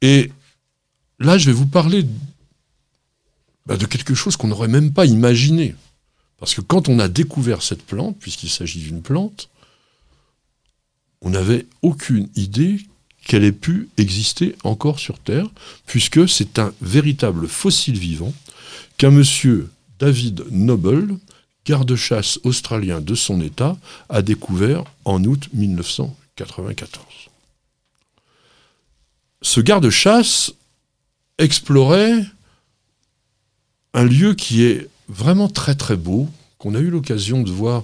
Et 0.00 0.30
Là, 1.18 1.38
je 1.38 1.46
vais 1.46 1.52
vous 1.52 1.66
parler 1.66 2.04
bah, 3.66 3.76
de 3.76 3.86
quelque 3.86 4.14
chose 4.14 4.36
qu'on 4.36 4.48
n'aurait 4.48 4.68
même 4.68 4.92
pas 4.92 5.06
imaginé. 5.06 5.74
Parce 6.38 6.54
que 6.54 6.60
quand 6.60 6.88
on 6.88 6.98
a 6.98 7.08
découvert 7.08 7.62
cette 7.62 7.82
plante, 7.82 8.18
puisqu'il 8.18 8.50
s'agit 8.50 8.80
d'une 8.80 9.02
plante, 9.02 9.48
on 11.22 11.30
n'avait 11.30 11.66
aucune 11.82 12.28
idée 12.34 12.80
qu'elle 13.24 13.44
ait 13.44 13.52
pu 13.52 13.88
exister 13.96 14.54
encore 14.64 14.98
sur 14.98 15.18
Terre, 15.18 15.46
puisque 15.86 16.28
c'est 16.28 16.58
un 16.58 16.74
véritable 16.82 17.48
fossile 17.48 17.98
vivant 17.98 18.34
qu'un 18.98 19.10
monsieur 19.10 19.70
David 19.98 20.44
Noble, 20.50 21.16
garde-chasse 21.64 22.38
australien 22.44 23.00
de 23.00 23.14
son 23.14 23.40
État, 23.40 23.76
a 24.08 24.22
découvert 24.22 24.84
en 25.04 25.22
août 25.24 25.48
1994. 25.52 27.04
Ce 29.42 29.60
garde-chasse 29.60 30.52
explorer 31.38 32.22
un 33.92 34.04
lieu 34.04 34.34
qui 34.34 34.64
est 34.64 34.88
vraiment 35.08 35.48
très 35.48 35.74
très 35.74 35.96
beau, 35.96 36.28
qu'on 36.58 36.74
a 36.74 36.78
eu 36.78 36.90
l'occasion 36.90 37.42
de 37.42 37.50
voir 37.50 37.82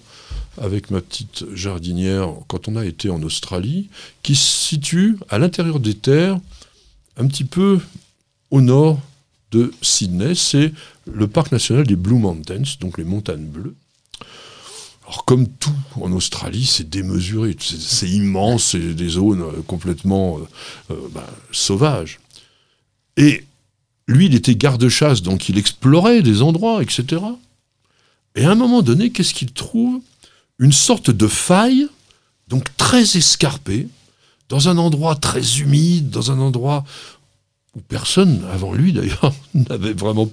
avec 0.58 0.90
ma 0.90 1.00
petite 1.00 1.44
jardinière 1.54 2.28
quand 2.48 2.68
on 2.68 2.76
a 2.76 2.84
été 2.84 3.10
en 3.10 3.22
Australie, 3.22 3.88
qui 4.22 4.34
se 4.34 4.68
situe 4.68 5.16
à 5.28 5.38
l'intérieur 5.38 5.80
des 5.80 5.94
terres, 5.94 6.38
un 7.16 7.26
petit 7.26 7.44
peu 7.44 7.80
au 8.50 8.60
nord 8.60 9.00
de 9.50 9.72
Sydney. 9.82 10.34
C'est 10.34 10.72
le 11.12 11.26
parc 11.28 11.52
national 11.52 11.86
des 11.86 11.96
Blue 11.96 12.18
Mountains, 12.18 12.62
donc 12.80 12.98
les 12.98 13.04
montagnes 13.04 13.46
bleues. 13.46 13.74
Alors 15.04 15.24
comme 15.24 15.48
tout 15.48 15.74
en 16.00 16.12
Australie, 16.12 16.66
c'est 16.66 16.88
démesuré, 16.88 17.56
c'est 17.58 18.08
immense, 18.08 18.64
c'est 18.64 18.94
des 18.94 19.08
zones 19.08 19.44
complètement 19.66 20.38
euh, 20.38 20.94
euh, 20.94 21.08
ben, 21.12 21.26
sauvages. 21.50 22.20
Et 23.16 23.44
lui, 24.06 24.26
il 24.26 24.34
était 24.34 24.54
garde-chasse, 24.54 25.22
donc 25.22 25.48
il 25.48 25.58
explorait 25.58 26.22
des 26.22 26.42
endroits, 26.42 26.82
etc. 26.82 27.22
Et 28.36 28.44
à 28.44 28.52
un 28.52 28.54
moment 28.54 28.82
donné, 28.82 29.10
qu'est-ce 29.10 29.34
qu'il 29.34 29.52
trouve? 29.52 30.00
Une 30.58 30.72
sorte 30.72 31.10
de 31.10 31.26
faille, 31.26 31.88
donc 32.48 32.64
très 32.76 33.16
escarpée, 33.16 33.88
dans 34.48 34.68
un 34.68 34.78
endroit 34.78 35.16
très 35.16 35.58
humide, 35.58 36.10
dans 36.10 36.30
un 36.30 36.38
endroit 36.38 36.84
où 37.76 37.80
personne, 37.80 38.44
avant 38.52 38.72
lui 38.72 38.92
d'ailleurs, 38.92 39.34
n'avait 39.54 39.92
vraiment 39.92 40.30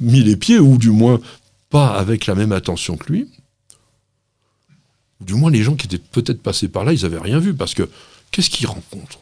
mis 0.00 0.22
les 0.22 0.36
pieds, 0.36 0.58
ou 0.58 0.78
du 0.78 0.90
moins 0.90 1.20
pas 1.70 1.96
avec 1.96 2.26
la 2.26 2.34
même 2.34 2.52
attention 2.52 2.96
que 2.96 3.12
lui. 3.12 3.28
Du 5.20 5.34
moins, 5.34 5.50
les 5.50 5.62
gens 5.62 5.74
qui 5.74 5.86
étaient 5.86 5.98
peut-être 5.98 6.42
passés 6.42 6.68
par 6.68 6.84
là, 6.84 6.92
ils 6.92 7.02
n'avaient 7.02 7.18
rien 7.18 7.38
vu, 7.38 7.54
parce 7.54 7.74
que 7.74 7.88
qu'est-ce 8.30 8.50
qu'il 8.50 8.66
rencontre 8.66 9.18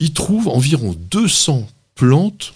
Il 0.00 0.12
trouve 0.12 0.48
environ 0.48 0.94
200 1.10 1.68
plantes 1.94 2.54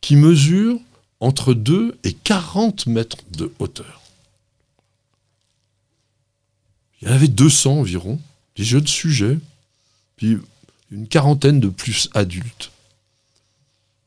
qui 0.00 0.16
mesurent 0.16 0.80
entre 1.20 1.54
2 1.54 1.96
et 2.02 2.12
40 2.12 2.86
mètres 2.88 3.18
de 3.30 3.52
hauteur. 3.60 4.02
Il 7.00 7.08
y 7.08 7.10
en 7.10 7.14
avait 7.14 7.28
200 7.28 7.78
environ, 7.78 8.20
des 8.56 8.64
jeunes 8.64 8.86
sujets, 8.86 9.38
puis 10.16 10.38
une 10.90 11.06
quarantaine 11.06 11.60
de 11.60 11.68
plus 11.68 12.08
adultes. 12.14 12.71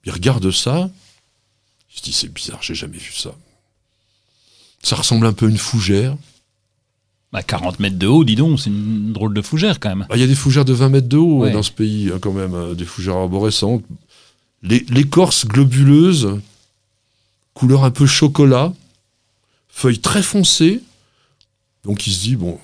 Il 0.06 0.12
regarde 0.12 0.52
ça, 0.52 0.90
il 1.92 2.00
se 2.00 2.04
dit 2.04 2.14
c'est 2.14 2.32
bizarre, 2.32 2.62
j'ai 2.62 2.76
jamais 2.76 2.98
vu 2.98 3.14
ça. 3.14 3.32
Ça 4.84 4.96
ressemble 4.96 5.26
un 5.26 5.34
peu 5.34 5.48
à 5.48 5.50
une 5.50 5.58
fougère. 5.58 6.16
Bah 7.32 7.42
40 7.42 7.80
mètres 7.80 7.98
de 7.98 8.08
haut, 8.08 8.24
dis 8.24 8.36
donc, 8.36 8.60
c'est 8.60 8.70
une 8.70 9.12
drôle 9.12 9.34
de 9.34 9.42
fougère 9.42 9.80
quand 9.80 9.90
même. 9.90 10.06
Bah, 10.08 10.16
il 10.16 10.22
y 10.22 10.24
a 10.24 10.28
des 10.28 10.36
fougères 10.36 10.64
de 10.64 10.74
20 10.74 10.90
mètres 10.90 11.10
de 11.10 11.18
haut 11.18 11.50
dans 11.50 11.64
ce 11.64 11.72
pays, 11.72 12.12
hein, 12.14 12.20
quand 12.22 12.32
même, 12.32 12.54
euh, 12.54 12.76
des 12.76 12.86
fougères 12.86 13.16
arborescentes 13.16 13.84
l'écorce 14.66 15.46
globuleuse, 15.46 16.40
couleur 17.54 17.84
un 17.84 17.92
peu 17.92 18.06
chocolat, 18.06 18.74
feuilles 19.70 20.00
très 20.00 20.24
foncées. 20.24 20.82
Donc 21.84 22.08
il 22.08 22.14
se 22.14 22.22
dit, 22.22 22.36
bon, 22.36 22.60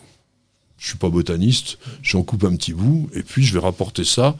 je 0.77 0.87
suis 0.87 0.97
pas 0.97 1.09
botaniste, 1.09 1.77
j'en 2.01 2.23
coupe 2.23 2.43
un 2.43 2.55
petit 2.55 2.73
bout, 2.73 3.09
et 3.13 3.23
puis 3.23 3.43
je 3.43 3.53
vais 3.53 3.59
rapporter 3.59 4.03
ça 4.03 4.35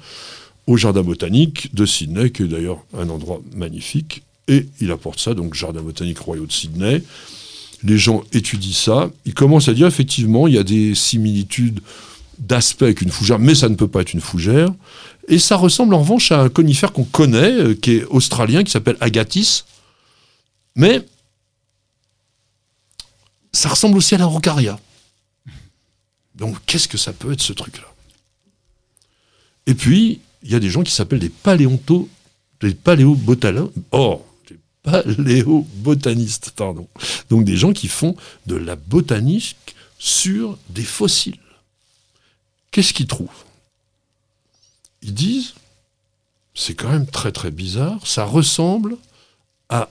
au 0.72 0.78
jardin 0.78 1.04
botanique 1.04 1.76
de 1.76 1.86
Sydney, 1.86 2.32
qui 2.32 2.44
est 2.44 2.48
d'ailleurs 2.48 2.82
un 2.98 3.10
endroit 3.10 3.42
magnifique. 3.54 4.24
Et 4.48 4.68
il 4.80 4.90
apporte 4.92 5.20
ça, 5.20 5.34
donc 5.34 5.54
jardin 5.54 5.82
botanique 5.82 6.20
royal 6.20 6.48
de 6.48 6.52
Sydney. 6.52 7.04
Les 7.84 7.98
gens 7.98 8.24
étudient 8.32 8.74
ça. 8.74 9.12
Ils 9.26 9.34
commencent 9.34 9.68
à 9.68 9.74
dire, 9.74 9.86
effectivement, 9.86 10.48
il 10.48 10.54
y 10.54 10.58
a 10.58 10.64
des 10.64 10.96
similitudes 10.96 11.82
d'aspect 12.40 12.94
qu'une 12.96 13.12
fougère, 13.12 13.38
mais 13.38 13.54
ça 13.54 13.68
ne 13.68 13.76
peut 13.76 13.90
pas 13.90 14.00
être 14.00 14.14
une 14.14 14.22
fougère. 14.22 14.70
Et 15.28 15.40
ça 15.40 15.58
ressemble 15.58 15.94
en 15.94 16.00
revanche 16.00 16.32
à 16.32 16.42
un 16.42 16.50
conifère 16.50 16.94
qu'on 16.94 17.04
connaît, 17.04 17.52
euh, 17.52 17.76
qui 17.76 17.98
est 17.98 18.06
australien, 18.06 18.64
qui 18.64 18.72
s'appelle 18.72 18.98
Agathis. 19.02 19.66
Mais 20.78 21.06
ça 23.52 23.68
ressemble 23.68 23.98
aussi 23.98 24.16
à 24.16 24.20
la 24.20 24.26
rocaria. 24.26 24.80
Donc 26.36 26.56
qu'est-ce 26.66 26.88
que 26.88 26.98
ça 26.98 27.12
peut 27.12 27.34
être 27.34 27.42
ce 27.42 27.52
truc-là? 27.52 27.88
Et 29.68 29.76
puis, 29.76 30.22
il 30.44 30.52
y 30.52 30.56
a 30.56 30.60
des 30.60 30.70
gens 30.70 30.84
qui 30.84 30.92
s'appellent 30.92 31.20
des 31.20 31.30
paléonto, 31.30 32.10
des 32.62 32.74
paléobotanistes. 32.74 33.72
Des 34.50 34.60
paléobotanistes, 34.84 36.52
pardon. 36.52 36.88
Donc 37.30 37.44
des 37.44 37.58
gens 37.58 37.74
qui 37.74 37.88
font 37.88 38.16
de 38.48 38.56
la 38.56 38.76
botanique 38.76 39.76
sur 40.00 40.58
des 40.70 40.84
fossiles. 40.84 41.40
Qu'est-ce 42.72 42.94
qu'ils 42.94 43.08
trouvent? 43.08 43.28
Ils 45.02 45.14
disent, 45.14 45.54
c'est 46.54 46.74
quand 46.74 46.90
même 46.90 47.08
très 47.08 47.32
très 47.32 47.52
bizarre, 47.52 48.06
ça 48.06 48.24
ressemble 48.26 48.98
à 49.70 49.90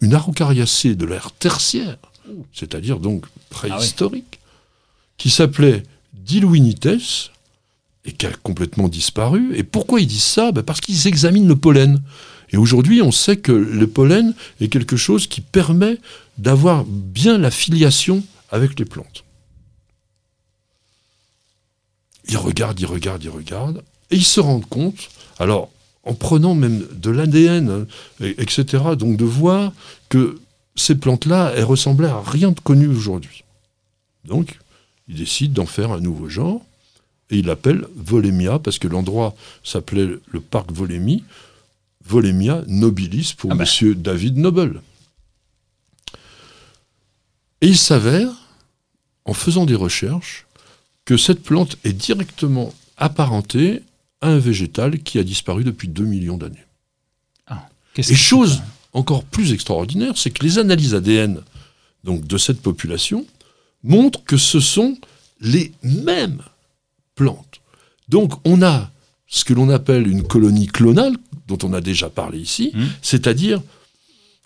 une 0.00 0.14
araucariacée 0.14 0.94
de 0.94 1.04
l'ère 1.04 1.32
tertiaire, 1.32 1.98
c'est-à-dire 2.52 2.98
donc 2.98 3.26
préhistorique, 3.50 4.40
qui 5.16 5.30
s'appelait 5.30 5.82
Diluinites 6.14 7.30
et 8.08 8.12
qui 8.12 8.24
a 8.26 8.32
complètement 8.42 8.88
disparu. 8.88 9.54
Et 9.54 9.62
pourquoi 9.62 10.00
ils 10.00 10.06
disent 10.06 10.22
ça? 10.22 10.50
Ben 10.50 10.62
Parce 10.62 10.80
qu'ils 10.80 11.06
examinent 11.06 11.46
le 11.46 11.56
pollen. 11.56 12.00
Et 12.50 12.56
aujourd'hui, 12.56 13.02
on 13.02 13.12
sait 13.12 13.36
que 13.36 13.52
le 13.52 13.86
pollen 13.86 14.34
est 14.60 14.68
quelque 14.68 14.96
chose 14.96 15.26
qui 15.26 15.42
permet 15.42 15.98
d'avoir 16.38 16.84
bien 16.86 17.36
la 17.36 17.50
filiation 17.50 18.24
avec 18.50 18.78
les 18.78 18.86
plantes. 18.86 19.24
Ils 22.30 22.38
regardent, 22.38 22.80
ils 22.80 22.86
regardent, 22.86 23.24
ils 23.24 23.30
regardent, 23.30 23.82
et 24.10 24.16
ils 24.16 24.24
se 24.24 24.40
rendent 24.40 24.68
compte, 24.68 25.10
alors 25.38 25.70
en 26.04 26.14
prenant 26.14 26.54
même 26.54 26.86
de 26.90 27.10
l'ADN, 27.10 27.86
etc., 28.20 28.84
donc 28.98 29.18
de 29.18 29.24
voir 29.26 29.72
que 30.08 30.40
ces 30.76 30.94
plantes-là, 30.94 31.52
elles 31.54 31.64
ressemblaient 31.64 32.08
à 32.08 32.22
rien 32.22 32.52
de 32.52 32.60
connu 32.60 32.86
aujourd'hui. 32.86 33.44
Donc, 34.24 34.58
ils 35.08 35.16
décident 35.16 35.52
d'en 35.52 35.66
faire 35.66 35.92
un 35.92 36.00
nouveau 36.00 36.30
genre, 36.30 36.62
et 37.30 37.38
ils 37.38 37.46
l'appellent 37.46 37.86
Volemia, 37.94 38.58
parce 38.58 38.78
que 38.78 38.88
l'endroit 38.88 39.34
s'appelait 39.62 40.08
le 40.30 40.40
parc 40.40 40.72
Volémie, 40.72 41.24
Volemia 42.04 42.62
nobilis 42.66 43.34
pour 43.36 43.50
M. 43.50 43.52
Ah 43.52 43.56
ben. 43.56 43.64
Monsieur 43.64 43.94
David 43.94 44.38
Noble. 44.38 44.82
Et 47.60 47.68
il 47.68 47.76
s'avère, 47.76 48.30
en 49.24 49.34
faisant 49.34 49.66
des 49.66 49.74
recherches, 49.74 50.46
que 51.04 51.16
cette 51.16 51.42
plante 51.42 51.76
est 51.84 51.92
directement 51.92 52.72
apparentée 52.96 53.82
à 54.20 54.28
un 54.28 54.38
végétal 54.38 54.98
qui 54.98 55.18
a 55.18 55.24
disparu 55.24 55.64
depuis 55.64 55.88
2 55.88 56.04
millions 56.04 56.36
d'années. 56.36 56.64
Ah, 57.46 57.68
Et 57.96 58.14
chose 58.14 58.62
encore 58.92 59.24
plus 59.24 59.52
extraordinaire, 59.52 60.16
c'est 60.16 60.30
que 60.30 60.44
les 60.44 60.58
analyses 60.58 60.94
ADN 60.94 61.42
donc, 62.04 62.26
de 62.26 62.38
cette 62.38 62.60
population 62.60 63.26
montrent 63.82 64.24
que 64.24 64.36
ce 64.36 64.60
sont 64.60 64.96
les 65.40 65.72
mêmes 65.82 66.42
plantes. 67.18 67.60
Donc 68.08 68.32
on 68.44 68.62
a 68.62 68.90
ce 69.26 69.44
que 69.44 69.52
l'on 69.52 69.68
appelle 69.68 70.06
une 70.06 70.22
colonie 70.22 70.68
clonale, 70.68 71.16
dont 71.48 71.58
on 71.64 71.72
a 71.72 71.80
déjà 71.80 72.08
parlé 72.08 72.38
ici, 72.38 72.70
mmh. 72.72 72.84
c'est-à-dire 73.02 73.60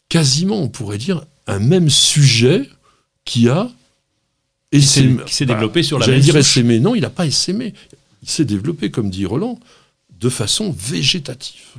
quasiment, 0.09 0.61
on 0.61 0.69
pourrait 0.69 0.99
dire, 0.99 1.25
un 1.47 1.59
même 1.59 1.91
sujet 1.91 2.69
qui 3.25 3.49
a 3.49 3.71
qui 4.73 4.83
s'est 4.83 5.47
développé 5.47 5.83
sur 5.83 5.99
la 5.99 6.07
J'allais 6.07 6.21
dire 6.21 6.37
essaimé. 6.37 6.81
Non, 6.81 6.95
il 6.95 7.03
n'a 7.03 7.11
pas 7.11 7.27
essaimé. 7.27 7.75
Il 8.23 8.31
s'est 8.31 8.47
développé, 8.47 8.91
comme 8.91 9.11
dit 9.11 9.27
Roland, 9.27 9.61
de 10.19 10.29
façon 10.31 10.75
végétative. 10.77 11.77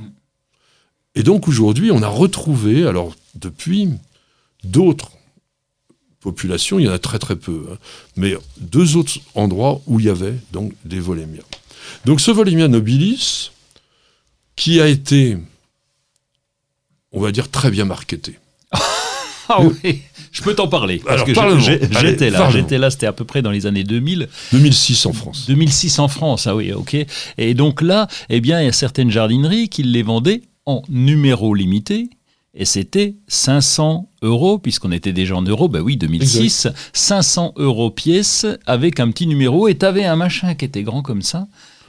Et 1.16 1.24
donc 1.24 1.48
aujourd'hui, 1.48 1.90
on 1.92 2.04
a 2.04 2.08
retrouvé, 2.08 2.86
alors 2.86 3.16
depuis 3.36 3.90
d'autres 4.64 5.12
populations, 6.24 6.80
il 6.80 6.86
y 6.86 6.90
en 6.90 6.94
a 6.94 7.00
très 7.00 7.20
très 7.20 7.36
peu, 7.36 7.68
hein, 7.72 7.78
mais 8.16 8.36
deux 8.58 8.98
autres 8.98 9.20
endroits 9.36 9.82
où 9.86 10.00
il 10.00 10.08
y 10.08 10.10
avait 10.10 10.36
donc 10.52 10.74
des 10.86 11.00
volémias. 11.00 11.44
Donc 12.06 12.22
ce 12.22 12.32
volémia 12.32 12.68
nobilis, 12.68 13.52
qui 14.56 14.80
a 14.82 14.88
été, 14.88 15.38
on 17.12 17.20
va 17.20 17.32
dire, 17.32 17.52
très 17.52 17.70
bien 17.70 17.86
marketé. 17.86 18.40
ah 19.50 19.60
oui 19.62 20.02
je 20.34 20.42
peux 20.42 20.56
t'en 20.56 20.68
parler. 20.68 21.00
Parce 21.06 21.24
que 21.24 21.34
j'étais 22.02 22.30
là. 22.32 22.50
J'étais 22.52 22.78
là, 22.78 22.90
c'était 22.90 23.06
à 23.06 23.14
peu 23.14 23.24
près 23.24 23.42
dans 23.42 23.52
les 23.52 23.68
années 23.68 23.84
2000. 23.84 24.28
2006 24.52 25.06
en 25.06 25.14
France. 25.14 25.46
2006 25.48 26.00
en 26.00 26.08
France, 26.08 26.48
ah 26.48 26.56
oui, 26.56 26.74
ok. 26.74 26.98
Et 27.38 27.54
donc 27.54 27.82
là, 27.82 28.08
eh 28.30 28.42
bien, 28.42 28.60
il 28.60 28.66
y 28.66 28.68
a 28.68 28.74
certaines 28.74 29.12
jardineries 29.12 29.70
qui 29.70 29.84
les 29.84 30.04
vendaient 30.04 30.42
en 30.66 30.82
numéro 30.90 31.54
limité. 31.54 32.10
Et 32.56 32.66
c'était 32.66 33.16
500 33.28 34.10
euros, 34.22 34.60
puisqu'on 34.60 34.92
était 34.92 35.12
déjà 35.12 35.36
en 35.36 35.42
euros, 35.42 35.70
ben 35.70 35.82
oui, 35.82 35.98
2006, 35.98 36.68
500 36.94 37.54
euros 37.58 37.90
pièce 37.90 38.46
avec 38.68 39.00
un 39.00 39.10
petit 39.10 39.26
numéro, 39.26 39.68
et 39.68 39.76
tu 39.76 39.86
avais 39.86 40.06
un 40.06 40.16
machin 40.16 40.54
qui 40.54 40.66
était 40.66 40.84
grand 40.84 41.02
comme 41.02 41.24
ça, 41.24 41.48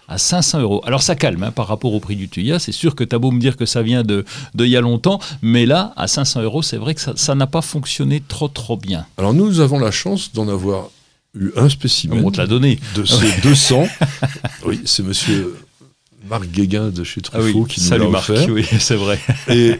à 0.08 0.16
500 0.16 0.60
euros. 0.60 0.82
Alors 0.86 1.02
ça 1.02 1.16
calme 1.16 1.42
hein, 1.42 1.50
par 1.50 1.66
rapport 1.66 1.92
au 1.92 2.00
prix 2.00 2.16
du 2.16 2.28
tuya. 2.28 2.58
C'est 2.58 2.72
sûr 2.72 2.94
que 2.94 3.04
tu 3.04 3.14
as 3.14 3.18
beau 3.18 3.30
me 3.30 3.40
dire 3.40 3.56
que 3.56 3.66
ça 3.66 3.82
vient 3.82 4.02
de, 4.02 4.24
de 4.54 4.64
y 4.66 4.76
a 4.76 4.80
longtemps, 4.80 5.18
mais 5.42 5.66
là, 5.66 5.92
à 5.96 6.06
500 6.06 6.42
euros, 6.42 6.62
c'est 6.62 6.78
vrai 6.78 6.94
que 6.94 7.00
ça 7.14 7.34
n'a 7.34 7.46
pas 7.46 7.62
fonctionné 7.62 8.22
trop 8.26 8.48
trop 8.48 8.76
bien. 8.76 9.06
Alors 9.18 9.34
nous 9.34 9.60
avons 9.60 9.78
la 9.78 9.90
chance 9.90 10.32
d'en 10.32 10.48
avoir 10.48 10.88
eu 11.38 11.50
un 11.56 11.68
spécimen. 11.68 12.24
On 12.24 12.30
te 12.30 12.38
l'a 12.38 12.46
donné. 12.46 12.78
De 12.94 13.04
ces 13.04 13.40
200. 13.42 13.86
oui, 14.64 14.80
c'est 14.84 15.02
monsieur 15.02 15.56
Marc 16.28 16.46
Guéguin 16.46 16.88
de 16.88 17.04
chez 17.04 17.20
ah 17.32 17.38
Truffaut 17.38 17.64
qui 17.64 17.82
nous 17.82 17.90
l'a 17.90 18.18
offert. 18.18 18.48
Oui, 18.48 18.64
c'est 18.78 18.96
vrai. 18.96 19.18
Et 19.48 19.78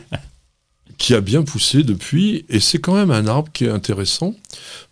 qui 0.98 1.14
a 1.14 1.20
bien 1.20 1.42
poussé 1.42 1.82
depuis. 1.82 2.44
Et 2.48 2.60
c'est 2.60 2.78
quand 2.78 2.94
même 2.94 3.10
un 3.10 3.26
arbre 3.26 3.50
qui 3.52 3.64
est 3.64 3.70
intéressant 3.70 4.34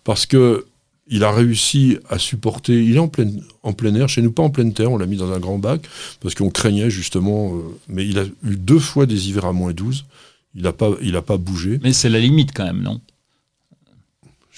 parce 0.05 0.27
que 0.27 0.67
il 1.09 1.25
a 1.25 1.33
réussi 1.33 1.99
à 2.09 2.19
supporter. 2.19 2.83
Il 2.83 2.97
est 2.97 2.99
en 2.99 3.09
plein, 3.09 3.29
en 3.63 3.95
air, 3.95 4.09
chez 4.09 4.23
nous 4.23 4.33
pas 4.33 4.43
en 4.43 4.51
pleine 4.51 4.73
terre, 4.73 4.91
on 4.93 4.99
l'a 4.99 5.07
mis 5.07 5.17
dans 5.17 5.31
un 5.31 5.39
grand 5.39 5.59
bac, 5.59 5.83
parce 6.21 6.35
qu'on 6.35 6.51
craignait 6.51 6.91
justement. 6.91 7.55
Euh, 7.55 7.61
mais 7.89 8.07
il 8.07 8.19
a 8.19 8.25
eu 8.25 8.57
deux 8.57 8.79
fois 8.79 9.07
des 9.07 9.29
hivers 9.29 9.45
à 9.45 9.53
moins 9.53 9.73
12. 9.73 10.07
Il 10.55 10.63
n'a 10.63 10.73
pas, 10.73 10.91
pas 11.27 11.37
bougé. 11.37 11.81
Mais 11.83 11.93
c'est 11.93 12.09
la 12.09 12.19
limite 12.19 12.51
quand 12.55 12.65
même, 12.65 12.83
non? 12.83 13.01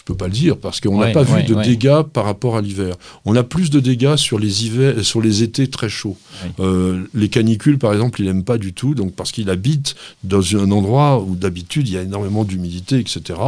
Je 0.05 0.13
peux 0.13 0.19
pas 0.19 0.27
le 0.27 0.35
dire, 0.35 0.59
parce 0.59 0.81
qu'on 0.81 0.99
n'a 0.99 1.13
pas 1.13 1.23
vu 1.23 1.45
de 1.45 1.55
dégâts 1.63 2.03
par 2.03 2.27
rapport 2.27 2.59
à 2.59 2.61
l'hiver. 2.61 2.95
On 3.25 3.35
a 3.37 3.43
plus 3.43 3.71
de 3.71 3.81
dégâts 3.81 4.17
sur 4.17 4.39
les, 4.39 4.67
hivers, 4.67 5.03
sur 5.03 5.23
les 5.23 5.43
étés 5.43 5.69
très 5.69 5.89
chauds. 5.89 6.19
Euh, 6.61 7.05
les 7.15 7.31
canicules, 7.31 7.79
par 7.79 7.95
exemple, 7.95 8.21
il 8.21 8.27
n'aime 8.27 8.45
pas 8.45 8.59
du 8.59 8.75
tout, 8.75 8.95
donc 8.95 9.15
parce 9.15 9.33
qu'il 9.33 9.49
habite 9.49 9.95
dans 10.23 10.43
un 10.57 10.71
endroit 10.71 11.23
où 11.23 11.37
d'habitude 11.37 11.89
il 11.89 11.95
y 11.95 11.97
a 11.97 12.03
énormément 12.03 12.45
d'humidité, 12.45 12.99
etc. 12.99 13.41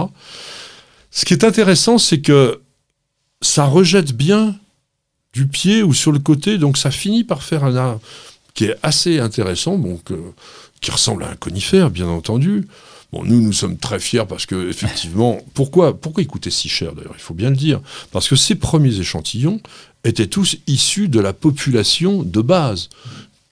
Ce 1.11 1.27
qui 1.27 1.35
est 1.35 1.45
intéressant, 1.45 1.99
c'est 1.99 2.23
que 2.23 2.59
ça 3.43 3.67
rejette 3.67 4.15
bien 4.15 4.57
du 5.35 5.47
pied 5.47 5.83
ou 5.83 5.93
sur 5.93 6.11
le 6.11 6.21
côté, 6.21 6.57
donc 6.57 6.79
ça 6.79 6.91
finit 6.91 7.23
par 7.23 7.43
faire 7.43 7.65
un 7.65 7.77
arbre 7.77 8.01
qui 8.55 8.65
est 8.65 8.77
assez 8.83 9.19
intéressant, 9.19 9.77
donc, 9.77 10.11
euh, 10.11 10.33
qui 10.81 10.91
ressemble 10.91 11.25
à 11.25 11.29
un 11.29 11.37
conifère, 11.37 11.91
bien 11.91 12.09
entendu. 12.09 12.67
Bon, 13.13 13.25
nous, 13.25 13.41
nous 13.41 13.53
sommes 13.53 13.77
très 13.77 14.01
fiers 14.01 14.25
parce 14.29 14.47
que, 14.47 14.69
effectivement, 14.69 15.39
pourquoi, 15.55 15.99
pourquoi 15.99 16.23
il 16.23 16.27
coûtait 16.27 16.51
si 16.51 16.69
cher 16.69 16.95
d'ailleurs? 16.95 17.15
Il 17.17 17.23
faut 17.23 17.35
bien 17.35 17.51
le 17.51 17.57
dire. 17.57 17.81
Parce 18.13 18.29
que 18.29 18.37
ces 18.37 18.55
premiers 18.55 18.99
échantillons 18.99 19.61
étaient 20.05 20.27
tous 20.27 20.57
issus 20.67 21.09
de 21.09 21.21
la 21.21 21.33
population 21.33 22.23
de 22.23 22.41
base 22.41 22.89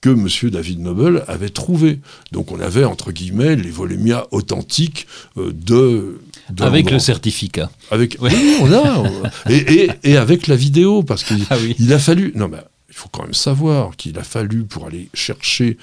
que 0.01 0.09
M. 0.09 0.51
David 0.51 0.81
Noble 0.81 1.23
avait 1.27 1.49
trouvé. 1.49 1.99
Donc 2.31 2.51
on 2.51 2.59
avait, 2.59 2.83
entre 2.83 3.11
guillemets, 3.11 3.55
les 3.55 3.71
volémias 3.71 4.25
authentiques 4.31 5.07
euh, 5.37 5.51
de 5.51 6.19
avec 6.59 6.91
le 6.91 6.99
certificat. 6.99 7.71
Avec, 7.89 8.17
oui, 8.21 8.31
on 8.61 8.71
a. 8.71 9.03
et, 9.49 10.17
avec 10.17 10.45
la 10.45 10.55
vidéo, 10.55 11.01
parce 11.01 11.23
qu'il 11.23 11.43
ah 11.49 11.57
il 11.79 11.91
a 11.91 11.97
fallu. 11.97 12.31
Non, 12.35 12.47
mais 12.47 12.59
il 12.89 12.95
faut 12.95 13.09
quand 13.09 13.23
même 13.23 13.33
savoir 13.33 13.95
qu'il 13.97 14.17
a 14.19 14.23
fallu, 14.23 14.63
pour 14.63 14.85
aller 14.85 15.09
chercher 15.13 15.77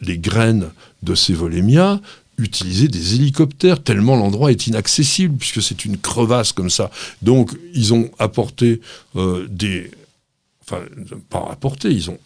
les 0.00 0.18
graines 0.18 0.70
de 1.02 1.14
ces 1.14 1.34
volémias, 1.34 2.00
utiliser 2.38 2.88
des 2.88 3.14
hélicoptères, 3.14 3.82
tellement 3.82 4.16
l'endroit 4.16 4.50
est 4.50 4.66
inaccessible, 4.66 5.36
puisque 5.36 5.62
c'est 5.62 5.84
une 5.84 5.98
crevasse 5.98 6.52
comme 6.52 6.70
ça. 6.70 6.90
Donc, 7.22 7.50
ils 7.74 7.94
ont 7.94 8.10
apporté 8.18 8.80
euh, 9.16 9.46
des. 9.48 9.90
Enfin, 10.62 10.82
pas 11.30 11.48
apporté, 11.50 11.90
ils 11.90 12.10
ont 12.10 12.18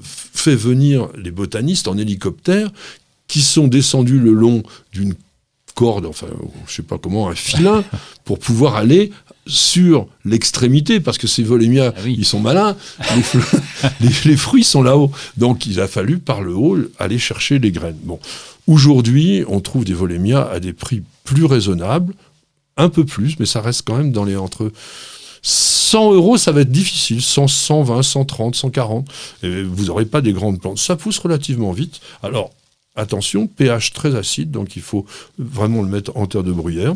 fait 0.00 0.54
venir 0.54 1.08
les 1.16 1.32
botanistes 1.32 1.88
en 1.88 1.98
hélicoptère 1.98 2.70
qui 3.26 3.42
sont 3.42 3.68
descendus 3.68 4.18
le 4.18 4.32
long 4.32 4.62
d'une 4.92 5.14
corde, 5.74 6.06
enfin, 6.06 6.26
je 6.66 6.74
sais 6.74 6.82
pas 6.82 6.98
comment, 6.98 7.28
un 7.28 7.36
filin, 7.36 7.84
pour 8.24 8.40
pouvoir 8.40 8.74
aller 8.74 9.12
sur 9.46 10.08
l'extrémité, 10.24 10.98
parce 10.98 11.18
que 11.18 11.28
ces 11.28 11.44
volémias, 11.44 11.92
ah 11.96 12.00
ils 12.06 12.24
sont 12.24 12.40
malins, 12.40 12.76
les, 14.00 14.36
fruits 14.36 14.64
sont 14.64 14.82
là-haut. 14.82 15.12
Donc 15.36 15.66
il 15.66 15.80
a 15.80 15.86
fallu, 15.86 16.18
par 16.18 16.42
le 16.42 16.54
haut, 16.54 16.76
aller 16.98 17.18
chercher 17.18 17.58
les 17.60 17.70
graines. 17.70 17.98
Bon. 18.02 18.18
Aujourd'hui, 18.68 19.44
on 19.48 19.60
trouve 19.60 19.84
des 19.86 19.94
volémias 19.94 20.46
à 20.46 20.60
des 20.60 20.74
prix 20.74 21.02
plus 21.24 21.46
raisonnables, 21.46 22.14
un 22.76 22.90
peu 22.90 23.04
plus, 23.06 23.36
mais 23.40 23.46
ça 23.46 23.62
reste 23.62 23.82
quand 23.86 23.96
même 23.96 24.12
dans 24.12 24.24
les 24.24 24.36
entre 24.36 24.70
100 25.40 26.12
euros, 26.12 26.36
ça 26.36 26.52
va 26.52 26.60
être 26.60 26.70
difficile. 26.70 27.22
100, 27.22 27.48
120, 27.48 28.02
130, 28.02 28.54
140. 28.54 29.08
Et 29.42 29.62
vous 29.62 29.86
n'aurez 29.86 30.04
pas 30.04 30.20
des 30.20 30.34
grandes 30.34 30.60
plantes. 30.60 30.76
Ça 30.76 30.96
pousse 30.96 31.18
relativement 31.18 31.72
vite. 31.72 32.00
Alors, 32.22 32.50
attention, 32.94 33.46
pH 33.46 33.94
très 33.94 34.14
acide, 34.14 34.50
donc 34.50 34.76
il 34.76 34.82
faut 34.82 35.06
vraiment 35.38 35.80
le 35.80 35.88
mettre 35.88 36.14
en 36.14 36.26
terre 36.26 36.42
de 36.42 36.52
bruyère. 36.52 36.94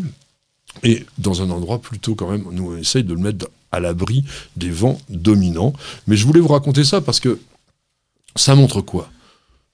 Et 0.83 1.07
dans 1.17 1.41
un 1.41 1.49
endroit 1.49 1.81
plutôt 1.81 2.15
quand 2.15 2.31
même, 2.31 2.45
nous 2.53 2.73
on 2.73 2.77
essaye 2.77 3.05
de 3.05 3.15
le 3.15 3.21
mettre 3.21 3.49
à 3.71 3.81
l'abri 3.81 4.25
des 4.57 4.71
vents 4.71 5.01
dominants. 5.09 5.73
Mais 6.07 6.17
je 6.17 6.27
voulais 6.27 6.41
vous 6.41 6.49
raconter 6.49 6.85
ça 6.85 7.01
parce 7.01 7.19
que 7.19 7.41
ça 8.37 8.55
montre 8.55 8.83
quoi? 8.83 9.11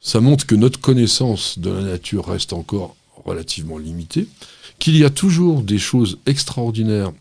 Ça 0.00 0.20
montre 0.20 0.46
que 0.46 0.54
notre 0.54 0.80
connaissance 0.80 1.58
de 1.58 1.70
la 1.70 1.82
nature 1.82 2.26
reste 2.26 2.52
encore 2.52 2.96
relativement 3.24 3.78
limitée, 3.78 4.26
qu'il 4.78 4.96
y 4.96 5.04
a 5.04 5.10
toujours 5.10 5.62
des 5.62 5.78
choses 5.78 6.18
extraordinaires 6.26 7.12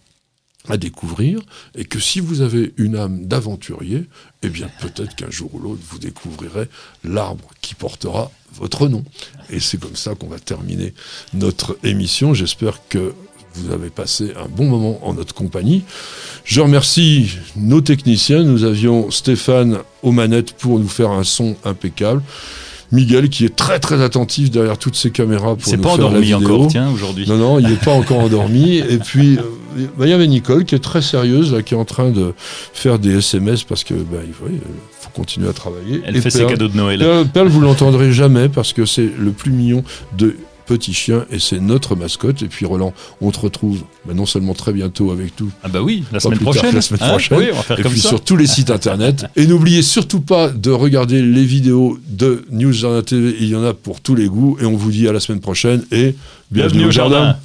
à 0.70 0.78
découvrir, 0.78 1.40
et 1.76 1.86
que 1.86 2.00
si 2.00 2.20
vous 2.20 2.42
avez 2.42 2.74
une 2.78 2.98
âme 2.98 3.26
d'aventurier, 3.26 4.04
eh 4.44 4.50
bien 4.50 4.70
peut-être 4.82 5.16
qu'un 5.16 5.32
jour 5.32 5.56
ou 5.56 5.60
l'autre, 5.60 5.82
vous 5.90 5.98
découvrirez 5.98 6.68
l'arbre 7.04 7.50
qui 7.62 7.74
portera 7.74 8.32
votre 8.54 8.88
nom. 8.88 9.04
Et 9.50 9.60
c'est 9.60 9.80
comme 9.80 9.96
ça 9.96 10.14
qu'on 10.16 10.28
va 10.28 10.40
terminer 10.40 10.94
notre 11.34 11.78
émission. 11.84 12.34
J'espère 12.34 12.82
que 12.90 13.14
vous 13.54 13.72
avez 13.72 13.90
passé 13.90 14.34
un 14.36 14.48
bon 14.48 14.66
moment 14.66 15.00
en 15.08 15.14
notre 15.14 15.34
compagnie. 15.34 15.84
Je 16.44 16.62
remercie 16.62 17.32
nos 17.56 17.82
techniciens. 17.82 18.44
Nous 18.44 18.66
avions 18.66 19.10
Stéphane 19.10 19.80
aux 20.04 20.12
manettes 20.12 20.54
pour 20.54 20.80
nous 20.80 20.88
faire 20.88 21.12
un 21.12 21.24
son 21.24 21.56
impeccable. 21.64 22.22
Miguel 22.92 23.30
qui 23.30 23.46
est 23.46 23.56
très 23.56 23.80
très 23.80 24.02
attentif 24.02 24.50
derrière 24.50 24.78
toutes 24.78 24.96
ces 24.96 25.12
caméras 25.12 25.56
pour 25.56 25.74
nous 25.74 25.82
pas 25.82 25.90
faire 25.90 25.98
la 25.98 26.06
endormi 26.06 26.26
vidéo. 26.26 26.56
encore, 26.56 26.68
tiens, 26.68 26.90
aujourd'hui. 26.90 27.26
Non, 27.28 27.38
non, 27.38 27.60
il 27.60 27.68
n'est 27.68 27.76
pas 27.76 27.94
encore 27.94 28.20
endormi. 28.20 28.78
Et 28.90 28.98
puis, 28.98 29.38
euh, 29.38 29.88
bah, 29.98 30.06
il 30.06 30.10
y 30.10 30.14
avait 30.14 30.28
Nicole 30.28 30.66
qui 30.66 30.76
est 30.76 30.80
très 30.80 31.02
sérieuse, 31.02 31.54
là, 31.54 31.62
qui 31.62 31.74
est 31.74 31.78
en 31.78 31.86
train 31.86 32.12
de 32.12 32.34
faire 32.38 33.00
des 33.00 33.18
SMS 33.18 33.64
parce 33.64 33.84
que 33.84 33.94
bah, 33.94 34.20
il 34.26 34.34
faut, 34.34 34.46
continuer 35.14 35.50
à 35.50 35.54
travailler. 35.54 36.02
Elle 36.06 36.16
Et 36.16 36.22
fait 36.22 36.30
ses 36.30 36.46
cadeaux 36.46 36.68
de 36.68 36.78
Noël. 36.78 37.04
Perle, 37.34 37.48
vous 37.48 37.62
l'entendrez 37.62 38.12
jamais 38.12 38.50
parce 38.50 38.72
que 38.72 38.86
c'est 38.86 39.10
le 39.18 39.32
plus 39.32 39.52
mignon 39.52 39.84
de 40.18 40.36
petits 40.68 40.94
chiens 40.94 41.26
et 41.32 41.40
c'est 41.40 41.60
notre 41.60 41.96
mascotte. 41.96 42.44
Et 42.44 42.48
puis 42.48 42.66
Roland, 42.66 42.94
on 43.22 43.32
te 43.32 43.40
retrouve 43.40 43.82
bah, 44.06 44.14
non 44.14 44.26
seulement 44.28 44.54
très 44.54 44.74
bientôt 44.74 45.12
avec 45.12 45.40
nous, 45.40 45.50
Ah 45.64 45.70
bah 45.70 45.82
oui, 45.82 46.04
la 46.12 46.20
semaine 46.20 46.38
tard 46.40 46.52
prochaine. 46.54 46.76
la 46.76 46.82
semaine 46.82 47.02
Hein 47.04 47.10
prochaine. 47.10 47.38
Oui, 47.40 47.46
on 47.52 47.56
va 47.56 47.62
faire 47.64 47.80
et 47.80 47.82
comme 47.84 47.92
puis 47.94 48.02
ça. 48.02 48.10
sur 48.10 48.22
tous 48.22 48.36
les 48.38 48.46
sites 48.48 48.70
internet. 48.70 49.26
Et 49.36 49.48
n'oubliez 49.48 49.82
surtout 49.82 50.22
pas 50.22 50.50
de 50.50 50.70
regarder 50.72 51.22
les 51.22 51.44
vidéos 51.46 51.98
de 52.08 52.46
News 52.52 52.74
Jardin 52.74 53.02
TV. 53.02 53.36
Il 53.40 53.48
y 53.48 53.56
en 53.56 53.64
a 53.64 53.74
pour 53.74 54.02
tous 54.02 54.14
les 54.16 54.28
goûts. 54.28 54.58
Et 54.62 54.66
on 54.66 54.76
vous 54.76 54.92
dit 54.92 55.08
à 55.08 55.14
la 55.14 55.20
semaine 55.20 55.40
prochaine 55.42 55.84
et 55.92 56.16
bienvenue, 56.52 56.86
au 56.86 56.92
jardin. 56.92 57.36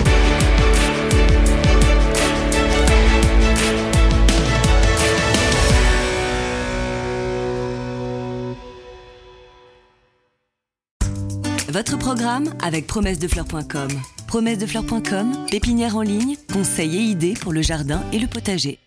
Votre 11.83 11.99
programme 11.99 12.55
avec 12.63 12.87
promessedefleurs.com. 12.87 13.89
Promessedefleurs.com, 14.29 15.47
pépinière 15.51 15.97
en 15.97 16.03
ligne, 16.03 16.37
conseils 16.53 16.97
et 16.97 17.01
idées 17.01 17.35
pour 17.35 17.53
le 17.53 17.61
jardin 17.61 18.05
et 18.13 18.21
le 18.21 18.29
potager. 18.29 18.79